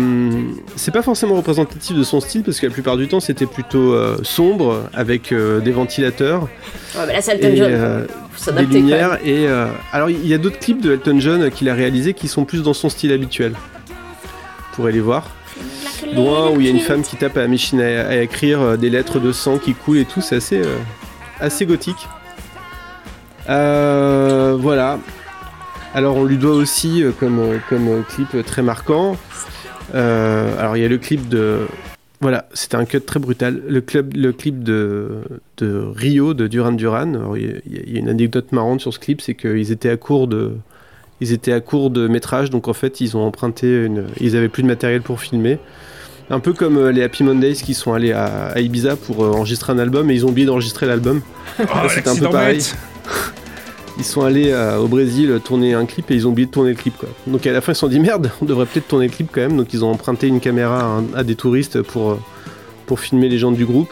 c'est 0.74 0.90
pas 0.90 1.02
forcément 1.02 1.34
représentatif 1.34 1.94
de 1.96 2.02
son 2.02 2.18
style 2.20 2.42
parce 2.42 2.58
que 2.58 2.66
la 2.66 2.72
plupart 2.72 2.96
du 2.96 3.08
temps 3.08 3.20
c'était 3.20 3.44
plutôt 3.44 3.92
euh, 3.92 4.16
sombre 4.22 4.84
avec 4.94 5.32
euh, 5.32 5.60
des 5.60 5.70
ventilateurs 5.70 6.42
Ouais, 6.96 7.02
mais 7.06 7.12
là, 7.12 7.20
c'est 7.20 7.32
Elton 7.32 7.48
et 7.48 7.56
John. 7.56 7.70
euh, 7.72 8.06
des 8.56 8.62
lumières. 8.64 9.18
Et 9.22 9.46
euh, 9.48 9.66
alors 9.92 10.08
il 10.08 10.26
y 10.26 10.32
a 10.32 10.38
d'autres 10.38 10.58
clips 10.58 10.80
de 10.80 10.94
Elton 10.94 11.20
John 11.20 11.50
qu'il 11.50 11.68
a 11.68 11.74
réalisés 11.74 12.14
qui 12.14 12.26
sont 12.26 12.44
plus 12.46 12.62
dans 12.62 12.72
son 12.72 12.88
style 12.88 13.12
habituel. 13.12 13.52
Vous 13.52 14.76
pourrez 14.76 14.92
les 14.92 15.00
voir. 15.00 15.30
Loin 16.14 16.50
où 16.50 16.60
il 16.60 16.66
y 16.66 16.68
a 16.68 16.72
une 16.72 16.80
femme 16.80 17.02
qui 17.02 17.16
tape 17.16 17.36
à 17.36 17.40
la 17.40 17.48
machine 17.48 17.80
à, 17.82 18.08
à 18.08 18.14
écrire 18.16 18.78
des 18.78 18.88
lettres 18.88 19.18
de 19.20 19.30
sang 19.32 19.58
qui 19.58 19.74
coulent 19.74 19.98
et 19.98 20.04
tout, 20.06 20.20
c'est 20.22 20.36
assez, 20.36 20.62
assez 21.40 21.66
gothique. 21.66 22.08
Euh, 23.48 24.56
voilà. 24.58 24.98
Alors 25.96 26.16
on 26.16 26.24
lui 26.24 26.36
doit 26.36 26.54
aussi 26.54 27.02
euh, 27.02 27.10
comme, 27.18 27.38
euh, 27.40 27.56
comme 27.70 27.88
euh, 27.88 28.02
clip 28.02 28.28
très 28.44 28.60
marquant. 28.62 29.16
alors 29.94 30.76
il 30.76 30.82
y 30.82 30.84
a 30.84 30.88
le 30.88 30.98
clip 30.98 31.28
de 31.28 31.60
voilà, 32.20 32.46
c'était 32.54 32.76
un 32.76 32.84
cut 32.86 33.00
très 33.02 33.18
brutal. 33.20 33.62
Le, 33.68 33.80
club, 33.82 34.14
le 34.14 34.32
clip 34.32 34.62
de, 34.64 35.18
de 35.58 35.84
Rio 35.94 36.32
de 36.32 36.46
Duran 36.48 36.72
Duran. 36.72 37.12
Il 37.36 37.42
y 37.42 37.50
a- 37.50 37.58
il 37.66 37.92
y, 37.92 37.96
a 37.96 37.98
une 38.00 38.08
anecdote 38.08 38.52
marrante 38.52 38.80
sur 38.80 38.92
ce 38.94 38.98
clip, 38.98 39.20
c'est 39.20 39.34
qu'ils 39.34 39.70
étaient 39.72 39.90
à 39.90 39.96
court 39.98 40.26
de 40.28 40.52
ils 41.20 41.32
étaient 41.32 41.52
à 41.52 41.60
court 41.60 41.88
de 41.90 42.08
métrage, 42.08 42.50
donc 42.50 42.68
en 42.68 42.72
fait 42.74 43.00
ils 43.00 43.16
ont 43.16 43.24
emprunté 43.24 43.84
une, 43.86 44.04
ils 44.20 44.36
avaient 44.36 44.48
plus 44.50 44.62
de 44.62 44.68
matériel 44.68 45.00
pour 45.02 45.20
filmer. 45.20 45.58
Un 46.28 46.40
peu 46.40 46.52
comme 46.52 46.76
euh, 46.78 46.90
les 46.92 47.02
Happy 47.02 47.22
Mondays 47.22 47.54
qui 47.54 47.72
sont 47.74 47.92
allés 47.94 48.12
à, 48.12 48.48
à 48.48 48.60
Ibiza 48.60 48.96
pour 48.96 49.24
euh, 49.24 49.30
enregistrer 49.30 49.72
un 49.72 49.78
album 49.78 50.10
et 50.10 50.14
ils 50.14 50.26
ont 50.26 50.30
oublié 50.30 50.46
d'enregistrer 50.46 50.86
l'album. 50.86 51.20
Oh, 51.60 51.64
c'était 51.88 52.08
un 52.10 52.16
peu 52.16 52.28
pareil. 52.30 52.60
Ils 53.98 54.04
sont 54.04 54.22
allés 54.22 54.50
euh, 54.50 54.76
au 54.78 54.88
Brésil 54.88 55.40
tourner 55.42 55.72
un 55.72 55.86
clip 55.86 56.10
et 56.10 56.14
ils 56.14 56.26
ont 56.26 56.30
oublié 56.30 56.46
de 56.46 56.50
tourner 56.50 56.70
le 56.70 56.76
clip. 56.76 56.96
Quoi. 56.98 57.08
Donc 57.26 57.46
à 57.46 57.52
la 57.52 57.60
fin 57.60 57.72
ils 57.72 57.74
se 57.74 57.80
sont 57.80 57.88
dit 57.88 58.00
merde, 58.00 58.30
on 58.42 58.44
devrait 58.44 58.66
peut-être 58.66 58.88
tourner 58.88 59.06
le 59.06 59.12
clip 59.12 59.28
quand 59.32 59.40
même. 59.40 59.56
Donc 59.56 59.72
ils 59.72 59.84
ont 59.84 59.90
emprunté 59.90 60.26
une 60.26 60.40
caméra 60.40 61.02
à, 61.14 61.24
des 61.24 61.34
touristes 61.34 61.80
pour, 61.82 62.10
euh, 62.10 62.20
pour 62.86 63.00
filmer 63.00 63.28
les 63.28 63.38
gens 63.38 63.52
du 63.52 63.64
groupe. 63.64 63.90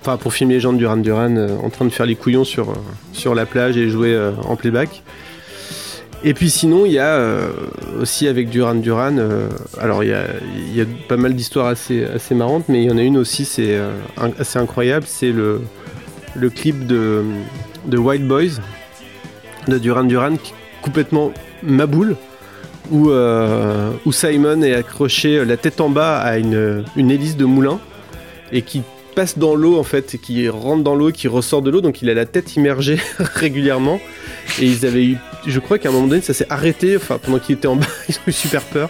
Enfin 0.00 0.16
pour 0.16 0.34
filmer 0.34 0.54
les 0.54 0.60
gens 0.60 0.72
de 0.72 0.78
Duran 0.78 0.96
Duran 0.96 1.36
euh, 1.36 1.56
en 1.62 1.70
train 1.70 1.84
de 1.84 1.90
faire 1.90 2.06
les 2.06 2.16
couillons 2.16 2.44
sur, 2.44 2.74
sur 3.12 3.34
la 3.34 3.46
plage 3.46 3.76
et 3.76 3.88
jouer 3.88 4.18
en 4.44 4.56
playback. 4.56 5.02
Et 6.26 6.32
puis 6.32 6.48
sinon, 6.48 6.86
il 6.86 6.92
y 6.92 6.98
a 6.98 7.22
aussi 8.00 8.28
avec 8.28 8.48
Duran 8.48 8.76
Duran, 8.76 9.18
alors 9.78 10.02
il 10.02 10.08
y 10.08 10.14
a, 10.14 10.24
y 10.74 10.80
a 10.80 10.86
pas 11.06 11.18
mal 11.18 11.34
d'histoires 11.34 11.66
assez, 11.66 12.02
assez 12.02 12.34
marrantes, 12.34 12.64
mais 12.70 12.82
il 12.82 12.86
y 12.86 12.90
en 12.90 12.96
a 12.96 13.02
une 13.02 13.18
aussi, 13.18 13.44
c'est 13.44 13.78
assez 14.38 14.58
incroyable, 14.58 15.04
c'est 15.06 15.32
le, 15.32 15.60
le 16.34 16.48
clip 16.48 16.86
de, 16.86 17.22
de 17.86 17.98
Wild 17.98 18.26
Boys 18.26 18.60
de 19.68 19.78
Duran 19.78 20.04
Duran, 20.04 20.36
complètement 20.82 21.32
maboule, 21.62 22.16
où, 22.90 23.10
euh, 23.10 23.90
où 24.04 24.12
Simon 24.12 24.62
est 24.62 24.74
accroché 24.74 25.44
la 25.44 25.56
tête 25.56 25.80
en 25.80 25.88
bas 25.88 26.18
à 26.18 26.38
une, 26.38 26.84
une 26.96 27.10
hélice 27.10 27.36
de 27.36 27.44
moulin, 27.44 27.80
et 28.52 28.62
qui 28.62 28.82
passe 29.14 29.38
dans 29.38 29.54
l'eau 29.54 29.78
en 29.78 29.84
fait, 29.84 30.14
et 30.14 30.18
qui 30.18 30.48
rentre 30.48 30.82
dans 30.82 30.94
l'eau, 30.94 31.10
qui 31.10 31.28
ressort 31.28 31.62
de 31.62 31.70
l'eau, 31.70 31.80
donc 31.80 32.02
il 32.02 32.10
a 32.10 32.14
la 32.14 32.26
tête 32.26 32.56
immergée 32.56 32.98
régulièrement. 33.18 34.00
Et 34.60 34.66
ils 34.66 34.84
avaient 34.84 35.04
eu, 35.04 35.16
je 35.46 35.58
crois 35.60 35.78
qu'à 35.78 35.88
un 35.88 35.92
moment 35.92 36.06
donné, 36.06 36.20
ça 36.20 36.34
s'est 36.34 36.46
arrêté, 36.50 36.96
enfin 36.96 37.18
pendant 37.18 37.38
qu'il 37.38 37.56
était 37.56 37.68
en 37.68 37.76
bas, 37.76 37.86
ils 38.08 38.16
ont 38.16 38.28
eu 38.28 38.32
super 38.32 38.62
peur. 38.62 38.88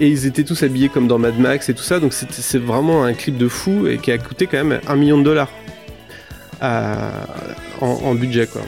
Et 0.00 0.08
ils 0.08 0.26
étaient 0.26 0.42
tous 0.42 0.60
habillés 0.62 0.88
comme 0.88 1.06
dans 1.06 1.18
Mad 1.18 1.38
Max 1.38 1.68
et 1.68 1.74
tout 1.74 1.82
ça, 1.82 2.00
donc 2.00 2.12
c'est 2.12 2.58
vraiment 2.58 3.04
un 3.04 3.12
clip 3.12 3.36
de 3.36 3.46
fou 3.46 3.86
et 3.86 3.98
qui 3.98 4.10
a 4.10 4.18
coûté 4.18 4.46
quand 4.48 4.64
même 4.64 4.80
un 4.88 4.96
million 4.96 5.18
de 5.18 5.22
dollars 5.22 5.50
en, 6.60 8.14
budget 8.14 8.46
quoi. 8.46 8.62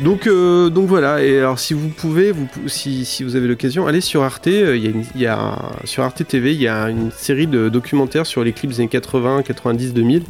Donc, 0.00 0.26
euh, 0.26 0.68
donc 0.68 0.88
voilà, 0.88 1.22
et 1.22 1.38
alors 1.38 1.58
si 1.58 1.72
vous 1.72 1.88
pouvez, 1.88 2.34
si, 2.66 3.24
vous 3.24 3.34
avez 3.34 3.48
l'occasion, 3.48 3.86
allez 3.86 4.02
sur 4.02 4.22
Arte, 4.22 4.48
euh, 4.48 4.76
il 4.76 4.84
y 4.84 5.26
a, 5.26 5.32
une- 5.32 5.86
sur 5.86 6.02
Arte 6.02 6.26
TV, 6.26 6.52
il 6.52 6.60
y 6.60 6.68
a 6.68 6.90
une 6.90 7.10
série 7.10 7.46
de 7.46 7.70
documentaires 7.70 8.26
sur 8.26 8.44
les 8.44 8.52
clips 8.52 8.72
des 8.72 8.80
années 8.80 8.88
80, 8.88 9.42
90, 9.42 9.94
2000. 9.94 10.22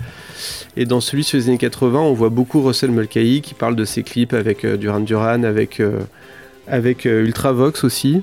Et 0.76 0.84
dans 0.84 1.00
celui 1.00 1.24
sur 1.24 1.36
les 1.36 1.48
années 1.48 1.59
80, 1.59 1.98
on 1.98 2.12
voit 2.12 2.28
beaucoup 2.28 2.62
Russell 2.62 2.92
Mulcahy 2.92 3.40
qui 3.40 3.54
parle 3.54 3.74
de 3.74 3.84
ses 3.84 4.04
clips 4.04 4.34
avec 4.34 4.64
euh, 4.64 4.76
Duran 4.76 5.00
Duran, 5.00 5.42
avec, 5.42 5.80
euh, 5.80 5.98
avec 6.68 7.04
Ultravox 7.04 7.82
aussi, 7.82 8.22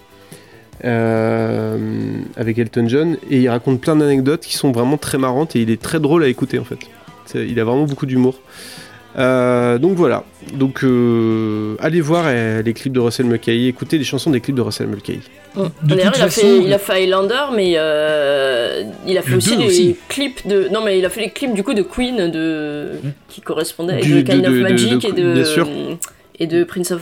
avec 0.82 2.58
Elton 2.58 2.88
John. 2.88 3.18
Et 3.30 3.42
il 3.42 3.50
raconte 3.50 3.82
plein 3.82 3.98
d'anecdotes 3.98 4.42
qui 4.42 4.56
sont 4.56 4.72
vraiment 4.72 4.98
très 4.98 5.18
marrantes 5.18 5.58
et 5.58 5.62
il 5.62 5.70
est 5.70 5.82
très 5.82 6.00
drôle 6.00 6.24
à 6.24 6.30
écouter 6.30 6.58
en 6.58 6.64
fait. 6.64 6.80
Il 7.36 7.60
a 7.60 7.64
vraiment 7.64 7.86
beaucoup 7.86 8.06
d'humour. 8.06 8.36
Euh, 9.18 9.78
donc 9.78 9.94
voilà. 9.94 10.24
Donc 10.54 10.84
euh, 10.84 11.76
allez 11.80 12.02
voir 12.02 12.24
euh, 12.28 12.64
les 12.64 12.74
clips 12.74 12.94
de 12.94 13.00
Russell 13.00 13.28
Mulcahy, 13.28 13.68
écoutez 13.68 14.00
les 14.00 14.04
chansons 14.04 14.32
des 14.32 14.42
clips 14.42 14.56
de 14.56 14.62
Russell 14.62 14.88
Mulcahy. 14.88 15.20
De 15.56 15.70
D'ailleurs, 15.84 16.14
il, 16.16 16.22
a 16.22 16.26
façon, 16.30 16.42
fait, 16.42 16.64
il 16.64 16.74
a 16.74 16.80
fait 16.80 17.04
Highlander, 17.04 17.44
mais 17.56 17.74
euh, 17.78 18.84
il 19.06 19.16
a 19.20 19.22
fait 19.22 19.32
Le 19.32 19.38
aussi 19.38 19.56
les 19.56 19.66
aussi. 19.68 19.96
clips 20.10 20.48
de. 20.48 20.68
Non, 20.72 20.84
mais 20.84 20.98
il 20.98 21.06
a 21.06 21.10
fait 21.10 21.22
les 21.22 21.30
clips 21.30 21.54
du 21.54 21.62
coup 21.64 21.76
de 21.76 21.84
Queen 21.84 22.32
de 22.32 22.94
qui 23.30 23.42
correspondaient 23.42 23.94
avec 23.94 24.04
Du- 24.06 24.24
de 24.24 24.28
Kind 24.32 24.42
de- 24.42 24.48
of 24.48 24.54
de- 24.56 24.62
Magic 24.64 25.02
de- 25.02 25.08
et 25.08 25.12
de 25.12 25.34
bien 25.34 25.46
sûr. 25.46 25.70
et 26.40 26.48
de 26.48 26.64
Prince 26.64 26.90
of. 26.92 27.02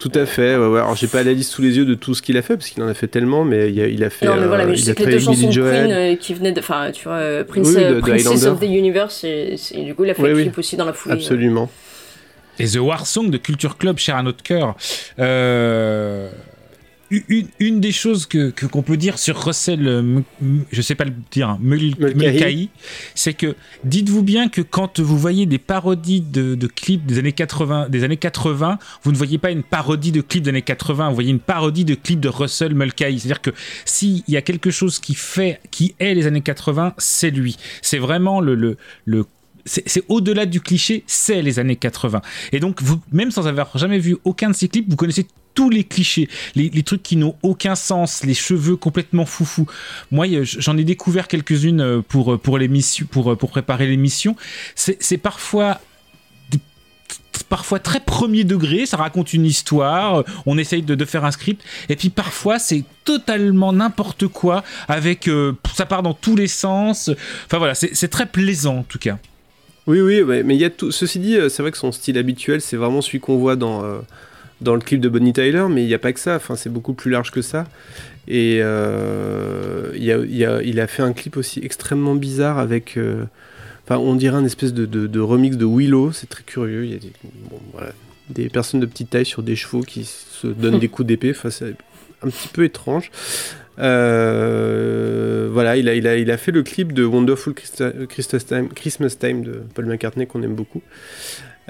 Tout 0.00 0.10
à 0.14 0.26
fait. 0.26 0.56
Ouais, 0.56 0.66
ouais. 0.66 0.80
Alors 0.80 0.96
j'ai 0.96 1.06
pas 1.06 1.22
la 1.22 1.32
liste 1.34 1.52
sous 1.52 1.60
les 1.62 1.76
yeux 1.76 1.84
de 1.84 1.94
tout 1.94 2.14
ce 2.14 2.22
qu'il 2.22 2.36
a 2.38 2.42
fait 2.42 2.56
parce 2.56 2.70
qu'il 2.70 2.82
en 2.82 2.88
a 2.88 2.94
fait 2.94 3.06
tellement, 3.06 3.44
mais 3.44 3.70
il 3.70 3.80
a, 3.80 3.86
il 3.86 4.02
a 4.02 4.10
fait. 4.10 4.26
Non, 4.26 4.34
mais 4.36 4.46
voilà, 4.48 4.64
euh, 4.64 4.68
mais 4.68 4.74
je 4.74 4.80
il 4.80 4.84
sais 4.86 4.90
a 4.92 4.94
que 4.94 5.00
les 5.00 5.04
fait 5.04 5.12
deux 5.18 5.18
chansons 5.24 5.48
de. 5.48 5.52
Queen 5.52 5.92
euh, 5.92 6.16
qui 6.16 6.34
venaient 6.34 6.52
de. 6.52 6.60
Enfin, 6.60 6.90
tu 6.90 7.04
vois, 7.04 7.14
euh, 7.18 7.44
Prince, 7.44 7.68
Oui, 7.68 7.74
de- 7.84 7.94
de 7.96 8.00
Princess 8.00 8.44
of 8.46 8.58
the 8.60 8.64
Universe, 8.64 9.22
et, 9.24 9.56
et 9.74 9.84
du 9.84 9.94
coup, 9.94 10.04
il 10.04 10.10
a 10.10 10.14
fait 10.14 10.22
Oui, 10.22 10.28
le 10.30 10.34
oui. 10.36 10.42
clip 10.44 10.58
aussi 10.58 10.76
dans 10.76 10.86
la 10.86 10.94
foulée. 10.94 11.14
Absolument. 11.16 11.70
Et 12.58 12.66
The 12.66 12.76
War 12.76 13.06
Song 13.06 13.30
de 13.30 13.36
Culture 13.38 13.76
Club, 13.78 13.98
cher 13.98 14.16
à 14.16 14.22
notre 14.22 14.42
cœur. 14.42 14.74
Euh, 15.18 16.28
une, 17.10 17.48
une 17.58 17.80
des 17.80 17.92
choses 17.92 18.26
que 18.26 18.50
qu'on 18.66 18.82
peut 18.82 18.96
dire 18.96 19.18
sur 19.18 19.36
Russell, 19.44 19.86
euh, 19.86 19.98
M- 20.00 20.22
M- 20.42 20.64
je 20.70 20.80
sais 20.82 20.94
pas 20.94 21.04
le 21.04 21.12
dire, 21.30 21.48
hein, 21.50 21.58
Mul- 21.60 21.94
Mulcahy. 22.14 22.68
C'est 23.14 23.34
que 23.34 23.56
dites-vous 23.84 24.22
bien 24.22 24.48
que 24.48 24.60
quand 24.60 25.00
vous 25.00 25.18
voyez 25.18 25.46
des 25.46 25.58
parodies 25.58 26.20
de, 26.20 26.54
de 26.54 26.66
clips 26.66 27.04
des 27.06 27.18
années 27.18 27.32
80, 27.32 27.88
des 27.88 28.04
années 28.04 28.16
80, 28.16 28.78
vous 29.02 29.12
ne 29.12 29.16
voyez 29.16 29.38
pas 29.38 29.50
une 29.50 29.62
parodie 29.62 30.12
de 30.12 30.20
clips 30.20 30.44
des 30.44 30.50
années 30.50 30.62
80, 30.62 31.08
vous 31.08 31.14
voyez 31.14 31.30
une 31.30 31.40
parodie 31.40 31.84
de 31.84 31.94
clips 31.94 32.20
de 32.20 32.28
Russell 32.28 32.74
Mulcahy. 32.74 33.18
C'est-à-dire 33.18 33.42
que 33.42 33.50
s'il 33.84 34.22
y 34.28 34.36
a 34.36 34.42
quelque 34.42 34.70
chose 34.70 34.98
qui 34.98 35.14
fait, 35.14 35.60
qui 35.70 35.94
est 35.98 36.14
les 36.14 36.26
années 36.26 36.42
80, 36.42 36.94
c'est 36.98 37.30
lui. 37.30 37.56
C'est 37.82 37.98
vraiment 37.98 38.40
le, 38.40 38.54
le, 38.54 38.76
le 39.04 39.24
c'est 39.66 39.86
c'est 39.86 40.02
au-delà 40.08 40.46
du 40.46 40.60
cliché, 40.62 41.04
c'est 41.06 41.42
les 41.42 41.58
années 41.58 41.76
80. 41.76 42.22
Et 42.52 42.60
donc, 42.60 42.80
vous, 42.82 42.98
même 43.12 43.30
sans 43.30 43.46
avoir 43.46 43.76
jamais 43.76 43.98
vu 43.98 44.16
aucun 44.24 44.48
de 44.50 44.54
ces 44.54 44.68
clips, 44.68 44.88
vous 44.88 44.96
connaissez 44.96 45.26
tous 45.54 45.70
les 45.70 45.84
clichés, 45.84 46.28
les, 46.54 46.82
trucs 46.82 47.02
qui 47.02 47.16
n'ont 47.16 47.36
aucun 47.42 47.74
sens, 47.74 48.24
les 48.24 48.34
cheveux 48.34 48.76
complètement 48.76 49.26
foufou. 49.26 49.66
Moi, 50.10 50.26
a- 50.26 50.42
j'en 50.42 50.76
ai 50.76 50.84
découvert 50.84 51.28
quelques-unes 51.28 51.80
euh, 51.80 52.00
pour, 52.00 52.38
pour, 52.40 52.58
l'émission, 52.58 53.06
pour, 53.10 53.32
euh, 53.32 53.36
pour 53.36 53.50
préparer 53.50 53.86
l'émission. 53.86 54.36
C'est 54.74 55.18
parfois 55.18 55.80
parfois 57.48 57.78
très 57.78 58.00
premier 58.00 58.44
degré, 58.44 58.86
ça 58.86 58.96
raconte 58.96 59.32
une 59.32 59.44
histoire, 59.44 60.20
euh, 60.20 60.22
on 60.46 60.58
essaye 60.58 60.82
de, 60.82 61.04
faire 61.04 61.24
un 61.24 61.30
script, 61.30 61.62
et 61.88 61.96
puis 61.96 62.10
parfois 62.10 62.58
c'est 62.58 62.84
totalement 63.04 63.72
n'importe 63.72 64.28
quoi, 64.28 64.62
avec 64.88 65.26
euh, 65.26 65.52
ça 65.74 65.86
part 65.86 66.02
dans 66.02 66.14
tous 66.14 66.36
les 66.36 66.46
sens. 66.46 67.10
Enfin 67.46 67.58
voilà, 67.58 67.74
c'est 67.74 68.08
très 68.08 68.26
plaisant 68.26 68.78
en 68.78 68.82
tout 68.82 68.98
cas. 68.98 69.18
Oui, 69.86 70.00
oui, 70.00 70.22
mais 70.44 70.54
il 70.54 70.60
y 70.60 70.64
a 70.64 70.70
tout. 70.70 70.92
Ceci 70.92 71.18
dit, 71.18 71.36
euh, 71.36 71.48
c'est 71.48 71.62
vrai 71.62 71.72
que 71.72 71.78
son 71.78 71.90
style 71.90 72.18
habituel, 72.18 72.60
c'est 72.60 72.76
vraiment 72.76 73.00
celui 73.00 73.18
qu'on 73.18 73.38
voit 73.38 73.56
dans, 73.56 73.82
euh, 73.82 73.98
dans 74.60 74.74
le 74.74 74.80
clip 74.80 75.00
de 75.00 75.08
Bonnie 75.08 75.32
Tyler, 75.32 75.66
mais 75.70 75.82
il 75.82 75.86
n'y 75.86 75.94
a 75.94 75.98
pas 75.98 76.12
que 76.12 76.20
ça. 76.20 76.36
Enfin, 76.36 76.56
c'est 76.56 76.70
beaucoup 76.70 76.92
plus 76.94 77.10
large 77.10 77.30
que 77.30 77.42
ça. 77.42 77.66
Et 78.28 78.58
euh, 78.62 79.90
il, 79.96 80.10
a, 80.12 80.18
il, 80.18 80.36
y 80.36 80.44
a, 80.44 80.62
il 80.62 80.78
a 80.80 80.86
fait 80.86 81.02
un 81.02 81.12
clip 81.12 81.36
aussi 81.36 81.60
extrêmement 81.64 82.14
bizarre 82.14 82.58
avec. 82.58 82.96
euh, 82.96 83.24
Enfin, 83.84 83.98
on 84.00 84.14
dirait 84.14 84.36
un 84.36 84.44
espèce 84.44 84.72
de, 84.72 84.86
de, 84.86 85.08
de 85.08 85.20
remix 85.20 85.56
de 85.56 85.64
Willow. 85.64 86.12
C'est 86.12 86.28
très 86.28 86.44
curieux. 86.44 86.84
Il 86.84 86.92
y 86.92 86.94
a 86.94 86.98
des, 86.98 87.10
bon, 87.50 87.58
voilà, 87.72 87.90
des 88.28 88.48
personnes 88.48 88.78
de 88.78 88.86
petite 88.86 89.10
taille 89.10 89.26
sur 89.26 89.42
des 89.42 89.56
chevaux 89.56 89.80
qui 89.80 90.04
se 90.04 90.46
donnent 90.46 90.78
des 90.78 90.88
coups 90.94 91.08
d'épée. 91.08 91.30
Enfin, 91.30 91.50
c'est 91.50 91.74
un 92.22 92.28
petit 92.28 92.48
peu 92.48 92.62
étrange. 92.64 93.10
Euh, 93.80 95.48
voilà, 95.52 95.76
il 95.76 95.88
a, 95.88 95.94
il, 95.94 96.06
a, 96.06 96.16
il 96.16 96.30
a 96.30 96.36
fait 96.36 96.52
le 96.52 96.62
clip 96.62 96.92
de 96.92 97.04
Wonderful 97.04 97.54
Christa- 97.54 98.06
Christmas 98.06 98.40
Time, 98.40 98.68
Christmas 98.68 99.16
Time 99.18 99.42
de 99.42 99.62
Paul 99.74 99.86
McCartney 99.86 100.26
qu'on 100.26 100.42
aime 100.42 100.54
beaucoup. 100.54 100.82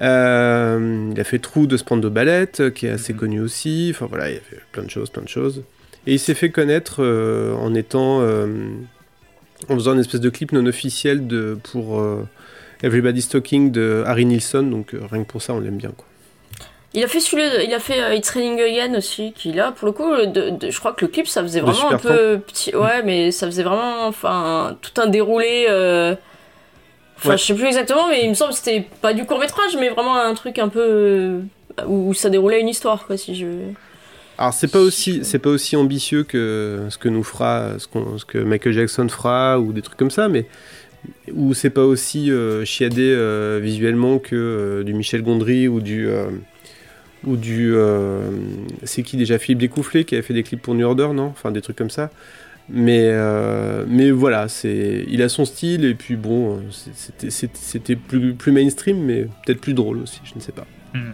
Euh, 0.02 1.10
il 1.14 1.20
a 1.20 1.24
fait 1.24 1.38
Trou 1.38 1.66
de 1.66 1.76
Spando 1.76 2.10
Ballet, 2.10 2.48
qui 2.74 2.86
est 2.86 2.90
assez 2.90 3.12
connu 3.14 3.40
aussi. 3.40 3.92
Enfin 3.94 4.06
voilà, 4.08 4.30
il 4.30 4.36
a 4.36 4.40
fait 4.40 4.60
plein 4.72 4.82
de 4.82 4.90
choses, 4.90 5.10
plein 5.10 5.22
de 5.22 5.28
choses. 5.28 5.62
Et 6.06 6.14
il 6.14 6.18
s'est 6.18 6.34
fait 6.34 6.50
connaître 6.50 7.02
euh, 7.02 7.54
en 7.54 7.74
étant, 7.74 8.20
euh, 8.22 8.46
en 9.68 9.74
faisant 9.74 9.92
une 9.92 10.00
espèce 10.00 10.20
de 10.20 10.30
clip 10.30 10.52
non 10.52 10.64
officiel 10.66 11.26
de 11.26 11.58
pour 11.70 12.02
Everybody's 12.82 13.28
Talking 13.28 13.70
de 13.70 14.02
Harry 14.06 14.24
Nilsson. 14.24 14.62
Donc 14.62 14.94
rien 15.10 15.22
que 15.24 15.28
pour 15.30 15.42
ça, 15.42 15.52
on 15.52 15.60
l'aime 15.60 15.76
bien 15.76 15.90
quoi. 15.96 16.06
Il 16.92 17.04
a 17.04 17.06
fait 17.06 17.20
celui 17.20 17.44
il 17.64 17.72
a 17.72 17.78
fait 17.78 18.16
It's 18.16 18.28
Raining 18.30 18.60
Again 18.60 18.96
aussi, 18.98 19.32
qui 19.32 19.52
là, 19.52 19.70
pour 19.70 19.86
le 19.86 19.92
coup, 19.92 20.10
de, 20.26 20.50
de- 20.50 20.70
je 20.70 20.78
crois 20.80 20.92
que 20.92 21.04
le 21.04 21.10
clip, 21.12 21.28
ça 21.28 21.40
faisait 21.40 21.60
vraiment 21.60 21.92
un 21.92 21.98
peu 21.98 22.40
petit. 22.40 22.74
Ouais, 22.74 23.04
mais 23.04 23.30
ça 23.30 23.46
faisait 23.46 23.62
vraiment, 23.62 24.08
enfin, 24.08 24.76
tout 24.82 25.00
un 25.00 25.06
déroulé. 25.06 25.66
Enfin, 27.20 27.30
Ouais. 27.30 27.38
je 27.38 27.44
sais 27.44 27.54
plus 27.54 27.66
exactement, 27.66 28.08
mais 28.08 28.24
il 28.24 28.30
me 28.30 28.34
semble 28.34 28.52
que 28.52 28.56
c'était 28.56 28.84
pas 29.02 29.12
du 29.12 29.24
court 29.26 29.38
métrage, 29.38 29.76
mais 29.78 29.90
vraiment 29.90 30.16
un 30.16 30.34
truc 30.34 30.58
un 30.58 30.68
peu 30.68 30.80
euh, 30.80 31.40
où 31.86 32.14
ça 32.14 32.30
déroulait 32.30 32.60
une 32.60 32.68
histoire, 32.68 33.06
quoi, 33.06 33.16
si 33.16 33.34
je. 33.34 33.46
Alors 34.38 34.54
c'est 34.54 34.68
pas 34.72 34.78
aussi 34.78 35.20
c'est 35.22 35.38
pas 35.38 35.50
aussi 35.50 35.76
ambitieux 35.76 36.24
que 36.24 36.86
ce 36.88 36.96
que 36.96 37.10
nous 37.10 37.22
fera 37.22 37.74
ce, 37.78 38.24
que 38.24 38.38
Michael 38.38 38.72
Jackson 38.72 39.06
fera 39.10 39.60
ou 39.60 39.74
des 39.74 39.82
trucs 39.82 39.98
comme 39.98 40.10
ça, 40.10 40.28
mais 40.30 40.46
ou 41.34 41.52
c'est 41.52 41.68
pas 41.68 41.84
aussi 41.84 42.30
euh, 42.30 42.64
chiadé 42.64 43.02
euh, 43.02 43.60
visuellement 43.62 44.18
que 44.18 44.34
euh, 44.34 44.82
du 44.82 44.94
Michel 44.94 45.22
Gondry 45.22 45.68
ou 45.68 45.80
du 45.82 46.08
ou 47.26 47.36
du 47.36 47.74
c'est 48.84 49.02
qui 49.02 49.18
déjà 49.18 49.38
Philippe 49.38 49.58
Découfflé 49.58 50.06
qui 50.06 50.14
avait 50.14 50.22
fait 50.22 50.32
des 50.32 50.42
clips 50.42 50.62
pour 50.62 50.74
New 50.74 50.86
Order 50.86 51.08
non? 51.12 51.26
Enfin 51.26 51.50
des 51.50 51.60
trucs 51.60 51.76
comme 51.76 51.90
ça 51.90 52.10
mais 52.72 53.00
euh, 53.10 53.84
mais 53.88 54.10
voilà 54.12 54.48
c'est 54.48 55.04
il 55.08 55.22
a 55.22 55.28
son 55.28 55.44
style 55.44 55.84
et 55.84 55.94
puis 55.94 56.14
bon 56.16 56.58
euh, 56.58 56.60
c'était 57.28 57.96
plus 57.96 58.34
plus 58.34 58.52
mainstream 58.52 58.98
mais 59.04 59.26
peut-être 59.44 59.60
plus 59.60 59.74
drôle 59.74 59.98
aussi 59.98 60.20
je 60.24 60.34
ne 60.36 60.40
sais 60.40 60.52
pas 60.52 60.66
Hmm. 60.94 61.12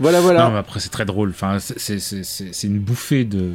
voilà 0.00 0.20
voilà 0.20 0.44
Non, 0.44 0.52
mais 0.52 0.58
après 0.58 0.80
c'est 0.80 0.88
très 0.88 1.04
drôle. 1.04 1.28
Enfin, 1.30 1.58
c'est- 1.58 2.64
une 2.66 2.78
bouffée 2.78 3.24
de 3.24 3.52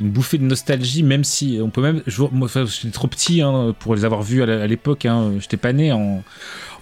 une 0.00 0.10
bouffée 0.10 0.36
de 0.38 0.42
nostalgie, 0.42 1.04
même 1.04 1.22
si 1.22 1.60
on 1.62 1.70
peut 1.70 1.80
même. 1.82 2.02
Je, 2.08 2.22
moi, 2.22 2.46
enfin, 2.46 2.64
j'étais 2.66 2.90
trop 2.92 3.06
petit 3.06 3.40
hein, 3.40 3.72
pour 3.78 3.94
les 3.94 4.04
avoir 4.04 4.22
vus 4.22 4.42
à 4.42 4.66
l'époque. 4.66 5.06
Hein, 5.06 5.34
J'étais 5.38 5.56
pas 5.56 5.72
né 5.72 5.92
en, 5.92 6.24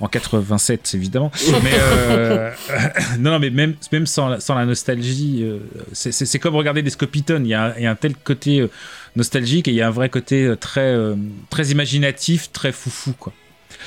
en 0.01 0.07
87, 0.09 0.93
évidemment. 0.95 1.31
Mais 1.63 1.71
euh, 1.75 2.51
non, 3.19 3.33
non, 3.33 3.39
mais 3.39 3.51
même 3.51 3.75
même 3.93 4.07
sans, 4.07 4.29
la- 4.31 4.41
sans 4.41 4.55
la 4.55 4.65
nostalgie, 4.65 5.41
euh, 5.43 5.59
c'est- 5.93 6.39
comme 6.39 6.57
regarder 6.57 6.81
des 6.83 6.89
Scopitone. 6.89 7.45
Il 7.45 7.51
y, 7.51 7.55
a 7.55 7.65
un- 7.65 7.75
il 7.77 7.83
y 7.83 7.87
a 7.87 7.91
un 7.91 7.95
tel 7.97 8.15
côté 8.17 8.61
euh, 8.61 8.71
nostalgique 9.17 9.69
et 9.69 9.71
il 9.73 9.77
y 9.77 9.83
a 9.83 9.87
un 9.89 9.91
vrai 9.93 10.09
côté 10.09 10.45
euh, 10.45 10.57
très 10.57 10.81
euh, 10.95 11.15
très 11.51 11.69
imaginatif, 11.69 12.53
très 12.53 12.73
foufou 12.73 13.13
quoi. 13.19 13.33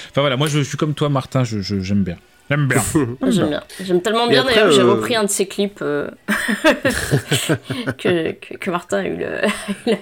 Enfin 0.09 0.21
voilà, 0.21 0.37
moi 0.37 0.47
je, 0.47 0.59
je 0.59 0.63
suis 0.63 0.77
comme 0.77 0.93
toi, 0.93 1.09
Martin. 1.09 1.43
je- 1.43 1.59
je- 1.59 1.79
J'aime 1.79 2.03
bien. 2.03 2.17
J'aime 2.49 2.67
bien. 2.67 2.81
J'aime 3.29 3.49
bien. 3.49 3.63
J'aime 3.81 4.01
tellement 4.01 4.25
Et 4.27 4.31
bien 4.31 4.41
après, 4.41 4.55
d'ailleurs 4.55 4.69
que 4.69 4.75
j'ai 4.75 4.81
euh, 4.81 4.91
repris 4.91 5.15
un 5.15 5.23
de 5.23 5.29
ses 5.29 5.45
clips 5.47 5.79
euh, 5.81 6.09
que, 7.97 8.31
que, 8.33 8.57
que 8.57 8.69
Martin 8.69 8.97
a 8.99 9.05
eu 9.07 9.15
le- 9.17 9.95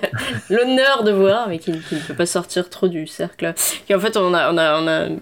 l'honneur 0.49 1.03
de 1.03 1.11
voir, 1.11 1.47
mais 1.49 1.59
qui, 1.59 1.71
qui 1.79 1.95
ne 1.95 1.99
peut 1.99 2.13
pas 2.15 2.25
sortir 2.25 2.69
trop 2.69 2.87
du 2.87 3.07
cercle. 3.07 3.53
Et 3.89 3.95
en 3.95 3.99
fait, 3.99 4.17
on 4.17 4.33
a, 4.33 4.51
on 4.51 4.57
a, 4.57 4.81
on 4.81 4.87
a, 4.87 4.91
un, 5.05 5.17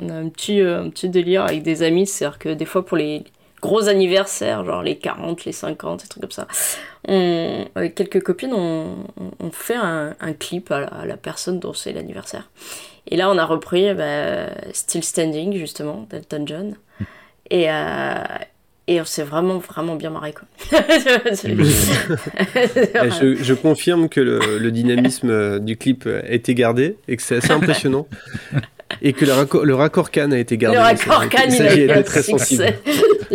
on 0.00 0.08
a 0.10 0.14
un, 0.14 0.28
petit, 0.28 0.60
euh, 0.60 0.82
un 0.82 0.90
petit 0.90 1.08
délire 1.08 1.44
avec 1.44 1.62
des 1.62 1.82
amis, 1.82 2.06
c'est-à-dire 2.06 2.38
que 2.38 2.48
des 2.50 2.64
fois, 2.66 2.84
pour 2.84 2.96
les, 2.96 3.24
gros 3.60 3.88
anniversaires, 3.88 4.64
genre 4.64 4.82
les 4.82 4.96
40, 4.98 5.44
les 5.44 5.52
50, 5.52 6.02
des 6.02 6.08
trucs 6.08 6.20
comme 6.22 6.30
ça. 6.32 6.46
On, 7.08 7.66
avec 7.74 7.94
quelques 7.94 8.22
copines, 8.22 8.54
on, 8.54 9.06
on 9.40 9.50
fait 9.50 9.74
un, 9.74 10.14
un 10.20 10.32
clip 10.32 10.70
à 10.70 10.80
la, 10.80 10.86
à 10.86 11.06
la, 11.06 11.16
personne 11.16 11.58
dont 11.58 11.72
c'est 11.72 11.92
l'anniversaire. 11.92 12.48
Et 13.10 13.16
là, 13.16 13.30
on 13.30 13.38
a 13.38 13.44
repris 13.44 13.92
bah, 13.94 14.50
Still 14.72 15.02
Standing, 15.02 15.56
justement, 15.56 16.06
d'Elton 16.10 16.44
John. 16.46 16.76
Et, 17.50 17.70
euh, 17.70 18.22
et 18.86 19.00
on 19.00 19.04
s'est 19.04 19.24
vraiment, 19.24 19.58
vraiment 19.58 19.96
bien 19.96 20.10
marré. 20.10 20.32
Quoi. 20.32 20.46
je, 23.10 23.36
je, 23.40 23.54
confirme 23.54 24.08
que 24.08 24.20
le, 24.20 24.58
le, 24.58 24.70
dynamisme 24.70 25.58
du 25.60 25.76
clip 25.76 26.06
a 26.06 26.30
été 26.30 26.54
gardé 26.54 26.96
et 27.08 27.16
que 27.16 27.22
c'est 27.22 27.36
assez 27.36 27.50
impressionnant. 27.52 28.06
Et 29.02 29.12
que 29.12 29.24
le 29.24 29.32
raccord, 29.32 29.64
le 29.64 29.74
raccord 29.74 30.10
Cannes 30.10 30.32
a 30.32 30.38
été 30.38 30.56
gardé. 30.58 30.76
Le 30.76 30.82
raccord 30.82 31.28
Cannes, 31.28 31.52
il 31.52 31.62
a 31.62 31.98
été 31.98 32.04
très 32.04 32.22
sensible. 32.22 32.66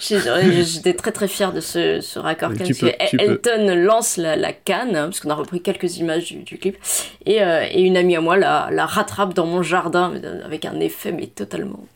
J'étais 0.00 0.94
très 0.94 1.12
très 1.12 1.28
fière 1.28 1.52
de 1.52 1.60
ce, 1.60 2.00
ce 2.00 2.18
raccord 2.18 2.54
Cannes. 2.54 2.66
Parce 2.66 2.78
que 2.78 3.16
Elton 3.18 3.66
peux. 3.66 3.74
lance 3.74 4.16
la, 4.16 4.36
la 4.36 4.52
canne, 4.52 4.96
hein, 4.96 5.04
parce 5.04 5.20
qu'on 5.20 5.30
a 5.30 5.34
repris 5.34 5.62
quelques 5.62 5.98
images 5.98 6.26
du, 6.26 6.42
du 6.42 6.58
clip, 6.58 6.76
et, 7.26 7.42
euh, 7.42 7.64
et, 7.70 7.82
une 7.82 7.96
amie 7.96 8.16
à 8.16 8.20
moi 8.20 8.36
la, 8.36 8.68
la 8.72 8.86
rattrape 8.86 9.34
dans 9.34 9.46
mon 9.46 9.62
jardin 9.62 10.12
avec 10.44 10.64
un 10.64 10.80
effet 10.80 11.12
mais 11.12 11.26
totalement 11.26 11.86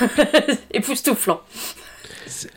époustouflant. 0.72 1.40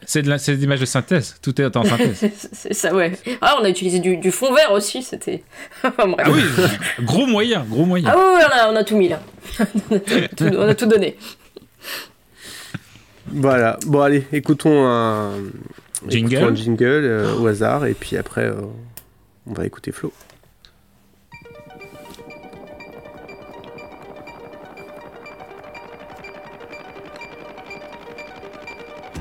C'est 0.05 0.21
de 0.21 0.51
l'image 0.53 0.79
de 0.79 0.85
synthèse, 0.85 1.35
tout 1.41 1.59
est 1.61 1.75
en 1.75 1.83
synthèse. 1.83 2.29
c'est 2.51 2.73
ça, 2.73 2.93
ouais. 2.93 3.13
Ah, 3.41 3.57
on 3.59 3.63
a 3.63 3.69
utilisé 3.69 3.99
du, 3.99 4.17
du 4.17 4.31
fond 4.31 4.53
vert 4.53 4.71
aussi, 4.71 5.03
c'était. 5.03 5.43
ah 5.83 5.91
oui, 6.29 6.41
gros 7.01 7.25
moyen, 7.25 7.65
gros 7.67 7.85
moyen. 7.85 8.09
Ah 8.11 8.17
oui, 8.17 8.43
on 8.45 8.57
a, 8.57 8.71
on 8.71 8.75
a 8.75 8.83
tout 8.83 8.97
mis 8.97 9.09
là. 9.09 9.21
on, 9.59 9.95
a 9.95 9.99
tout, 9.99 10.45
on, 10.45 10.67
a 10.67 10.75
tout, 10.75 10.85
donné. 10.85 11.17
Voilà, 13.27 13.79
bon, 13.85 14.01
allez, 14.01 14.25
écoutons 14.31 14.85
un 14.85 15.31
jingle, 16.07 16.33
écoutons 16.35 16.51
un 16.51 16.55
jingle 16.55 16.85
euh, 16.85 17.35
au 17.35 17.47
hasard, 17.47 17.85
et 17.85 17.93
puis 17.93 18.17
après, 18.17 18.45
euh, 18.45 18.61
on 19.47 19.53
va 19.53 19.65
écouter 19.65 19.91
Flo. 19.91 20.13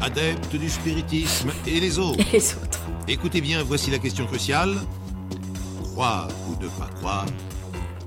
Adeptes 0.03 0.57
du 0.57 0.69
spiritisme 0.69 1.51
et 1.67 1.81
les 1.81 1.99
autres. 1.99 2.19
Et 2.21 2.37
les 2.39 2.55
autres. 2.55 2.81
Écoutez 3.09 3.41
bien, 3.41 3.63
voici 3.63 3.91
la 3.91 3.99
question 3.99 4.27
cruciale. 4.27 4.75
Croire 5.93 6.29
ou 6.49 6.63
ne 6.63 6.69
pas 6.69 6.89
croire, 6.97 7.27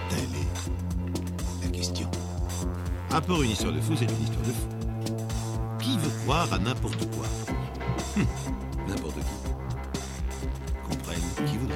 telle 0.09 0.19
est 0.19 1.65
la 1.65 1.69
question. 1.71 2.09
Un 3.11 3.21
peu 3.21 3.33
une 3.43 3.51
histoire 3.51 3.73
de 3.73 3.79
fou, 3.79 3.93
c'est 3.97 4.05
une 4.05 4.21
histoire 4.23 4.41
de 4.41 4.51
fou. 4.51 4.67
Qui 5.79 5.97
veut 5.97 6.11
croire 6.23 6.51
à 6.51 6.57
n'importe 6.57 7.05
quoi? 7.15 7.25
Hum, 8.17 8.25
N'importe 8.87 9.15
qui. 9.15 9.25
Comprenne 10.89 11.21
qui 11.45 11.57
voudra. 11.57 11.75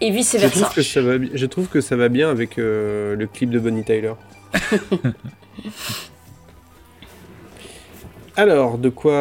Et 0.00 0.10
vice 0.10 0.32
Je 0.34 0.38
versa. 0.38 0.60
trouve 0.60 0.74
que 0.74 0.82
ça 0.82 1.00
va, 1.02 1.12
je 1.34 1.46
trouve 1.46 1.66
que 1.68 1.80
ça 1.80 1.96
va 1.96 2.08
bien 2.08 2.28
avec 2.30 2.58
euh, 2.58 3.16
le 3.16 3.26
clip 3.26 3.50
de 3.50 3.58
Bonnie 3.58 3.82
Tyler. 3.84 4.12
Alors, 8.36 8.76
de 8.76 8.90
quoi 8.90 9.16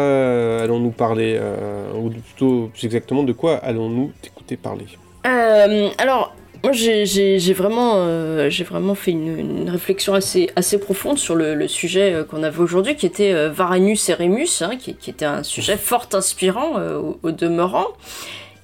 allons-nous 0.61 0.91
parler 0.91 1.37
euh, 1.39 1.93
Ou 1.93 2.09
plutôt, 2.09 2.69
plus 2.73 2.85
exactement, 2.85 3.23
de 3.23 3.31
quoi 3.31 3.55
allons-nous 3.55 4.11
t'écouter 4.21 4.57
parler? 4.57 4.85
Euh, 5.25 5.89
Alors, 5.97 6.35
moi 6.65 6.73
j'ai 6.73 7.53
vraiment, 7.53 7.93
euh, 7.95 8.49
vraiment 8.65 8.95
fait 8.95 9.11
une, 9.11 9.39
une, 9.39 9.69
réflexion 9.69 10.15
assez, 10.15 10.49
assez 10.55 10.79
profonde 10.79 11.17
sur 11.17 11.35
le, 11.35 11.53
le 11.53 11.67
sujet 11.67 12.23
qu'on 12.29 12.43
avait 12.43 12.59
aujourd'hui, 12.59 12.95
qui 12.95 13.05
était 13.05 13.33
euh, 13.33 13.49
Varanus 13.49 14.09
et 14.09 14.15
Rémus, 14.15 14.61
hein, 14.61 14.75
qui, 14.75 14.95
qui, 14.95 15.11
était 15.11 15.25
un 15.25 15.43
sujet 15.43 15.77
fort 15.77 16.09
inspirant 16.13 16.77
euh, 16.77 16.97
au, 16.97 17.19
au, 17.23 17.31
demeurant. 17.31 17.87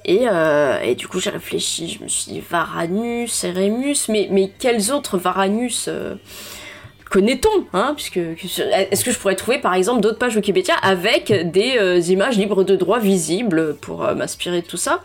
Et, 0.03 0.25
et 0.83 0.95
du 0.95 1.07
coup, 1.07 1.19
j'ai 1.19 1.29
réfléchi, 1.29 1.87
je 1.87 2.03
me 2.03 2.09
suis 2.09 2.31
dit 2.31 2.41
Varanus 2.49 3.43
et 3.43 3.51
Rémus, 3.51 4.09
mais, 4.09 4.27
mais 4.31 4.51
quels 4.57 4.91
autres 4.91 5.19
Varanus 5.19 5.87
connaît-on 7.11 7.65
hein, 7.73 7.93
puisque 7.95 8.17
est-ce 8.17 9.03
que 9.03 9.11
je 9.11 9.19
pourrais 9.19 9.35
trouver 9.35 9.59
par 9.59 9.75
exemple 9.75 10.01
d'autres 10.01 10.17
pages 10.17 10.35
Wikipédia 10.35 10.73
avec 10.81 11.51
des 11.51 11.77
euh, 11.77 11.99
images 11.99 12.37
libres 12.37 12.63
de 12.63 12.75
droit 12.75 12.99
visibles 12.99 13.75
pour 13.75 14.03
euh, 14.03 14.15
m'inspirer 14.15 14.61
de 14.61 14.65
tout 14.65 14.77
ça? 14.77 15.01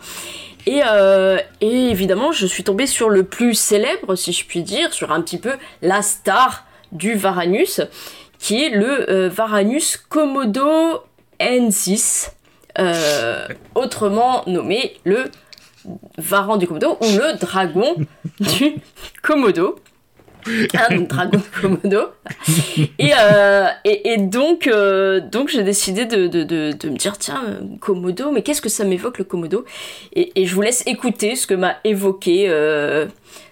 Et, 0.65 0.81
euh, 0.87 1.37
et, 1.61 1.89
évidemment 1.89 2.31
je 2.31 2.47
suis 2.47 2.63
tombée 2.63 2.87
sur 2.87 3.09
le 3.09 3.23
plus 3.23 3.53
célèbre 3.53 4.15
si 4.15 4.31
je 4.31 4.45
puis 4.45 4.63
dire 4.63 4.93
sur 4.93 5.11
un 5.11 5.21
petit 5.21 5.37
peu 5.37 5.51
la 5.81 6.01
star 6.01 6.65
du 6.93 7.13
Varanus 7.13 7.81
qui 8.39 8.63
est 8.63 8.69
le 8.69 9.27
Varanus 9.27 9.97
Komodo 9.97 11.03
N6 11.41 12.31
autrement 13.75 14.43
nommé 14.47 14.95
le 15.03 15.25
Varan 16.17 16.57
du 16.57 16.67
Komodo 16.67 16.97
ou 17.01 17.05
le 17.05 17.37
dragon 17.37 17.95
du 18.39 18.75
Komodo 19.21 19.77
un 20.89 21.01
dragon 21.01 21.37
de 21.37 21.61
Komodo. 21.61 22.11
Et, 22.99 23.11
euh, 23.17 23.67
et, 23.83 24.13
et, 24.13 24.17
donc, 24.17 24.67
euh, 24.67 25.19
donc 25.19 25.49
j'ai 25.49 25.63
décidé 25.63 26.05
de, 26.05 26.27
de, 26.27 26.43
de, 26.43 26.71
de, 26.73 26.89
me 26.89 26.97
dire, 26.97 27.17
tiens, 27.17 27.59
Komodo, 27.79 28.31
mais 28.31 28.43
qu'est-ce 28.43 28.61
que 28.61 28.69
ça 28.69 28.83
m'évoque 28.83 29.17
le 29.17 29.23
Komodo? 29.23 29.65
Et, 30.13 30.31
et, 30.39 30.45
je 30.45 30.55
vous 30.55 30.61
laisse 30.61 30.83
écouter 30.85 31.35
ce 31.35 31.47
que 31.47 31.53
m'a 31.53 31.77
évoqué, 31.83 32.47
euh, 32.49 33.07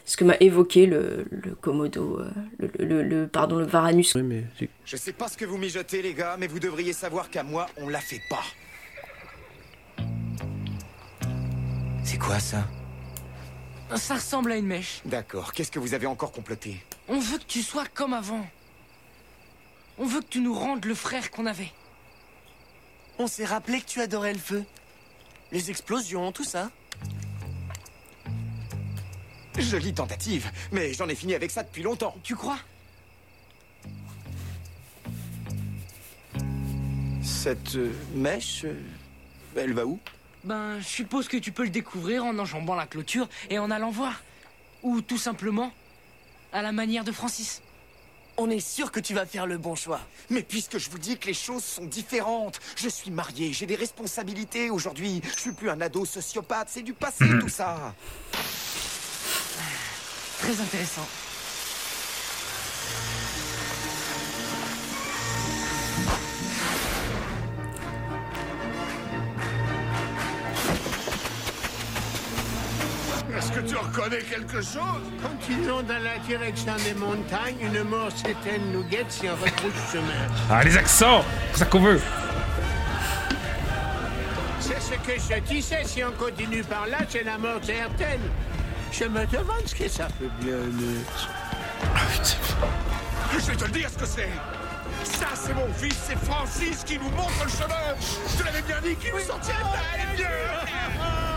ce 0.06 0.18
que 0.18 0.24
m'a 0.24 0.36
évoqué 0.40 0.86
le, 0.86 1.26
le 1.30 1.56
Komodo, 1.56 2.20
le, 2.60 2.70
le, 2.80 3.04
le, 3.04 3.28
pardon, 3.28 3.58
le 3.58 3.66
Varanus. 3.66 4.14
Oui, 4.16 4.24
mais 4.24 4.44
je 4.86 4.98
sais 4.98 5.14
pas 5.14 5.28
ce 5.28 5.38
que 5.38 5.46
vous 5.46 5.58
mijotez, 5.58 6.02
les 6.02 6.14
gars, 6.14 6.36
mais 6.40 6.48
vous 6.48 6.60
devriez 6.60 6.94
savoir 6.94 7.30
qu'à 7.30 7.44
moi, 7.44 7.68
on 7.78 7.90
la 7.90 8.00
fait 8.00 8.22
pas. 8.30 8.44
C'est 12.04 12.20
quoi 12.20 12.40
ça? 12.40 12.68
Ça 13.96 14.16
ressemble 14.16 14.52
à 14.52 14.58
une 14.58 14.66
mèche. 14.66 15.02
D'accord. 15.06 15.54
Qu'est-ce 15.54 15.72
que 15.72 15.80
vous 15.80 15.94
avez 15.94 16.08
encore 16.08 16.32
comploté 16.32 16.84
On 17.08 17.20
veut 17.20 17.38
que 17.38 17.46
tu 17.46 17.62
sois 17.62 17.86
comme 17.94 18.14
avant. 18.14 18.46
On 19.98 20.06
veut 20.06 20.22
que 20.22 20.28
tu 20.28 20.42
nous 20.42 20.54
rendes 20.54 20.86
le 20.86 20.96
frère 20.96 21.32
qu'on 21.32 21.46
avait. 21.46 21.72
On 23.18 23.28
s'est 23.28 23.46
rappelé 23.46 23.80
que 23.80 23.86
tu 23.86 24.02
adorais 24.02 24.34
le 24.34 24.40
feu. 24.40 24.66
Les 25.52 25.70
explosions, 25.70 26.32
tout 26.32 26.44
ça. 26.44 26.70
Jolie 29.58 29.94
tentative, 29.94 30.52
mais 30.72 30.94
j'en 30.94 31.08
ai 31.08 31.16
fini 31.16 31.34
avec 31.34 31.50
ça 31.50 31.64
depuis 31.64 31.82
longtemps. 31.82 32.16
Tu 32.24 32.36
crois? 32.36 32.60
Cette 37.22 37.76
euh, 37.76 37.94
mèche, 38.14 38.66
euh, 38.66 38.74
elle 39.56 39.74
va 39.74 39.86
où? 39.86 40.00
Ben, 40.46 40.80
je 40.80 40.86
suppose 40.86 41.28
que 41.28 41.38
tu 41.38 41.52
peux 41.52 41.64
le 41.64 41.70
découvrir 41.70 42.24
en 42.24 42.38
enjambant 42.38 42.76
la 42.76 42.86
clôture 42.86 43.28
et 43.50 43.58
en 43.58 43.72
allant 43.72 43.90
voir. 43.90 44.22
Ou 44.84 45.02
tout 45.02 45.18
simplement, 45.18 45.74
à 46.54 46.62
la 46.62 46.72
manière 46.72 47.04
de 47.04 47.12
Francis. 47.12 47.62
On 48.38 48.50
est 48.50 48.60
sûr 48.60 48.92
que 48.92 49.00
tu 49.00 49.14
vas 49.14 49.26
faire 49.26 49.48
le 49.48 49.58
bon 49.58 49.76
choix. 49.76 50.02
Mais 50.30 50.44
puisque 50.44 50.78
je 50.78 50.90
vous 50.90 51.00
dis 51.00 51.18
que 51.18 51.28
les 51.28 51.34
choses 51.34 51.64
sont 51.64 51.86
différentes, 51.86 52.60
je 52.76 52.90
suis 52.90 53.10
marié, 53.10 53.54
j'ai 53.54 53.66
des 53.66 53.76
responsabilités 53.76 54.70
aujourd'hui. 54.70 55.22
Je 55.36 55.40
suis 55.40 55.52
plus 55.52 55.70
un 55.70 55.82
ado 55.82 56.06
sociopathe, 56.06 56.68
c'est 56.70 56.84
du 56.84 56.94
passé 56.94 57.26
tout 57.40 57.50
ça. 57.50 57.96
Très 60.40 60.62
intéressant. 60.62 61.08
Est-ce 73.38 73.52
que 73.52 73.60
tu 73.60 73.76
reconnais 73.76 74.22
quelque 74.22 74.62
chose? 74.62 75.04
Continuons 75.22 75.84
dans 75.84 76.02
la 76.02 76.18
direction 76.20 76.74
des 76.86 76.94
montagnes. 76.94 77.58
Une 77.62 77.84
mort 77.84 78.10
certaine 78.16 78.72
nous 78.72 78.84
guette 78.84 79.12
si 79.12 79.28
on 79.28 79.36
retrouve 79.36 79.74
chemin. 79.92 80.28
Ah, 80.50 80.64
les 80.64 80.78
accents 80.78 81.24
C'est 81.52 81.60
ça 81.60 81.66
qu'on 81.66 81.82
veut 81.82 82.00
C'est 84.60 84.80
ce 84.80 84.94
que 84.94 85.20
je 85.20 85.40
disais. 85.42 85.84
Si 85.84 86.04
on 86.04 86.12
continue 86.12 86.64
par 86.64 86.88
là, 86.88 87.00
c'est 87.10 87.24
la 87.24 87.38
mort 87.38 87.60
certaine. 87.62 88.22
Je 88.92 89.04
me 89.04 89.26
demande 89.26 89.66
ce 89.66 89.76
que 89.76 89.90
ça 89.90 90.08
peut 90.18 90.30
bien 90.40 90.56
être. 90.56 91.30
Je 93.34 93.52
vais 93.52 93.56
te 93.58 93.70
dire 93.72 93.90
ce 93.90 93.98
que 93.98 94.06
c'est 94.06 94.30
ça, 95.04 95.28
c'est 95.36 95.54
mon 95.54 95.72
fils, 95.74 95.96
c'est 96.08 96.18
Francis 96.26 96.84
qui 96.84 96.98
nous 96.98 97.10
montre 97.12 97.44
le 97.44 97.50
chemin 97.50 97.96
Je 98.32 98.38
te 98.38 98.44
l'avais 98.44 98.62
bien 98.62 98.82
dit 98.82 98.96
qu'il 98.96 99.14
nous 99.14 99.20
sortirait 99.20 99.56
de 100.18 100.24
là, 100.24 101.35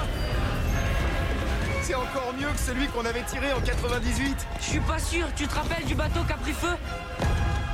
c'est 1.89 1.95
encore 1.95 2.35
mieux 2.39 2.49
que 2.49 2.59
celui 2.59 2.87
qu'on 2.89 3.07
avait 3.07 3.23
tiré 3.23 3.51
en 3.55 3.63
98 3.63 4.47
Je 4.61 4.65
suis 4.65 4.81
pas 4.81 4.99
sûr, 4.99 5.27
tu 5.35 5.49
te 5.49 5.55
rappelles 5.55 5.87
du 5.87 5.95
bateau 5.95 6.21
qui 6.27 6.33
a 6.35 6.37
pris 6.37 6.53
feu? 6.53 6.77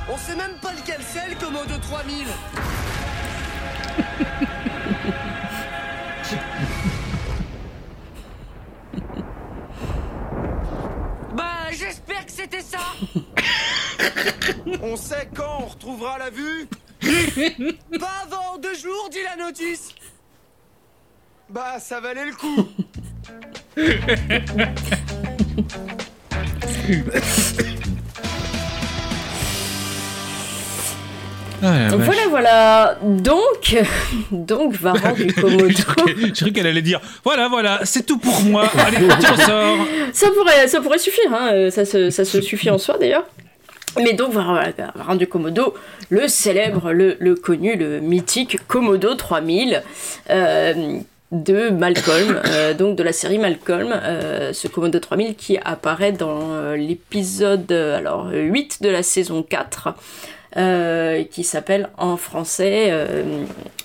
On 0.09 0.17
sait 0.17 0.37
même 0.37 0.57
pas 0.61 0.71
lequel 0.71 1.01
c'est 1.05 1.27
le 1.27 1.35
Komodo 1.35 1.77
3000 1.81 2.25
Bah 11.35 11.71
j'espère 11.71 12.25
que 12.25 12.31
c'était 12.31 12.61
ça. 12.61 12.79
On 14.81 14.95
sait 14.95 15.27
quand 15.35 15.57
on 15.59 15.65
retrouvera 15.65 16.19
la 16.19 16.29
vue? 16.29 16.69
Pas 17.99 18.23
avant 18.23 18.57
deux 18.59 18.75
jours, 18.75 19.09
dit 19.11 19.23
la 19.25 19.35
notice. 19.35 19.93
Bah, 21.49 21.79
ça 21.79 21.99
valait 21.99 22.25
le 22.25 22.33
coup. 22.33 22.69
Ah, 31.63 31.89
Donc 31.89 32.01
vache. 32.01 32.05
voilà, 32.05 32.27
voilà. 32.29 32.97
Donc, 33.01 33.75
donc 34.31 34.73
Varan 34.73 35.13
du 35.17 35.33
Komodo. 35.33 35.67
J'ai 36.17 36.31
cru 36.31 36.51
qu'elle 36.51 36.67
allait 36.67 36.81
dire 36.81 36.99
voilà, 37.23 37.47
voilà, 37.47 37.79
c'est 37.83 38.05
tout 38.05 38.17
pour 38.17 38.41
moi. 38.41 38.69
Allez, 38.77 38.97
ça 40.13 40.27
pourrait, 40.31 40.67
ça 40.67 40.81
pourrait 40.81 40.97
suffire, 40.99 41.33
hein. 41.33 41.49
euh, 41.53 41.69
ça, 41.71 41.85
se, 41.85 42.09
ça 42.09 42.25
se 42.25 42.41
suffit 42.41 42.69
en 42.69 42.77
soi 42.77 42.97
d'ailleurs. 42.99 43.25
Mais 43.97 44.13
donc, 44.13 44.31
voilà, 44.33 44.71
Varan 44.95 45.15
du 45.15 45.25
Komodo, 45.25 45.73
le 46.09 46.27
célèbre, 46.27 46.91
le, 46.91 47.15
le 47.19 47.35
connu, 47.35 47.77
le 47.77 48.01
mythique 48.01 48.57
Komodo 48.67 49.15
3000 49.15 49.81
euh, 50.29 50.99
de 51.43 51.69
Malcolm, 51.69 52.41
euh, 52.45 52.73
donc 52.73 52.97
de 52.97 53.03
la 53.03 53.13
série 53.13 53.37
Malcolm, 53.37 53.89
euh, 53.91 54.53
ce 54.53 54.67
Komodo 54.67 54.99
3000 54.99 55.35
qui 55.35 55.57
apparaît 55.63 56.11
dans 56.11 56.53
euh, 56.53 56.75
l'épisode 56.75 57.71
euh, 57.71 57.97
alors 57.97 58.29
8 58.31 58.81
de 58.81 58.89
la 58.89 59.03
saison 59.03 59.43
4. 59.43 59.89
euh, 60.57 61.23
qui 61.25 61.43
s'appelle 61.43 61.89
en 61.97 62.15
français, 62.15 62.89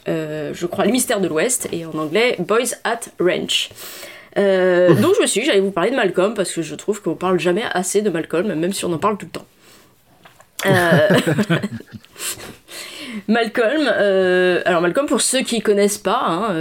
je 0.06 0.66
crois, 0.66 0.84
Le 0.84 0.92
mystère 0.92 1.20
de 1.20 1.26
l'Ouest, 1.28 1.68
et 1.72 1.84
en 1.84 1.92
anglais, 1.98 2.36
Boys 2.38 2.74
at 2.84 3.00
Ranch. 3.18 3.70
Euh, 4.38 4.94
donc 4.94 5.16
je 5.16 5.22
me 5.22 5.26
suis 5.26 5.40
dit 5.40 5.46
j'allais 5.48 5.58
vous 5.58 5.72
parler 5.72 5.90
de 5.90 5.96
Malcolm 5.96 6.34
parce 6.34 6.52
que 6.52 6.62
je 6.62 6.76
trouve 6.76 7.02
qu'on 7.02 7.16
parle 7.16 7.40
jamais 7.40 7.64
assez 7.72 8.00
de 8.00 8.10
Malcolm, 8.10 8.54
même 8.54 8.72
si 8.72 8.84
on 8.84 8.92
en 8.92 8.98
parle 8.98 9.18
tout 9.18 9.26
le 9.26 9.32
temps. 9.32 9.46
Euh, 10.66 11.08
Malcolm, 13.28 13.90
euh, 13.92 14.62
alors 14.64 14.82
Malcolm 14.82 15.06
pour 15.06 15.20
ceux 15.20 15.40
qui 15.40 15.60
connaissent 15.60 15.98
pas, 15.98 16.22
hein, 16.24 16.54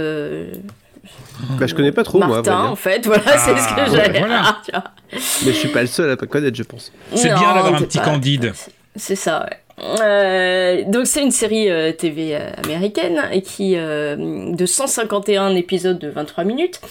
Bah, 1.58 1.66
je 1.66 1.74
connais 1.74 1.92
pas 1.92 2.02
trop, 2.04 2.18
Martin 2.18 2.64
en 2.66 2.76
fait, 2.76 3.06
voilà, 3.06 3.22
c'est 3.38 3.56
ce 3.56 3.66
Ah, 3.70 3.74
que 3.86 3.90
ouais, 3.90 3.96
j'allais 3.96 4.18
voilà. 4.18 4.42
Ah, 4.44 4.60
tu 4.64 4.70
vois. 4.72 4.84
Mais 5.12 5.52
je 5.52 5.56
suis 5.56 5.68
pas 5.68 5.80
le 5.80 5.86
seul 5.86 6.10
à 6.10 6.16
pas 6.16 6.26
connaître, 6.26 6.56
je 6.56 6.62
pense. 6.62 6.92
C'est 7.14 7.28
bien 7.28 7.54
d'avoir 7.54 7.74
un 7.74 7.78
petit 7.82 7.98
pas- 7.98 8.04
candide. 8.04 8.52
C'est 8.96 9.16
ça, 9.16 9.46
ouais. 9.48 9.56
Euh, 10.02 10.82
donc 10.86 11.06
c'est 11.06 11.22
une 11.22 11.30
série 11.30 11.70
euh, 11.70 11.92
TV 11.92 12.36
euh, 12.36 12.50
américaine 12.62 13.22
et 13.32 13.40
qui 13.40 13.72
euh, 13.76 14.52
de 14.54 14.66
151 14.66 15.54
épisodes 15.54 15.98
de 15.98 16.08
23 16.10 16.44
minutes 16.44 16.82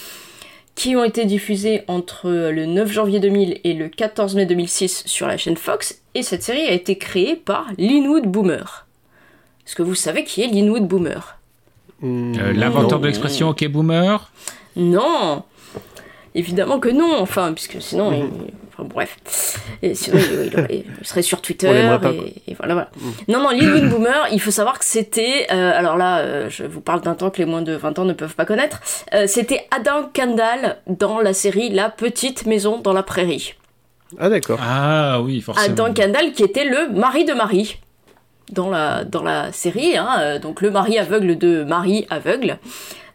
qui 0.73 0.95
ont 0.95 1.03
été 1.03 1.25
diffusés 1.25 1.83
entre 1.87 2.29
le 2.31 2.65
9 2.65 2.91
janvier 2.91 3.19
2000 3.19 3.59
et 3.63 3.73
le 3.73 3.89
14 3.89 4.33
mai 4.35 4.47
2006 4.47 5.03
sur 5.05 5.27
la 5.27 5.37
chaîne 5.37 5.57
Fox 5.57 6.01
et 6.15 6.23
cette 6.23 6.41
série 6.41 6.65
a 6.67 6.71
été 6.71 6.97
créée 6.97 7.35
par 7.35 7.67
Linwood 7.77 8.25
Boomer. 8.25 8.87
Est-ce 9.67 9.75
que 9.75 9.83
vous 9.83 9.93
savez 9.93 10.23
qui 10.23 10.41
est 10.41 10.47
Linwood 10.47 10.87
Boomer? 10.87 11.37
Euh, 12.03 12.53
L'inventeur 12.53 12.97
Non. 12.97 12.99
de 12.99 13.07
l'expression 13.07 13.49
OK 13.49 13.67
Boomer. 13.67 14.31
Non 14.75 15.43
Évidemment 16.35 16.79
que 16.79 16.89
non, 16.89 17.15
enfin, 17.19 17.53
puisque 17.53 17.81
sinon, 17.81 18.11
il- 18.13 18.53
enfin, 18.71 18.87
bref. 18.87 19.17
Et 19.81 19.95
sinon, 19.95 20.19
il, 20.19 20.45
il 20.53 20.59
aurait- 20.59 20.85
il 21.01 21.05
serait 21.05 21.23
sur 21.23 21.41
Twitter. 21.41 21.67
On 21.67 21.73
l'aimerait 21.73 21.99
pas, 21.99 22.11
et, 22.47 22.53
voilà, 22.53 22.73
voilà. 22.75 22.89
Non, 23.27 23.41
non, 23.41 23.49
Linwood 23.49 23.89
Boomer, 23.89 24.27
il 24.31 24.39
faut 24.39 24.51
savoir 24.51 24.77
que 24.77 24.85
c'était. 24.85 25.47
euh, 25.51 25.71
alors 25.75 25.97
là, 25.97 26.19
euh, 26.19 26.47
je 26.49 26.63
vous 26.65 26.81
parle 26.81 27.01
d'un 27.01 27.15
temps 27.15 27.31
que 27.31 27.39
les 27.39 27.45
moins 27.45 27.63
de 27.63 27.73
20 27.73 27.97
ans 27.97 28.05
ne 28.05 28.13
peuvent 28.13 28.35
pas 28.35 28.45
connaître. 28.45 28.79
Euh, 29.15 29.25
c'était 29.25 29.67
Adam 29.75 30.07
Kendall 30.13 30.77
dans 30.87 31.19
la 31.19 31.33
série 31.33 31.71
La 31.71 31.89
petite 31.89 32.45
maison 32.45 32.77
dans 32.79 32.93
la 32.93 33.03
prairie. 33.03 33.55
Ah, 34.19 34.29
d'accord. 34.29 34.59
Ah 34.61 35.19
oui, 35.21 35.41
forcément. 35.41 35.65
Adam 35.73 35.93
Kendall 35.93 36.31
qui 36.33 36.43
était 36.43 36.65
le 36.65 36.89
mari 36.97 37.25
de 37.25 37.33
Marie 37.33 37.79
dans 38.51 38.69
la, 38.69 39.03
dans 39.03 39.23
la 39.23 39.51
série, 39.51 39.97
hein, 39.97 40.09
euh, 40.19 40.39
donc 40.39 40.61
le 40.61 40.71
mari 40.71 40.97
aveugle 40.97 41.37
de 41.37 41.63
Marie 41.63 42.05
aveugle. 42.09 42.57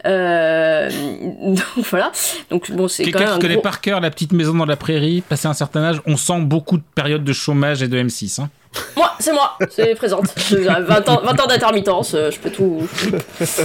Euh, 0.07 0.91
donc 1.47 1.62
voilà, 1.91 2.12
donc 2.51 2.70
bon 2.70 2.89
c'est 2.89 3.05
Quelqu'un 3.05 3.24
qui 3.24 3.32
un 3.32 3.39
connaît 3.39 3.55
gros... 3.55 3.62
par 3.62 3.80
cœur 3.80 4.01
la 4.01 4.11
petite 4.11 4.32
maison 4.32 4.53
dans 4.55 4.66
la 4.66 4.76
prairie, 4.76 5.22
passé 5.26 5.49
un 5.49 5.55
certain 5.55 5.82
âge, 5.82 6.01
on 6.07 6.16
sent 6.16 6.41
beaucoup 6.41 6.76
de 6.76 6.82
périodes 6.95 7.24
de 7.24 7.32
chômage 7.32 7.82
et 7.82 7.89
de 7.89 7.97
M6. 7.99 8.41
hein. 8.43 8.51
Moi, 8.97 9.12
c'est 9.20 9.32
moi, 9.32 9.57
c'est 9.70 9.95
présente. 9.95 10.35
J'ai 10.49 10.57
20 10.64 11.09
ans, 11.09 11.20
20 11.24 11.41
ans 11.41 11.47
d'intermittence, 11.47 12.12
euh, 12.14 12.30
je 12.32 12.39
peux 12.41 12.51
tout... 12.51 12.82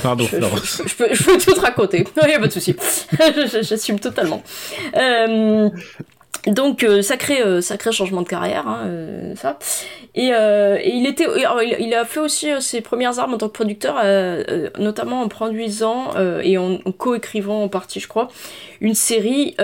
Pardon, 0.03 0.25
Je, 0.31 0.35
Florence. 0.37 0.81
je- 0.83 0.87
je 0.89 0.95
peux, 0.95 1.07
je 1.13 1.23
peux 1.23 1.37
tout 1.39 1.51
te 1.53 1.59
raconter, 1.59 2.07
il 2.23 2.27
n'y 2.27 2.35
a 2.35 2.39
pas 2.39 2.47
de 2.47 2.51
souci. 2.53 2.75
J'assume 3.63 3.99
totalement. 3.99 4.43
Euh, 4.95 5.69
donc, 6.47 6.83
euh, 6.83 7.01
sacré, 7.01 7.41
euh, 7.41 7.61
sacré 7.61 7.91
changement 7.91 8.21
de 8.21 8.27
carrière, 8.27 8.67
hein, 8.67 8.83
euh, 8.85 9.35
ça. 9.35 9.59
Et, 10.15 10.31
il, 10.85 11.05
était, 11.07 11.25
il, 11.79 11.93
a 11.93 12.05
fait 12.05 12.19
aussi 12.19 12.49
ses 12.61 12.81
premières 12.81 13.19
armes 13.19 13.33
en 13.35 13.37
tant 13.37 13.47
que 13.47 13.53
producteur, 13.53 14.03
notamment 14.77 15.21
en 15.21 15.27
produisant 15.27 16.11
et 16.43 16.57
en, 16.57 16.79
en 16.83 16.91
co-écrivant 16.91 17.63
en 17.63 17.67
partie, 17.69 17.99
je 17.99 18.07
crois, 18.07 18.27
une 18.81 18.95
série 18.95 19.55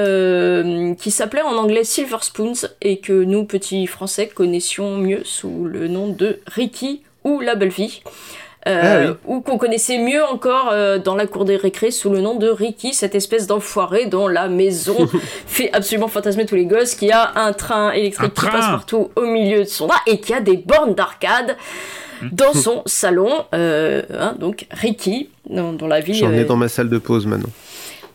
qui 0.98 1.12
s'appelait 1.12 1.42
en 1.42 1.58
anglais 1.58 1.84
Silver 1.84 2.18
Spoons 2.22 2.68
et 2.82 3.00
que 3.00 3.24
nous, 3.24 3.44
petits 3.46 3.88
français, 3.88 4.28
connaissions 4.28 4.98
mieux 4.98 5.24
sous 5.26 5.66
le 5.66 5.88
nom 5.88 6.08
de 6.08 6.40
Ricky 6.48 7.02
ou 7.24 7.42
La 7.42 7.56
Belle 7.56 7.70
Vie. 7.70 8.02
Euh, 8.68 8.82
Ah 8.84 9.11
oui. 9.11 9.16
ou 9.36 9.41
qu'on 9.41 9.57
connaissait 9.59 9.99
mieux 9.99 10.24
encore 10.24 10.70
euh, 10.72 10.97
dans 10.97 11.16
la 11.16 11.28
cour 11.28 11.45
des 11.45 11.55
récrés 11.55 11.91
sous 11.91 12.09
le 12.09 12.20
nom 12.20 12.36
de 12.36 12.47
Ricky, 12.47 12.93
cette 12.95 13.13
espèce 13.13 13.45
d'enfoiré 13.45 14.07
dont 14.07 14.28
la 14.28 14.47
maison 14.47 14.95
fait 15.47 15.70
absolument 15.72 16.07
fantasmer 16.07 16.45
tous 16.47 16.55
les 16.55 16.66
gosses, 16.66 16.95
qui 16.95 17.11
a 17.11 17.32
un 17.36 17.53
train 17.53 17.91
électrique 17.91 18.32
Un 18.38 18.41
qui 18.41 18.49
passe 18.51 18.66
partout 18.66 19.11
au 19.16 19.22
milieu 19.26 19.59
de 19.59 19.70
son 19.70 19.88
art 19.89 20.01
et 20.07 20.20
qui 20.20 20.34
a 20.34 20.41
des 20.41 20.57
bornes 20.57 20.95
d'arcade 20.95 21.55
dans 22.32 22.53
son 22.55 22.82
salon. 22.88 23.30
Euh, 23.53 24.01
hein, 24.18 24.36
donc 24.39 24.66
Ricky, 24.72 25.30
dans, 25.47 25.74
dans 25.74 25.88
la 25.88 25.99
vie. 25.99 26.16
J'en 26.16 26.34
ai 26.34 26.45
dans 26.45 26.55
ma 26.57 26.68
salle 26.68 26.89
de 26.89 26.97
pause 26.97 27.28
maintenant. 27.28 27.49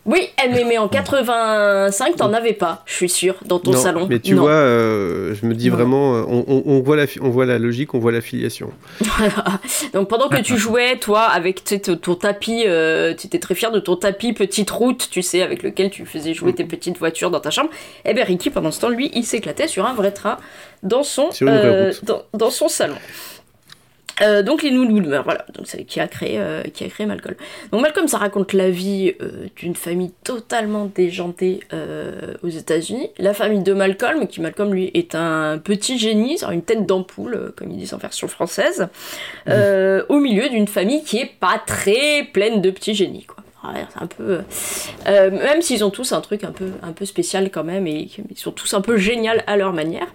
Oui, 0.05 0.29
elle 0.43 0.65
mais 0.65 0.79
en 0.79 0.87
85, 0.87 2.15
t'en 2.15 2.33
avais 2.33 2.53
pas, 2.53 2.81
je 2.87 2.93
suis 2.95 3.09
sûre, 3.09 3.35
dans 3.45 3.59
ton 3.59 3.71
non, 3.71 3.77
salon. 3.77 4.07
mais 4.09 4.19
tu 4.19 4.33
Non. 4.33 4.41
vois, 4.41 4.51
euh, 4.51 5.35
je 5.35 5.45
me 5.45 5.53
dis 5.53 5.69
vraiment, 5.69 6.15
euh, 6.15 6.23
on, 6.27 6.43
on- 6.47 6.63
on 6.65 6.79
voit 6.81 6.95
la, 6.95 7.05
on 7.21 7.29
voit 7.29 7.45
la 7.45 7.59
logique, 7.59 7.93
on 7.93 7.99
voit 7.99 8.11
l'affiliation. 8.11 8.71
Donc 9.93 10.07
pendant 10.09 10.27
que 10.27 10.41
tu 10.41 10.57
jouais, 10.57 10.97
toi, 10.97 11.21
avec 11.21 11.63
ton, 12.01 12.15
tapis, 12.15 12.63
euh, 12.65 13.13
tu 13.13 13.27
étais 13.27 13.37
très 13.39 13.53
fier 13.53 13.71
de 13.71 13.79
ton 13.79 13.95
tapis 13.95 14.33
petite 14.33 14.71
route, 14.71 15.07
tu 15.11 15.21
sais, 15.21 15.43
avec 15.43 15.61
lequel 15.61 15.91
tu 15.91 16.05
faisais 16.05 16.33
jouer 16.33 16.53
tes 16.53 16.63
petites 16.65 16.97
voitures 16.97 17.29
dans 17.29 17.39
ta 17.39 17.51
chambre. 17.51 17.69
Et 18.03 18.13
ben 18.15 18.23
Ricky, 18.25 18.49
pendant 18.49 18.71
ce 18.71 18.81
temps, 18.81 18.89
lui, 18.89 19.11
il 19.13 19.23
s'éclatait 19.23 19.67
sur 19.67 19.85
un 19.85 19.93
vrai 19.93 20.11
train 20.11 20.37
dans 20.83 21.03
son, 21.03 21.29
euh, 21.43 21.91
dans 22.33 22.49
son 22.49 22.67
salon. 22.67 22.95
Euh, 24.21 24.43
donc 24.43 24.61
les 24.61 24.71
Woodmer, 24.71 25.21
voilà, 25.23 25.45
donc 25.53 25.67
c'est 25.67 25.83
qui 25.83 25.99
a 25.99 26.07
créé 26.07 26.37
euh, 26.37 26.63
qui 26.63 26.83
a 26.83 26.87
créé 26.87 27.05
Malcolm. 27.05 27.35
Donc 27.71 27.81
Malcolm, 27.81 28.07
ça 28.07 28.17
raconte 28.17 28.53
la 28.53 28.69
vie 28.69 29.13
euh, 29.21 29.47
d'une 29.55 29.75
famille 29.75 30.11
totalement 30.23 30.89
déjantée 30.93 31.61
aux 32.43 32.49
États-Unis. 32.49 33.09
La 33.17 33.33
famille 33.33 33.63
de 33.63 33.73
Malcolm, 33.73 34.27
qui 34.27 34.41
Malcolm 34.41 34.73
lui 34.73 34.91
est 34.93 35.15
un 35.15 35.57
petit 35.57 35.97
génie, 35.97 36.37
c'est 36.37 36.51
une 36.53 36.63
tête 36.63 36.85
d'ampoule, 36.85 37.53
comme 37.55 37.71
ils 37.71 37.77
disent 37.77 37.93
en 37.93 37.97
version 37.97 38.27
française, 38.27 38.87
au 39.47 40.19
milieu 40.19 40.49
d'une 40.49 40.67
famille 40.67 41.03
qui 41.03 41.17
est 41.17 41.31
pas 41.39 41.61
très 41.65 42.23
pleine 42.31 42.61
de 42.61 42.69
petits 42.69 42.93
génies, 42.93 43.23
quoi. 43.23 43.41
Ouais, 43.63 43.85
c'est 43.93 44.01
un 44.01 44.07
peu, 44.07 44.39
euh, 45.07 45.29
même 45.29 45.61
s'ils 45.61 45.83
ont 45.83 45.91
tous 45.91 46.13
un 46.13 46.21
truc 46.21 46.43
un 46.43 46.51
peu 46.51 46.71
un 46.81 46.93
peu 46.93 47.05
spécial 47.05 47.51
quand 47.51 47.63
même 47.63 47.85
et 47.85 48.09
ils 48.29 48.37
sont 48.37 48.51
tous 48.51 48.73
un 48.73 48.81
peu 48.81 48.97
géniaux 48.97 49.33
à 49.45 49.55
leur 49.55 49.71
manière. 49.71 50.07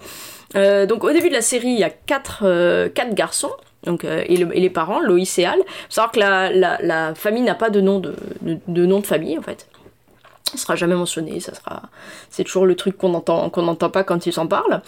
Euh, 0.56 0.86
donc 0.86 1.04
au 1.04 1.12
début 1.12 1.28
de 1.28 1.34
la 1.34 1.42
série, 1.42 1.68
il 1.68 1.78
y 1.78 1.84
a 1.84 1.90
quatre, 1.90 2.42
euh, 2.44 2.88
quatre 2.88 3.14
garçons. 3.14 3.52
Donc, 3.86 4.04
euh, 4.04 4.22
et, 4.26 4.36
le- 4.36 4.54
et 4.56 4.60
les 4.60 4.70
parents, 4.70 5.00
Loïs 5.00 5.38
et 5.38 5.46
savoir 5.88 6.12
que 6.12 6.20
la, 6.20 7.14
famille 7.14 7.42
n'a 7.42 7.54
pas 7.54 7.70
de 7.70 7.80
nom 7.80 8.00
de, 8.00 8.14
famille 9.06 9.38
en 9.38 9.42
fait. 9.42 9.66
Ça 10.44 10.58
sera 10.58 10.76
jamais 10.76 10.94
mentionné, 10.94 11.40
ça 11.40 11.54
sera. 11.54 11.82
C'est 12.30 12.44
toujours 12.44 12.66
le 12.66 12.76
truc 12.76 12.96
qu'on 12.96 13.20
qu'on 13.20 13.62
n'entend 13.62 13.90
pas 13.90 14.04
quand 14.04 14.26
ils 14.26 14.38
en 14.38 14.46
parlent. 14.46 14.80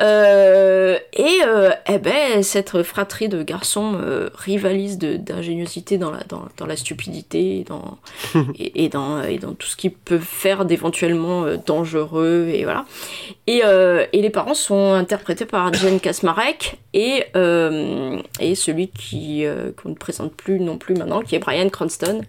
Euh, 0.00 0.98
et 1.12 1.40
euh, 1.46 1.70
eh 1.88 1.98
ben, 1.98 2.42
cette 2.42 2.82
fratrie 2.82 3.28
de 3.28 3.42
garçons 3.42 3.94
euh, 4.00 4.28
rivalise 4.34 4.98
d'ingéniosité 4.98 5.98
dans 5.98 6.10
la, 6.10 6.24
dans, 6.24 6.42
dans 6.56 6.66
la 6.66 6.76
stupidité 6.76 7.60
et 7.60 7.64
dans, 7.64 7.98
et, 8.58 8.84
et 8.84 8.88
dans, 8.88 9.22
et 9.22 9.38
dans 9.38 9.54
tout 9.54 9.66
ce 9.66 9.76
qui 9.76 9.90
peut 9.90 10.18
faire 10.18 10.64
d'éventuellement 10.64 11.44
euh, 11.44 11.56
dangereux. 11.64 12.50
Et 12.52 12.64
voilà. 12.64 12.84
Et, 13.46 13.62
et 14.12 14.22
les 14.22 14.30
parents 14.30 14.54
sont 14.54 14.92
interprétés 14.92 15.44
par 15.44 15.72
Jen 15.72 16.00
Kasmarek 16.00 16.76
et, 16.92 17.24
et 17.34 18.54
celui 18.54 18.88
qui 18.88 19.44
qu'on 19.80 19.90
ne 19.90 19.94
présente 19.94 20.34
plus 20.34 20.60
non 20.60 20.78
plus 20.78 20.94
maintenant, 20.94 21.20
qui 21.20 21.34
est 21.34 21.38
Brian 21.38 21.68
Cranston, 21.68 22.22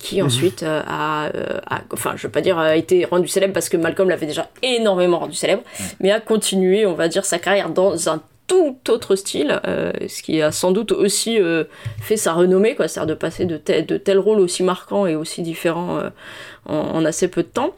qui 0.00 0.18
Mhm. 0.20 0.26
ensuite 0.26 0.62
euh, 0.64 0.82
a, 0.88 1.26
euh, 1.36 1.60
a- 1.70 1.82
enfin 1.92 2.14
je 2.16 2.26
veux 2.26 2.32
pas 2.32 2.40
dire 2.40 2.58
a 2.58 2.74
été 2.74 3.04
rendu 3.04 3.28
célèbre 3.28 3.52
parce 3.54 3.68
que 3.68 3.76
Malcolm 3.76 4.08
l'avait 4.08 4.26
déjà 4.26 4.48
énormément 4.62 5.20
rendu 5.20 5.34
célèbre, 5.36 5.62
mais 6.00 6.10
a 6.10 6.18
continué, 6.18 6.86
on 6.86 6.94
va 6.94 7.06
dire, 7.06 7.24
sa 7.24 7.38
carrière 7.38 7.68
dans 7.70 8.08
un 8.08 8.20
tout 8.48 8.78
autre 8.88 9.14
style, 9.14 9.60
euh, 9.68 9.92
ce 10.08 10.22
qui 10.24 10.42
a 10.42 10.50
sans 10.50 10.72
doute 10.72 10.90
aussi 10.90 11.40
euh, 11.40 11.62
fait 12.00 12.16
sa 12.16 12.32
renommée, 12.32 12.74
quoi, 12.74 12.88
c'est-à-dire 12.88 13.14
de 13.14 13.18
passer 13.20 13.44
de, 13.44 13.56
tel- 13.56 13.86
de 13.86 13.96
tels 13.96 14.18
rôles 14.18 14.40
aussi 14.40 14.64
marquants 14.64 15.06
et 15.06 15.14
aussi 15.14 15.42
différents 15.42 15.98
euh, 15.98 16.08
en, 16.66 16.74
en 16.96 17.04
assez 17.04 17.28
peu 17.28 17.44
de 17.44 17.48
temps. 17.48 17.70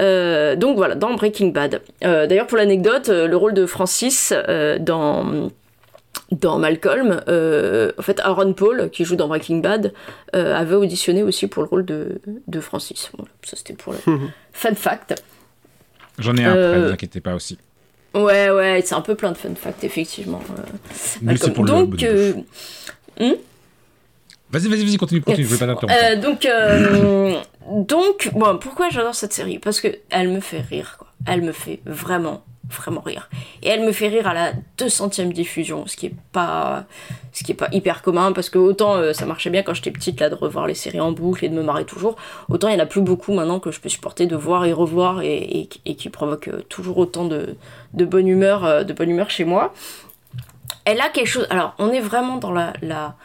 Euh, 0.00 0.56
donc 0.56 0.76
voilà, 0.76 0.94
dans 0.94 1.12
Breaking 1.12 1.48
Bad. 1.48 1.82
Euh, 2.04 2.26
D'ailleurs, 2.26 2.46
pour 2.46 2.56
l'anecdote, 2.56 3.10
euh, 3.10 3.26
le 3.26 3.36
rôle 3.36 3.52
de 3.52 3.66
Francis 3.66 4.32
euh, 4.48 4.78
dans 4.78 5.50
dans 6.32 6.58
Malcolm, 6.58 7.22
euh, 7.28 7.92
en 7.98 8.02
fait, 8.02 8.20
Aaron 8.20 8.52
Paul, 8.54 8.90
qui 8.90 9.04
joue 9.04 9.16
dans 9.16 9.28
Breaking 9.28 9.58
Bad, 9.58 9.92
euh, 10.34 10.54
avait 10.54 10.74
auditionné 10.76 11.22
aussi 11.22 11.46
pour 11.46 11.62
le 11.62 11.68
rôle 11.68 11.84
de, 11.84 12.20
de 12.46 12.60
Francis. 12.60 13.10
Voilà, 13.16 13.30
ça 13.42 13.56
c'était 13.56 13.74
pour 13.74 13.92
le 13.92 13.98
fun 14.52 14.74
fact. 14.74 15.22
J'en 16.18 16.36
ai 16.36 16.44
un 16.44 16.54
Euh, 16.56 16.68
après, 16.68 16.80
ne 16.80 16.86
vous 16.86 16.92
inquiétez 16.92 17.20
pas 17.20 17.34
aussi. 17.34 17.58
Ouais, 18.14 18.48
ouais, 18.50 18.80
c'est 18.84 18.94
un 18.94 19.00
peu 19.00 19.16
plein 19.16 19.32
de 19.32 19.36
fun 19.36 19.54
facts, 19.56 19.82
effectivement. 19.84 20.40
euh, 20.56 20.62
Mais 21.22 21.36
c'est 21.36 21.48
Malcolm. 21.48 21.52
pour 21.52 21.64
le 21.64 21.70
Donc, 21.70 22.02
euh, 22.04 22.32
hmm 23.20 23.32
Vas-y, 24.50 24.68
vas-y, 24.68 24.84
vas-y, 24.84 24.96
continue, 24.98 25.20
continue, 25.20 25.46
je 25.48 25.54
vais 25.56 25.66
pas 25.66 25.74
t'interrompre. 25.74 25.92
Euh, 26.00 26.20
donc, 26.20 26.46
euh, 26.46 27.34
donc, 27.68 28.30
bon, 28.34 28.56
pourquoi 28.58 28.88
j'adore 28.88 29.16
cette 29.16 29.32
série? 29.32 29.58
Parce 29.58 29.80
que 29.80 29.88
elle 30.10 30.28
me 30.28 30.38
fait 30.38 30.60
rire, 30.60 30.94
quoi. 30.96 31.08
Elle 31.26 31.42
me 31.42 31.50
fait 31.50 31.80
vraiment, 31.86 32.44
vraiment 32.70 33.00
rire. 33.00 33.28
Et 33.62 33.68
elle 33.68 33.84
me 33.84 33.92
fait 33.92 34.08
rire 34.08 34.26
à 34.26 34.34
la 34.34 34.52
200e 34.78 35.32
diffusion, 35.32 35.86
ce 35.86 35.96
qui 35.96 36.06
est 36.06 36.14
pas, 36.32 36.84
ce 37.32 37.44
qui 37.44 37.52
est 37.52 37.56
pas 37.56 37.68
hyper 37.72 38.02
commun, 38.02 38.32
parce 38.32 38.48
que 38.48 38.58
autant 38.58 38.96
euh, 38.96 39.12
ça 39.12 39.26
marchait 39.26 39.50
bien 39.50 39.62
quand 39.62 39.74
j'étais 39.74 39.90
petite 39.90 40.22
de 40.22 40.34
revoir 40.34 40.66
les 40.66 40.74
séries 40.74 41.00
en 41.00 41.12
boucle 41.12 41.44
et 41.44 41.48
de 41.48 41.54
me 41.54 41.62
marrer 41.62 41.84
toujours, 41.84 42.16
autant 42.48 42.68
il 42.68 42.74
y 42.74 42.76
en 42.76 42.82
a 42.82 42.86
plus 42.86 43.00
beaucoup 43.00 43.32
maintenant 43.32 43.60
que 43.60 43.70
je 43.70 43.80
peux 43.80 43.88
supporter 43.88 44.26
de 44.26 44.36
voir 44.36 44.64
et 44.64 44.72
revoir 44.72 45.20
et, 45.22 45.68
qui 45.68 46.08
provoque 46.10 46.48
euh, 46.48 46.62
toujours 46.68 46.98
autant 46.98 47.24
de, 47.24 47.56
bonne 47.92 48.28
humeur, 48.28 48.64
euh, 48.64 48.84
de 48.84 48.92
bonne 48.92 49.10
humeur 49.10 49.30
chez 49.30 49.44
moi. 49.44 49.74
Elle 50.84 51.00
a 51.00 51.08
quelque 51.08 51.28
chose. 51.28 51.46
Alors, 51.50 51.74
on 51.78 51.90
est 51.90 52.00
vraiment 52.00 52.36
dans 52.36 52.52
la, 52.52 52.74
la, 52.82 53.16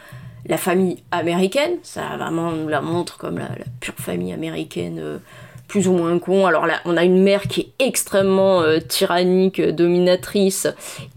la 0.46 0.56
famille 0.56 1.02
américaine. 1.10 1.76
Ça 1.82 2.16
vraiment 2.16 2.52
la 2.52 2.80
montre 2.80 3.18
comme 3.18 3.38
la, 3.38 3.48
pure 3.80 3.94
famille 3.98 4.32
américaine, 4.32 5.20
plus 5.70 5.86
ou 5.86 5.92
moins 5.92 6.18
con. 6.18 6.46
Alors 6.46 6.66
là, 6.66 6.80
on 6.84 6.96
a 6.96 7.04
une 7.04 7.22
mère 7.22 7.42
qui 7.42 7.60
est 7.60 7.86
extrêmement 7.86 8.60
euh, 8.60 8.80
tyrannique, 8.80 9.60
euh, 9.60 9.70
dominatrice, 9.70 10.66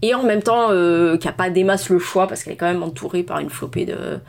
et 0.00 0.14
en 0.14 0.22
même 0.22 0.44
temps 0.44 0.68
euh, 0.70 1.16
qui 1.16 1.26
a 1.26 1.32
pas 1.32 1.50
des 1.50 1.64
masses 1.64 1.88
le 1.88 1.98
choix 1.98 2.28
parce 2.28 2.44
qu'elle 2.44 2.52
est 2.52 2.56
quand 2.56 2.72
même 2.72 2.84
entourée 2.84 3.24
par 3.24 3.40
une 3.40 3.50
flopée 3.50 3.84
de. 3.84 4.20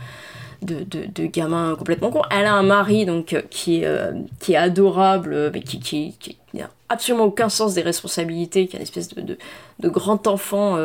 Gamins 1.27 1.75
complètement 1.75 2.09
cons. 2.09 2.23
Elle 2.31 2.47
a 2.47 2.53
un 2.53 2.63
mari 2.63 3.05
donc 3.05 3.39
qui 3.51 3.83
est, 3.83 4.55
adorable, 4.55 5.51
mais 5.53 5.61
qui, 5.61 5.79
qui, 5.79 6.37
n'a 6.55 6.71
absolument 6.89 7.25
aucun 7.25 7.49
sens 7.49 7.75
des 7.75 7.83
responsabilités, 7.83 8.65
qui 8.65 8.75
est 8.75 8.79
une 8.79 8.83
espèce 8.83 9.09
de, 9.13 9.37
grand 9.83 10.25
enfant 10.25 10.79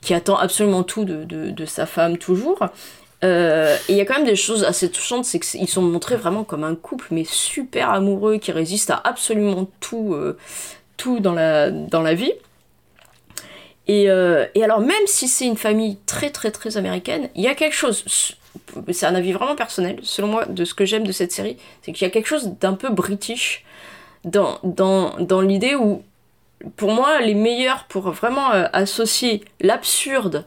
qui 0.00 0.14
attend 0.14 0.38
absolument 0.38 0.82
tout 0.82 1.04
de, 1.04 1.24
de 1.24 1.64
sa 1.66 1.84
femme 1.84 2.16
toujours. 2.16 2.60
Euh, 3.24 3.76
et 3.88 3.92
il 3.92 3.96
y 3.96 4.00
a 4.00 4.04
quand 4.04 4.16
même 4.16 4.26
des 4.26 4.36
choses 4.36 4.64
assez 4.64 4.90
touchantes, 4.90 5.24
c'est 5.24 5.38
qu'ils 5.38 5.68
sont 5.68 5.82
montrés 5.82 6.16
vraiment 6.16 6.44
comme 6.44 6.64
un 6.64 6.74
couple, 6.74 7.06
mais 7.10 7.24
super 7.24 7.90
amoureux, 7.90 8.38
qui 8.38 8.50
résiste 8.50 8.90
à 8.90 9.00
absolument 9.04 9.68
tout, 9.80 10.14
euh, 10.14 10.36
tout 10.96 11.20
dans, 11.20 11.32
la, 11.32 11.70
dans 11.70 12.02
la 12.02 12.14
vie. 12.14 12.32
Et, 13.86 14.10
euh, 14.10 14.46
et 14.54 14.64
alors, 14.64 14.80
même 14.80 15.06
si 15.06 15.28
c'est 15.28 15.46
une 15.46 15.56
famille 15.56 15.98
très 16.06 16.30
très 16.30 16.50
très 16.50 16.76
américaine, 16.76 17.28
il 17.34 17.42
y 17.42 17.48
a 17.48 17.54
quelque 17.54 17.74
chose, 17.74 18.04
c'est 18.90 19.06
un 19.06 19.14
avis 19.14 19.32
vraiment 19.32 19.56
personnel, 19.56 19.98
selon 20.02 20.28
moi, 20.28 20.46
de 20.46 20.64
ce 20.64 20.74
que 20.74 20.84
j'aime 20.84 21.06
de 21.06 21.12
cette 21.12 21.32
série, 21.32 21.56
c'est 21.82 21.92
qu'il 21.92 22.06
y 22.06 22.10
a 22.10 22.12
quelque 22.12 22.28
chose 22.28 22.54
d'un 22.60 22.74
peu 22.74 22.90
british 22.90 23.64
dans, 24.24 24.58
dans, 24.62 25.16
dans 25.18 25.40
l'idée 25.40 25.74
où, 25.74 26.02
pour 26.76 26.92
moi, 26.92 27.20
les 27.20 27.34
meilleurs 27.34 27.84
pour 27.84 28.10
vraiment 28.10 28.50
associer 28.50 29.44
l'absurde, 29.60 30.44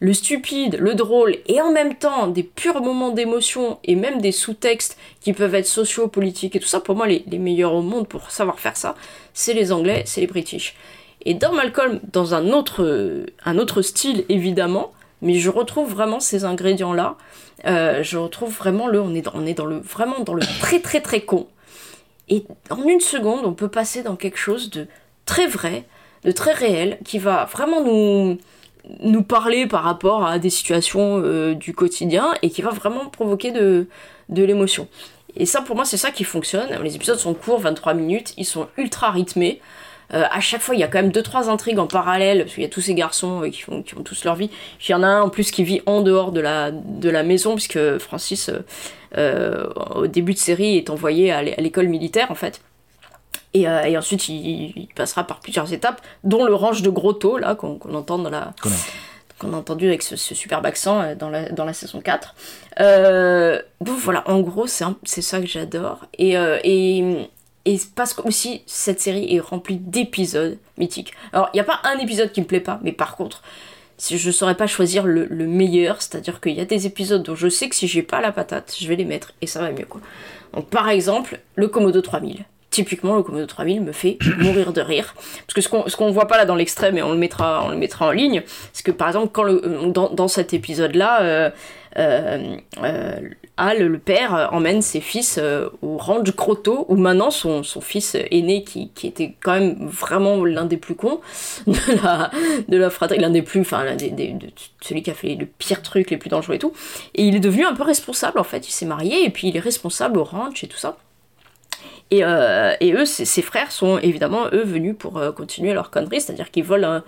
le 0.00 0.12
stupide, 0.12 0.76
le 0.78 0.94
drôle, 0.94 1.36
et 1.46 1.60
en 1.60 1.72
même 1.72 1.94
temps 1.94 2.26
des 2.26 2.42
purs 2.42 2.82
moments 2.82 3.10
d'émotion 3.10 3.78
et 3.84 3.94
même 3.94 4.20
des 4.20 4.32
sous-textes 4.32 4.98
qui 5.20 5.32
peuvent 5.32 5.54
être 5.54 5.66
sociaux, 5.66 6.08
politiques 6.08 6.54
et 6.56 6.60
tout 6.60 6.68
ça, 6.68 6.80
pour 6.80 6.96
moi, 6.96 7.06
les, 7.06 7.24
les 7.26 7.38
meilleurs 7.38 7.72
au 7.72 7.82
monde 7.82 8.06
pour 8.06 8.30
savoir 8.30 8.60
faire 8.60 8.76
ça, 8.76 8.94
c'est 9.32 9.54
les 9.54 9.72
Anglais, 9.72 10.02
c'est 10.06 10.20
les 10.20 10.26
British. 10.26 10.74
Et 11.24 11.34
dans 11.34 11.52
Malcolm, 11.52 12.00
dans 12.12 12.34
un 12.34 12.52
autre, 12.52 12.84
euh, 12.84 13.26
un 13.44 13.58
autre 13.58 13.82
style 13.82 14.24
évidemment, 14.28 14.92
mais 15.22 15.34
je 15.34 15.50
retrouve 15.50 15.90
vraiment 15.90 16.20
ces 16.20 16.44
ingrédients-là. 16.44 17.16
Euh, 17.64 18.02
je 18.02 18.16
retrouve 18.18 18.54
vraiment 18.54 18.86
le, 18.86 19.00
on 19.00 19.14
est 19.14 19.22
dans, 19.22 19.32
on 19.34 19.46
est 19.46 19.54
dans 19.54 19.64
le, 19.64 19.78
vraiment 19.78 20.20
dans 20.20 20.34
le 20.34 20.42
très 20.60 20.80
très 20.80 21.00
très 21.00 21.22
con. 21.22 21.48
Et 22.28 22.44
en 22.70 22.82
une 22.84 23.00
seconde, 23.00 23.44
on 23.44 23.54
peut 23.54 23.68
passer 23.68 24.02
dans 24.02 24.16
quelque 24.16 24.38
chose 24.38 24.70
de 24.70 24.86
très 25.24 25.46
vrai, 25.46 25.84
de 26.24 26.32
très 26.32 26.52
réel, 26.52 26.98
qui 27.04 27.18
va 27.18 27.44
vraiment 27.46 27.82
nous, 27.82 28.38
nous 29.00 29.22
parler 29.22 29.66
par 29.66 29.82
rapport 29.82 30.26
à 30.26 30.38
des 30.38 30.50
situations 30.50 31.20
euh, 31.22 31.54
du 31.54 31.74
quotidien 31.74 32.34
et 32.42 32.50
qui 32.50 32.62
va 32.62 32.70
vraiment 32.70 33.06
provoquer 33.06 33.52
de, 33.52 33.86
de 34.28 34.44
l'émotion. 34.44 34.88
Et 35.36 35.46
ça, 35.46 35.60
pour 35.60 35.76
moi, 35.76 35.84
c'est 35.84 35.96
ça 35.96 36.10
qui 36.10 36.24
fonctionne. 36.24 36.68
Les 36.82 36.96
épisodes 36.96 37.18
sont 37.18 37.34
courts, 37.34 37.60
23 37.60 37.94
minutes, 37.94 38.32
ils 38.36 38.44
sont 38.44 38.68
ultra 38.76 39.10
rythmés. 39.10 39.60
Euh, 40.14 40.24
à 40.30 40.40
chaque 40.40 40.62
fois, 40.62 40.76
il 40.76 40.80
y 40.80 40.84
a 40.84 40.88
quand 40.88 41.02
même 41.02 41.10
deux 41.10 41.22
trois 41.22 41.50
intrigues 41.50 41.80
en 41.80 41.88
parallèle 41.88 42.44
parce 42.44 42.54
qu'il 42.54 42.62
y 42.62 42.66
a 42.66 42.70
tous 42.70 42.80
ces 42.80 42.94
garçons 42.94 43.42
euh, 43.42 43.50
qui, 43.50 43.62
font, 43.62 43.82
qui 43.82 43.96
ont 43.96 44.02
tous 44.02 44.24
leur 44.24 44.36
vie. 44.36 44.50
Il 44.86 44.92
y 44.92 44.94
en 44.94 45.02
a 45.02 45.08
un 45.08 45.22
en 45.22 45.28
plus 45.28 45.50
qui 45.50 45.64
vit 45.64 45.82
en 45.86 46.00
dehors 46.00 46.30
de 46.30 46.40
la 46.40 46.70
de 46.70 47.10
la 47.10 47.24
maison 47.24 47.54
puisque 47.54 47.98
Francis, 47.98 48.50
au 49.16 50.06
début 50.06 50.34
de 50.34 50.38
série, 50.38 50.76
est 50.76 50.90
envoyé 50.90 51.32
à 51.32 51.42
l'école 51.42 51.88
militaire 51.88 52.30
en 52.30 52.34
fait. 52.36 52.60
Et, 53.56 53.66
euh, 53.66 53.84
et 53.84 53.96
ensuite, 53.96 54.28
il, 54.28 54.72
il 54.76 54.88
passera 54.94 55.24
par 55.24 55.40
plusieurs 55.40 55.72
étapes, 55.72 56.02
dont 56.24 56.44
le 56.44 56.54
range 56.54 56.82
de 56.82 56.90
Grotto 56.90 57.38
là 57.38 57.54
qu'on 57.54 57.78
entend 57.94 58.18
dans 58.18 58.28
la 58.28 58.52
qu'on 59.38 59.52
a 59.52 59.56
entendu 59.56 59.86
avec 59.86 60.02
ce, 60.02 60.16
ce 60.16 60.34
superbe 60.34 60.64
accent 60.64 61.00
euh, 61.00 61.14
dans 61.14 61.30
la, 61.30 61.50
dans 61.50 61.64
la 61.64 61.72
saison 61.72 62.00
4. 62.00 62.34
Euh, 62.80 63.60
donc 63.80 63.98
voilà, 63.98 64.28
en 64.28 64.40
gros, 64.40 64.66
c'est 64.66 65.22
ça 65.22 65.40
que 65.40 65.46
j'adore. 65.46 66.06
Et, 66.18 66.34
et, 66.64 67.28
et 67.64 67.80
parce 67.94 68.12
que 68.12 68.22
aussi, 68.26 68.62
cette 68.66 69.00
série 69.00 69.34
est 69.34 69.40
remplie 69.40 69.76
d'épisodes 69.76 70.58
mythiques. 70.76 71.12
Alors, 71.32 71.48
il 71.52 71.56
n'y 71.56 71.60
a 71.60 71.64
pas 71.64 71.80
un 71.84 71.98
épisode 71.98 72.32
qui 72.32 72.40
me 72.42 72.46
plaît 72.46 72.60
pas, 72.60 72.78
mais 72.82 72.92
par 72.92 73.16
contre, 73.16 73.42
je 73.98 74.30
saurais 74.30 74.54
pas 74.54 74.66
choisir 74.66 75.06
le, 75.06 75.26
le 75.26 75.46
meilleur, 75.46 76.02
c'est-à-dire 76.02 76.40
qu'il 76.40 76.52
y 76.52 76.60
a 76.60 76.66
des 76.66 76.86
épisodes 76.86 77.22
dont 77.22 77.34
je 77.34 77.48
sais 77.48 77.68
que 77.70 77.74
si 77.74 77.88
j'ai 77.88 78.02
pas 78.02 78.20
la 78.20 78.32
patate, 78.32 78.74
je 78.78 78.86
vais 78.86 78.96
les 78.96 79.06
mettre 79.06 79.32
et 79.40 79.46
ça 79.46 79.60
va 79.60 79.70
mieux 79.70 79.86
quoi. 79.86 80.00
Donc 80.52 80.68
par 80.68 80.88
exemple, 80.88 81.40
le 81.54 81.68
Komodo 81.68 82.00
3000. 82.02 82.44
Typiquement, 82.76 83.16
le 83.16 83.22
Komodo 83.22 83.46
3000 83.46 83.80
me 83.80 83.92
fait 83.92 84.18
mourir 84.38 84.74
de 84.74 84.82
rire. 84.82 85.14
Parce 85.14 85.54
que 85.54 85.62
ce 85.62 85.68
qu'on 85.70 85.88
ce 85.88 86.12
voit 86.12 86.28
pas 86.28 86.36
là 86.36 86.44
dans 86.44 86.56
l'extrait, 86.56 86.92
mais 86.92 87.00
on 87.00 87.10
le 87.10 87.16
mettra, 87.16 87.64
on 87.64 87.70
le 87.70 87.76
mettra 87.78 88.08
en 88.08 88.10
ligne, 88.10 88.42
c'est 88.74 88.84
que 88.84 88.90
par 88.90 89.08
exemple, 89.08 89.30
quand 89.32 89.44
le, 89.44 89.62
euh, 89.64 89.90
dans, 89.92 90.28
cet 90.28 90.52
épisode-là, 90.52 91.22
euh, 91.22 91.50
euh, 91.96 92.56
euh, 92.82 93.20
Al, 93.56 93.82
le 93.82 93.98
père, 93.98 94.50
emmène 94.52 94.82
ses 94.82 95.00
fils 95.00 95.40
au 95.80 95.96
ranch 95.96 96.36
Grotto, 96.36 96.84
où 96.90 96.96
maintenant 96.96 97.30
son, 97.30 97.62
fils 97.80 98.14
aîné, 98.30 98.62
qui, 98.62 98.90
était 99.04 99.34
quand 99.42 99.52
même 99.54 99.76
vraiment 99.80 100.44
l'un 100.44 100.66
des 100.66 100.76
plus 100.76 100.96
cons 100.96 101.22
de 101.66 102.02
la, 102.02 102.30
de 102.68 102.88
fratrie, 102.90 103.18
l'un 103.18 103.30
des 103.30 103.40
plus, 103.40 103.62
enfin, 103.62 103.84
l'un 103.84 103.96
des, 103.96 104.10
des- 104.10 104.32
de- 104.32 104.48
celui 104.82 105.02
qui 105.02 105.10
a 105.10 105.14
fait 105.14 105.34
le 105.34 105.46
pire 105.46 105.80
truc, 105.80 106.10
les 106.10 106.18
plus 106.18 106.28
dangereux 106.28 106.56
et 106.56 106.58
tout. 106.58 106.74
Et 107.14 107.22
il 107.22 107.34
est 107.34 107.40
devenu 107.40 107.64
un 107.64 107.72
peu 107.72 107.84
responsable 107.84 108.38
en 108.38 108.44
fait, 108.44 108.68
il 108.68 108.72
s'est 108.72 108.84
marié 108.84 109.24
et 109.24 109.30
puis 109.30 109.48
il 109.48 109.56
est 109.56 109.60
responsable 109.60 110.18
au 110.18 110.24
ranch 110.24 110.62
et 110.62 110.66
tout 110.66 110.76
ça. 110.76 110.98
Et, 112.12 112.22
euh, 112.22 112.72
et 112.80 112.92
eux, 112.92 113.04
ses, 113.04 113.42
frères 113.42 113.72
sont 113.72 113.98
évidemment 113.98 114.46
eux 114.52 114.62
venus 114.62 114.94
pour 114.98 115.18
euh, 115.18 115.32
continuer 115.32 115.72
leur 115.72 115.90
connerie, 115.90 116.20
c'est-à-dire 116.20 116.50
qu'ils 116.52 116.62
volent, 116.64 116.88
un- 116.92 117.04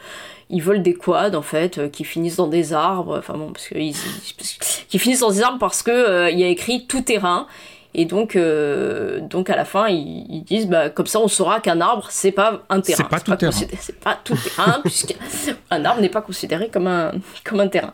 ils 0.50 0.60
volent 0.60 0.82
des 0.82 0.94
quads 0.94 1.34
en 1.36 1.42
fait, 1.42 1.78
euh, 1.78 1.88
qui 1.88 2.02
finissent 2.04 2.36
dans 2.36 2.48
des 2.48 2.72
arbres, 2.72 3.16
enfin 3.18 3.34
bon, 3.34 3.52
parce 3.52 3.68
que 3.68 3.78
ils, 3.78 3.90
ils- 3.90 3.94
qui 4.88 4.98
finissent 4.98 5.20
dans 5.20 5.30
des 5.30 5.42
arbres 5.42 5.58
parce 5.60 5.82
que 5.84 6.30
il 6.32 6.38
y 6.40 6.42
a 6.44 6.48
écrit 6.48 6.86
tout 6.86 7.02
terrain. 7.02 7.46
Et 7.94 8.04
donc, 8.04 8.36
euh, 8.36 9.18
donc 9.20 9.48
à 9.48 9.56
la 9.56 9.64
fin, 9.64 9.88
ils, 9.88 10.26
ils 10.28 10.42
disent, 10.44 10.66
bah, 10.68 10.90
comme 10.90 11.06
ça, 11.06 11.20
on 11.20 11.26
saura 11.26 11.58
qu'un 11.60 11.80
arbre, 11.80 12.06
c'est 12.10 12.32
pas 12.32 12.62
un 12.68 12.80
terrain. 12.82 13.04
C'est 13.04 13.08
pas 13.08 13.18
tout 13.20 13.30
terrain. 13.36 13.50
considéré- 13.50 13.78
C'est 13.80 13.98
pas 13.98 14.20
tout 14.22 14.36
terrain, 14.36 14.80
puisqu'un 14.84 15.84
arbre 15.84 16.00
n'est 16.02 16.08
pas 16.10 16.20
considéré 16.20 16.68
comme 16.68 16.86
un, 16.86 17.12
comme 17.44 17.60
un 17.60 17.68
terrain. 17.68 17.92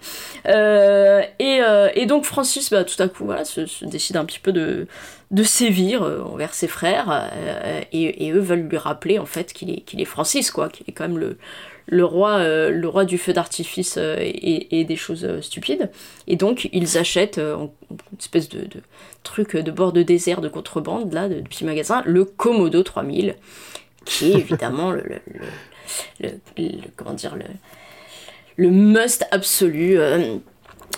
Euh, 0.49 1.23
et, 1.39 1.61
euh, 1.63 1.89
et 1.95 2.07
donc 2.07 2.25
Francis, 2.25 2.71
bah, 2.71 2.85
tout 2.85 3.01
à 3.03 3.09
coup, 3.09 3.25
voilà, 3.25 3.45
se, 3.45 3.67
se 3.67 3.85
décide 3.85 4.17
un 4.17 4.25
petit 4.25 4.41
peu 4.41 4.53
de, 4.53 4.89
de 5.35 5.43
sévir 5.43 6.03
euh, 6.03 6.23
envers 6.23 6.55
ses 6.55 6.69
frères, 6.69 7.07
euh, 7.11 7.81
et, 7.93 8.31
eux 8.31 8.39
veulent 8.39 8.69
lui 8.69 8.77
rappeler 8.79 9.19
en 9.19 9.27
fait 9.27 9.53
qu'il 9.53 9.71
est, 9.71 9.81
qu'il 9.81 10.01
est 10.01 10.05
Francis, 10.07 10.51
quoi, 10.51 10.69
qu'il 10.69 10.87
est 10.89 10.93
quand 10.93 11.09
même 11.09 11.19
le, 11.19 11.37
le 11.87 12.05
roi, 12.05 12.39
euh, 12.39 12.71
le 12.71 12.89
roi 12.89 13.05
du 13.05 13.19
feu 13.19 13.33
d'artifice 13.33 13.99
et, 13.99 14.85
des 14.85 14.97
choses 14.97 15.41
stupides. 15.41 15.91
Et 16.29 16.37
donc 16.37 16.69
ils 16.73 16.97
achètent 16.99 17.39
en- 17.39 17.73
une 17.91 18.19
espèce 18.19 18.49
de, 18.49 18.67
truc 19.25 19.57
de 19.57 19.71
bord 19.71 19.93
de 19.93 20.03
désert 20.03 20.41
de 20.41 20.49
contrebande 20.49 21.13
là, 21.13 21.29
de, 21.29 21.35
de 21.35 21.41
petits 21.41 21.65
magasins, 21.65 22.03
le 22.07 22.25
Komodo 22.25 22.83
3000, 22.83 23.35
qui 24.05 24.31
est 24.33 24.35
évidemment 24.35 24.93
le, 24.93 25.03
le- 26.21 26.31
comment 26.97 27.15
dire 27.15 27.35
le 27.37 27.45
le 28.57 28.71
must 28.71 29.27
absolu 29.33 29.99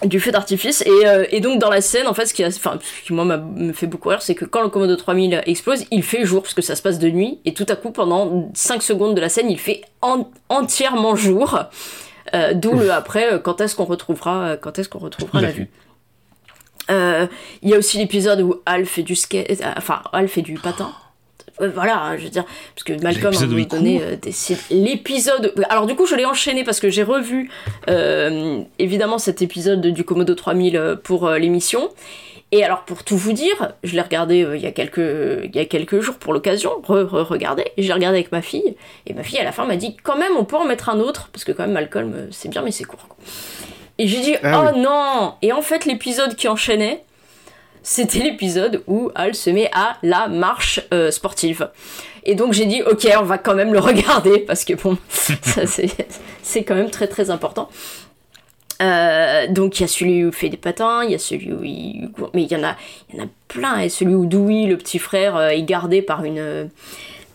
du 0.05 0.21
feu 0.21 0.31
d'artifice 0.31 0.83
et, 0.83 1.07
euh, 1.07 1.25
et 1.31 1.41
donc 1.41 1.59
dans 1.59 1.71
la 1.71 1.81
scène 1.81 2.07
en 2.07 2.13
fait 2.15 2.27
ce 2.27 2.35
qui, 2.35 2.45
a- 2.45 2.49
enfin, 2.49 2.79
ce 2.83 3.07
qui 3.07 3.13
moi 3.15 3.25
me 3.25 3.73
fait 3.73 3.87
beaucoup 3.87 4.11
rire 4.11 4.21
c'est 4.21 4.35
que 4.35 4.45
quand 4.45 4.63
le 4.63 4.69
Komodo 4.69 4.95
3000 4.95 5.43
explose 5.47 5.85
il 5.91 6.03
fait 6.03 6.25
jour 6.27 6.43
parce 6.43 6.53
que 6.55 6.61
ça 6.63 6.77
se 6.77 6.83
passe 6.83 6.99
de 6.99 7.09
nuit 7.09 7.39
et 7.47 7.55
tout 7.55 7.65
à 7.69 7.77
coup 7.77 7.91
pendant 7.93 8.51
5 8.55 8.83
secondes 8.83 9.15
de 9.15 9.21
la 9.23 9.29
scène 9.31 9.51
il 9.51 9.59
fait 9.59 9.83
en- 10.03 10.29
entièrement 10.49 11.17
jour 11.17 11.59
Euh, 12.35 12.55
D'où 12.55 12.73
le 12.77 12.91
après, 12.91 13.35
euh, 13.35 13.39
quand 13.39 13.61
est-ce 13.61 13.77
qu'on 13.77 13.85
retrouvera, 13.85 14.57
quand 14.57 14.81
est-ce 14.81 14.89
qu'on 14.89 14.99
retrouvera 14.99 15.41
la, 15.41 15.53
vue. 15.53 15.69
Euh, 16.91 17.27
Il 17.63 17.71
y 17.71 17.75
a 17.75 17.79
aussi 17.79 17.99
l'épisode 17.99 18.41
où 18.41 18.57
Al 18.67 18.85
fait 18.85 19.03
du 19.05 19.15
skate, 19.15 19.63
enfin 19.77 20.03
Al 20.13 20.29
fait 20.29 20.43
du 20.43 20.55
patin. 20.55 20.91
Euh, 21.61 21.71
Voilà, 21.75 22.17
je 22.19 22.25
veux 22.25 22.31
dire, 22.31 22.45
parce 22.75 22.85
que 22.85 22.93
Malcolm 23.03 23.27
à 23.27 23.29
un 23.29 23.31
L'épisode 23.31 23.49
où 23.49 23.53
moment 23.53 23.63
il 23.65 23.69
donné 23.69 24.03
euh, 24.03 24.17
décide. 24.17 24.59
L'épisode. 24.71 25.55
Alors 25.71 25.87
du 25.87 25.95
coup, 25.95 26.07
je 26.07 26.15
l'ai 26.15 26.25
enchaîné 26.27 26.65
parce 26.65 26.81
que 26.81 26.91
j'ai 26.91 27.03
revu 27.03 27.51
euh, 27.89 28.61
évidemment 28.79 29.19
cet 29.19 29.43
épisode 29.43 29.81
du 29.81 30.05
Komodo 30.05 30.35
3000 30.35 30.77
euh, 30.77 30.97
pour 30.97 31.31
l'émission. 31.31 31.91
Et 32.53 32.63
alors 32.63 32.85
pour 32.85 33.03
tout 33.03 33.17
vous 33.17 33.33
dire, 33.33 33.73
je 33.83 33.95
l'ai 33.95 34.01
regardé 34.01 34.47
il 34.55 34.61
y 34.61 34.67
a 34.67 34.71
quelques 34.71 34.99
il 35.45 35.55
y 35.57 35.59
a 35.59 35.65
quelques 35.65 36.01
jours 36.01 36.15
pour 36.15 36.33
l'occasion, 36.33 36.71
re, 36.85 37.05
re 37.05 37.27
regardé, 37.27 37.65
et 37.77 37.83
je 37.83 37.89
l'ai 37.89 37.95
regardé 37.95 38.19
avec 38.19 38.31
ma 38.31 38.41
fille. 38.41 38.77
Et 39.07 39.15
ma 39.15 39.25
fille 39.25 39.39
à 39.41 39.45
la 39.45 39.51
fin 39.51 39.65
m'a 39.67 39.75
dit 39.77 39.97
quand 40.03 40.17
même 40.17 40.33
on 40.39 40.45
peut 40.45 40.57
en 40.57 40.65
mettre 40.65 40.89
un 40.89 41.01
autre 41.01 41.29
parce 41.33 41.43
que 41.43 41.51
quand 41.51 41.65
même 41.65 41.73
Malcolm 41.73 42.29
c'est 42.31 42.49
bien 42.49 42.63
mais 42.63 42.71
c'est 42.71 42.85
court. 42.85 43.09
quoi. 43.09 43.17
Et 43.99 44.07
j'ai 44.07 44.21
dit 44.21 44.37
Ah 44.45 44.71
oh 44.75 44.79
non 44.79 45.35
Et 45.43 45.53
en 45.53 45.61
fait 45.63 45.87
l'épisode 45.87 46.37
qui 46.37 46.47
enchaînait, 46.47 47.03
c'était 47.89 48.19
l'épisode 48.19 48.83
où 48.89 49.13
Al 49.15 49.37
se 49.37 49.49
met 49.49 49.71
à 49.73 49.97
la 50.03 50.27
marche 50.27 50.81
euh, 50.93 51.13
sportive. 51.13 51.71
Et 52.25 52.35
donc 52.35 52.53
j'ai 52.53 52.67
dit 52.67 52.83
ok 52.83 53.07
on 53.21 53.23
va 53.23 53.39
quand 53.39 53.55
même 53.55 53.73
le 53.73 53.79
regarder 53.91 54.41
parce 54.41 54.65
que 54.65 54.75
bon 54.75 54.99
ça 55.09 55.63
c'est 56.43 56.65
quand 56.65 56.75
même 56.75 56.91
très 56.91 57.07
très 57.07 57.31
important. 57.31 57.69
Euh, 58.83 59.47
donc 59.47 59.79
il 59.79 59.83
y 59.83 59.85
a 59.85 59.89
celui 59.89 60.25
où 60.25 60.29
il 60.29 60.35
fait 60.35 60.49
des 60.49 60.57
patins, 60.57 61.05
il 61.05 61.13
y 61.13 61.15
a 61.15 61.19
celui 61.19 61.53
où 61.53 61.63
il 61.63 62.11
mais 62.35 62.43
il 62.43 62.53
y 62.53 62.57
en 62.57 62.65
a, 62.65 62.75
il 63.09 63.19
y 63.19 63.21
en 63.21 63.25
a 63.27 63.29
plein. 63.47 63.79
Et 63.79 63.89
celui 63.89 64.17
où 64.17 64.27
Dewey, 64.27 64.67
le 64.67 64.77
petit 64.77 64.99
frère, 64.99 65.37
euh, 65.37 65.51
est 65.51 65.63
gardé 65.63 66.03
par 66.03 66.25
une, 66.25 66.69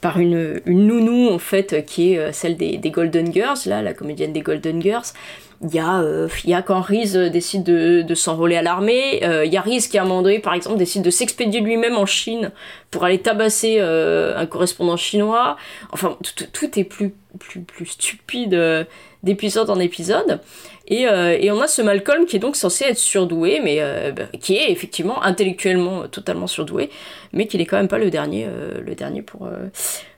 par 0.01 0.19
une, 0.19 0.59
une 0.65 0.85
nounou 0.85 1.29
en 1.29 1.39
fait, 1.39 1.85
qui 1.85 2.13
est 2.13 2.33
celle 2.33 2.57
des, 2.57 2.77
des 2.77 2.91
Golden 2.91 3.31
Girls, 3.31 3.59
là, 3.67 3.81
la 3.81 3.93
comédienne 3.93 4.33
des 4.33 4.41
Golden 4.41 4.81
Girls. 4.81 5.13
Il 5.63 5.75
y 5.75 5.79
a, 5.79 6.01
euh, 6.01 6.27
a 6.53 6.61
quand 6.63 6.81
Reese 6.81 7.15
euh, 7.15 7.29
décide 7.29 7.63
de, 7.63 8.01
de 8.01 8.15
s'enrôler 8.15 8.55
à 8.55 8.63
l'armée. 8.63 9.23
Euh, 9.23 9.45
il 9.45 9.53
y 9.53 9.57
a 9.57 9.61
Reese 9.61 9.87
qui 9.87 9.97
à 9.97 10.01
un 10.01 10.05
moment 10.05 10.23
donné, 10.23 10.39
par 10.39 10.55
exemple, 10.55 10.77
décide 10.77 11.03
de 11.03 11.11
s'expédier 11.11 11.61
lui-même 11.61 11.97
en 11.97 12.07
Chine 12.07 12.51
pour 12.89 13.03
aller 13.03 13.19
tabasser 13.19 13.77
euh, 13.79 14.35
un 14.37 14.47
correspondant 14.47 14.97
chinois. 14.97 15.57
Enfin, 15.91 16.17
tout, 16.51 16.79
est 16.79 16.83
plus, 16.83 17.13
plus, 17.39 17.61
plus 17.61 17.85
stupide 17.85 18.55
euh, 18.55 18.83
d'épisode 19.21 19.69
en 19.69 19.79
épisode. 19.79 20.39
Et, 20.87 21.07
euh, 21.07 21.37
et 21.39 21.51
on 21.51 21.61
a 21.61 21.67
ce 21.67 21.81
Malcolm 21.81 22.25
qui 22.25 22.35
est 22.37 22.39
donc 22.39 22.55
censé 22.55 22.85
être 22.85 22.97
surdoué, 22.97 23.61
mais 23.63 23.77
euh, 23.79 24.11
bah, 24.11 24.23
qui 24.39 24.55
est 24.57 24.71
effectivement 24.71 25.23
intellectuellement 25.23 26.03
euh, 26.03 26.07
totalement 26.07 26.47
surdoué, 26.47 26.89
mais 27.33 27.45
qui 27.47 27.57
n'est 27.57 27.65
quand 27.65 27.77
même 27.77 27.87
pas 27.87 27.99
le 27.99 28.09
dernier, 28.09 28.45
euh, 28.47 28.81
le 28.83 28.95
dernier 28.95 29.21
pour, 29.21 29.45
euh, 29.45 29.67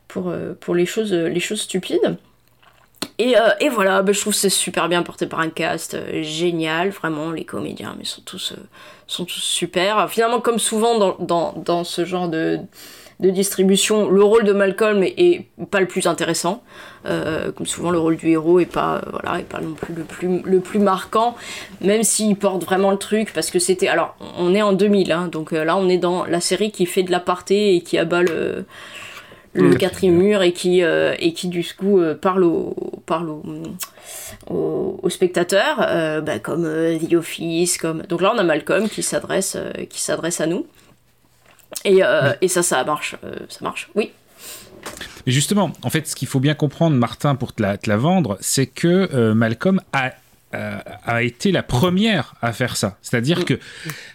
pour, 0.08 0.30
euh, 0.30 0.54
pour 0.60 0.74
les, 0.74 0.86
choses, 0.86 1.14
les 1.14 1.40
choses 1.42 1.62
stupides. 1.62 2.18
Et, 3.24 3.38
euh, 3.38 3.52
et 3.62 3.70
voilà, 3.70 4.02
bah, 4.02 4.12
je 4.12 4.20
trouve 4.20 4.34
c'est 4.34 4.50
super 4.50 4.90
bien 4.90 5.02
porté 5.02 5.28
par 5.28 5.40
un 5.40 5.50
cast 5.50 5.94
euh, 5.94 6.24
génial, 6.24 6.90
vraiment, 6.90 7.32
les 7.32 7.46
comédiens 7.46 7.96
mais 7.98 8.04
sont, 8.04 8.22
tous, 8.22 8.52
euh, 8.52 8.62
sont 9.08 9.24
tous 9.24 9.40
super. 9.40 10.10
Finalement, 10.10 10.42
comme 10.42 10.60
souvent 10.60 10.98
dans, 11.00 11.16
dans, 11.20 11.54
dans 11.54 11.86
ce 11.86 12.04
genre 12.04 12.28
de, 12.28 12.60
de 13.22 13.30
distribution, 13.30 14.10
le 14.10 14.22
rôle 14.22 14.44
de 14.44 14.52
Malcolm 14.52 15.04
est, 15.04 15.46
pas 15.72 15.80
le 15.80 15.88
plus 15.88 16.06
intéressant. 16.06 16.64
Comme 17.06 17.66
souvent, 17.66 17.92
le 17.92 18.00
rôle 18.00 18.18
du 18.18 18.30
héros 18.30 18.60
est 18.60 18.66
pas, 18.66 19.02
voilà, 19.10 19.40
est 19.40 19.44
pas 19.44 19.60
non 19.62 19.74
plus 19.74 19.94
le 19.94 20.04
plus, 20.04 20.42
le 20.44 20.60
plus 20.60 20.80
marquant, 20.80 21.36
même 21.82 22.04
s'il 22.04 22.36
porte 22.38 22.64
vraiment 22.64 22.92
le 22.92 22.98
truc, 22.98 23.34
parce 23.34 23.52
que 23.52 23.60
c'était. 23.60 23.90
Alors, 23.90 24.16
on 24.38 24.56
est 24.56 24.62
en 24.62 24.72
2000, 24.72 25.12
hein, 25.12 25.28
donc 25.30 25.52
là, 25.52 25.76
on 25.76 25.90
est 25.90 25.98
dans 25.98 26.26
la 26.26 26.40
série 26.40 26.72
qui 26.72 26.86
fait 26.86 27.04
de 27.04 27.12
l'aparté 27.12 27.76
et 27.76 27.82
qui 27.82 27.98
abat 27.98 28.24
le 28.24 28.66
le 29.54 29.70
Mmh. 29.70 29.78
quatrième 29.78 30.16
mur 30.16 30.42
et 30.42 30.52
qui 30.52 30.84
euh, 30.84 31.16
et 31.20 31.34
qui 31.34 31.48
du 31.48 31.64
coup 31.78 32.00
euh, 32.00 32.16
parle 32.16 32.44
au 32.44 32.76
parle 33.06 33.30
au, 33.30 33.44
au, 34.48 35.00
au 35.02 35.10
spectateur 35.10 35.78
euh, 35.80 36.22
bah, 36.22 36.40
comme 36.40 36.64
The 36.64 37.14
Office 37.14 37.78
comme 37.78 38.02
donc 38.04 38.22
là 38.22 38.32
on 38.36 38.38
a 38.40 38.44
Malcolm 38.44 38.90
qui 38.90 39.04
s'adresse 39.04 39.58
qui 39.90 40.02
s'adresse 40.02 40.42
à 40.42 40.48
nous. 40.48 40.66
Et, 41.86 42.02
et 42.42 42.48
ça 42.48 42.64
ça 42.64 42.84
marche 42.84 43.16
ça 43.50 43.60
marche. 43.62 43.90
Oui. 43.96 44.12
Mais 45.26 45.32
justement, 45.32 45.72
en 45.82 45.90
fait, 45.90 46.08
ce 46.08 46.16
qu'il 46.16 46.28
faut 46.28 46.42
bien 46.42 46.54
comprendre, 46.54 46.96
Martin, 46.98 47.36
pour 47.36 47.54
te 47.54 47.62
la, 47.62 47.78
te 47.78 47.90
la 47.90 47.98
vendre, 47.98 48.38
c'est 48.42 48.68
que 48.68 49.32
Malcolm 49.34 49.82
a, 49.94 50.12
a 50.54 51.24
été 51.24 51.52
la 51.52 51.64
première 51.64 52.36
à 52.42 52.54
faire 52.54 52.76
ça. 52.78 52.98
C'est-à-dire 53.02 53.46
que 53.46 53.60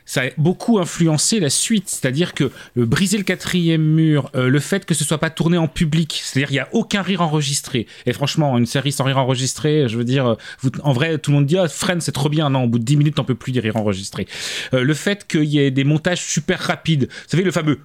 ça 0.06 0.23
a 0.23 0.24
beaucoup 0.39 0.78
influencé 0.78 1.40
la 1.40 1.51
suite. 1.51 1.89
C'est-à-dire 1.89 2.35
que 2.35 2.44
euh, 2.44 2.86
briser 2.86 3.19
le 3.19 3.24
quatrième 3.24 3.82
mur, 3.82 4.31
euh, 4.35 4.48
le 4.48 4.60
fait 4.60 4.85
que 4.86 4.94
ce 4.94 5.05
soit 5.05 5.19
pas 5.19 5.31
tourné 5.31 5.59
en 5.59 5.69
public, 5.69 6.20
c'est-à-dire 6.23 6.51
il 6.51 6.55
y 6.55 6.60
a 6.60 6.69
aucun 6.73 7.02
rire 7.02 7.20
enregistré. 7.23 7.86
Et 8.06 8.12
franchement, 8.12 8.56
une 8.59 8.66
série 8.66 8.93
sans 8.93 9.05
rire 9.05 9.19
enregistré, 9.19 9.89
je 9.89 9.97
veux 9.98 10.05
dire, 10.05 10.27
euh, 10.27 10.35
vous- 10.60 10.70
en 10.82 10.93
vrai, 10.93 11.19
tout 11.19 11.31
le 11.31 11.36
monde 11.39 11.47
dit 11.47 11.59
ah, 11.59 11.69
Friends, 11.69 12.01
c'est 12.01 12.12
trop 12.12 12.28
bien. 12.28 12.51
Non, 12.51 12.65
au 12.65 12.69
bout 12.69 12.78
de 12.78 12.85
10 12.85 12.97
minutes, 12.97 13.19
on 13.19 13.24
peut 13.24 13.35
plus 13.35 13.52
des 13.52 13.60
rires 13.60 13.77
enregistrés. 13.77 14.27
Euh, 14.74 14.82
le 14.85 14.94
fait 14.94 15.27
qu'il 15.27 15.44
y 15.44 15.59
ait 15.59 15.70
des 15.70 15.85
montages 15.85 16.23
super 16.23 16.60
rapides, 16.60 17.09
vous 17.10 17.28
savez, 17.28 17.43
le 17.43 17.51
fameux 17.51 17.77
que 17.77 17.82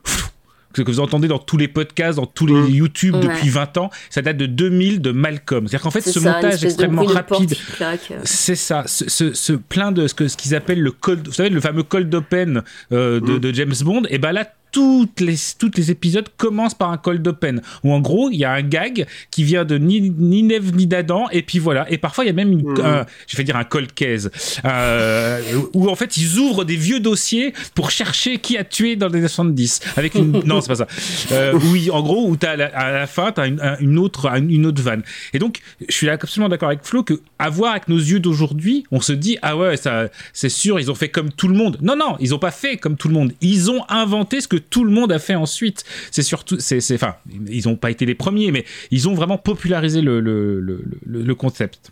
que 0.81 0.91
vous 0.91 0.99
entendez 0.99 1.27
dans 1.27 1.39
tous 1.39 1.57
les 1.57 1.67
podcasts, 1.67 2.17
dans 2.17 2.25
tous 2.25 2.47
les 2.47 2.71
YouTube 2.71 3.15
Ouais. 3.15 3.21
depuis 3.21 3.49
20 3.49 3.77
ans, 3.77 3.89
ça 4.09 4.21
date 4.21 4.37
de 4.37 4.45
2000 4.45 5.01
de 5.01 5.11
Malcolm. 5.11 5.67
C'est-à-dire 5.67 5.83
qu'en 5.83 5.91
fait, 5.91 6.01
ce 6.01 6.19
ça, 6.19 6.33
montage 6.33 6.63
extrêmement 6.63 7.03
rapide, 7.03 7.55
euh. 7.81 7.95
c'est 8.23 8.55
ça, 8.55 8.83
ce, 8.87 9.07
ce, 9.09 9.33
ce 9.33 9.53
plein 9.53 9.91
de 9.91 10.07
ce 10.07 10.13
que 10.13 10.27
ce 10.27 10.35
qu'ils 10.37 10.55
appellent 10.55 10.81
le 10.81 10.91
cold, 10.91 11.27
vous 11.27 11.33
savez, 11.33 11.49
le 11.49 11.61
fameux 11.61 11.83
cold 11.83 12.13
open 12.13 12.63
euh, 12.91 13.19
de, 13.19 13.37
de 13.37 13.53
James 13.53 13.73
Bond, 13.83 14.03
et 14.09 14.17
ben 14.17 14.31
là, 14.31 14.47
toutes 14.73 15.21
les, 15.21 15.35
toutes 15.57 15.77
les 15.77 15.89
épisodes 15.91 16.27
commencent 16.35 16.73
par 16.73 16.91
un 16.91 16.97
cold 16.97 17.25
open, 17.25 17.61
où 17.85 17.93
en 17.93 18.01
gros, 18.01 18.29
il 18.29 18.37
y 18.39 18.43
a 18.43 18.51
un 18.51 18.61
gag 18.63 19.05
qui 19.31 19.43
vient 19.45 19.63
de 19.63 19.77
ni, 19.77 20.01
ni 20.17 20.43
Neve 20.43 20.75
ni 20.75 20.85
d'Adam, 20.87 21.27
et 21.31 21.43
puis 21.43 21.59
voilà. 21.59 21.89
Et 21.89 21.97
parfois, 21.97 22.25
il 22.25 22.27
y 22.27 22.31
a 22.31 22.33
même 22.33 22.51
une, 22.51 22.81
un- 22.83 23.05
je 23.27 23.37
vais 23.37 23.43
dire 23.45 23.55
un 23.55 23.63
cold 23.63 23.93
case, 23.93 24.29
euh, 24.65 25.41
où 25.73 25.89
en 25.89 25.95
fait, 25.95 26.17
ils 26.17 26.39
ouvrent 26.39 26.65
des 26.65 26.75
vieux 26.75 26.99
dossiers 26.99 27.53
pour 27.75 27.91
chercher 27.91 28.39
qui 28.39 28.57
a 28.57 28.63
tué 28.63 28.95
dans 28.95 29.07
les 29.07 29.19
années 29.19 29.27
70. 29.27 29.79
Avec 29.95 30.15
une, 30.15 30.31
non, 30.45 30.61
c'est 30.61 30.67
pas 30.69 30.75
ça. 30.75 30.87
Euh, 31.31 31.53
oui, 31.71 31.89
en 31.91 32.01
gros, 32.01 32.27
où 32.27 32.35
t'as 32.35 32.51
à 32.51 32.55
la, 32.55 32.65
à 32.77 32.91
la 32.91 33.07
fin, 33.07 33.31
t'as 33.31 33.47
une, 33.47 33.61
un- 33.61 33.77
une 33.79 33.97
autre, 33.99 34.27
une 34.35 34.65
autre 34.65 34.81
vanne. 34.81 35.03
Et 35.33 35.39
donc, 35.39 35.59
je 35.87 35.93
suis 35.93 36.09
absolument 36.09 36.49
d'accord 36.49 36.69
avec 36.69 36.83
Flo 36.83 37.03
que 37.03 37.21
à 37.39 37.49
voir 37.49 37.71
avec 37.71 37.87
nos 37.87 37.97
yeux 37.97 38.19
d'aujourd'hui, 38.19 38.85
on 38.91 39.01
se 39.01 39.13
dit 39.13 39.37
ah 39.41 39.55
ouais, 39.55 39.77
ça, 39.77 40.07
c'est 40.33 40.49
sûr, 40.49 40.79
ils 40.79 40.89
ont 40.89 40.95
fait 40.95 41.09
comme 41.09 41.31
tout 41.31 41.47
le 41.47 41.55
monde. 41.55 41.77
Non, 41.81 41.95
non, 41.95 42.15
ils 42.19 42.33
ont 42.33 42.39
pas 42.39 42.51
fait 42.51 42.77
comme 42.77 42.95
tout 42.97 43.07
le 43.07 43.13
monde. 43.13 43.33
Ils 43.41 43.69
ont 43.69 43.83
inventé 43.89 44.41
ce 44.41 44.47
que 44.47 44.57
tout 44.69 44.83
le 44.83 44.91
monde 44.91 45.11
a 45.11 45.19
fait 45.19 45.35
ensuite. 45.35 45.83
C'est 46.11 46.21
surtout, 46.23 46.57
c'est, 46.59 46.79
enfin, 46.93 47.15
ils 47.47 47.67
ont 47.69 47.75
pas 47.75 47.91
été 47.91 48.05
les 48.05 48.15
premiers, 48.15 48.51
mais 48.51 48.65
ils 48.91 49.07
ont 49.09 49.13
vraiment 49.13 49.37
popularisé 49.37 50.01
le, 50.01 50.19
le, 50.19 50.59
le, 50.59 50.83
le, 51.05 51.21
le 51.21 51.35
concept. 51.35 51.91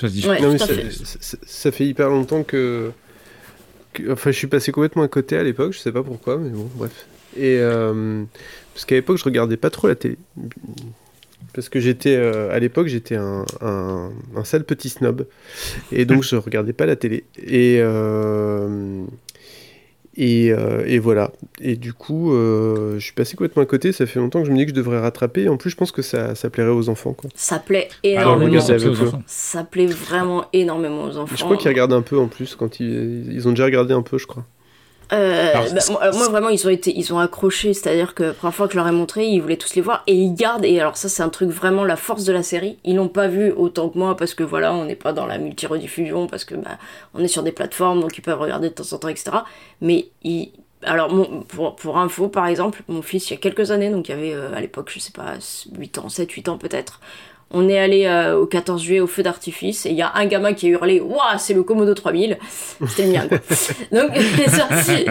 Ça 0.00 0.08
se 0.08 0.12
dit. 0.12 0.26
Non, 0.26 0.52
mais 0.52 0.58
ça, 0.58 0.66
ça- 1.20 1.38
ça 1.44 1.70
fait 1.72 1.86
hyper 1.86 2.08
longtemps 2.10 2.42
que... 2.42 2.90
que- 3.92 4.12
Enfin, 4.12 4.30
je 4.32 4.36
suis 4.38 4.46
passé 4.48 4.72
complètement 4.72 5.02
à 5.02 5.08
côté 5.08 5.36
à 5.36 5.42
l'époque, 5.42 5.72
je 5.72 5.78
sais 5.78 5.92
pas 5.92 6.02
pourquoi, 6.02 6.38
mais 6.38 6.50
bon, 6.50 6.68
bref. 6.74 7.06
Et 7.36 7.58
euh, 7.60 8.24
parce 8.72 8.84
qu'à 8.84 8.94
l'époque, 8.96 9.18
je 9.18 9.24
regardais 9.24 9.56
pas 9.56 9.70
trop 9.70 9.86
la 9.88 9.94
télé. 9.94 10.16
Parce 11.52 11.68
que 11.68 11.78
j'étais, 11.78 12.16
euh, 12.16 12.50
à 12.52 12.58
l'époque, 12.58 12.88
j'étais 12.88 13.14
un, 13.14 13.44
un, 13.60 14.10
un 14.34 14.44
sale 14.44 14.64
petit 14.64 14.88
snob. 14.88 15.26
Et 15.92 16.04
donc, 16.04 16.22
je 16.28 16.34
regardais 16.34 16.72
pas 16.72 16.86
la 16.86 16.96
télé. 16.96 17.24
Et, 17.38 17.76
euh, 17.80 19.04
et, 20.16 20.52
euh, 20.52 20.84
et 20.86 20.98
voilà. 20.98 21.32
Et 21.60 21.76
du 21.76 21.92
coup, 21.92 22.32
euh, 22.32 22.98
je 22.98 23.04
suis 23.04 23.12
passé 23.12 23.36
complètement 23.36 23.62
à 23.62 23.66
côté. 23.66 23.92
Ça 23.92 24.06
fait 24.06 24.20
longtemps 24.20 24.40
que 24.40 24.46
je 24.46 24.52
me 24.52 24.56
dis 24.56 24.64
que 24.64 24.70
je 24.70 24.74
devrais 24.74 25.00
rattraper. 25.00 25.48
En 25.48 25.56
plus, 25.56 25.70
je 25.70 25.76
pense 25.76 25.92
que 25.92 26.02
ça, 26.02 26.34
ça 26.34 26.50
plairait 26.50 26.70
aux 26.70 26.88
enfants. 26.88 27.12
Quoi. 27.12 27.30
ça 27.34 27.58
plaît 27.58 27.88
énormément 28.02 28.60
regardez 28.60 28.72
avec 28.72 29.00
eux. 29.00 29.12
ça 29.26 29.64
plaît 29.64 29.86
vraiment 29.86 30.46
énormément 30.52 31.04
aux 31.04 31.16
enfants 31.16 31.36
Je 31.36 31.44
crois 31.44 31.56
qu'ils 31.56 31.68
regardent 31.68 31.92
un 31.92 32.02
peu 32.02 32.18
en 32.18 32.28
plus. 32.28 32.54
quand 32.54 32.80
Ils, 32.80 33.32
ils 33.32 33.48
ont 33.48 33.50
déjà 33.50 33.64
regardé 33.64 33.94
un 33.94 34.02
peu, 34.02 34.18
je 34.18 34.26
crois. 34.26 34.44
Euh, 35.12 35.50
Alors, 35.54 35.72
bah, 35.74 35.80
c'est- 35.80 35.92
moi, 35.92 36.28
vraiment 36.28 36.48
ils 36.48 36.66
ont 36.66 36.70
été 36.70 36.96
ils 36.96 37.12
ont 37.12 37.18
accroché. 37.18 37.74
C'est 37.74 37.90
à 37.90 37.94
dire 37.94 38.14
que 38.14 38.22
la 38.24 38.32
première 38.32 38.54
fois 38.54 38.66
que 38.66 38.72
je 38.72 38.78
leur 38.78 38.88
ai 38.88 38.92
montré 38.92 39.26
ils 39.26 39.40
voulaient 39.40 39.56
tous 39.56 39.74
les 39.74 39.82
voir 39.82 40.02
et 40.06 40.14
ils 40.14 40.34
gardent. 40.34 40.64
Et 40.64 40.80
alors 40.80 40.96
ça 40.96 41.08
c'est 41.08 41.22
un 41.22 41.28
truc 41.28 41.50
vraiment 41.50 41.84
la 41.84 41.96
force 41.96 42.24
de 42.24 42.32
la 42.32 42.42
série. 42.42 42.78
Ils 42.84 42.96
l'ont 42.96 43.08
pas 43.08 43.28
vu 43.28 43.52
autant 43.52 43.88
que 43.90 43.98
moi 43.98 44.16
parce 44.16 44.34
que 44.34 44.42
voilà 44.42 44.72
on 44.74 44.84
n'est 44.86 44.96
pas 44.96 45.12
dans 45.12 45.26
la 45.26 45.38
multi-rediffusion 45.38 46.26
parce 46.26 46.44
que 46.44 46.54
bah, 46.54 46.78
on 47.14 47.22
est 47.22 47.28
sur 47.28 47.42
des 47.42 47.52
plateformes 47.52 48.00
donc 48.00 48.16
ils 48.18 48.22
peuvent 48.22 48.40
regarder 48.40 48.70
de 48.70 48.74
temps 48.74 48.92
en 48.92 48.98
temps 48.98 49.08
etc 49.08 49.36
mais 49.80 50.06
ils 50.22 50.50
alors 50.86 51.10
mon- 51.12 51.42
pour, 51.42 51.76
pour 51.76 51.98
info 51.98 52.28
par 52.28 52.46
exemple 52.46 52.82
mon 52.88 53.00
fils 53.00 53.30
il 53.30 53.34
y 53.34 53.36
a 53.36 53.40
quelques 53.40 53.70
années 53.70 53.88
donc 53.90 54.08
il 54.08 54.12
y 54.12 54.14
avait 54.14 54.34
euh, 54.34 54.54
à 54.54 54.60
l'époque 54.60 54.90
je 54.92 54.98
sais 54.98 55.12
pas 55.12 55.34
8 55.78 55.96
ans 55.98 56.08
7 56.10 56.30
8 56.30 56.48
ans 56.50 56.58
peut-être 56.58 57.00
on 57.54 57.68
est 57.68 57.78
allé 57.78 58.04
euh, 58.06 58.36
au 58.36 58.46
14 58.46 58.82
juillet 58.82 59.00
au 59.00 59.06
feu 59.06 59.22
d'artifice 59.22 59.86
et 59.86 59.90
il 59.90 59.96
y 59.96 60.02
a 60.02 60.12
un 60.14 60.26
gamin 60.26 60.52
qui 60.52 60.66
a 60.66 60.70
hurlé 60.70 61.00
Waouh, 61.00 61.38
c'est 61.38 61.54
le 61.54 61.62
Komodo 61.62 61.94
3000 61.94 62.38
C'était 62.88 63.06
le 63.06 63.12
mien, 63.12 63.28
quoi. 63.28 63.38
Donc, 63.92 64.10
c'est- 64.82 65.06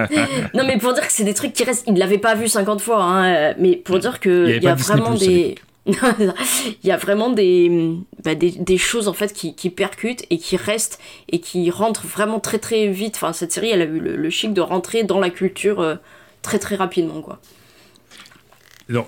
non, 0.53 0.63
mais 0.65 0.77
pour 0.77 0.93
dire 0.93 1.05
que 1.07 1.11
c'est 1.13 1.23
des 1.23 1.33
trucs 1.33 1.53
qui 1.53 1.63
restent. 1.63 1.85
Il 1.87 1.93
ne 1.93 1.99
l'avait 1.99 2.17
pas 2.19 2.35
vu 2.35 2.47
50 2.47 2.81
fois, 2.81 3.01
hein, 3.03 3.25
euh, 3.33 3.53
mais 3.57 3.75
pour 3.75 3.97
dire 3.99 4.19
Il 4.25 4.31
y 4.31 4.31
qu'il 4.31 4.53
avait 4.55 4.59
y, 4.65 4.67
a 4.67 4.75
vraiment 4.75 5.15
des. 5.15 5.55
Il 5.85 6.87
y 6.87 6.91
a 6.91 6.97
vraiment 6.97 7.29
des, 7.29 7.91
bah, 8.23 8.35
des, 8.35 8.51
des 8.51 8.77
choses 8.77 9.07
en 9.09 9.13
fait 9.13 9.33
qui, 9.33 9.53
qui 9.55 9.69
percutent 9.69 10.23
et 10.29 10.37
qui 10.37 10.55
restent 10.55 10.97
et 11.29 11.39
qui 11.39 11.69
rentrent 11.71 12.07
vraiment 12.07 12.39
très 12.39 12.57
très 12.59 12.87
vite. 12.87 13.15
Enfin, 13.17 13.33
cette 13.33 13.51
série, 13.51 13.69
elle 13.69 13.81
a 13.81 13.85
eu 13.85 13.99
le, 13.99 14.15
le 14.15 14.29
chic 14.29 14.53
de 14.53 14.61
rentrer 14.61 15.03
dans 15.03 15.19
la 15.19 15.29
culture 15.29 15.81
euh, 15.81 15.95
très 16.41 16.57
très 16.59 16.75
rapidement, 16.75 17.21
quoi. 17.21 17.39
Alors, 18.89 19.07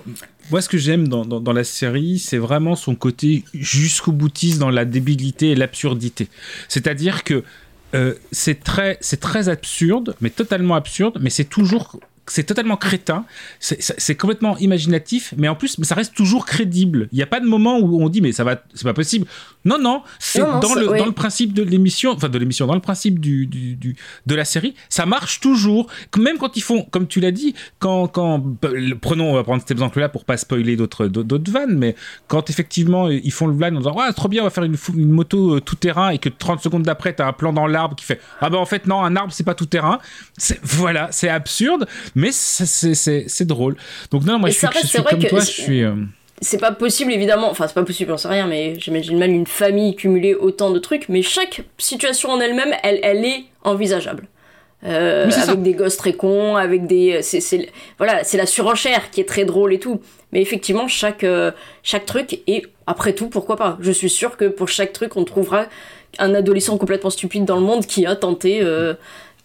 moi, 0.50 0.60
ce 0.60 0.68
que 0.68 0.78
j'aime 0.78 1.08
dans, 1.08 1.52
la 1.52 1.64
série, 1.64 2.18
c'est 2.18 2.38
vraiment 2.38 2.76
son 2.76 2.94
côté 2.94 3.44
jusqu'au 3.54 4.12
boutiste 4.12 4.58
dans 4.58 4.70
la 4.70 4.84
débilité 4.84 5.50
et 5.50 5.54
l'absurdité. 5.54 6.28
C'est-à-dire 6.68 7.24
que 7.24 7.42
euh, 7.94 8.14
c'est 8.32 8.62
très, 8.62 8.98
c'est 9.00 9.20
très 9.20 9.48
absurde, 9.48 10.16
mais 10.20 10.30
totalement 10.30 10.74
absurde, 10.74 11.18
mais 11.20 11.30
c'est 11.30 11.44
toujours 11.44 11.98
c'est 12.28 12.44
totalement 12.44 12.76
crétin, 12.76 13.24
c'est- 13.60 14.14
complètement 14.16 14.56
imaginatif, 14.58 15.34
mais 15.36 15.48
en 15.48 15.54
plus, 15.54 15.76
ça 15.82 15.94
reste 15.94 16.14
toujours 16.14 16.46
crédible. 16.46 17.08
Il 17.12 17.16
n'y 17.16 17.22
a 17.22 17.26
pas 17.26 17.40
de 17.40 17.46
moment 17.46 17.78
où 17.78 18.02
on 18.02 18.08
dit, 18.08 18.20
mais 18.20 18.32
ça 18.32 18.44
va, 18.44 18.62
c'est 18.74 18.84
pas 18.84 18.94
possible. 18.94 19.26
Non, 19.64 19.78
non, 19.78 20.02
c'est 20.18 20.40
dans, 20.40 20.74
le, 20.74 20.88
ouais. 20.88 20.98
dans 20.98 21.06
le 21.06 21.12
principe 21.12 21.52
de 21.52 21.62
l'émission, 21.62 22.12
enfin 22.12 22.28
de 22.28 22.38
l'émission, 22.38 22.66
dans 22.66 22.74
le 22.74 22.80
principe 22.80 23.18
du, 23.20 23.46
du, 23.46 23.74
du- 23.76 23.96
de 24.26 24.34
la 24.34 24.44
série, 24.44 24.74
ça 24.88 25.06
marche 25.06 25.40
toujours. 25.40 25.88
Même 26.16 26.38
quand 26.38 26.56
ils 26.56 26.62
font, 26.62 26.82
comme 26.84 27.06
tu 27.08 27.20
l'as 27.20 27.32
dit, 27.32 27.54
quand, 27.78 28.06
quand 28.08 28.38
bah, 28.38 28.68
prenons, 29.00 29.30
on 29.30 29.34
va 29.34 29.42
prendre 29.44 29.60
cet 29.60 29.70
exemple-là 29.72 30.08
pour 30.08 30.24
pas 30.24 30.36
spoiler 30.36 30.76
d'autres, 30.76 31.06
vannes, 31.50 31.76
mais 31.76 31.94
quand 32.28 32.48
effectivement 32.50 33.08
ils 33.08 33.32
font 33.32 33.46
le 33.46 33.54
van 33.54 33.68
en 33.74 33.78
disant, 33.78 33.94
ouais, 33.96 34.12
trop 34.12 34.28
bien, 34.28 34.42
on 34.42 34.44
va 34.44 34.50
faire 34.50 34.64
une, 34.64 34.76
une 34.94 35.10
moto 35.10 35.56
euh, 35.56 35.60
tout 35.60 35.76
terrain 35.76 36.10
et 36.10 36.18
que 36.18 36.28
30 36.28 36.60
secondes 36.62 36.82
d'après, 36.82 37.12
t'as 37.14 37.26
un 37.26 37.32
plan 37.32 37.52
dans 37.52 37.66
l'arbre 37.66 37.96
qui 37.96 38.04
fait, 38.04 38.20
ah 38.40 38.50
ben 38.50 38.58
en 38.58 38.66
fait, 38.66 38.86
non, 38.86 39.02
un 39.02 39.14
arbre, 39.16 39.32
c'est 39.32 39.44
pas 39.44 39.54
tout 39.54 39.66
terrain. 39.66 39.98
C'est, 40.36 40.60
voilà, 40.64 41.08
c'est 41.10 41.28
absurde, 41.28 41.86
mais 42.16 42.30
c'est, 42.32 43.44
drôle. 43.44 43.76
Donc, 44.10 44.24
non, 44.24 44.40
moi, 44.40 44.48
Et 44.48 44.52
je 44.52 44.58
suis, 44.58 44.66
je 44.66 45.02
comme 45.02 45.22
toi, 45.22 45.38
je 45.40 45.44
c'est- 45.44 45.62
suis. 45.62 45.84
euh, 45.84 45.92
c'est 46.42 46.58
pas 46.60 46.72
possible 46.72 47.12
évidemment, 47.12 47.48
enfin 47.50 47.66
c'est 47.68 47.72
pas 47.74 47.82
possible, 47.84 48.10
j'en 48.10 48.16
sais 48.18 48.28
rien, 48.28 48.46
mais 48.46 48.78
j'imagine 48.78 49.16
mal 49.18 49.30
une 49.30 49.46
famille 49.46 49.94
cumuler 49.96 50.34
autant 50.34 50.70
de 50.70 50.78
trucs, 50.78 51.08
mais 51.08 51.22
chaque 51.22 51.62
situation 51.78 52.30
en 52.30 52.40
elle-même, 52.40 52.74
elle, 52.82 52.98
elle 53.04 53.24
est 53.24 53.44
envisageable. 53.62 54.26
Euh, 54.84 55.30
ça. 55.30 55.42
avec 55.50 55.62
des 55.62 55.72
gosses 55.72 55.96
très 55.96 56.12
cons, 56.12 56.54
avec 56.56 56.86
des, 56.86 57.20
c'est, 57.22 57.40
c'est- 57.40 57.70
voilà, 57.96 58.22
c'est 58.24 58.36
la 58.36 58.44
surenchère 58.46 59.10
qui 59.10 59.20
est 59.22 59.24
très 59.24 59.44
drôle 59.46 59.72
et 59.72 59.78
tout. 59.80 60.00
Mais 60.32 60.42
effectivement, 60.42 60.86
chaque, 60.86 61.24
euh, 61.24 61.50
chaque 61.82 62.04
truc 62.04 62.40
et 62.46 62.62
après 62.86 63.14
tout, 63.14 63.28
pourquoi 63.28 63.56
pas? 63.56 63.78
Je 63.80 63.90
suis 63.90 64.10
sûre 64.10 64.36
que 64.36 64.44
pour 64.44 64.68
chaque 64.68 64.92
truc, 64.92 65.16
on 65.16 65.24
trouvera 65.24 65.64
un 66.18 66.34
adolescent 66.34 66.76
complètement 66.76 67.10
stupide 67.10 67.46
dans 67.46 67.56
le 67.56 67.62
monde 67.62 67.86
qui 67.86 68.04
a 68.06 68.14
tenté 68.16 68.60
euh, 68.62 68.92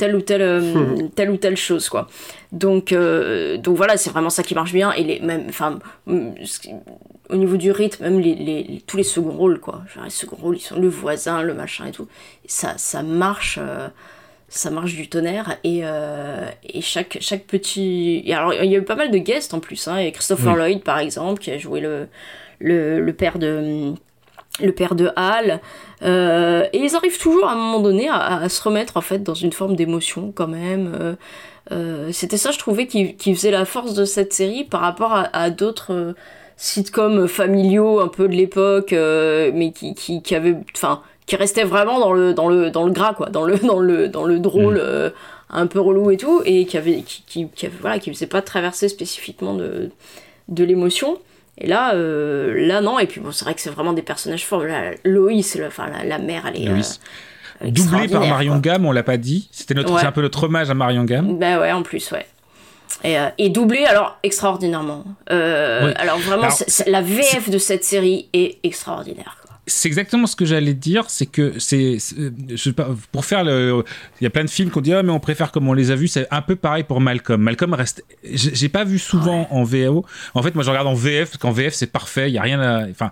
telle 0.01 0.15
ou 0.15 0.21
telle, 0.21 0.41
euh, 0.41 0.59
Hmm. 0.61 1.09
telle 1.17 1.29
ou 1.29 1.37
telle 1.37 1.57
chose, 1.57 1.87
quoi. 1.89 2.07
Donc, 2.51 2.91
euh, 2.91 3.57
donc 3.57 3.75
voilà, 3.77 3.97
c'est 3.97 4.09
vraiment 4.09 4.31
ça 4.37 4.41
qui 4.43 4.55
marche 4.55 4.73
bien. 4.73 4.91
Et 4.93 5.03
les, 5.03 5.19
même, 5.19 5.45
enfin, 5.49 5.77
au 6.07 7.35
niveau 7.35 7.57
du 7.57 7.71
rythme, 7.71 8.03
même 8.03 8.19
les, 8.19 8.35
les- 8.35 8.81
tous 8.87 8.97
les 8.97 9.03
seconds 9.03 9.31
rôles, 9.31 9.59
quoi. 9.59 9.83
Genre, 9.93 10.03
les 10.03 10.09
seconds 10.09 10.37
rôles, 10.41 10.57
ils 10.57 10.61
sont 10.61 10.79
le 10.79 10.87
voisin, 10.89 11.43
le 11.43 11.53
machin 11.53 11.85
et 11.87 11.91
tout. 11.91 12.07
Et 12.45 12.49
ça, 12.49 12.73
ça 12.77 13.03
marche. 13.03 13.59
euh, 13.61 13.87
ça 14.53 14.69
marche 14.69 14.95
du 14.95 15.07
tonnerre 15.07 15.57
et, 15.63 15.83
et 16.73 16.81
chaque, 16.81 17.19
chaque 17.21 17.45
petit... 17.45 18.21
et 18.25 18.33
alors 18.33 18.53
il 18.53 18.69
y 18.69 18.75
a 18.75 18.79
eu 18.79 18.83
pas 18.83 18.97
mal 18.97 19.09
de 19.09 19.17
guests 19.17 19.53
en 19.53 19.61
plus, 19.61 19.87
hein, 19.87 19.95
et 19.95 20.11
Christopher 20.11 20.51
Oui. 20.51 20.57
Lloyd 20.59 20.83
par 20.83 20.99
exemple 20.99 21.39
qui 21.41 21.51
a 21.51 21.57
joué 21.57 21.79
le, 21.79 22.07
le, 22.59 22.99
le 22.99 23.13
père 23.13 23.39
de 23.39 23.93
le 24.61 24.71
père 24.71 24.95
de 24.95 25.09
Hal 25.15 25.59
Euh, 26.03 26.65
et 26.73 26.79
ils 26.79 26.95
arrivent 26.95 27.19
toujours 27.19 27.47
à 27.47 27.51
un 27.53 27.55
moment 27.55 27.79
donné 27.79 28.09
à, 28.09 28.17
à 28.41 28.49
se 28.49 28.61
remettre 28.63 28.97
en 28.97 29.01
fait 29.01 29.21
dans 29.21 29.35
une 29.35 29.53
forme 29.53 29.75
d'émotion 29.75 30.31
quand 30.35 30.47
même 30.47 30.93
Euh, 30.99 31.15
euh, 31.71 32.09
c'était 32.11 32.37
ça 32.37 32.49
je 32.51 32.57
trouvais 32.57 32.87
qui, 32.87 33.15
qui 33.15 33.35
faisait 33.35 33.51
la 33.51 33.65
force 33.65 33.93
de 33.93 34.03
cette 34.05 34.33
série 34.33 34.63
par 34.63 34.81
rapport 34.81 35.13
à, 35.13 35.29
à 35.31 35.51
d'autres 35.51 36.15
sitcoms 36.57 37.27
familiaux 37.27 37.99
un 37.99 38.07
peu 38.07 38.27
de 38.27 38.33
l'époque 38.35 38.91
mais 38.93 39.71
qui, 39.73 39.93
qui, 39.95 40.21
qui 40.21 40.35
avaient 40.35 40.57
enfin 40.75 41.01
qui 41.27 41.35
restaient 41.35 41.63
vraiment 41.63 41.99
dans 41.99 42.13
le 42.13 42.33
dans 42.33 42.49
le 42.49 42.71
dans 42.71 42.83
le 42.83 42.91
gras 42.91 43.13
quoi 43.13 43.29
dans 43.29 43.43
le 43.43 43.57
dans 43.71 43.79
le 43.79 44.07
dans 44.09 44.25
le 44.25 44.39
drôle 44.39 44.77
euh, 44.81 45.11
un 45.51 45.67
peu 45.67 45.79
relou 45.79 46.09
et 46.11 46.17
tout 46.17 46.41
et 46.45 46.65
qui 46.65 46.77
avait 46.77 47.01
qui, 47.03 47.23
qui, 47.27 47.47
qui 47.47 47.65
avait- 47.67 47.75
voilà 47.79 47.99
qui 47.99 48.11
faisait 48.11 48.25
pas 48.27 48.41
traverser 48.41 48.89
spécifiquement 48.89 49.53
de 49.53 49.91
de 50.49 50.63
l'émotion 50.63 51.19
et 51.57 51.67
là 51.67 51.93
euh, 51.95 52.53
là 52.67 52.81
non 52.81 52.97
et 52.99 53.07
puis 53.07 53.19
bon 53.21 53.31
c'est 53.31 53.45
vrai 53.45 53.53
que 53.53 53.61
c'est 53.61 53.69
vraiment 53.69 53.93
des 53.93 54.01
personnages 54.01 54.45
forts 54.45 54.63
Là, 54.63 54.91
Loïs 55.03 55.55
le- 55.55 55.67
enfin 55.67 55.87
la, 55.89 56.03
la 56.03 56.17
mère 56.17 56.45
elle 56.47 56.61
est 56.61 56.65
Loïs. 56.65 56.99
euh, 57.63 57.69
Doublé 57.69 58.07
par 58.07 58.21
Marion 58.25 58.53
quoi. 58.53 58.61
Gamme, 58.61 58.85
on 58.85 58.91
l'a 58.91 59.03
pas 59.03 59.17
dit. 59.17 59.47
C'était 59.51 59.73
notre, 59.75 59.93
Ouais. 59.93 60.01
c'est 60.01 60.07
un 60.07 60.11
peu 60.11 60.21
notre 60.21 60.43
hommage 60.45 60.69
à 60.69 60.73
Marion 60.73 61.03
Gamme. 61.03 61.37
Bah 61.37 61.59
ouais, 61.59 61.71
en 61.71 61.83
plus, 61.83 62.09
ouais. 62.11 62.25
Et, 63.03 63.19
euh, 63.19 63.27
et 63.37 63.49
doublé, 63.49 63.85
alors, 63.85 64.17
extraordinairement. 64.23 65.03
Euh, 65.31 65.87
Oui. 65.87 65.93
Alors 65.97 66.17
vraiment, 66.19 66.43
Alors, 66.43 66.57
la 66.87 67.01
VF 67.01 67.49
de 67.49 67.57
cette 67.59 67.83
série 67.83 68.27
est 68.33 68.57
extraordinaire. 68.63 69.37
C'est 69.71 69.87
exactement 69.87 70.27
ce 70.27 70.35
que 70.35 70.45
j'allais 70.45 70.73
dire, 70.73 71.05
c'est 71.09 71.25
que 71.25 71.53
c'est, 71.59 71.97
pas, 72.75 72.89
pour 73.11 73.25
faire 73.25 73.43
le, 73.43 73.83
il 74.19 74.23
y 74.23 74.27
a 74.27 74.29
plein 74.29 74.43
de 74.43 74.49
films 74.49 74.69
qu'on 74.69 74.81
dit 74.81 74.93
ah 74.93 75.01
mais 75.03 75.11
on 75.11 75.19
préfère 75.19 75.51
comme 75.51 75.67
on 75.67 75.73
les 75.73 75.91
a 75.91 75.95
vus, 75.95 76.07
c'est 76.09 76.27
un 76.31 76.41
peu 76.41 76.55
pareil 76.55 76.83
pour 76.83 76.99
Malcolm. 76.99 77.41
Malcolm 77.41 77.73
reste, 77.73 78.03
j'ai 78.23 78.69
pas 78.69 78.83
vu 78.83 78.99
souvent 78.99 79.47
en 79.49 79.63
VO. 79.63 80.05
En 80.33 80.41
fait, 80.43 80.53
moi 80.55 80.63
je 80.63 80.69
regarde 80.69 80.87
en 80.87 80.93
VF 80.93 81.29
parce 81.31 81.37
qu'en 81.37 81.51
VF 81.51 81.73
c'est 81.73 81.87
parfait, 81.91 82.29
il 82.29 82.33
y 82.33 82.37
a 82.37 82.41
rien 82.41 82.59
à, 82.61 82.85
enfin, 82.89 83.11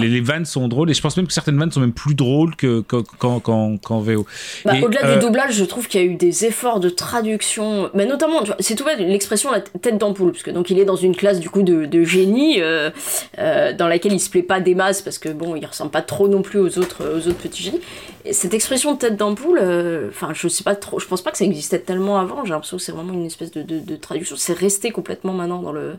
les, 0.00 0.08
les 0.08 0.20
vannes 0.20 0.44
sont 0.44 0.68
drôles 0.68 0.90
et 0.90 0.94
je 0.94 1.00
pense 1.02 1.16
même 1.16 1.26
que 1.26 1.32
certaines 1.32 1.58
vannes 1.58 1.72
sont 1.72 1.80
même 1.80 1.92
plus 1.92 2.14
drôles 2.14 2.54
que 2.56 2.80
que- 2.82 2.96
qu'en 3.18 3.40
qu'en 3.40 3.76
qu'en 3.78 4.00
VO. 4.00 4.24
Bah, 4.64 4.74
Au-delà 4.82 5.04
euh, 5.04 5.14
du 5.18 5.20
doublage, 5.26 5.54
je 5.54 5.64
trouve 5.64 5.88
qu'il 5.88 6.00
y 6.00 6.04
a 6.04 6.06
eu 6.06 6.14
des 6.14 6.44
efforts 6.44 6.80
de 6.80 6.88
traduction, 6.90 7.90
mais 7.94 8.06
notamment, 8.06 8.44
c'est 8.60 8.74
tout 8.76 8.84
bête, 8.84 8.98
l'expression 9.00 9.50
la 9.50 9.60
tête 9.60 9.98
d'ampoule, 9.98 10.32
parce 10.32 10.44
que 10.44 10.50
donc 10.50 10.70
il 10.70 10.78
est 10.78 10.84
dans 10.84 10.96
une 10.96 11.16
classe 11.16 11.40
du 11.40 11.50
coup 11.50 11.62
de, 11.62 11.86
de 11.86 12.04
génie 12.04 12.60
euh, 12.60 12.90
euh, 13.38 13.72
dans 13.72 13.88
laquelle 13.88 14.12
il 14.12 14.20
se 14.20 14.30
plaît 14.30 14.42
pas 14.42 14.60
des 14.60 14.74
masses 14.74 15.02
parce 15.02 15.18
que 15.18 15.28
bon, 15.30 15.56
il 15.56 15.66
ressemble 15.72 15.90
pas 15.90 16.02
trop 16.02 16.28
non 16.28 16.42
plus 16.42 16.58
aux 16.58 16.78
autres 16.78 17.04
aux 17.04 17.28
autres 17.28 17.38
petits 17.38 17.62
génies. 17.62 17.80
Et 18.24 18.32
cette 18.32 18.54
expression 18.54 18.96
tête 18.96 19.16
d'ampoule, 19.16 19.58
euh, 19.60 20.08
enfin, 20.08 20.32
je 20.32 20.48
sais 20.48 20.64
pas 20.64 20.76
trop, 20.76 20.98
je 20.98 21.06
pense 21.06 21.22
pas 21.22 21.30
que 21.30 21.38
ça 21.38 21.44
existait 21.44 21.80
tellement 21.80 22.18
avant. 22.18 22.44
J'ai 22.44 22.50
l'impression 22.50 22.76
que 22.76 22.82
c'est 22.82 22.92
vraiment 22.92 23.12
une 23.12 23.26
espèce 23.26 23.50
de, 23.50 23.62
de, 23.62 23.96
traduction. 23.96 24.36
C'est 24.36 24.56
resté 24.56 24.90
complètement 24.90 25.32
maintenant 25.32 25.60
dans 25.60 25.72
le 25.72 25.96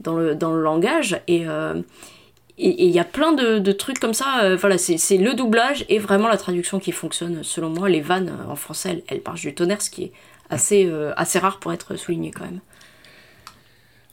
dans 0.00 0.14
le 0.14 0.34
dans 0.34 0.52
le 0.52 0.62
langage 0.62 1.20
et 1.26 1.48
euh, 1.48 1.80
et 2.58 2.86
il 2.86 2.90
y 2.90 2.98
a 2.98 3.04
plein 3.04 3.32
de, 3.32 3.72
trucs 3.72 3.98
comme 3.98 4.14
ça. 4.14 4.40
euh, 4.44 4.56
voilà, 4.56 4.78
c'est 4.78 5.18
le 5.18 5.34
doublage 5.34 5.84
et 5.90 5.98
vraiment 5.98 6.28
la 6.28 6.38
traduction 6.38 6.78
qui 6.78 6.90
fonctionne. 6.90 7.42
Selon 7.42 7.68
moi, 7.68 7.90
les 7.90 8.00
vannes 8.00 8.32
en 8.48 8.56
français, 8.56 9.02
elles, 9.08 9.20
elles 9.26 9.34
du 9.34 9.54
tonnerre, 9.54 9.82
ce 9.82 9.90
qui 9.90 10.04
est 10.04 10.12
assez, 10.48 10.90
assez 11.16 11.38
rare 11.38 11.58
pour 11.58 11.74
être 11.74 11.96
souligné 11.96 12.30
quand 12.30 12.44
même. 12.44 12.60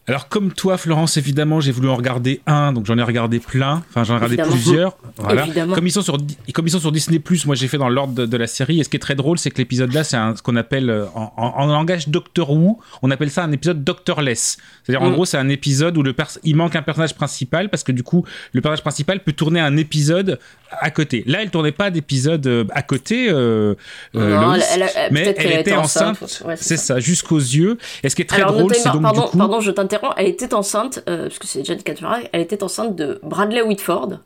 Alors 0.05 0.27
comme 0.27 0.51
toi, 0.51 0.77
Florence, 0.77 1.15
évidemment, 1.15 1.61
j'ai 1.61 1.71
voulu 1.71 1.87
en 1.87 1.95
regarder 1.95 2.41
un, 2.45 2.73
donc 2.73 2.85
j'en 2.85 2.97
ai 2.97 3.03
regardé 3.03 3.39
plein. 3.39 3.83
Enfin, 3.89 4.03
j'en 4.03 4.15
ai 4.15 4.17
regardé 4.17 4.33
Évidemment. 4.35 4.51
plusieurs. 4.51 4.97
Voilà. 5.15 5.47
Comme 5.73 5.87
ils 5.87 5.91
sont 5.91 6.01
sur, 6.01 6.17
comme 6.53 6.67
ils 6.67 6.71
sont 6.71 6.79
sur 6.81 6.91
Disney 6.91 7.21
moi 7.45 7.55
j'ai 7.55 7.69
fait 7.69 7.77
dans 7.77 7.87
l'ordre 7.87 8.13
de, 8.13 8.25
de 8.25 8.37
la 8.37 8.47
série. 8.47 8.81
Et 8.81 8.83
ce 8.83 8.89
qui 8.89 8.97
est 8.97 8.99
très 8.99 9.15
drôle, 9.15 9.37
c'est 9.39 9.49
que 9.49 9.59
l'épisode 9.59 9.93
là, 9.93 10.03
c'est 10.03 10.17
ce 10.35 10.41
qu'on 10.41 10.57
appelle 10.57 10.89
euh, 10.89 11.05
en, 11.15 11.31
en- 11.37 11.53
en 11.61 11.65
langage 11.67 12.09
Doctor 12.09 12.51
Who, 12.51 12.79
on 13.01 13.11
appelle 13.11 13.31
ça 13.31 13.45
un 13.45 13.51
épisode 13.53 13.81
Doctorless. 13.85 14.57
C'est-à-dire 14.83 15.01
en 15.03 15.09
Mm. 15.09 15.13
gros, 15.13 15.23
c'est 15.25 15.37
un 15.37 15.47
épisode 15.47 15.97
où 15.97 16.03
le 16.03 16.13
il 16.43 16.55
manque 16.57 16.75
un 16.75 16.81
personnage 16.81 17.15
principal 17.15 17.69
parce 17.69 17.83
que 17.83 17.93
du 17.93 18.03
coup, 18.03 18.25
le 18.51 18.59
personnage 18.59 18.81
principal 18.81 19.21
peut 19.23 19.31
tourner 19.31 19.61
un 19.61 19.77
épisode 19.77 20.37
à 20.81 20.91
côté. 20.91 21.23
Là, 21.27 21.41
elle 21.43 21.49
tournait 21.49 21.71
pas 21.71 21.91
d'épisode 21.91 22.45
euh, 22.47 22.65
à 22.71 22.81
côté. 22.81 23.27
euh, 23.29 23.75
Non, 24.13 24.53
elle- 24.55 24.63
elle- 24.73 24.89
elle- 24.95 25.13
mais 25.13 25.33
elle 25.37 25.59
était 25.61 25.73
enceinte. 25.75 26.21
enceinte, 26.21 26.43
ouais, 26.45 26.55
c'est 26.57 26.75
ça, 26.77 26.99
jusqu'aux 26.99 27.37
yeux. 27.39 27.77
Et 28.03 28.09
ce 28.09 28.15
qui 28.17 28.21
est 28.21 28.25
très 28.25 28.41
Alors, 28.41 28.53
drôle, 28.57 28.75
c'est 28.75 28.91
donc 28.91 29.01
pardon, 29.01 29.21
du 29.21 29.27
coup. 29.29 29.37
pardon, 29.37 29.61
je 29.61 29.71
t'interromps. 29.71 29.92
Elle 30.17 30.27
était 30.27 30.53
enceinte, 30.53 31.03
euh, 31.09 31.23
parce 31.23 31.39
que 31.39 31.47
c'est 31.47 31.63
Jane 31.65 31.81
Catmull, 31.81 32.29
elle 32.31 32.41
était 32.41 32.63
enceinte 32.63 32.95
de 32.95 33.19
Bradley 33.23 33.61
Whitford, 33.61 34.19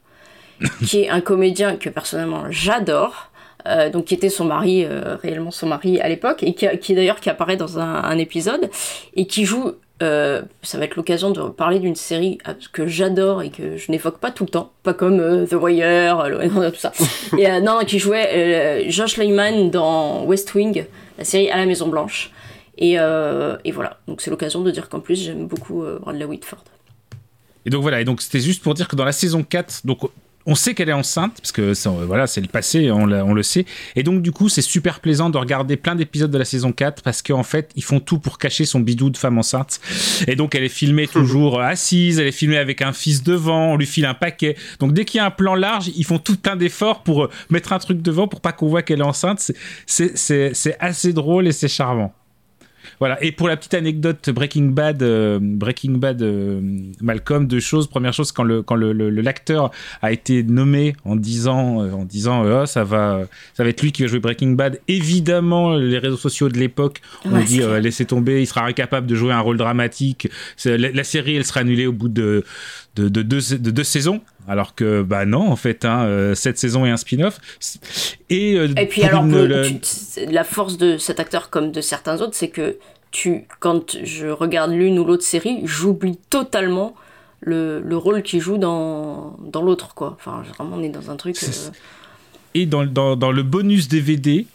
qui 0.88 1.02
est 1.04 1.10
un 1.10 1.22
comédien 1.22 1.76
que 1.76 1.90
personnellement 1.90 2.46
j'adore. 2.50 3.30
euh, 3.68 3.90
donc 3.90 4.06
qui 4.06 4.14
était 4.14 4.30
son 4.30 4.46
mari, 4.46 4.86
euh, 4.86 5.18
réellement 5.22 5.52
son 5.52 5.68
mari 5.68 6.00
à 6.00 6.08
l'époque, 6.08 6.42
et 6.44 6.54
qui, 6.54 6.68
qui 6.80 6.96
d'ailleurs 6.96 7.20
qui 7.20 7.30
apparaît 7.30 7.58
dans 7.58 7.80
un, 7.80 8.04
un 8.04 8.18
épisode, 8.18 8.70
et 9.16 9.28
qui 9.28 9.46
joue, 9.46 9.74
euh, 10.04 10.42
ça 10.62 10.78
va 10.78 10.86
être 10.86 10.96
l'occasion 10.96 11.32
de 11.32 11.42
parler 11.50 11.80
d'une 11.80 11.96
série 11.96 12.38
que 12.72 12.88
j'adore 12.88 13.42
et 13.42 13.50
que 13.50 13.76
je 13.78 13.92
n'évoque 13.92 14.20
pas 14.20 14.32
tout 14.32 14.46
le 14.46 14.50
temps, 14.50 14.72
pas 14.84 14.94
comme 14.94 15.48
The 15.48 15.54
Wire, 15.54 16.24
tout 16.72 16.80
ça. 16.80 16.92
et 17.38 17.60
non, 17.62 17.80
qui 17.86 18.00
jouait 18.00 18.86
Josh 18.90 19.18
Lyman 19.18 19.70
dans 19.72 20.24
West 20.24 20.54
Wing, 20.54 20.86
la 21.18 21.24
série 21.24 21.50
à 21.50 21.58
la 21.58 21.66
Maison 21.66 21.88
Blanche. 21.88 22.32
Et, 22.78 23.00
euh, 23.00 23.58
et 23.66 23.72
voilà, 23.72 24.00
donc 24.08 24.22
c'est 24.22 24.30
l'occasion 24.30 24.62
de 24.62 24.72
dire 24.72 24.90
qu'en 24.90 25.00
plus 25.00 25.16
j'aime 25.16 25.48
beaucoup 25.48 25.84
euh, 25.84 26.00
Bradley 26.00 26.26
Whitford. 26.26 26.64
Et 27.66 27.70
donc 27.70 27.82
voilà, 27.82 28.00
et 28.00 28.06
donc 28.06 28.22
c'était 28.22 28.40
juste 28.40 28.64
pour 28.64 28.74
dire 28.76 28.88
que 28.88 28.96
dans 28.96 29.06
la 29.06 29.12
saison 29.12 29.44
4, 29.44 29.86
donc 29.86 30.10
on 30.50 30.56
sait 30.56 30.74
qu'elle 30.74 30.88
est 30.88 30.94
enceinte, 30.94 31.34
parce 31.42 31.52
que 31.52 31.74
ça, 31.74 31.90
voilà, 31.90 32.26
c'est 32.26 32.40
le 32.40 32.48
passé, 32.48 32.90
on, 32.90 33.06
le 33.06 33.44
sait. 33.44 33.66
Et 33.98 34.04
donc 34.04 34.22
du 34.22 34.32
coup, 34.32 34.48
c'est 34.48 34.62
super 34.62 35.02
plaisant 35.02 35.30
de 35.30 35.38
regarder 35.38 35.76
plein 35.76 35.94
d'épisodes 35.94 36.32
de 36.32 36.38
la 36.38 36.46
saison 36.46 36.72
4, 36.72 37.04
parce 37.04 37.22
qu'en 37.22 37.44
fait, 37.44 37.70
ils 37.76 37.84
font 37.84 38.00
tout 38.00 38.18
pour 38.18 38.38
cacher 38.38 38.64
son 38.64 38.80
bidou 38.80 39.10
de 39.10 39.18
femme 39.18 39.38
enceinte. 39.38 39.82
Et 40.26 40.38
donc 40.38 40.56
elle 40.56 40.64
est 40.64 40.70
filmée 40.70 41.08
toujours 41.08 41.60
assise, 41.60 42.20
elle 42.20 42.28
est 42.28 42.32
filmée 42.32 42.58
avec 42.58 42.82
un 42.82 42.94
fils 42.94 43.24
devant, 43.24 43.74
on 43.74 43.76
lui 43.76 43.86
file 43.86 44.06
un 44.06 44.14
paquet. 44.14 44.56
Donc 44.80 44.94
dès 44.94 45.04
qu'il 45.04 45.18
y 45.18 45.22
a 45.22 45.26
un 45.26 45.32
plan 45.32 45.54
large, 45.54 45.92
ils 45.94 46.06
font 46.06 46.18
tout 46.18 46.38
plein 46.38 46.56
d'efforts 46.56 47.04
pour 47.04 47.26
euh, 47.26 47.30
mettre 47.50 47.74
un 47.74 47.80
truc 47.80 48.02
devant 48.02 48.30
pour 48.30 48.40
pas 48.40 48.54
qu'on 48.54 48.68
voit 48.68 48.84
qu'elle 48.84 49.00
est 49.00 49.04
enceinte. 49.04 49.52
C'est 49.86 50.78
assez 50.80 51.12
drôle 51.12 51.48
et 51.48 51.52
c'est 51.52 51.68
charmant. 51.68 52.14
Voilà. 53.00 53.22
Et 53.24 53.32
pour 53.32 53.48
la 53.48 53.58
petite 53.58 53.74
anecdote 53.74 54.30
Breaking 54.30 54.66
Bad, 54.68 55.02
euh, 55.04 55.40
Breaking 55.42 55.94
Bad, 55.94 56.22
euh, 56.22 56.60
Malcolm, 57.02 57.48
deux 57.48 57.60
choses. 57.60 57.88
Première 57.88 58.14
chose, 58.14 58.32
quand 58.32 58.44
le 58.44 58.62
quand 58.64 58.76
le, 58.76 58.94
le- 58.94 59.10
le- 59.10 59.22
l'acteur 59.22 59.72
a 60.02 60.12
été 60.12 60.44
nommé 60.44 60.96
en 61.06 61.16
disant 61.16 61.82
euh, 61.82 61.92
en 61.92 62.06
disant 62.06 62.44
Ah, 62.46 62.66
ça 62.66 62.84
va 62.84 63.22
ça 63.54 63.64
va 63.64 63.70
être 63.70 63.82
lui 63.82 63.92
qui 63.92 64.02
va 64.04 64.08
jouer 64.08 64.20
Breaking 64.20 64.52
Bad. 64.52 64.80
Évidemment, 64.88 65.76
les 65.76 65.98
réseaux 65.98 66.18
sociaux 66.18 66.50
de 66.50 66.58
l'époque 66.58 67.02
ont 67.26 67.32
Ouais, 67.34 67.44
dit 67.44 67.62
laissez 67.82 68.06
tomber, 68.06 68.42
il 68.42 68.48
sera 68.48 68.66
incapable 68.66 69.08
de 69.08 69.16
jouer 69.16 69.34
un 69.34 69.40
rôle 69.40 69.58
dramatique. 69.58 70.30
La, 70.66 70.78
la 70.78 71.04
série, 71.04 71.36
elle 71.36 71.46
sera 71.46 71.62
annulée 71.62 71.88
au 71.88 71.92
bout 71.94 72.10
de 72.10 72.44
de, 72.96 73.10
de 73.10 73.22
deux, 73.22 73.42
de 73.58 73.72
deux 73.72 73.84
saisons. 73.84 74.22
Alors 74.48 74.76
que, 74.76 75.02
bah 75.02 75.26
non, 75.26 75.52
en 75.52 75.56
fait, 75.58 75.84
hein, 75.86 76.06
euh, 76.06 76.34
sept 76.36 76.58
saisons 76.58 76.86
et 76.86 76.90
un 76.90 76.98
spin-off. 76.98 77.40
Et, 78.30 78.56
euh, 78.56 78.70
Et 78.78 78.86
puis 78.86 79.04
alors, 79.04 79.26
une- 79.26 79.44
le- 79.46 79.64
tu- 79.68 79.78
c'est- 79.84 80.26
la 80.32 80.44
force 80.46 80.78
de 80.78 80.98
cet 80.98 81.20
acteur 81.20 81.50
comme 81.50 81.72
de 81.72 81.82
certains 81.82 82.22
autres, 82.22 82.34
c'est 82.36 82.48
que 82.50 82.78
tu, 83.12 83.46
quand 83.60 83.98
je 84.04 84.28
regarde 84.28 84.72
l'une 84.72 85.00
ou 85.00 85.06
l'autre 85.06 85.24
série, 85.24 85.60
j'oublie 85.66 86.18
totalement 86.30 86.96
le, 87.42 87.82
le 87.82 87.98
rôle 87.98 88.24
qu'il 88.24 88.40
joue 88.42 88.58
dans, 88.58 89.38
dans 89.52 89.62
l'autre, 89.62 89.94
quoi. 89.96 90.18
Enfin, 90.20 90.44
vraiment, 90.58 90.78
on 90.78 90.84
est 90.84 90.90
dans 90.90 91.12
un 91.12 91.16
truc... 91.18 91.36
Euh, 91.44 91.48
Et 92.54 92.66
dans, 92.66 92.86
dans, 92.86 93.16
dans 93.16 93.32
le 93.32 93.44
bonus 93.44 93.88
DVD 93.88 94.48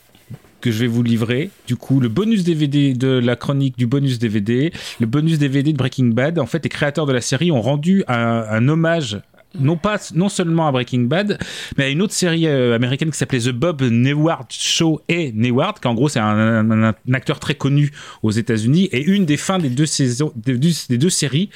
que 0.60 0.70
je 0.70 0.78
vais 0.80 0.86
vous 0.86 1.02
livrer, 1.02 1.50
du 1.66 1.76
coup, 1.76 1.98
le 2.00 2.08
bonus 2.08 2.44
DVD 2.44 2.94
de 2.94 3.08
la 3.08 3.36
chronique 3.36 3.76
du 3.76 3.86
bonus 3.86 4.18
DVD, 4.18 4.72
le 5.00 5.06
bonus 5.06 5.38
DVD 5.38 5.72
de 5.72 5.76
Breaking 5.76 6.06
Bad, 6.06 6.38
en 6.38 6.46
fait, 6.46 6.62
les 6.64 6.68
créateurs 6.70 7.04
de 7.06 7.12
la 7.12 7.20
série 7.20 7.50
ont 7.50 7.60
rendu 7.62 8.04
un, 8.08 8.16
un 8.48 8.68
hommage. 8.68 9.20
Non 9.60 9.76
pas 9.76 9.98
non 10.14 10.28
seulement 10.28 10.66
à 10.66 10.72
Breaking 10.72 11.02
Bad, 11.02 11.38
mais 11.76 11.84
à 11.84 11.88
une 11.88 12.02
autre 12.02 12.12
série 12.14 12.46
euh, 12.46 12.74
américaine 12.74 13.10
qui 13.10 13.18
s'appelait 13.18 13.40
The 13.40 13.50
Bob 13.50 13.82
Newhart 13.82 14.46
Show 14.50 15.00
et 15.08 15.32
Newhart, 15.32 15.74
qu'en 15.80 15.94
gros 15.94 16.08
c'est 16.08 16.20
un, 16.20 16.70
un- 16.70 16.94
acteur 17.12 17.38
très 17.38 17.54
connu 17.54 17.90
aux 18.22 18.30
États-Unis. 18.30 18.88
Et 18.92 19.02
une 19.04 19.24
des 19.26 19.36
fins 19.36 19.58
des 19.58 19.68
deux 19.68 19.86
saisons, 19.86 20.32
des 20.36 20.56
deux, 20.98 21.10
séries, 21.10 21.50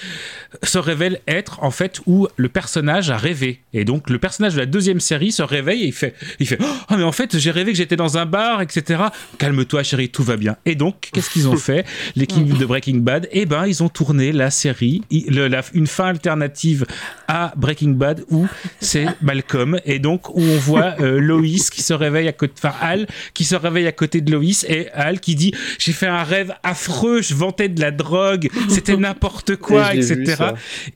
se 0.63 0.79
révèle 0.79 1.21
être 1.27 1.63
en 1.63 1.71
fait 1.71 2.01
où 2.07 2.29
le 2.37 2.49
personnage 2.49 3.11
a 3.11 3.17
rêvé. 3.17 3.61
Et 3.73 3.85
donc 3.85 4.11
le 4.11 4.19
personnage 4.19 4.55
de 4.55 4.61
la 4.61 4.67
deuxième 4.67 5.01
série 5.01 5.33
se 5.33 5.43
réveille 5.43 5.83
et 5.83 5.87
il 5.87 5.93
fait, 5.93 6.15
il 6.41 6.47
fait, 6.47 6.59
oh 6.61 6.95
mais 6.97 7.03
en 7.05 7.13
fait 7.13 7.39
j'ai 7.39 7.51
rêvé 7.51 7.73
que 7.73 7.79
j'étais 7.79 7.97
dans 7.97 8.19
un 8.19 8.27
bar, 8.27 8.61
etc. 8.63 9.05
Calme-toi 9.39 9.83
chérie, 9.83 10.09
tout 10.09 10.23
va 10.23 10.37
bien. 10.37 10.57
Et 10.67 10.75
donc 10.75 11.09
qu'est-ce 11.13 11.31
qu'ils 11.31 11.49
ont 11.49 11.57
fait 11.57 11.87
L'équipe 12.17 12.57
de 12.59 12.65
Breaking 12.67 12.99
Bad, 12.99 13.29
eh 13.33 13.47
ben 13.47 13.67
ils 13.67 13.83
ont 13.83 13.89
tourné 13.89 14.33
la 14.33 14.51
série, 14.51 15.03
la- 15.29 15.63
une 15.75 15.87
fin 15.87 16.07
alternative 16.07 16.85
à 17.29 17.53
Breaking 17.57 17.86
Bad 17.95 18.25
où 18.31 18.47
c'est 18.81 19.07
Malcolm 19.23 19.79
et 19.85 19.99
donc 19.99 20.29
où 20.31 20.41
on 20.41 20.57
voit 20.59 20.95
euh, 21.01 21.21
Loïs 21.21 21.71
qui 21.71 21.83
se 21.83 21.93
réveille 21.95 22.29
à 22.29 22.33
côté, 22.33 22.53
enfin 22.59 22.75
Al 22.81 23.07
qui 23.35 23.45
se 23.45 23.55
réveille 23.55 23.87
à 23.87 23.93
côté 23.93 24.21
de 24.21 24.31
Loïs 24.33 24.65
et 24.69 24.89
Al 24.93 25.21
qui 25.21 25.35
dit 25.35 25.53
j'ai 25.79 25.93
fait 25.93 26.07
un 26.07 26.23
rêve 26.23 26.55
affreux, 26.63 27.23
je 27.23 27.35
vantais 27.35 27.69
de 27.69 27.81
la 27.81 27.91
drogue, 27.91 28.49
c'était 28.69 28.97
n'importe 28.97 29.57
quoi, 29.57 29.95
Et 29.95 29.99
etc. 29.99 30.45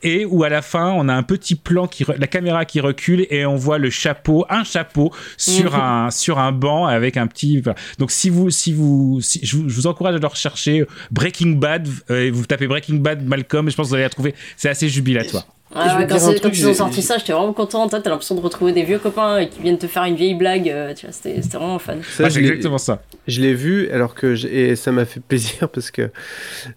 Et 0.03 0.25
où 0.25 0.45
à 0.45 0.49
la 0.49 0.63
fin, 0.63 0.91
on 0.97 1.09
a 1.09 1.15
un 1.15 1.23
petit 1.23 1.55
plan 1.55 1.87
qui, 1.87 2.05
re- 2.05 2.19
la 2.19 2.27
caméra 2.27 2.65
qui 2.65 2.81
recule 2.81 3.27
et 3.31 3.47
on 3.47 3.57
voit 3.57 3.79
le 3.79 3.91
chapeau, 3.91 4.45
un 4.51 4.65
chapeau 4.65 5.13
sur 5.37 5.75
Mhm. 5.75 5.81
un 5.81 6.11
sur 6.11 6.39
un 6.39 6.53
banc 6.53 6.87
avec 6.87 7.17
un 7.17 7.27
petit. 7.27 7.63
Donc 7.99 8.11
si 8.11 8.31
vous 8.31 8.51
si 8.51 8.73
vous, 8.73 9.21
si- 9.21 9.41
je, 9.43 9.57
vous 9.57 9.69
je 9.69 9.75
vous 9.75 9.87
encourage 9.87 10.15
à 10.15 10.19
le 10.19 10.27
rechercher 10.27 10.85
Breaking 11.11 11.51
Bad, 11.53 11.89
euh, 12.11 12.27
et 12.27 12.31
vous 12.31 12.45
tapez 12.47 12.67
Breaking 12.67 12.97
Bad 12.97 13.25
Malcolm, 13.27 13.71
je 13.71 13.77
pense 13.77 13.87
que 13.87 13.89
vous 13.91 13.95
allez 13.95 14.05
la 14.05 14.09
trouver. 14.11 14.35
C'est 14.57 14.69
assez 14.69 14.89
jubilatoire. 14.89 15.47
Ouais, 15.73 15.83
Je 15.85 15.89
vais 15.91 15.97
ouais, 15.99 16.07
te 16.09 16.13
quand, 16.15 16.19
c'est- 16.19 16.35
quand 16.35 16.41
truc, 16.41 16.59
ils 16.59 16.67
ont 16.67 16.75
sorti 16.75 17.01
ça, 17.01 17.17
j'étais 17.17 17.33
vraiment 17.33 17.53
content. 17.53 17.89
Toi, 17.89 18.01
t'as 18.01 18.11
l'impression 18.11 18.35
de 18.35 18.41
retrouver 18.41 18.73
des 18.73 18.83
vieux 18.83 18.99
copains 18.99 19.39
et 19.39 19.49
qui 19.49 19.61
viennent 19.63 19.79
te 19.79 19.87
faire 19.87 20.03
une 20.03 20.17
vieille 20.17 20.35
blague. 20.35 20.69
euh, 20.69 20.95
tu 20.95 21.07
vois, 21.07 21.13
c'était 21.13 21.41
c'était 21.43 21.59
vraiment 21.59 21.79
fun. 21.79 21.99
Ça, 22.03 22.25
Ouais, 22.25 22.29
je 22.31 22.35
c'est 22.35 22.41
exactement 22.41 22.79
ça. 22.79 23.03
Je 23.29 23.41
l'ai 23.41 23.55
vu, 23.55 23.89
alors 23.91 24.17
que 24.17 24.35
je- 24.35 24.49
et 24.49 24.75
ça 24.75 24.91
m'a 24.91 25.05
fait 25.05 25.21
plaisir 25.29 25.69
parce 25.69 25.93
que 25.93 26.11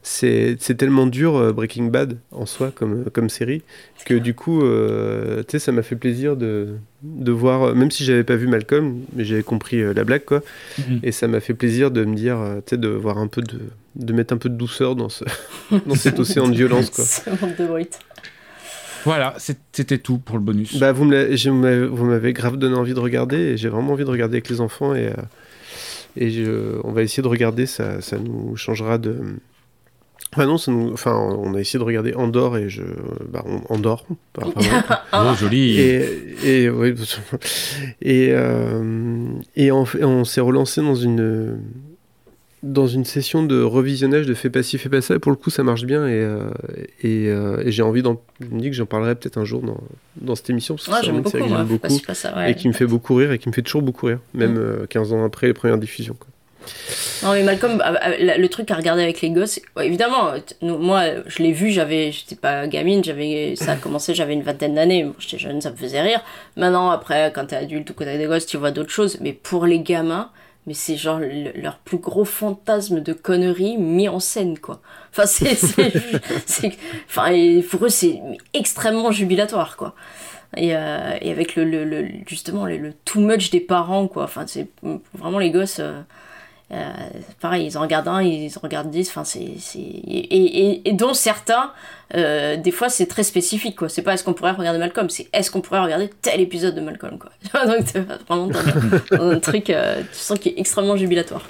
c'est 0.04 0.58
c'est 0.60 0.76
tellement 0.76 1.08
dur 1.08 1.36
euh, 1.36 1.52
Breaking 1.54 1.86
Bad 1.86 2.18
en 2.32 2.46
soi 2.46 2.72
comme, 2.74 3.06
comme 3.12 3.30
série 3.30 3.64
que 4.06 4.14
du 4.14 4.34
coup, 4.36 4.62
euh, 4.64 5.40
tu 5.44 5.52
sais, 5.54 5.60
ça 5.60 5.72
m'a 5.72 5.82
fait 5.82 5.96
plaisir 5.96 6.36
de, 6.36 6.76
de 7.02 7.32
voir, 7.32 7.74
même 7.74 7.90
si 7.90 8.04
j'avais 8.04 8.24
pas 8.26 8.36
vu 8.36 8.48
Malcolm, 8.48 9.00
mais 9.16 9.24
j'avais 9.26 9.42
compris 9.44 9.80
euh, 9.82 9.94
la 9.94 10.04
blague 10.04 10.26
quoi, 10.26 10.42
Mhm. 10.78 11.00
et 11.04 11.12
ça 11.14 11.28
m'a 11.28 11.40
fait 11.40 11.54
plaisir 11.54 11.90
de 11.90 12.04
me 12.06 12.14
dire, 12.14 12.38
tu 12.68 12.72
sais, 12.72 12.78
de 12.78 12.90
voir 12.90 13.18
un 13.18 13.28
peu 13.28 13.42
de, 13.42 13.60
de 13.96 14.14
mettre 14.14 14.34
un 14.34 14.38
peu 14.38 14.50
de 14.50 14.56
douceur 14.56 14.96
dans 14.96 15.08
ce, 15.10 15.24
dans 15.88 15.96
cet 15.96 16.20
océan 16.20 16.48
de 16.50 16.54
violence 16.56 16.90
quoi. 16.92 17.04
Ce 17.06 17.30
manque 17.30 17.58
de 17.58 17.66
bruit. 17.66 17.88
Voilà, 19.06 19.36
c'était 19.38 19.98
tout 19.98 20.18
pour 20.18 20.38
le 20.38 20.44
bonus. 20.44 20.78
Bah, 20.80 20.92
vous 20.92 21.04
m'avez- 21.06 21.86
vous 21.88 22.06
m'avez 22.06 22.34
grave 22.34 22.58
donné 22.58 22.76
envie 22.76 22.94
de 22.94 23.00
regarder 23.00 23.38
et 23.38 23.58
j'ai 23.58 23.70
vraiment 23.70 23.94
envie 23.94 24.06
de 24.06 24.10
regarder 24.10 24.36
avec 24.38 24.50
les 24.50 24.62
enfants 24.62 24.96
et, 24.96 25.08
euh, 25.08 25.14
et 26.16 26.30
je- 26.30 26.80
on 26.84 26.92
va 26.92 27.02
essayer 27.04 27.24
de 27.24 27.28
regarder, 27.28 27.66
ça, 27.66 28.02
ça 28.02 28.18
nous 28.18 28.56
changera 28.56 28.98
de... 28.98 29.18
Enfin 30.32 30.48
non, 30.48 30.58
ça 30.58 30.72
nous, 30.72 30.92
enfin, 30.94 31.14
on 31.16 31.54
a 31.54 31.60
essayé 31.60 31.78
de 31.78 31.84
regarder 31.84 32.16
Andorre 32.16 32.58
et 32.58 32.68
je... 32.70 32.82
Bah, 33.30 33.44
on, 33.46 33.62
Andorre, 33.74 34.06
vraiment. 34.36 34.54
oh 35.14 35.34
joli. 35.40 35.80
Et, 35.80 36.36
et, 36.44 36.70
oui, 36.70 36.94
et, 38.02 38.30
euh, 38.32 39.28
et 39.56 39.72
on 39.72 40.24
s'est 40.24 40.42
relancé 40.42 40.82
dans 40.82 40.96
une, 40.96 41.60
dans 42.64 42.88
une 42.88 43.06
session 43.06 43.44
de 43.44 43.62
revisionnage 43.62 44.26
de 44.26 44.34
Fais 44.34 44.50
pas 44.50 44.64
ci, 44.64 44.78
fais 44.78 44.90
pas 44.90 45.02
ça. 45.02 45.16
Et 45.16 45.20
pour 45.20 45.32
le 45.32 45.36
coup, 45.38 45.50
ça 45.50 45.64
marche 45.64 45.84
bien. 45.84 46.08
Et, 46.08 46.14
euh, 46.14 46.50
et, 47.04 47.28
euh, 47.28 47.62
et 47.66 47.72
j'ai 47.72 47.84
envie 47.84 48.02
d'en. 48.02 48.22
Je 48.40 48.48
me 48.48 48.60
dis 48.62 48.70
que 48.70 48.76
j'en 48.76 48.86
parlerai 48.86 49.16
peut-être 49.16 49.38
un 49.38 49.46
jour 49.46 49.62
dans, 49.62 49.78
dans 50.22 50.36
cette 50.36 50.50
émission. 50.50 50.76
Parce 50.76 50.88
que 50.88 50.92
Ouais, 50.92 50.98
c'est 51.04 51.08
une 51.10 51.26
série 51.28 51.44
que 51.44 51.50
j'aime 51.50 51.66
beaucoup. 51.68 51.90
si 51.90 52.02
pas 52.02 52.14
ça, 52.16 52.36
ouais. 52.36 52.52
Et 52.52 52.56
qui 52.56 52.68
me 52.68 52.74
fait 52.74 52.88
beaucoup 52.88 53.16
rire 53.16 53.32
et 53.34 53.38
qui 53.38 53.50
me 53.50 53.54
fait 53.54 53.62
toujours 53.62 53.82
beaucoup 53.84 54.06
rire. 54.08 54.20
Même 54.34 54.58
euh, 54.58 54.86
15 54.88 55.14
ans 55.14 55.24
après 55.26 55.48
les 55.48 55.54
premières 55.54 55.78
diffusions. 55.78 56.16
quoi. 56.18 56.28
Non 57.24 57.34
mais 57.34 57.44
Malcolm, 57.44 57.82
ah, 57.84 57.94
ah, 58.02 58.12
la- 58.18 58.38
le 58.38 58.48
truc 58.48 58.72
à 58.72 58.76
regarder 58.76 59.04
avec 59.04 59.20
les 59.20 59.32
gosses, 59.32 59.60
ouais, 59.76 59.86
évidemment, 59.86 60.30
euh, 60.30 60.38
nous- 60.62 60.78
moi 60.78 61.04
je 61.28 61.44
l'ai 61.44 61.52
vu, 61.52 61.72
j'avais, 61.72 62.14
j'étais 62.14 62.38
pas 62.38 62.68
gamine, 62.68 63.04
j'avais, 63.04 63.56
ça 63.58 63.74
a 63.74 63.76
commencé, 63.76 64.16
j'avais 64.16 64.32
une 64.34 64.44
vingtaine 64.44 64.76
d'années, 64.76 65.04
Bon, 65.04 65.14
j'étais 65.20 65.38
jeune, 65.40 65.60
ça 65.60 65.72
me 65.72 65.76
faisait 65.76 66.02
rire. 66.02 66.22
Maintenant 66.56 66.90
après, 66.90 67.34
quand 67.36 67.48
t'es 67.48 67.58
adulte 67.58 67.90
ou 67.90 67.94
quand 67.94 68.06
t'as 68.06 68.18
des 68.18 68.28
gosses, 68.28 68.46
tu 68.46 68.56
vois 68.56 68.72
d'autres 68.72 68.92
choses. 68.92 69.18
Mais 69.20 69.34
pour 69.34 69.66
les 69.66 69.80
gamins, 69.82 70.30
mais 70.68 70.74
c'est 70.74 70.96
genre 70.98 71.20
le- 71.20 71.52
leur 71.62 71.78
plus 71.80 71.98
gros 71.98 72.26
fantasme 72.26 73.02
de 73.02 73.14
conneries 73.14 73.78
mis 73.78 74.08
en 74.10 74.20
scène 74.20 74.58
quoi. 74.60 74.82
Enfin 75.12 75.26
c'est, 75.26 75.56
c'est, 75.56 75.94
c'est- 76.46 76.78
enfin 77.08 77.32
pour 77.70 77.86
eux 77.86 77.90
c'est 77.90 78.22
extrêmement 78.54 79.12
jubilatoire 79.12 79.78
quoi. 79.78 79.96
Et, 80.58 80.76
euh, 80.76 81.18
et 81.22 81.32
avec 81.32 81.56
le, 81.56 81.64
le, 81.66 81.84
le- 81.86 82.08
justement 82.28 82.66
le, 82.66 82.78
le 82.78 82.94
too 82.94 83.20
much 83.22 83.50
des 83.50 83.60
parents 83.60 84.08
quoi. 84.08 84.24
Enfin 84.26 84.46
c'est 84.48 84.68
vraiment 85.14 85.40
les 85.40 85.52
gosses. 85.52 85.80
euh, 85.80 86.02
euh, 86.74 86.92
pareil, 87.40 87.68
ils 87.68 87.78
en 87.78 87.82
regardent 87.82 88.08
un, 88.08 88.22
ils 88.22 88.52
en 88.58 88.62
regardent 88.62 88.90
dix, 88.90 89.08
enfin 89.10 89.24
c'est... 89.24 89.40
Et, 89.40 90.36
et, 90.36 90.90
et 90.90 90.94
dont 90.94 91.14
certains, 91.14 91.72
euh, 92.16 92.58
des 92.58 92.72
fois 92.72 92.90
c'est 92.90 93.06
très 93.06 93.24
spécifique 93.24 93.76
quoi. 93.76 93.90
C'est 93.90 94.02
pas 94.02 94.14
est-ce 94.14 94.24
qu'on 94.24 94.34
pourrait 94.34 94.52
regarder 94.52 94.80
Malcolm, 94.80 95.10
c'est 95.10 95.28
est-ce 95.34 95.52
qu'on 95.52 95.62
pourrait 95.62 95.82
regarder 95.82 96.10
tel 96.22 96.42
épisode 96.42 96.76
de 96.76 96.82
Malcolm 96.82 97.18
quoi. 97.20 97.32
Donc 97.66 97.86
vraiment 98.28 98.50
un 99.12 99.40
truc, 99.40 99.70
euh, 99.70 100.02
tu 100.12 100.18
sens 100.18 100.40
qui 100.40 100.50
est 100.50 100.56
extrêmement 100.58 100.98
jubilatoire. 100.98 101.46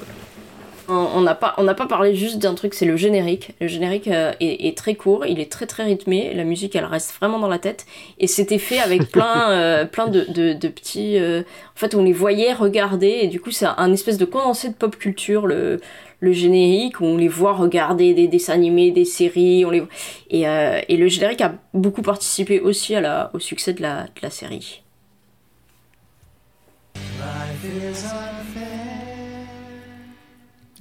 On 0.89 1.21
n'a 1.21 1.33
pas, 1.33 1.53
on 1.57 1.63
n'a 1.63 1.73
pas 1.73 1.85
parlé 1.87 2.13
juste 2.13 2.39
d'un 2.39 2.55
truc, 2.55 2.73
c'est 2.73 2.85
le 2.85 2.97
générique. 2.97 3.51
Le 3.61 3.67
générique 3.67 4.09
euh, 4.09 4.33
est, 4.41 4.67
est 4.67 4.77
très 4.77 4.95
court, 4.95 5.25
il 5.25 5.39
est 5.39 5.49
très 5.49 5.65
très 5.65 5.83
rythmé, 5.83 6.33
la 6.33 6.43
musique 6.43 6.75
elle 6.75 6.83
reste 6.85 7.13
vraiment 7.13 7.39
dans 7.39 7.47
la 7.47 7.57
tête. 7.59 7.85
Et 8.19 8.27
c'était 8.27 8.57
fait 8.57 8.79
avec 8.79 9.09
plein, 9.11 9.51
euh, 9.51 9.85
plein 9.85 10.07
de, 10.07 10.25
de, 10.29 10.51
de 10.53 10.67
petits. 10.67 11.17
euh, 11.17 11.41
en 11.41 11.79
fait, 11.79 11.95
on 11.95 12.03
les 12.03 12.11
voyait 12.11 12.51
regarder, 12.53 13.19
et 13.21 13.27
du 13.27 13.39
coup, 13.39 13.51
c'est 13.51 13.65
un 13.65 13.93
espèce 13.93 14.17
de 14.17 14.25
condensé 14.25 14.69
de 14.69 14.73
pop 14.73 14.97
culture, 14.97 15.47
le, 15.47 15.79
le 16.19 16.31
générique, 16.33 16.99
où 16.99 17.05
on 17.05 17.17
les 17.17 17.29
voit 17.29 17.53
regarder 17.53 18.13
des 18.13 18.27
dessins 18.27 18.53
animés, 18.53 18.91
des 18.91 19.05
séries. 19.05 19.65
On 19.65 19.69
les... 19.71 19.83
et, 20.29 20.47
euh, 20.47 20.81
et 20.89 20.97
le 20.97 21.07
générique 21.07 21.41
a 21.41 21.53
beaucoup 21.73 22.01
participé 22.01 22.59
aussi 22.59 22.93
à 22.93 23.01
la, 23.01 23.31
au 23.33 23.39
succès 23.39 23.73
de 23.73 23.81
la, 23.81 24.03
de 24.03 24.21
la 24.21 24.29
série. 24.29 24.83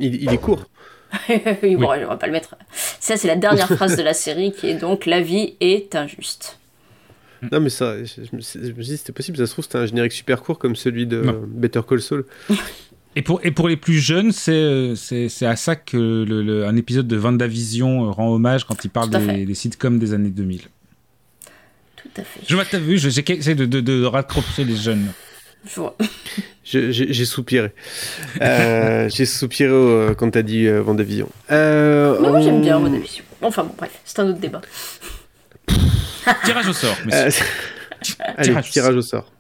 Il, 0.03 0.23
il 0.23 0.33
est 0.33 0.39
court. 0.39 0.67
oui, 1.63 1.77
bon, 1.77 1.89
on 1.91 2.07
va 2.09 2.17
pas 2.17 2.27
le 2.27 2.33
mettre. 2.33 2.55
Ça, 3.01 3.17
c'est 3.17 3.29
la 3.29 3.37
dernière 3.37 3.69
phrase 3.77 3.97
de 3.97 4.03
la 4.03 4.15
série 4.15 4.53
qui 4.53 4.69
est 4.69 4.75
donc 4.79 5.07
La 5.07 5.21
vie 5.21 5.55
est 5.61 5.95
injuste. 5.95 6.59
Non, 7.51 7.61
mais 7.61 7.71
ça, 7.71 7.97
je, 8.05 8.23
je 8.31 8.37
me 8.37 8.41
suis 8.41 8.61
je 8.63 8.69
me 8.73 8.83
suis 8.83 8.93
dit, 8.93 8.97
c'était 8.99 9.13
possible. 9.13 9.37
Ça 9.37 9.47
se 9.47 9.53
trouve, 9.53 9.65
c'était 9.65 9.79
un 9.79 9.87
générique 9.87 10.13
super 10.13 10.43
court 10.43 10.59
comme 10.59 10.77
celui 10.77 11.07
de 11.07 11.21
Non. 11.23 11.43
Better 11.47 11.81
Call 11.89 12.01
Saul. 12.03 12.25
Et 13.15 13.21
pour, 13.21 13.41
et 13.45 13.51
pour 13.51 13.69
les 13.69 13.77
plus 13.77 13.99
jeunes, 13.99 14.33
c'est 14.33 14.95
c'est 14.97 15.29
c'est 15.29 15.45
à 15.45 15.55
ça 15.55 15.77
que 15.77 15.99
le, 16.27 16.43
le- 16.43 16.65
un 16.65 16.77
épisode 16.77 17.07
de 17.07 17.17
Vendavision 17.17 18.07
euh, 18.07 18.11
rend 18.11 18.33
hommage 18.33 18.65
quand 18.65 18.83
il 18.87 18.89
parle 18.89 19.11
des, 19.11 19.45
des 19.45 19.55
sitcoms 19.55 19.99
des 19.99 20.15
années 20.15 20.31
2000. 20.31 20.63
Tout 21.97 22.09
à 22.17 22.23
fait. 22.25 22.41
Je 22.49 22.55
vois, 22.55 22.65
t'as 22.65 22.79
vu, 22.79 22.97
je- 22.97 23.11
j'essaie 23.11 23.55
de, 23.55 23.67
de, 23.67 23.81
de 23.83 24.03
raccrocher 24.05 24.65
les 24.65 24.77
jeunes. 24.77 25.09
J'ai 26.65 27.25
soupiré. 27.25 27.73
Euh, 28.41 29.09
J'ai 29.09 29.27
soupiré 29.27 29.71
euh, 29.71 30.15
quand 30.15 30.31
t'as 30.31 30.43
dit 30.43 30.67
euh, 30.67 30.81
Vendavision. 30.83 31.29
Euh, 31.51 32.19
moi, 32.21 32.41
j'aime 32.41 32.61
bien 32.63 32.79
on- 32.79 32.81
mon 32.81 32.95
émission. 32.95 33.25
Enfin 33.43 33.65
bon, 33.65 33.75
bref, 33.77 33.91
c'est 34.05 34.19
un 34.21 34.29
autre 34.31 34.39
débat. 34.39 34.61
Tirage 36.45 36.69
au 36.69 36.73
sort, 36.73 36.97
Euh, 37.13 37.27
monsieur. 37.27 37.45
Allez, 38.37 38.43
Tirage 38.49 38.67
au 38.67 38.71
tirage 38.71 38.95
au 38.97 39.03
sort. 39.03 39.31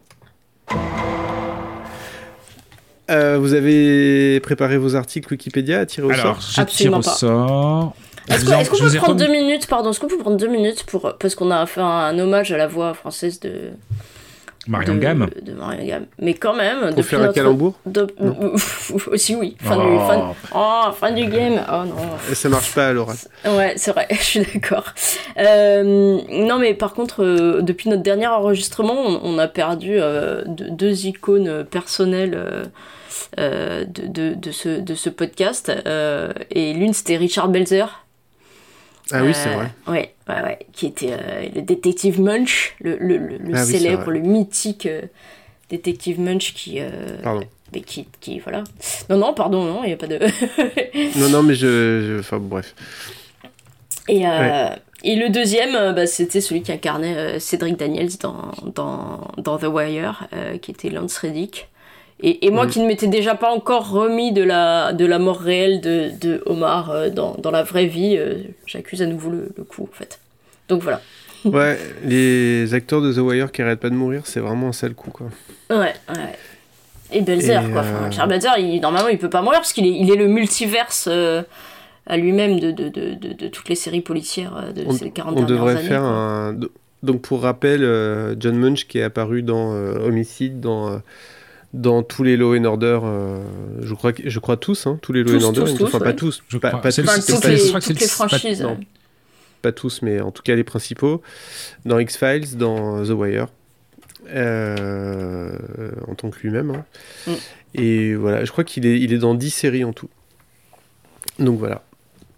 Euh, 3.10 3.36
vous 3.38 3.52
avez 3.54 4.40
préparé 4.40 4.78
vos 4.78 4.94
articles 4.94 5.30
Wikipédia 5.32 5.80
à 5.80 5.86
tirer 5.86 6.06
au 6.06 6.10
Alors, 6.10 6.40
sort? 6.40 6.40
je 6.40 6.52
tire 6.52 6.62
Absolument 6.62 6.98
au 6.98 7.02
pas. 7.02 7.10
sort. 7.10 7.94
Est-ce 8.28 8.44
Je 8.44 8.70
qu'on 8.70 8.78
peut 8.78 8.96
prendre 8.98 9.16
deux 9.16 9.30
minutes, 9.30 9.66
pardon, 9.66 9.90
est-ce 9.90 9.98
qu'on 10.00 10.06
peut 10.06 10.18
prendre 10.18 10.36
deux 10.36 10.46
minutes 10.48 10.84
pour, 10.84 11.12
parce 11.18 11.34
qu'on 11.34 11.50
a 11.50 11.66
fait 11.66 11.80
un, 11.80 11.84
un 11.84 12.18
hommage 12.20 12.52
à 12.52 12.56
la 12.56 12.68
voix 12.68 12.94
française 12.94 13.40
de, 13.40 13.70
Marion 14.68 14.94
de, 14.94 14.98
Gamme. 15.00 15.28
de 15.42 15.52
Marion 15.52 15.84
Gamme. 15.84 16.06
Mais 16.20 16.34
quand 16.34 16.54
même, 16.54 16.94
Pour 16.94 17.04
faire 17.04 17.18
un 17.18 17.22
notre- 17.22 17.34
calembour 17.34 17.74
de- 17.86 18.06
Aussi 19.10 19.34
oui, 19.34 19.56
fin, 19.60 19.76
Oh. 19.76 19.82
du, 19.90 19.96
fin, 19.98 20.34
oh, 20.54 20.92
fin 20.92 21.10
du 21.12 21.26
game, 21.26 21.60
oh 21.68 21.84
non. 21.84 21.96
Et 22.30 22.34
ça 22.34 22.48
marche 22.48 22.72
pas 22.74 22.88
à 22.88 22.92
l'oral. 22.92 23.16
Ouais, 23.44 23.74
c'est 23.76 23.90
vrai, 23.92 24.06
je 24.10 24.16
suis 24.22 24.40
d'accord. 24.40 24.84
Euh, 25.38 26.20
non, 26.30 26.58
mais 26.58 26.74
par 26.74 26.94
contre, 26.94 27.24
euh, 27.24 27.60
depuis 27.62 27.88
notre 27.88 28.02
dernier 28.02 28.26
enregistrement, 28.28 28.94
on, 28.96 29.20
on 29.24 29.38
a 29.38 29.48
perdu 29.48 29.96
euh, 29.98 30.42
deux, 30.46 30.70
deux 30.70 31.06
icônes 31.06 31.64
personnelles 31.64 32.38
de, 33.38 33.84
de, 33.86 34.34
de 34.34 34.50
ce, 34.50 34.80
de 34.80 34.94
ce 34.94 35.10
podcast. 35.10 35.72
Euh, 35.86 36.32
et 36.50 36.72
l'une, 36.74 36.92
c'était 36.92 37.16
Richard 37.16 37.48
Belzer. 37.48 38.04
Ah 39.12 39.22
oui, 39.24 39.32
c'est 39.34 39.50
Euh, 39.50 39.54
vrai. 39.54 39.70
Ouais, 39.86 40.14
ouais, 40.28 40.42
ouais, 40.42 40.58
qui 40.72 40.86
était 40.86 41.12
euh, 41.12 41.48
le 41.54 41.62
détective 41.62 42.20
Munch, 42.20 42.74
le, 42.80 42.96
le, 42.98 43.16
le- 43.18 43.38
le 43.38 43.54
Ah 43.54 43.64
célèbre, 43.64 44.10
le 44.10 44.20
mythique 44.20 44.86
euh, 44.86 45.02
détective 45.70 46.20
Munch 46.20 46.54
qui. 46.54 46.78
Pardon. 47.22 47.44
mais 47.72 47.80
qui, 47.80 48.06
qui, 48.20 48.38
voilà. 48.40 48.64
Non, 49.10 49.16
non, 49.18 49.34
pardon, 49.34 49.64
non, 49.64 49.84
il 49.84 49.88
n'y 49.88 49.92
a 49.92 49.96
pas 49.96 50.06
de. 50.06 50.18
Non, 51.20 51.28
non, 51.28 51.42
mais 51.42 51.54
je. 51.54 52.02
je- 52.06 52.18
Enfin, 52.20 52.38
bref. 52.38 52.74
Et, 54.08 54.26
euh, 54.26 54.30
Ouais. 54.30 54.76
et 55.04 55.14
le 55.16 55.28
deuxième, 55.30 55.94
bah, 55.94 56.06
c'était 56.06 56.40
celui 56.40 56.62
qui 56.62 56.72
incarnait 56.72 57.16
euh, 57.16 57.38
Cédric 57.38 57.76
Daniels 57.78 58.16
dans, 58.20 58.50
dans, 58.74 59.28
dans 59.38 59.58
The 59.58 59.64
Wire, 59.68 60.26
euh, 60.34 60.58
qui 60.58 60.70
était 60.72 60.90
Lance 60.90 61.16
Reddick. 61.18 61.68
Et, 62.22 62.46
et 62.46 62.50
moi 62.50 62.66
Mm. 62.66 62.70
qui 62.70 62.80
ne 62.80 62.86
m'étais 62.86 63.08
déjà 63.08 63.34
pas 63.34 63.50
encore 63.50 63.90
remis 63.90 64.32
de 64.32 64.42
la, 64.44 64.92
de 64.92 65.04
la 65.04 65.18
mort 65.18 65.40
réelle 65.40 65.80
de, 65.80 66.10
de 66.20 66.42
Omar 66.46 66.90
euh, 66.90 67.10
dans, 67.10 67.34
dans 67.38 67.50
la 67.50 67.62
vraie 67.64 67.86
vie, 67.86 68.16
euh, 68.16 68.34
j'accuse 68.66 69.02
à 69.02 69.06
nouveau 69.06 69.30
le, 69.30 69.48
le 69.56 69.64
coup, 69.64 69.82
en 69.90 69.96
fait. 69.96 70.20
Donc 70.68 70.82
voilà. 70.82 71.00
Ouais, 71.44 71.76
les 72.04 72.72
acteurs 72.72 73.02
de 73.02 73.12
The 73.12 73.16
Wire 73.18 73.50
qui 73.50 73.62
arrêtent 73.62 73.80
pas 73.80 73.90
de 73.90 73.96
mourir, 73.96 74.22
c'est 74.26 74.38
vraiment 74.38 74.68
un 74.68 74.72
sale 74.72 74.94
coup, 74.94 75.10
quoi. 75.10 75.26
Ouais, 75.70 75.76
ouais. 75.78 75.92
Et 77.10 77.20
Belzer, 77.20 77.60
Et, 77.66 77.70
quoi. 77.72 77.80
euh, 77.82 77.96
Enfin, 77.96 78.04
Richard 78.08 78.28
Belzer, 78.28 78.50
il, 78.58 78.80
normalement, 78.80 79.08
il 79.08 79.18
peut 79.18 79.28
pas 79.28 79.42
mourir 79.42 79.58
parce 79.58 79.72
qu'il 79.72 79.84
est, 79.84 79.90
il 79.98 80.08
est 80.12 80.14
le 80.16 80.28
multiverse 80.28 81.08
euh, 81.10 81.42
à 82.06 82.16
lui-même 82.16 82.60
de, 82.60 82.70
de, 82.70 82.88
de, 82.88 83.14
de, 83.32 83.48
toutes 83.48 83.68
les 83.68 83.74
séries 83.74 84.00
policières 84.02 84.56
euh, 84.56 84.70
de 84.72 84.84
On, 84.86 84.92
ces 84.92 85.10
40 85.10 85.36
on 85.36 85.42
devrait 85.42 85.72
années. 85.78 85.88
faire 85.88 86.02
quoi. 86.02 86.10
un. 86.10 86.52
Donc, 87.02 87.22
pour 87.22 87.42
rappel, 87.42 87.82
euh, 87.82 88.36
John 88.38 88.54
Munch 88.56 88.86
qui 88.86 88.98
est 88.98 89.02
apparu 89.02 89.42
dans 89.42 89.74
euh, 89.74 89.94
Homicide, 90.06 90.60
dans. 90.60 91.00
Dans 91.72 92.02
tous 92.02 92.22
les 92.22 92.36
Law 92.36 92.54
and 92.56 92.64
Order, 92.64 93.00
euh, 93.02 93.42
je, 93.80 93.94
crois, 93.94 94.12
je 94.22 94.38
crois 94.38 94.56
tous, 94.56 94.86
hein, 94.86 94.98
tous 95.00 95.12
les 95.12 95.22
Law 95.22 95.32
Tous, 95.38 95.44
and 95.44 95.48
Order, 95.48 95.60
tous, 95.62 95.74
tous, 95.78 95.84
enfin 95.84 95.98
ouais. 95.98 96.04
pas 96.04 96.12
tous, 96.12 96.42
Je 96.48 96.58
pas, 96.58 96.68
crois. 96.68 96.80
pas 96.82 96.92
tous, 96.92 97.00
Enfin, 97.00 97.18
toutes 97.20 97.40
pas- 97.42 97.48
les, 97.48 97.56
je 97.58 97.66
crois 97.68 97.80
que 97.80 97.86
c'est 97.86 97.92
toutes 97.94 98.00
les 98.00 98.06
le- 98.06 98.10
pas- 98.10 98.28
franchises. 98.28 98.62
non. 98.62 98.78
pas 99.62 99.72
tous, 99.72 100.02
mais 100.02 100.20
en 100.20 100.30
tout 100.32 100.42
cas 100.42 100.54
les 100.54 100.64
principaux, 100.64 101.22
dans 101.86 101.98
X-Files, 101.98 102.56
dans 102.58 103.02
The 103.04 103.10
Wire, 103.10 103.46
euh, 104.28 105.56
en 106.08 106.14
tant 106.14 106.30
que 106.30 106.38
lui-même. 106.40 106.70
hein. 106.70 106.84
Mm. 107.26 107.32
Et 107.74 108.14
voilà, 108.14 108.44
je 108.44 108.52
crois 108.52 108.64
qu'il 108.64 108.86
est, 108.86 109.00
il 109.00 109.12
est 109.12 109.18
dans 109.18 109.34
10 109.34 109.50
séries 109.50 109.84
en 109.84 109.92
tout. 109.92 110.10
Donc 111.38 111.58
voilà. 111.58 111.82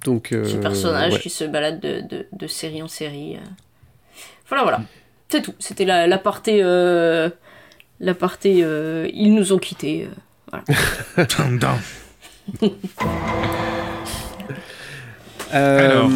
Donc, 0.04 0.32
euh, 0.32 0.44
ce 0.44 0.56
personnage 0.56 1.14
ouais. 1.14 1.18
qui 1.18 1.30
se 1.30 1.44
balade 1.44 1.80
de, 1.80 2.02
de, 2.02 2.26
de 2.30 2.46
série 2.46 2.82
en 2.82 2.88
série. 2.88 3.36
euh. 3.36 3.40
Voilà, 4.48 4.62
voilà. 4.62 4.82
C'est 5.30 5.42
tout. 5.42 5.54
C'était 5.58 5.84
la, 5.86 6.06
la 6.06 6.18
partie. 6.18 6.60
euh, 6.62 7.30
la 8.00 8.14
partie. 8.14 8.62
euh, 8.62 9.08
ils 9.12 9.34
nous 9.34 9.52
ont 9.52 9.58
quittés. 9.58 10.06
euh, 10.06 10.60
voilà. 11.16 11.26
Dun, 11.38 11.52
dun. 11.58 11.78
Euh, 15.52 15.78
Alors, 15.90 16.10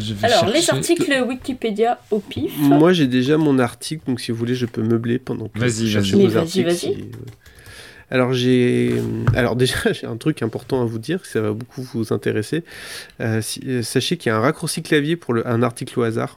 je 0.00 0.14
vais 0.14 0.26
Alors, 0.26 0.46
les 0.46 0.70
articles 0.70 1.24
Wikipédia 1.26 1.98
au 2.10 2.20
pif. 2.20 2.52
Moi 2.58 2.92
j'ai 2.92 3.06
déjà 3.08 3.36
mon 3.38 3.58
article, 3.58 4.02
donc 4.06 4.20
si 4.20 4.30
vous 4.30 4.38
voulez, 4.38 4.54
je 4.54 4.66
peux 4.66 4.82
meubler 4.82 5.18
pendant 5.18 5.48
que 5.48 5.58
Vas-y, 5.58 5.86
vous 5.86 5.90
cherchez 5.92 6.12
vas-y. 6.12 6.12
vos 6.12 6.18
Mais 6.28 6.28
vas-y, 6.34 6.38
articles. 6.38 6.68
vas-y. 6.68 6.76
si- 6.78 7.04
Alors 8.10 8.32
j'ai, 8.34 8.94
alors 9.34 9.56
déjà 9.64 9.92
j'ai 9.92 10.06
un 10.06 10.16
truc 10.16 10.42
important 10.42 10.80
à 10.82 10.84
vous 10.84 10.98
dire, 10.98 11.22
que 11.22 11.26
ça 11.28 11.40
va 11.40 11.52
beaucoup 11.52 11.82
vous 11.82 12.12
intéresser. 12.12 12.62
Si- 13.40 13.82
sachez 13.82 14.16
qu'il 14.16 14.30
y 14.30 14.32
a 14.32 14.36
un 14.36 14.40
raccourci 14.40 14.82
clavier 14.82 15.16
pour 15.16 15.34
le- 15.34 15.46
un 15.48 15.62
article 15.62 15.98
au 15.98 16.02
hasard. 16.02 16.36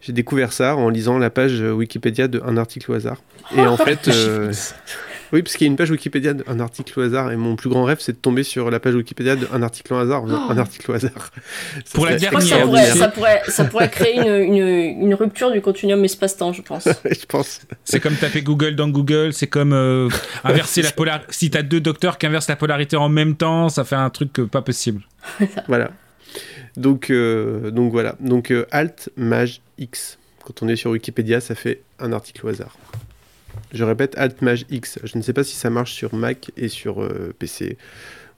J'ai 0.00 0.12
découvert 0.12 0.52
ça 0.52 0.74
en 0.74 0.88
lisant 0.88 1.18
la 1.18 1.30
page 1.30 1.60
Wikipédia 1.60 2.26
de 2.26 2.42
un 2.44 2.56
article 2.56 2.90
au 2.90 2.94
hasard. 2.94 3.18
Et 3.56 3.60
en 3.60 3.76
fait, 3.76 4.08
euh, 4.08 4.52
oui, 5.32 5.42
parce 5.42 5.56
qu'il 5.56 5.66
y 5.66 5.68
a 5.68 5.70
une 5.70 5.76
page 5.76 5.90
Wikipédia 5.92 6.34
d'un 6.34 6.58
article 6.58 6.98
au 6.98 7.02
hasard, 7.04 7.30
et 7.30 7.36
mon 7.36 7.54
plus 7.54 7.70
grand 7.70 7.84
rêve, 7.84 7.98
c'est 8.00 8.12
de 8.12 8.16
tomber 8.16 8.42
sur 8.42 8.68
la 8.70 8.80
page 8.80 8.96
Wikipédia 8.96 9.36
d'un 9.36 9.62
article 9.62 9.94
au 9.94 9.98
hasard, 9.98 10.24
un 10.24 10.58
article 10.58 10.90
au 10.90 10.94
hasard. 10.96 11.30
Pour 11.94 12.06
la 12.06 12.16
que 12.16 12.20
ça 12.20 12.30
dernière, 12.30 12.66
pourrait, 12.66 12.86
ça, 12.86 13.08
pourrait, 13.08 13.42
ça 13.46 13.64
pourrait 13.64 13.90
créer 13.90 14.16
une, 14.16 14.54
une, 14.54 15.02
une 15.02 15.14
rupture 15.14 15.52
du 15.52 15.60
continuum 15.60 16.04
espace-temps, 16.04 16.52
je 16.52 16.62
pense. 16.62 16.88
je 17.04 17.26
pense. 17.26 17.60
C'est 17.84 18.00
comme 18.00 18.16
taper 18.16 18.42
Google 18.42 18.74
dans 18.74 18.88
Google, 18.88 19.32
c'est 19.32 19.46
comme 19.46 19.72
euh, 19.72 20.08
inverser 20.42 20.82
la 20.82 20.90
polarité. 20.90 21.26
Si 21.30 21.48
t'as 21.48 21.62
deux 21.62 21.80
docteurs 21.80 22.18
qui 22.18 22.26
inversent 22.26 22.48
la 22.48 22.56
polarité 22.56 22.96
en 22.96 23.08
même 23.08 23.36
temps, 23.36 23.68
ça 23.68 23.84
fait 23.84 23.94
un 23.94 24.10
truc 24.10 24.32
pas 24.50 24.62
possible. 24.62 25.02
Voilà. 25.68 25.92
Donc, 26.76 27.10
euh, 27.10 27.70
donc 27.70 27.92
voilà. 27.92 28.16
Donc 28.20 28.50
euh, 28.50 28.66
Alt 28.70 29.10
Maj 29.16 29.60
X. 29.78 30.18
Quand 30.44 30.62
on 30.62 30.68
est 30.68 30.76
sur 30.76 30.90
Wikipédia, 30.90 31.40
ça 31.40 31.54
fait 31.54 31.82
un 31.98 32.12
article 32.12 32.46
au 32.46 32.48
hasard. 32.48 32.76
Je 33.72 33.84
répète 33.84 34.16
Alt 34.16 34.42
Maj 34.42 34.64
X. 34.70 34.98
Je 35.04 35.16
ne 35.16 35.22
sais 35.22 35.32
pas 35.32 35.44
si 35.44 35.56
ça 35.56 35.70
marche 35.70 35.92
sur 35.92 36.14
Mac 36.14 36.50
et 36.56 36.68
sur 36.68 37.02
euh, 37.02 37.34
PC 37.38 37.76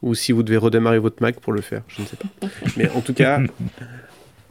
ou 0.03 0.15
si 0.15 0.33
vous 0.33 0.43
devez 0.43 0.59
redémarrer 0.59 0.99
votre 0.99 1.23
Mac 1.23 1.41
pour 1.41 1.53
le 1.53 1.61
faire. 1.61 1.83
Je 1.89 2.03
ne 2.03 2.07
sais 2.07 2.17
pas. 2.17 2.49
Mais 2.77 2.91
en 2.91 3.01
tout 3.01 3.15
cas, 3.15 3.41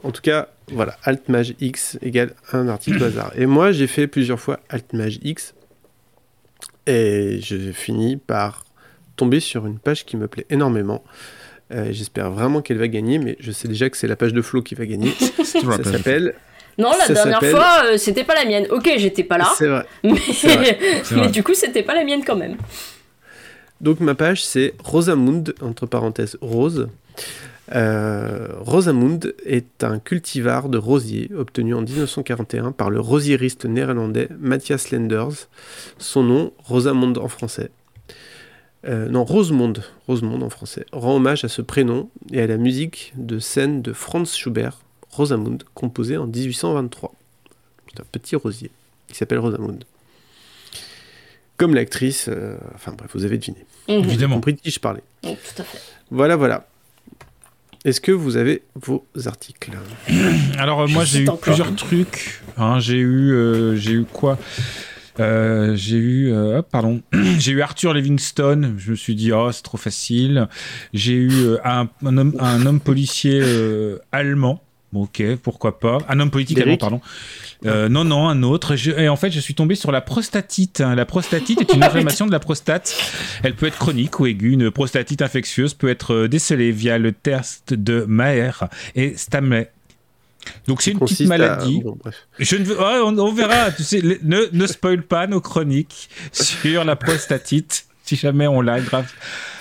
en 0.02 0.10
tout 0.10 0.22
cas, 0.22 0.48
voilà. 0.68 0.96
Alt 1.04 1.28
Maj 1.28 1.54
X 1.60 1.98
égale 2.02 2.34
un 2.52 2.68
article 2.68 3.02
au 3.02 3.06
hasard. 3.06 3.32
Et 3.36 3.46
moi, 3.46 3.72
j'ai 3.72 3.86
fait 3.86 4.06
plusieurs 4.06 4.40
fois 4.40 4.60
Alt 4.68 4.92
Maj 4.92 5.20
X 5.22 5.54
et 6.86 7.38
j'ai 7.40 7.72
fini 7.72 8.16
par 8.16 8.64
tomber 9.16 9.40
sur 9.40 9.66
une 9.66 9.78
page 9.78 10.04
qui 10.04 10.16
me 10.16 10.28
plaît 10.28 10.46
énormément. 10.50 11.04
Euh, 11.74 11.88
J'espère 11.90 12.30
vraiment 12.30 12.62
qu'elle 12.62 12.78
va 12.78 12.88
gagner, 12.88 13.18
mais 13.18 13.36
je 13.40 13.50
sais 13.50 13.68
déjà 13.68 13.90
que 13.90 13.96
c'est 13.96 14.06
la 14.06 14.16
page 14.16 14.32
de 14.32 14.42
Flo 14.42 14.62
qui 14.62 14.74
va 14.74 14.86
gagner. 14.86 15.10
Ça 15.44 15.60
page 15.60 15.78
de 15.78 15.82
s'appelle. 15.84 16.34
Non, 16.78 16.90
la 16.90 17.06
Ça 17.06 17.14
dernière 17.14 17.44
fois, 17.44 17.82
euh, 17.86 17.96
c'était 17.96 18.24
pas 18.24 18.34
la 18.34 18.44
mienne. 18.44 18.66
Ok, 18.70 18.90
j'étais 18.96 19.24
pas 19.24 19.38
là. 19.38 19.48
C'est 19.56 19.68
vrai. 19.68 19.86
Mais, 20.02 20.12
vrai. 20.12 21.28
Du 21.32 21.42
coup, 21.42 21.54
c'était 21.54 21.82
pas 21.82 21.94
la 21.94 22.04
mienne 22.04 22.22
quand 22.24 22.36
même. 22.36 22.56
Donc 23.80 24.00
ma 24.00 24.14
page 24.14 24.42
c'est 24.42 24.72
Rosamund, 24.82 25.54
entre 25.60 25.84
parenthèses 25.84 26.38
rose. 26.40 26.88
Euh, 27.74 28.48
Rosamund 28.60 29.34
est 29.44 29.84
un 29.84 29.98
cultivar 29.98 30.68
de 30.68 30.78
rosier 30.78 31.30
obtenu 31.36 31.74
en 31.74 31.82
1941 31.82 32.72
par 32.72 32.90
le 32.90 33.00
rosieriste 33.00 33.64
néerlandais 33.64 34.28
Matthias 34.38 34.90
Lenders. 34.90 35.48
Son 35.98 36.22
nom, 36.22 36.52
Rosamund 36.64 37.18
en 37.18 37.28
français. 37.28 37.70
Euh, 38.86 39.08
non, 39.08 39.24
Rosemonde, 39.24 39.82
Rosemonde 40.06 40.42
en 40.42 40.50
français, 40.50 40.84
rend 40.92 41.16
hommage 41.16 41.44
à 41.44 41.48
ce 41.48 41.62
prénom 41.62 42.10
et 42.32 42.40
à 42.42 42.46
la 42.46 42.58
musique 42.58 43.12
de 43.16 43.38
scène 43.38 43.80
de 43.80 43.92
Franz 43.94 44.36
Schubert, 44.36 44.78
Rosamund, 45.10 45.62
composée 45.74 46.16
en 46.18 46.26
1823. 46.26 47.12
C'est 47.88 48.00
un 48.00 48.04
petit 48.12 48.36
rosier 48.36 48.70
qui 49.08 49.16
s'appelle 49.16 49.38
Rosamund. 49.38 49.84
Comme 51.56 51.74
l'actrice, 51.74 52.26
euh, 52.28 52.56
enfin 52.74 52.92
bref, 52.98 53.10
vous 53.14 53.24
avez 53.24 53.38
deviné. 53.38 53.64
Mhm. 53.88 53.94
Évidemment. 54.04 54.34
compris 54.36 54.54
de 54.54 54.60
qui 54.60 54.70
je 54.70 54.80
parlais. 54.80 55.02
Oui, 55.24 55.34
tout 55.36 55.62
à 55.62 55.64
fait. 55.64 55.78
Voilà, 56.10 56.36
voilà. 56.36 56.66
Est-ce 57.84 58.00
que 58.00 58.12
vous 58.12 58.36
avez 58.36 58.62
vos 58.74 59.04
articles 59.26 59.70
Alors 60.58 60.80
euh, 60.82 60.86
moi 60.88 61.04
j'ai 61.04 61.20
eu 61.20 61.28
encore. 61.28 61.38
plusieurs 61.40 61.74
trucs. 61.76 62.40
hein. 62.56 62.78
j'ai 62.80 62.96
eu, 62.96 63.32
euh, 63.32 63.76
j'ai 63.76 63.92
eu 63.92 64.04
quoi? 64.04 64.38
Euh, 65.20 65.76
J'ai 65.76 65.96
eu, 65.96 66.32
euh, 66.32 66.62
pardon, 66.62 67.00
j'ai 67.38 67.52
eu 67.52 67.62
Arthur 67.62 67.94
Livingstone. 67.94 68.74
Je 68.78 68.90
me 68.92 68.96
suis 68.96 69.14
dit 69.14 69.32
oh 69.32 69.50
c'est 69.52 69.62
trop 69.62 69.78
facile. 69.78 70.48
J'ai 70.92 71.12
eu 71.14 71.30
euh, 71.32 71.58
un, 71.64 71.88
un 72.04 72.16
homme, 72.18 72.34
un 72.38 72.66
homme 72.66 72.80
policier 72.80 73.40
allemand. 74.12 74.60
Ok, 74.96 75.20
pourquoi 75.42 75.80
pas. 75.80 75.98
Un 76.08 76.20
homme 76.20 76.30
politique 76.30 76.56
allemand, 76.60 76.76
pardon. 76.76 77.00
Euh, 77.66 77.88
non, 77.88 78.04
non, 78.04 78.28
un 78.28 78.44
autre. 78.44 78.76
Je- 78.76 78.92
et 78.92 79.08
en 79.08 79.16
fait, 79.16 79.32
je 79.32 79.40
suis 79.40 79.54
tombé 79.54 79.74
sur 79.74 79.90
la 79.90 80.00
prostatite. 80.00 80.80
hein. 80.80 80.94
La 80.94 81.04
prostatite 81.04 81.60
est 81.60 81.74
une 81.74 81.82
inflammation 81.82 82.26
de 82.26 82.30
la 82.30 82.38
prostate. 82.38 82.94
Elle 83.42 83.54
peut 83.54 83.66
être 83.66 83.76
chronique 83.78 84.20
ou 84.20 84.26
aiguë. 84.26 84.52
Une 84.52 84.70
prostatite 84.70 85.20
infectieuse 85.20 85.74
peut 85.74 85.88
être 85.88 86.28
décelée 86.28 86.70
via 86.70 86.98
le 86.98 87.10
test 87.10 87.74
de 87.74 88.04
Maher 88.06 88.68
et 88.94 89.16
Stamley. 89.16 89.72
Donc 90.66 90.82
c'est 90.82 90.90
une 90.92 90.98
petite 90.98 91.22
à- 91.22 91.28
maladie. 91.28 91.80
bon, 91.82 91.96
bref. 92.02 92.14
Je 92.38 92.56
ne 92.56 92.64
veux, 92.64 92.78
ouais, 92.78 93.00
on, 93.04 93.16
on 93.18 93.32
verra. 93.32 93.70
Tu 93.72 93.82
sais, 93.82 94.00
le- 94.00 94.18
ne, 94.22 94.40
ne 94.52 94.66
spoil 94.66 95.02
pas 95.02 95.26
nos 95.26 95.40
chroniques 95.40 96.08
sur 96.32 96.84
la 96.84 96.96
prostatite. 96.96 97.86
Si 98.04 98.16
jamais 98.16 98.46
on 98.46 98.60
l'a, 98.60 98.80
grave. 98.80 99.10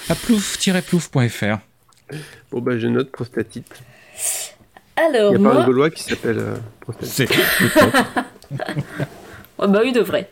À 0.10 0.16
plouf-plouf.fr. 0.16 1.58
Bon, 2.52 2.60
bah, 2.62 2.78
je 2.78 2.88
note 2.88 3.12
prostatite. 3.12 3.68
Alors, 4.96 5.34
Il 5.34 5.40
n'y 5.42 5.48
a 5.48 5.50
pas 5.50 5.62
un. 5.62 5.66
Gaulois 5.66 5.90
qui 5.90 6.04
s'appelle 6.04 6.38
euh, 6.40 6.56
prostatite. 6.82 7.30
C'est 7.30 8.60
Oh, 9.58 9.68
bah 9.68 9.80
oui, 9.84 9.92
de 9.92 10.02
vrai. 10.02 10.30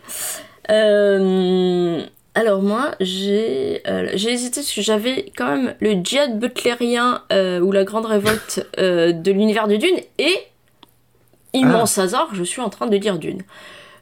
Euh, 0.70 2.04
Alors 2.34 2.62
moi, 2.62 2.96
j'ai 3.02 3.82
euh, 3.88 4.10
j'ai 4.14 4.32
hésité 4.32 4.62
parce 4.62 4.74
que 4.74 4.82
j'avais 4.82 5.32
quand 5.36 5.48
même 5.48 5.76
le 5.82 6.02
djihad 6.02 6.40
butlérien 6.40 7.24
euh, 7.34 7.60
ou 7.60 7.74
la 7.74 7.84
grande 7.84 8.06
révolte 8.06 8.66
euh, 8.80 9.12
de 9.12 9.32
l'univers 9.32 9.68
de 9.68 9.76
Dune 9.76 9.98
et 10.18 10.36
immense 11.54 11.98
hasard, 11.98 12.30
je 12.34 12.44
suis 12.44 12.62
en 12.62 12.70
train 12.70 12.88
de 12.88 12.96
lire 12.96 13.20
Dune. 13.20 13.42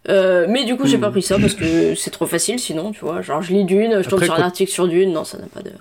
Mais 0.07 0.63
du 0.65 0.75
coup, 0.75 0.85
j'ai 0.85 0.97
pas 0.99 1.09
pris 1.09 1.23
ça 1.23 1.37
parce 1.39 1.55
que 1.55 1.95
c'est 1.95 2.11
trop 2.11 2.27
facile 2.27 2.59
sinon, 2.59 2.91
tu 2.91 3.01
vois. 3.01 3.21
Genre, 3.21 3.41
je 3.41 3.53
lis 3.53 3.65
Dune, 3.65 4.01
je 4.03 4.09
tombe 4.09 4.23
sur 4.23 4.35
un 4.35 4.41
article 4.41 4.71
sur 4.71 4.87
Dune, 4.87 5.11
non, 5.11 5.23
ça 5.23 5.37
n'a 5.39 5.47
pas 5.47 5.61
de. 5.61 5.71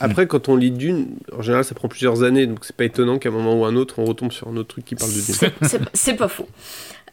Après, 0.00 0.28
quand 0.28 0.48
on 0.48 0.54
lit 0.54 0.70
Dune, 0.70 1.08
en 1.36 1.42
général, 1.42 1.64
ça 1.64 1.74
prend 1.74 1.88
plusieurs 1.88 2.22
années, 2.22 2.46
donc 2.46 2.60
c'est 2.62 2.74
pas 2.74 2.84
étonnant 2.84 3.18
qu'à 3.18 3.30
un 3.30 3.32
moment 3.32 3.54
ou 3.54 3.64
un 3.64 3.74
autre, 3.74 3.98
on 3.98 4.04
retombe 4.04 4.30
sur 4.30 4.46
un 4.46 4.56
autre 4.56 4.68
truc 4.68 4.84
qui 4.84 4.94
parle 4.94 5.10
de 5.10 5.20
Dune. 5.20 5.34
C'est 5.62 5.80
c'est 5.92 6.14
pas 6.14 6.28
faux. 6.28 6.48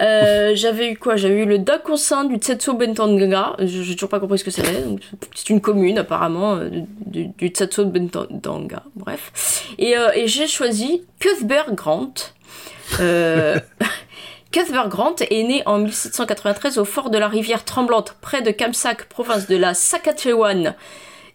Euh, 0.01 0.51
j'avais 0.55 0.91
eu 0.91 0.97
quoi? 0.97 1.15
J'avais 1.15 1.35
eu 1.41 1.45
le 1.45 1.57
du 1.59 2.35
Tsetso 2.37 2.73
Bentanga. 2.73 3.55
Je- 3.59 3.81
J'ai 3.83 3.93
toujours 3.95 4.09
pas 4.09 4.19
compris 4.19 4.39
ce 4.39 4.43
que 4.43 4.51
c'était. 4.51 4.83
C'est 5.35 5.49
une 5.49 5.61
commune 5.61 5.97
apparemment 5.97 6.55
euh, 6.55 6.69
du, 7.05 7.27
du 7.27 7.47
Tsetso 7.47 7.85
Bentanga. 7.85 8.83
Bref. 8.95 9.65
Et, 9.77 9.97
euh, 9.97 10.09
et 10.13 10.27
j'ai 10.27 10.47
choisi 10.47 11.03
Cuthbert 11.19 11.73
Grant. 11.75 12.13
Euh, 12.99 13.57
Cuthbert 14.51 14.89
Grant 14.89 15.15
est 15.29 15.43
né 15.43 15.63
en 15.65 15.79
1793 15.79 16.77
au 16.77 16.85
fort 16.85 17.09
de 17.09 17.17
la 17.17 17.27
rivière 17.27 17.63
Tremblante, 17.65 18.15
près 18.21 18.41
de 18.41 18.51
Kamsack, 18.51 19.05
province 19.09 19.47
de 19.47 19.57
la 19.57 19.73
Saskatchewan. 19.73 20.75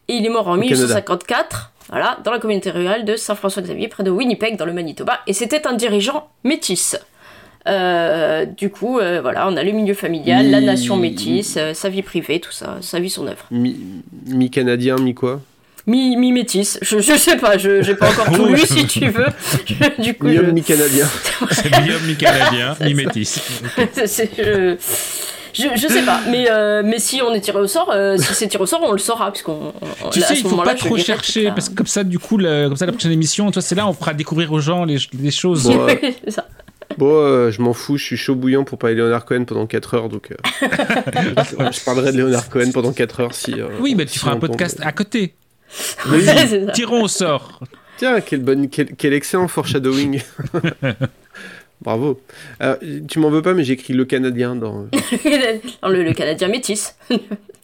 Et 0.09 0.15
il 0.15 0.27
est 0.27 0.31
mort 0.31 0.49
en 0.49 0.53
Au 0.59 0.61
Canada. 0.61 0.75
1854, 0.77 1.73
voilà, 1.91 2.19
dans 2.25 2.31
la 2.31 2.39
communauté 2.39 2.71
rurale 2.71 3.05
de 3.05 3.17
Saint-François-Xavier, 3.17 3.89
près 3.89 4.03
de 4.05 4.11
Winnipeg, 4.11 4.57
dans 4.57 4.65
le 4.65 4.73
Manitoba. 4.73 5.21
Et 5.27 5.33
c'était 5.33 5.67
un 5.67 5.73
dirigeant 5.75 6.29
métis. 6.45 6.97
Euh, 7.69 8.47
du 8.47 8.71
coup, 8.71 8.99
euh, 8.99 9.21
voilà, 9.21 9.47
on 9.49 9.57
a 9.57 9.63
le 9.63 9.73
milieu 9.73 9.95
familial, 9.95 10.51
la 10.51 10.61
Mi- 10.61 10.67
nation 10.67 10.97
métisse, 10.97 11.57
euh, 11.59 11.75
sa 11.75 11.89
vie 11.91 12.03
privée, 12.03 12.41
tout 12.41 12.53
ça, 12.53 12.79
sa 12.81 13.01
vie, 13.01 13.11
son 13.11 13.27
œuvre. 13.27 13.45
Mi- 13.51 13.77
Mi-canadien, 14.27 14.97
mi-quoi 14.97 15.41
Mi, 15.87 16.17
mi 16.17 16.33
métis, 16.33 16.79
je, 16.83 16.99
je 17.01 17.17
sais 17.17 17.37
pas, 17.37 17.59
je 17.59 17.83
j'ai 17.83 17.95
pas 17.95 18.11
encore 18.11 18.31
tout 18.33 18.47
lu 18.55 18.59
si 18.61 18.87
tu 18.87 19.09
veux. 19.09 19.27
Je- 19.67 20.03
du 20.03 20.15
coup, 20.15 20.27
Mi-homme, 20.29 20.47
je- 20.47 20.51
mi-canadien. 20.53 21.07
C'est 21.51 21.71
mi-homme, 21.83 22.07
mi-canadien, 22.07 22.77
mi-métis. 22.81 23.41
C'est- 24.05 24.31
je, 24.39 24.77
je, 25.53 25.69
je 25.77 25.89
sais 25.89 26.03
pas, 26.03 26.21
mais, 26.31 26.47
euh, 26.51 26.83
mais 26.85 26.99
si 26.99 27.21
on 27.23 27.35
est 27.35 27.41
tiré 27.41 27.59
au 27.59 27.67
sort, 27.67 27.91
euh, 27.93 28.17
si 28.17 28.35
c'est 28.35 28.47
tiré 28.49 28.63
au 28.63 28.67
sort, 28.67 28.81
on 28.85 28.93
le 28.93 28.99
saura, 28.99 29.33
puisqu'on. 29.33 29.73
on- 30.05 30.11
Tu 30.11 30.21
là, 30.21 30.27
sais, 30.29 30.35
il 30.39 30.43
faut 30.47 30.57
pas 30.57 30.75
trop 30.75 30.97
chercher, 30.97 31.49
parce 31.51 31.69
que 31.69 31.75
comme 31.75 31.87
ça, 31.87 32.05
du 32.05 32.19
coup, 32.19 32.37
le- 32.37 32.69
comme 32.69 32.77
ça, 32.77 32.87
la 32.87 32.93
prochaine 32.93 33.11
émission, 33.13 33.51
toi, 33.51 33.61
c'est 33.61 33.75
là, 33.75 33.87
on 33.89 33.93
fera 33.93 34.15
découvrir 34.15 34.53
aux 34.53 34.61
gens 34.61 34.85
les, 34.85 34.99
les 35.21 35.31
choses. 35.31 35.65
Bon, 35.65 35.89
euh, 35.89 35.95
C'est 36.25 36.31
ça. 36.31 36.47
Bon, 37.01 37.15
euh, 37.17 37.51
je 37.51 37.61
m'en 37.63 37.73
fous, 37.73 37.97
je 37.97 38.05
suis 38.05 38.17
chaud 38.17 38.35
bouillant 38.35 38.63
pour 38.65 38.79
parler 38.79 38.95
de 38.95 39.01
Leonard 39.03 39.25
Cohen 39.25 39.45
pendant 39.47 39.67
4 39.67 39.95
heures, 39.95 40.09
donc 40.11 40.31
euh, 40.33 40.37
je 41.73 41.85
parlerai 41.85 42.13
de 42.13 42.19
Leonard 42.19 42.49
Cohen 42.51 42.71
pendant 42.73 42.93
4 42.93 43.21
heures 43.21 43.35
si. 43.35 43.55
euh, 43.59 43.69
Oui, 43.81 43.95
mais 43.95 44.05
tu 44.05 44.13
si 44.13 44.19
feras 44.19 44.33
un 44.33 44.35
tombe. 44.39 44.51
podcast 44.51 44.79
à 44.83 44.93
côté. 44.93 45.35
Oui. 46.11 46.25
Tirons 46.75 47.03
au 47.05 47.09
sort. 47.09 47.61
Tiens, 47.97 48.21
quel, 48.21 48.43
bonne, 48.43 48.69
quel, 48.69 48.95
quel 48.97 49.13
excellent 49.15 49.49
foreshadowing. 49.49 50.21
Bravo. 51.83 52.21
Euh, 52.63 52.77
tu 53.09 53.19
m'en 53.19 53.31
veux 53.31 53.41
pas, 53.43 53.55
mais 53.55 53.65
j'ai 53.65 53.73
écrit 53.73 53.95
le 53.95 54.05
Canadien 54.05 54.55
dans 54.55 54.87
Dans 55.83 55.89
le, 55.89 56.03
le 56.05 56.13
Canadien 56.13 56.49
métis. 56.49 56.95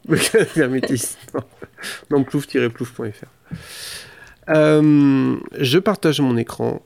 le 0.08 0.16
Canadien 0.16 0.68
métis. 0.68 1.18
dans 2.10 2.22
plouf-plouf.fr. 2.22 3.26
Euh, 4.48 5.36
je 5.58 5.78
partage 5.78 6.20
mon 6.20 6.36
écran 6.38 6.80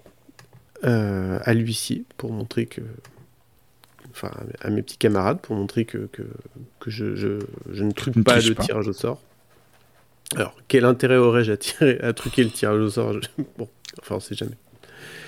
euh, 0.85 1.39
à 1.43 1.55
l'huissier 1.55 2.05
pour 2.17 2.33
montrer 2.33 2.67
que. 2.67 2.83
Enfin, 4.11 4.33
à 4.61 4.71
mes 4.71 4.83
petits 4.83 4.99
camarades 4.99 5.41
pour 5.41 5.55
montrer 5.55 5.85
que, 5.85 6.09
que, 6.13 6.23
que 6.81 6.91
je, 6.91 7.15
je, 7.15 7.39
je 7.71 7.85
ne 7.85 7.93
truque 7.93 8.23
pas 8.25 8.41
le 8.41 8.55
pas. 8.55 8.65
tirage 8.65 8.89
au 8.89 8.93
sort. 8.93 9.21
Alors, 10.35 10.57
quel 10.69 10.85
intérêt 10.85 11.17
aurais-je 11.17 11.53
à, 11.53 11.57
tirer, 11.57 11.99
à 12.01 12.13
truquer 12.13 12.43
le 12.43 12.51
tirage 12.51 12.81
au 12.81 12.91
sort? 12.91 13.15
Bon, 13.57 13.69
enfin, 14.01 14.17
on 14.17 14.21
sait 14.21 14.35
jamais. 14.35 14.57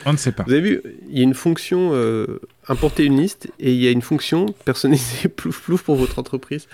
On 0.05 0.13
ne 0.13 0.17
sait 0.17 0.33
pas. 0.33 0.43
Vous 0.47 0.53
avez 0.53 0.61
vu, 0.63 0.83
il 1.11 1.19
y 1.19 1.21
a 1.21 1.25
une 1.25 1.35
fonction 1.35 1.91
euh, 1.95 2.41
importer 2.69 3.05
une 3.05 3.21
liste 3.21 3.47
et 3.61 3.73
il 3.73 3.81
y 3.83 3.87
a 3.87 3.91
une 3.91 4.03
fonction 4.03 4.47
personnaliser 4.65 5.29
plouf 5.37 5.61
plouf 5.61 5.83
pour 5.83 5.97
votre 5.97 6.19
entreprise. 6.19 6.67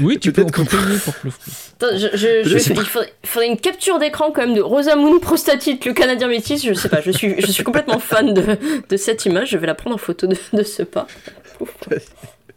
Oui, 0.00 0.18
tu 0.18 0.32
peux, 0.32 0.42
on 0.42 0.46
Peut-être 0.46 0.70
peut 0.70 0.76
qu'on- 0.76 0.84
payer 0.86 0.98
pour 0.98 1.14
Plouf 1.14 1.38
Plouf. 1.38 1.72
Attends, 1.80 1.96
je, 1.98 2.08
je, 2.16 2.42
je 2.44 2.48
Je 2.50 2.58
sais 2.58 2.74
il, 2.74 2.80
faudrait, 2.84 3.12
il 3.24 3.28
faudrait 3.28 3.48
une 3.48 3.58
capture 3.58 3.98
d'écran 3.98 4.30
quand 4.30 4.42
même 4.46 4.54
de 4.54 4.60
Rosamund 4.60 5.20
Prostatite, 5.20 5.84
le 5.86 5.92
Canadien 5.92 6.28
métis. 6.28 6.64
Je 6.64 6.72
sais 6.74 6.88
pas, 6.88 7.00
je 7.00 7.10
suis, 7.10 7.40
je 7.40 7.46
suis 7.50 7.64
complètement 7.64 7.98
fan 7.98 8.32
de, 8.34 8.56
de 8.88 8.96
cette 8.96 9.24
image. 9.26 9.50
Je 9.50 9.58
vais 9.58 9.66
la 9.66 9.74
prendre 9.74 9.96
en 9.96 9.98
photo 9.98 10.26
de, 10.26 10.36
de 10.52 10.62
ce 10.62 10.82
pas. 10.84 11.06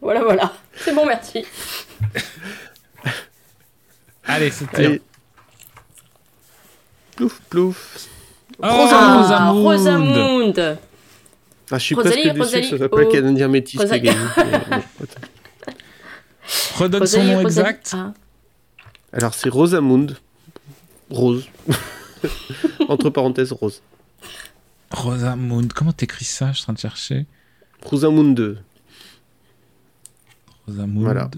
Voilà, 0.02 0.24
voilà. 0.24 0.54
C'est 0.76 0.94
bon, 0.94 1.06
merci. 1.06 1.46
Allez, 4.26 4.52
c'est 4.52 4.66
Allez. 4.76 5.02
Plouf 7.16 7.40
plouf. 7.50 8.08
Oh, 8.60 8.64
Ah, 8.64 9.52
Rosamund. 9.52 9.64
Rosamund. 9.66 10.78
Ah, 11.74 11.78
je 11.78 11.84
suis 11.84 11.96
Rosalie, 11.96 12.34
presque 12.34 12.54
déçu 12.54 12.62
que 12.62 12.68
ce 12.72 12.78
soit 12.78 12.90
pas 12.90 13.00
le 13.00 13.08
oh. 13.08 13.12
Canadien 13.12 13.48
métis 13.48 13.80
Rosalie. 13.80 14.10
Redonne 16.76 17.06
son 17.06 17.24
nom 17.24 17.40
exact. 17.42 17.92
Ah. 17.96 18.14
Alors 19.14 19.34
c'est 19.34 19.50
Rosamund. 19.50 20.18
Rose. 21.10 21.46
Entre 22.90 23.10
parenthèses, 23.10 23.52
Rose. 23.52 23.82
Rosamund, 24.92 25.72
comment 25.74 25.94
t'écris 25.94 26.26
ça? 26.26 26.52
Je 26.52 26.58
suis 26.58 26.64
en 26.64 26.66
train 26.66 26.74
de 26.74 26.80
chercher. 26.80 27.26
Rosamund 27.84 28.36
2. 28.36 28.58
Rosamund. 30.68 31.04
Voilà. 31.04 31.30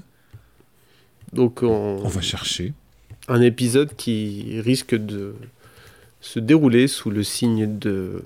Donc 1.31 1.61
on, 1.63 1.97
On 2.03 2.07
va 2.07 2.21
chercher. 2.21 2.73
un 3.27 3.41
épisode 3.41 3.95
qui 3.95 4.59
risque 4.61 4.95
de 4.95 5.35
se 6.23 6.39
dérouler 6.39 6.87
sous 6.87 7.09
le 7.11 7.21
signe 7.21 7.77
de 7.77 8.23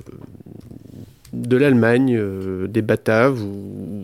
de 1.33 1.57
l'Allemagne, 1.57 2.15
euh, 2.17 2.67
des 2.67 2.81
Bataves 2.81 3.41
ou, 3.43 4.03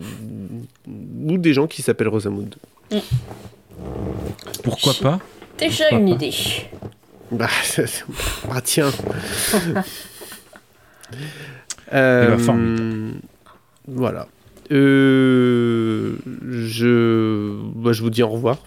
ou 1.26 1.38
des 1.38 1.54
gens 1.54 1.66
qui 1.66 1.80
s'appellent 1.80 2.08
Rosamund. 2.08 2.54
Pourquoi 4.62 4.92
pas? 5.00 5.20
Déjà 5.58 5.84
Pourquoi 5.88 5.98
une 6.00 6.16
pas? 6.18 6.24
idée. 6.26 6.34
Bah, 7.30 7.48
ah 8.50 8.60
tiens. 8.60 8.90
Euh, 11.92 12.30
ben, 12.30 12.38
formidable. 12.38 13.20
voilà. 13.86 14.26
Euh, 14.72 16.16
je, 16.50 17.52
bah, 17.76 17.92
je 17.92 18.02
vous 18.02 18.10
dis 18.10 18.22
au 18.22 18.28
revoir. 18.30 18.58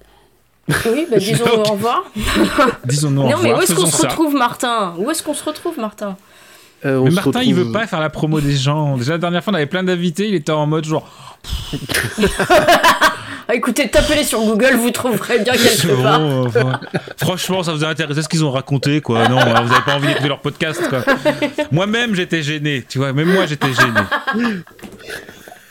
Oui, 0.68 1.08
bah 1.10 1.18
disons 1.20 1.46
au 1.46 1.64
revoir. 1.64 2.04
Disons-nous 2.86 3.22
au 3.22 3.24
non, 3.26 3.30
mais 3.30 3.36
revoir. 3.36 3.60
où 3.60 3.62
est-ce 3.62 3.74
qu'on 3.76 3.86
se 3.86 4.02
retrouve, 4.02 4.34
Martin? 4.36 4.94
Où 4.98 5.10
est-ce 5.10 5.24
qu'on 5.24 5.34
se 5.34 5.44
retrouve, 5.44 5.80
Martin? 5.80 6.18
Euh, 6.86 7.02
Mais 7.02 7.12
Martin, 7.12 7.42
il 7.42 7.56
veut 7.56 7.72
pas 7.72 7.88
faire 7.88 8.00
la 8.00 8.10
promo 8.10 8.40
des 8.42 8.56
gens. 8.56 8.98
Déjà, 8.98 9.14
la 9.14 9.18
dernière 9.18 9.44
fois, 9.44 9.52
on 9.54 9.56
avait 9.56 9.66
plein 9.66 9.84
d'invités. 9.84 10.28
Il 10.28 10.36
était 10.36 10.52
en 10.52 10.68
mode 10.68 10.86
genre. 10.86 11.10
ah, 13.48 13.54
Écoutez, 13.56 13.90
tapez-les 13.90 14.24
sur 14.26 14.42
Google, 14.42 14.76
vous 14.76 14.92
trouverez 14.92 15.40
bien 15.40 15.54
quelque 15.54 16.02
part. 16.04 16.20
bon, 16.20 16.48
enfin, 16.48 16.80
franchement, 17.18 17.64
ça 17.64 17.72
vous 17.74 17.84
a 17.84 17.88
intéressé 17.88 18.22
ce 18.22 18.28
qu'ils 18.30 18.44
ont 18.44 18.52
raconté, 18.52 19.00
quoi. 19.02 19.28
Non, 19.30 19.40
hein, 19.40 19.62
vous 19.64 19.72
avez 19.74 19.82
pas 19.84 19.96
envie 19.96 20.08
d'écouter 20.08 20.28
leur 20.28 20.40
podcast, 20.42 20.82
quoi. 20.90 21.00
Moi-même, 21.72 22.14
j'étais 22.14 22.44
gêné, 22.44 22.86
tu 22.88 22.98
vois. 23.00 23.14
Même 23.14 23.32
moi, 23.32 23.46
j'étais 23.46 23.74
gêné. 23.74 24.02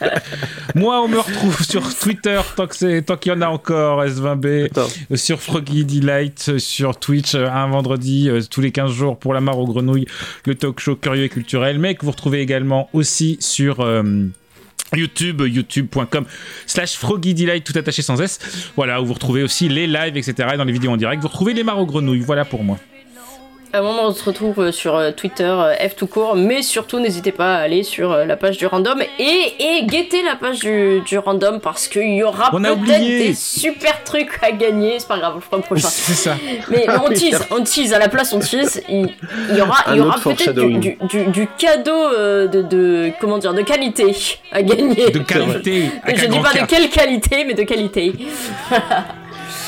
Moi, 0.74 1.00
on 1.02 1.08
me 1.08 1.18
retrouve 1.18 1.62
sur 1.62 1.82
Twitter 1.98 2.40
tant 2.54 2.66
qu'il 2.66 3.32
y 3.32 3.34
en 3.34 3.40
a 3.40 3.48
encore, 3.48 4.04
S20B, 4.04 4.66
Attends. 4.66 4.88
euh, 5.10 5.16
sur 5.16 5.40
Froggy 5.40 5.84
Delight, 5.84 6.46
euh, 6.48 6.58
sur 6.58 6.98
Twitch, 6.98 7.34
euh, 7.34 7.48
un 7.48 7.66
vendredi 7.68 8.28
tous 8.50 8.60
les 8.60 8.72
15 8.72 8.92
jours 8.92 9.18
pour 9.18 9.32
la 9.34 9.40
mare 9.40 9.58
aux 9.58 9.66
grenouilles, 9.66 10.06
le 10.44 10.54
talk 10.54 10.80
show 10.80 10.96
curieux 10.96 11.24
et 11.24 11.28
culturel, 11.28 11.78
mais 11.78 11.94
que 11.94 12.04
vous 12.04 12.10
retrouvez 12.10 12.40
également 12.40 12.88
aussi 12.92 13.36
sur. 13.40 13.80
euh, 13.80 14.02
YouTube, 14.94 15.42
youtube.com 15.44 16.26
slash 16.64 16.94
Froggy 16.96 17.34
Delight, 17.34 17.64
tout 17.64 17.76
attaché 17.76 18.02
sans 18.02 18.20
S. 18.20 18.70
Voilà, 18.76 19.02
où 19.02 19.06
vous 19.06 19.14
retrouvez 19.14 19.42
aussi 19.42 19.68
les 19.68 19.88
lives, 19.88 20.16
etc. 20.16 20.50
Et 20.54 20.56
dans 20.56 20.62
les 20.64 20.72
vidéos 20.72 20.92
en 20.92 20.96
direct, 20.96 21.20
vous 21.20 21.26
retrouvez 21.28 21.54
les 21.54 21.64
mares 21.64 21.80
aux 21.80 21.86
grenouilles. 21.86 22.20
Voilà 22.20 22.44
pour 22.44 22.62
moi. 22.62 22.78
À 23.72 23.80
un 23.80 23.82
moment, 23.82 24.04
on 24.06 24.12
se 24.12 24.24
retrouve 24.24 24.60
euh, 24.60 24.72
sur 24.72 24.94
euh, 24.94 25.10
Twitter, 25.10 25.42
euh, 25.44 25.74
F 25.86 25.96
tout 25.96 26.06
court, 26.06 26.34
mais 26.34 26.62
surtout, 26.62 26.98
n'hésitez 26.98 27.32
pas 27.32 27.56
à 27.56 27.58
aller 27.58 27.82
sur 27.82 28.16
la 28.16 28.36
page 28.36 28.56
du 28.56 28.66
random 28.66 29.02
et, 29.18 29.52
et 29.58 29.84
guetter 29.84 30.22
la 30.22 30.34
page 30.36 30.60
du, 30.60 31.02
du 31.04 31.18
random 31.18 31.60
parce 31.60 31.86
qu'il 31.88 32.14
y 32.14 32.22
aura 32.22 32.50
peut-être 32.86 33.00
des 33.28 33.34
super 33.34 34.02
trucs 34.04 34.30
à 34.42 34.52
gagner. 34.52 34.98
C'est 34.98 35.08
pas 35.08 35.18
grave, 35.18 35.32
on 35.32 35.36
le 35.36 35.40
fera 35.42 35.56
le 35.58 35.62
prochain. 35.62 35.88
C'est 35.90 36.14
ça. 36.14 36.36
Mais 36.70 36.86
on 37.04 37.08
tease, 37.12 37.44
on 37.50 37.62
tease, 37.64 37.92
à 37.92 37.98
la 37.98 38.08
place 38.08 38.32
on 38.32 38.38
tease, 38.38 38.82
il, 38.88 39.10
il 39.50 39.56
y 39.56 39.60
aura, 39.60 39.78
il 39.88 39.96
y 39.96 40.00
Un 40.00 40.04
aura 40.06 40.18
peut-être 40.20 40.52
du, 40.54 40.78
du, 40.78 40.96
du- 41.10 41.24
du 41.26 41.48
cadeau 41.58 42.10
de, 42.46 42.62
de, 42.62 43.10
comment 43.20 43.36
dire, 43.38 43.52
de 43.52 43.62
qualité 43.62 44.16
à 44.52 44.62
gagner. 44.62 45.10
De 45.10 45.18
qualité. 45.18 45.90
Je, 46.14 46.26
dis 46.26 46.38
pas 46.38 46.52
de 46.54 46.66
quelle 46.66 46.88
qualité, 46.88 47.44
mais 47.44 47.54
de 47.54 47.62
qualité. 47.64 48.12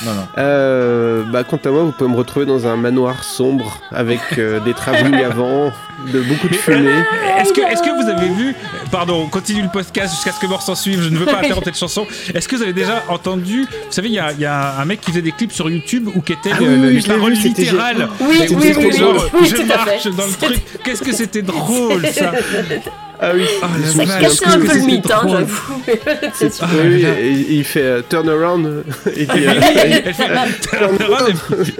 Non, 0.04 0.14
non. 0.14 0.28
Euh, 0.38 1.22
bah, 1.32 1.44
quant 1.44 1.58
à 1.64 1.68
moi, 1.70 1.82
vous 1.82 1.92
pouvez 1.92 2.10
me 2.10 2.16
retrouver 2.16 2.46
dans 2.46 2.66
un 2.66 2.76
manoir 2.76 3.24
sombre 3.24 3.80
avec 3.90 4.20
euh, 4.38 4.60
des 4.60 4.74
travelling 4.74 5.22
avant, 5.24 5.72
de 6.12 6.20
beaucoup 6.20 6.48
de 6.48 6.54
fumée. 6.54 6.90
Est-ce 7.38 7.52
que, 7.52 7.60
est-ce 7.60 7.82
que 7.82 8.02
vous 8.02 8.08
avez 8.10 8.28
vu, 8.28 8.54
pardon, 8.90 9.22
on 9.24 9.28
continue 9.28 9.62
le 9.62 9.68
podcast 9.68 10.14
jusqu'à 10.14 10.32
ce 10.32 10.38
que 10.40 10.46
mort 10.46 10.62
s'en 10.62 10.74
suive, 10.74 11.02
je 11.02 11.08
ne 11.08 11.16
veux 11.18 11.26
pas 11.26 11.38
interrompre 11.38 11.64
cette 11.66 11.78
chanson. 11.78 12.06
Est-ce 12.34 12.46
que 12.48 12.56
vous 12.56 12.62
avez 12.62 12.72
déjà 12.72 13.02
entendu, 13.08 13.62
vous 13.62 13.68
savez, 13.92 14.08
il 14.08 14.14
y 14.14 14.18
a, 14.18 14.32
il 14.32 14.40
y 14.40 14.46
a 14.46 14.76
un 14.78 14.84
mec 14.84 15.00
qui 15.00 15.10
faisait 15.10 15.22
des 15.22 15.32
clips 15.32 15.52
sur 15.52 15.68
YouTube 15.70 16.08
où 16.14 16.20
qui 16.20 16.32
était 16.34 16.50
Ah 16.52 16.58
le- 16.60 16.66
oui, 16.66 16.76
le- 16.76 16.88
oui, 16.88 16.94
les 17.00 17.02
paroles 17.14 17.32
vu, 17.34 17.48
littérales. 17.48 18.08
Oui, 18.20 18.40
Et 18.42 18.54
où 18.54 18.56
oui, 18.58 18.62
c'était 18.68 18.84
oui, 18.86 18.92
genre, 18.96 19.14
oui, 19.34 19.40
oui, 19.42 19.48
je 19.56 19.62
marche 19.62 20.04
dans 20.16 20.26
le 20.26 20.32
truc. 20.32 20.60
Qu'est-ce 20.84 21.02
que 21.02 21.12
c'était 21.12 21.42
drôle 21.42 22.06
ça 22.08 22.32
Ah 23.20 23.30
oui, 23.34 23.44
Oh, 23.62 23.66
la 23.80 24.06
Ça 24.06 24.18
cassait 24.20 24.46
un 24.46 24.60
peu 24.60 24.74
le 24.74 24.80
mythe, 24.84 25.10
hein, 25.10 25.22
j'avoue. 25.28 25.82
Ah, 26.62 26.66
oui, 26.84 27.04
et- 27.04 27.30
il 27.54 27.64
fait 27.64 27.82
euh, 27.82 28.02
turn 28.08 28.28
around 28.28 28.84
et 29.16 29.26
puis, 29.26 29.46
euh, 29.46 29.52
Elle 29.60 30.14
fait 30.14 30.60
turn 30.70 30.96
around 31.02 31.28
et 31.28 31.34
puis- 31.34 31.74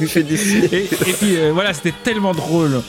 il 0.00 0.08
fait. 0.08 0.20
Et, 0.20 0.84
et 0.84 1.12
puis 1.12 1.36
euh, 1.36 1.50
voilà, 1.52 1.72
c'était 1.74 1.94
tellement 2.04 2.32
drôle. 2.32 2.80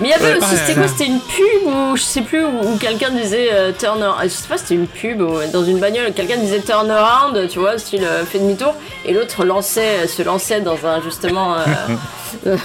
Mais 0.00 0.08
il 0.08 0.10
y 0.10 0.12
avait 0.12 0.24
Ouais. 0.32 0.36
aussi, 0.38 0.46
Ah, 0.52 0.56
c'était 0.66 0.78
quoi. 0.80 0.88
C'était 0.88 1.06
une 1.06 1.20
pub 1.20 1.66
ou 1.66 1.96
je 1.96 2.02
sais 2.02 2.22
plus, 2.22 2.44
où, 2.44 2.48
où 2.74 2.76
quelqu'un 2.76 3.10
disait 3.10 3.48
euh, 3.52 3.72
turn 3.78 4.02
around. 4.02 4.22
Je 4.24 4.28
sais 4.28 4.48
pas, 4.48 4.58
c'était 4.58 4.74
une 4.74 4.86
pub 4.86 5.20
ou 5.22 5.38
dans 5.52 5.64
une 5.64 5.78
bagnole, 5.78 6.12
quelqu'un 6.14 6.36
disait 6.38 6.60
turn 6.60 6.90
around, 6.90 7.48
tu 7.48 7.58
vois, 7.58 7.78
style 7.78 8.04
euh, 8.04 8.24
fait 8.24 8.38
demi-tour, 8.38 8.74
et 9.06 9.12
l'autre 9.14 9.44
lançait, 9.44 10.06
se 10.06 10.22
lançait 10.22 10.60
dans 10.60 10.76
un 10.86 11.00
justement 11.02 11.54
euh, 11.56 12.56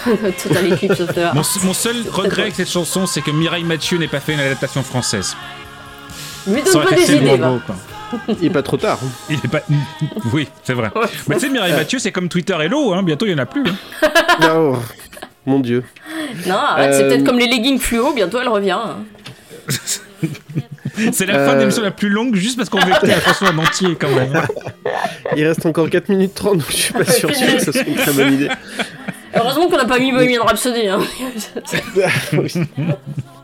Total 0.44 0.74
Eclipse 0.74 1.00
of 1.02 1.14
the 1.14 1.18
Heart. 1.18 1.36
Mon 1.64 1.74
seul 1.74 1.96
regret 2.12 2.44
avec 2.44 2.56
cette 2.56 2.70
chanson, 2.70 3.06
c'est 3.06 3.22
que 3.22 3.32
Mireille 3.32 3.64
Mathieu 3.64 3.98
n'ait 3.98 4.08
pas 4.08 4.20
fait 4.20 4.34
une 4.34 4.40
adaptation 4.40 4.82
française. 4.90 5.36
Lui 6.48 6.61
Ça 6.66 6.74
donne 6.74 6.86
pas 6.86 6.95
des 6.95 7.16
idées, 7.16 7.38
va. 7.38 7.49
beau, 7.49 7.60
quoi. 7.66 7.76
Il 8.41 8.45
est 8.48 8.49
pas 8.49 8.64
trop 8.64 8.78
tard. 8.78 8.98
Il 9.30 9.36
est 9.36 9.48
pas. 9.48 9.61
Oui, 10.34 10.48
c'est 10.64 10.74
vrai. 10.74 10.90
Ouais. 10.95 11.06
Mais 11.28 11.36
tu 11.36 11.41
sais, 11.41 11.49
Mireille 11.49 11.74
Mathieu, 11.74 11.99
c'est 11.99 12.11
comme 12.11 12.28
Twitter 12.28 12.56
Hello, 12.60 12.94
hein. 12.94 13.03
bientôt 13.03 13.26
il 13.28 13.32
y 13.32 13.36
en 13.36 13.38
a 13.38 13.45
plus. 13.45 13.64
hein. 13.68 14.10
Non, 14.41 14.80
mon 15.45 15.60
dieu. 15.60 15.84
Non, 16.48 16.56
c'est 16.78 16.82
Euh, 17.03 17.07
peut-être 17.10 17.24
comme 17.24 17.38
les 17.38 17.48
leggings 17.48 17.80
fluo, 17.80 18.11
bientôt 18.14 18.40
elle 18.41 18.48
revient. 18.49 18.72
hein. 18.72 18.98
C'est 21.14 21.26
la 21.28 21.36
Euh. 21.36 21.45
fin 21.48 21.53
de 21.56 21.60
l'émission 21.60 21.84
la 21.84 21.91
plus 21.91 22.10
longue 22.10 22.36
juste 22.36 22.57
parce 22.57 22.68
qu'on 22.70 22.80
veut 22.80 22.90
écouter 22.91 23.07
la 23.07 23.22
chanson 23.22 23.45
en 23.45 23.57
entier 23.60 23.95
quand 23.98 24.10
même. 24.10 24.34
Il 25.38 25.45
reste 25.48 25.66
encore 25.66 25.90
4 25.90 26.10
minutes 26.10 26.34
30, 26.34 26.57
donc 26.57 26.66
je 26.72 26.76
suis 26.76 26.94
pas 26.94 27.06
sûr, 27.06 27.34
sûr 27.34 27.48
que 27.56 27.60
ce 27.64 27.72
soit 27.72 27.84
une 27.88 27.95
très 27.95 28.11
bonne 28.11 28.34
idée. 28.34 28.49
Heureusement 29.36 29.68
qu'on 29.70 29.78
n'a 29.78 29.86
pas 29.86 29.99
mis 29.99 30.11
Bohemian 30.11 30.44
Rhapsody. 30.44 30.88
Hein. 30.88 30.99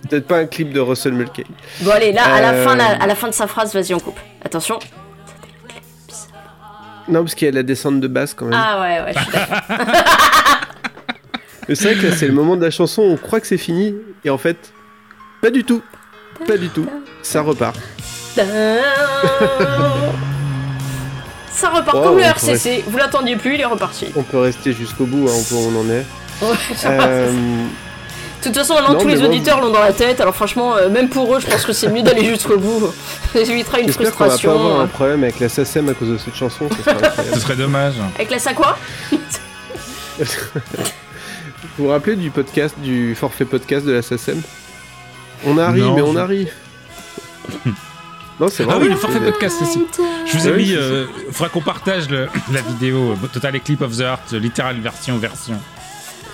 Peut-être 0.09 0.27
pas 0.27 0.37
un 0.37 0.45
clip 0.45 0.71
de 0.73 0.79
Russell 0.79 1.13
Mulcahy. 1.13 1.45
bon 1.81 1.91
allez, 1.91 2.11
là, 2.11 2.23
à 2.25 2.41
la, 2.41 2.51
Euh. 2.53 2.63
fin, 2.65 2.75
la- 2.75 3.01
à 3.01 3.07
la 3.07 3.15
fin 3.15 3.27
de 3.27 3.33
sa 3.33 3.47
phrase, 3.47 3.73
vas-y, 3.73 3.93
on 3.93 3.99
coupe. 3.99 4.19
Attention. 4.43 4.79
Non, 7.07 7.21
parce 7.23 7.35
qu'il 7.35 7.45
y 7.45 7.49
a 7.49 7.53
la 7.53 7.63
descente 7.63 7.99
de 7.99 8.07
basse 8.07 8.33
quand 8.33 8.45
même. 8.45 8.59
Ah 8.59 8.81
ouais, 8.81 9.01
ouais, 9.01 9.13
je 9.15 9.19
suis 9.21 9.31
d'accord. 9.31 9.57
C'est 11.69 11.83
vrai 11.83 11.95
que 11.95 12.07
là, 12.07 12.15
c'est 12.15 12.27
le 12.27 12.33
moment 12.33 12.55
de 12.55 12.63
la 12.63 12.69
chanson 12.71 13.01
où 13.01 13.05
on 13.05 13.17
croit 13.17 13.39
que 13.39 13.47
c'est 13.47 13.57
fini, 13.57 13.95
et 14.23 14.29
en 14.29 14.37
fait, 14.37 14.71
pas 15.41 15.49
du 15.49 15.63
tout. 15.63 15.81
Pas 16.47 16.57
du 16.57 16.69
tout. 16.69 16.85
Ça 17.23 17.41
repart. 17.41 17.75
Ça 21.51 21.69
repart 21.69 21.97
Oh, 21.99 22.03
comme 22.03 22.17
le 22.17 22.23
RCC. 22.23 22.83
Vous 22.87 22.97
l'attendiez 22.97 23.35
plus, 23.37 23.55
il 23.55 23.61
est 23.61 23.65
reparti. 23.65 24.07
On 24.15 24.23
peut 24.23 24.39
rester 24.39 24.73
jusqu'au 24.73 25.05
bout, 25.05 25.27
hein, 25.27 25.31
on 25.33 25.43
peut- 25.43 25.55
on 25.55 25.79
en 25.79 25.89
est. 25.89 26.05
Ouais. 26.41 26.57
Euh, 26.85 27.31
De 28.45 28.49
toute 28.51 28.57
façon, 28.59 28.75
maintenant, 28.75 28.93
non, 28.93 28.99
tous 28.99 29.07
les 29.07 29.23
auditeurs 29.23 29.59
l'ont 29.59 29.71
dans 29.71 29.79
la 29.81 29.91
tête. 29.91 30.21
Alors, 30.21 30.35
franchement, 30.35 30.75
euh, 30.77 30.87
même 30.89 31.09
pour 31.09 31.35
eux, 31.35 31.39
je 31.39 31.47
pense 31.47 31.65
que 31.65 31.73
c'est 31.73 31.87
mieux 31.89 32.03
d'aller 32.03 32.25
jusqu'au 32.25 32.57
bout. 32.57 32.93
Ça 33.33 33.39
évitera 33.39 33.79
une 33.79 33.87
J'espère 33.87 34.13
qu'on 34.15 34.25
va 34.25 34.29
pas 34.29 34.35
avoir 34.35 34.55
frustration. 34.57 34.79
un 34.81 34.87
problème 34.87 35.23
avec 35.23 35.39
la 35.39 35.49
SACEM 35.49 35.89
à 35.89 35.93
cause 35.95 36.09
de 36.09 36.17
cette 36.17 36.35
chanson. 36.35 36.69
ça 36.69 36.75
serait 36.83 37.05
incroyable. 37.07 37.33
Ce 37.35 37.39
serait 37.41 37.55
dommage. 37.55 37.93
Avec 38.19 38.29
la 38.45 38.53
quoi 38.53 38.77
Vous 41.77 41.85
vous 41.85 41.87
rappelez 41.89 42.15
du 42.15 42.29
podcast, 42.29 42.75
du 42.79 43.15
forfait 43.15 43.45
podcast 43.45 43.85
de 43.85 43.91
la 43.93 44.01
SACEM 44.01 44.41
On 45.45 45.57
arrive, 45.57 45.83
Non, 45.83 45.95
mais 45.95 46.01
on 46.01 46.13
je- 46.13 46.17
arrive. 46.19 46.51
non, 48.39 48.47
c'est 48.49 48.63
vrai. 48.63 48.75
Ah 48.77 48.79
oui, 48.81 48.89
le 48.89 48.95
forfait 48.95 49.19
podcast 49.19 49.57
aussi. 49.61 49.85
Je 50.25 50.37
vous 50.37 50.47
ai 50.47 50.51
Oui, 50.51 50.57
mis. 50.63 50.67
c'est 50.69 50.75
Euh, 50.77 51.05
faudra 51.31 51.49
qu'on 51.49 51.61
partage 51.61 52.09
le- 52.09 52.29
la 52.53 52.61
vidéo 52.61 53.11
euh, 53.11 53.27
Total 53.33 53.55
Eclipse 53.55 53.81
of 53.81 53.97
the 53.97 54.01
Heart, 54.01 54.33
littéral 54.33 54.79
version 54.79 55.17
version. 55.17 55.59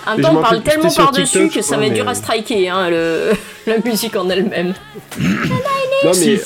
En 0.08 0.12
même 0.16 0.22
temps, 0.22 0.36
on 0.38 0.42
parle 0.42 0.62
tellement 0.64 0.92
par-dessus 0.92 1.50
que 1.50 1.62
ça 1.62 1.72
va 1.72 1.84
crois, 1.84 1.88
être 1.88 1.94
dur 1.94 2.08
à 2.08 2.16
striker, 2.16 2.70
hein, 2.70 2.90
le... 2.90 3.32
la 3.68 3.78
musique 3.80 4.16
en 4.16 4.30
elle-même. 4.30 4.74
Non, 5.20 6.12
mais 6.20 6.42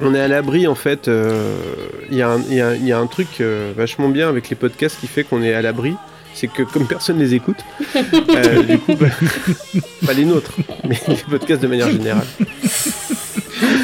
on 0.00 0.14
est 0.14 0.20
à 0.20 0.28
l'abri 0.28 0.66
en 0.66 0.74
fait. 0.74 1.08
euh, 1.08 1.54
Il 2.10 2.16
y, 2.16 2.22
a 2.22 2.30
un- 2.30 2.42
y 2.50 2.60
y 2.86 2.92
a 2.92 3.06
truc 3.06 3.28
euh, 3.40 3.72
vachement 3.76 4.08
bien 4.08 4.28
avec 4.28 4.48
les 4.50 4.56
podcasts 4.56 4.98
qui 5.00 5.06
fait 5.06 5.24
qu'on 5.24 5.42
est 5.42 5.54
à 5.54 5.62
l'abri. 5.62 5.94
C'est 6.34 6.48
que 6.48 6.62
comme 6.62 6.86
personne 6.86 7.18
les 7.18 7.34
écoute, 7.34 7.58
euh, 7.96 8.62
du 8.62 8.78
coup, 8.78 8.94
bah, 8.94 9.06
pas 10.06 10.12
les 10.14 10.24
nôtres, 10.24 10.52
mais 10.88 10.98
les 11.06 11.16
podcasts 11.16 11.60
de 11.62 11.66
manière 11.66 11.90
générale. 11.90 12.26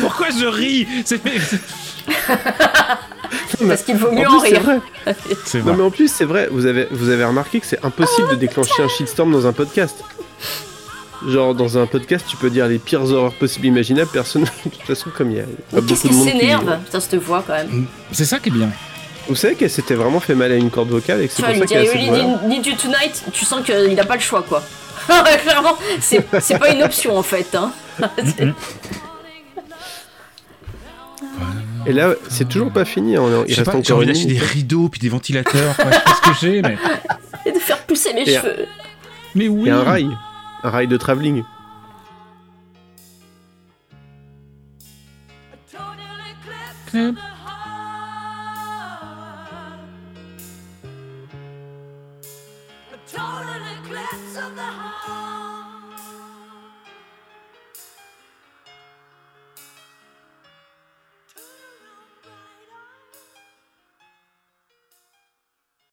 Pourquoi 0.00 0.28
je 0.30 0.46
ris? 0.46 0.86
Parce 3.66 3.82
qu'il 3.82 3.96
vaut 3.96 4.12
mieux 4.12 4.26
En 4.26 4.34
en, 4.36 4.40
plus, 4.40 4.50
c'est 4.50 4.58
rire. 4.58 4.62
vrai. 4.62 5.62
Non 5.64 5.74
mais 5.74 5.82
en 5.82 5.90
plus 5.90 6.08
c'est 6.10 6.24
vrai, 6.24 6.48
vous 6.50 6.66
avez, 6.66 6.86
vous 6.90 7.08
avez 7.08 7.24
remarqué 7.24 7.60
que 7.60 7.66
c'est 7.66 7.84
impossible 7.84 8.30
de 8.30 8.34
déclencher 8.36 8.82
un 8.82 8.88
shitstorm 8.88 9.32
dans 9.32 9.46
un 9.46 9.52
podcast. 9.52 9.96
Genre 11.26 11.54
dans 11.54 11.78
un 11.78 11.86
podcast 11.86 12.24
tu 12.28 12.36
peux 12.36 12.50
dire 12.50 12.68
les 12.68 12.78
pires 12.78 13.02
horreurs 13.10 13.34
possibles 13.34 13.66
imaginables, 13.66 14.08
personne 14.12 14.42
de 14.64 14.70
toute 14.70 14.82
façon 14.82 15.10
comme 15.16 15.32
il 15.32 15.38
y 15.38 15.40
a 15.40 15.80
Qu'est-ce 15.86 16.02
qui 16.06 16.14
s'énerve? 16.14 16.78
Putain, 16.84 17.00
cette 17.00 17.16
voix 17.16 17.42
quand 17.46 17.54
même. 17.54 17.86
C'est 18.12 18.24
ça 18.24 18.38
qui 18.38 18.50
est 18.50 18.52
bien. 18.52 18.70
Vous 19.28 19.34
savez 19.34 19.56
qu'elle 19.56 19.70
s'était 19.70 19.94
vraiment 19.94 20.20
fait 20.20 20.34
mal 20.34 20.52
à 20.52 20.54
une 20.54 20.70
corde 20.70 20.88
vocale 20.88 21.22
et 21.22 21.28
que 21.28 21.34
c'est 21.34 21.42
pour 21.42 21.52
vois, 21.54 21.66
ça 21.66 21.74
qu'elle 21.74 21.88
a 21.90 22.46
need 22.46 22.64
you 22.64 22.74
tonight, 22.76 23.24
tu 23.32 23.44
sens 23.44 23.62
qu'il 23.64 23.98
a 24.00 24.04
pas 24.04 24.14
le 24.14 24.20
choix 24.22 24.42
quoi. 24.48 24.62
Clairement, 25.42 25.76
c'est 26.00 26.58
pas 26.58 26.70
une 26.70 26.82
option 26.82 27.16
en 27.18 27.22
fait. 27.22 27.54
Hein. 27.54 27.72
C'est- 28.24 28.54
Et 31.88 31.92
là 31.92 32.14
c'est 32.28 32.48
toujours 32.48 32.70
pas 32.70 32.84
fini, 32.84 33.16
hein, 33.16 33.22
il 33.48 33.54
reste 33.54 33.64
pas, 33.64 33.72
j'ai 33.72 33.78
encore 33.78 33.96
envie 33.96 34.06
une 34.06 34.12
d'acheter 34.12 34.26
des 34.34 34.38
rideaux 34.38 34.88
puis 34.88 35.00
des 35.00 35.08
ventilateurs. 35.08 35.74
quoi. 35.74 35.86
Je 35.90 35.94
sais 35.96 36.02
pas 36.04 36.14
ce 36.14 36.20
que 36.30 36.36
j'ai, 36.40 36.62
mais. 36.62 36.76
Et 37.46 37.52
de 37.52 37.58
faire 37.58 37.78
pousser 37.86 38.12
les 38.12 38.30
Et- 38.30 38.36
cheveux. 38.36 38.66
Mais 39.34 39.48
oui. 39.48 39.68
Et 39.68 39.72
un 39.72 39.82
rail, 39.82 40.08
un 40.64 40.70
rail 40.70 40.86
de 40.86 40.96
travelling. 40.96 41.42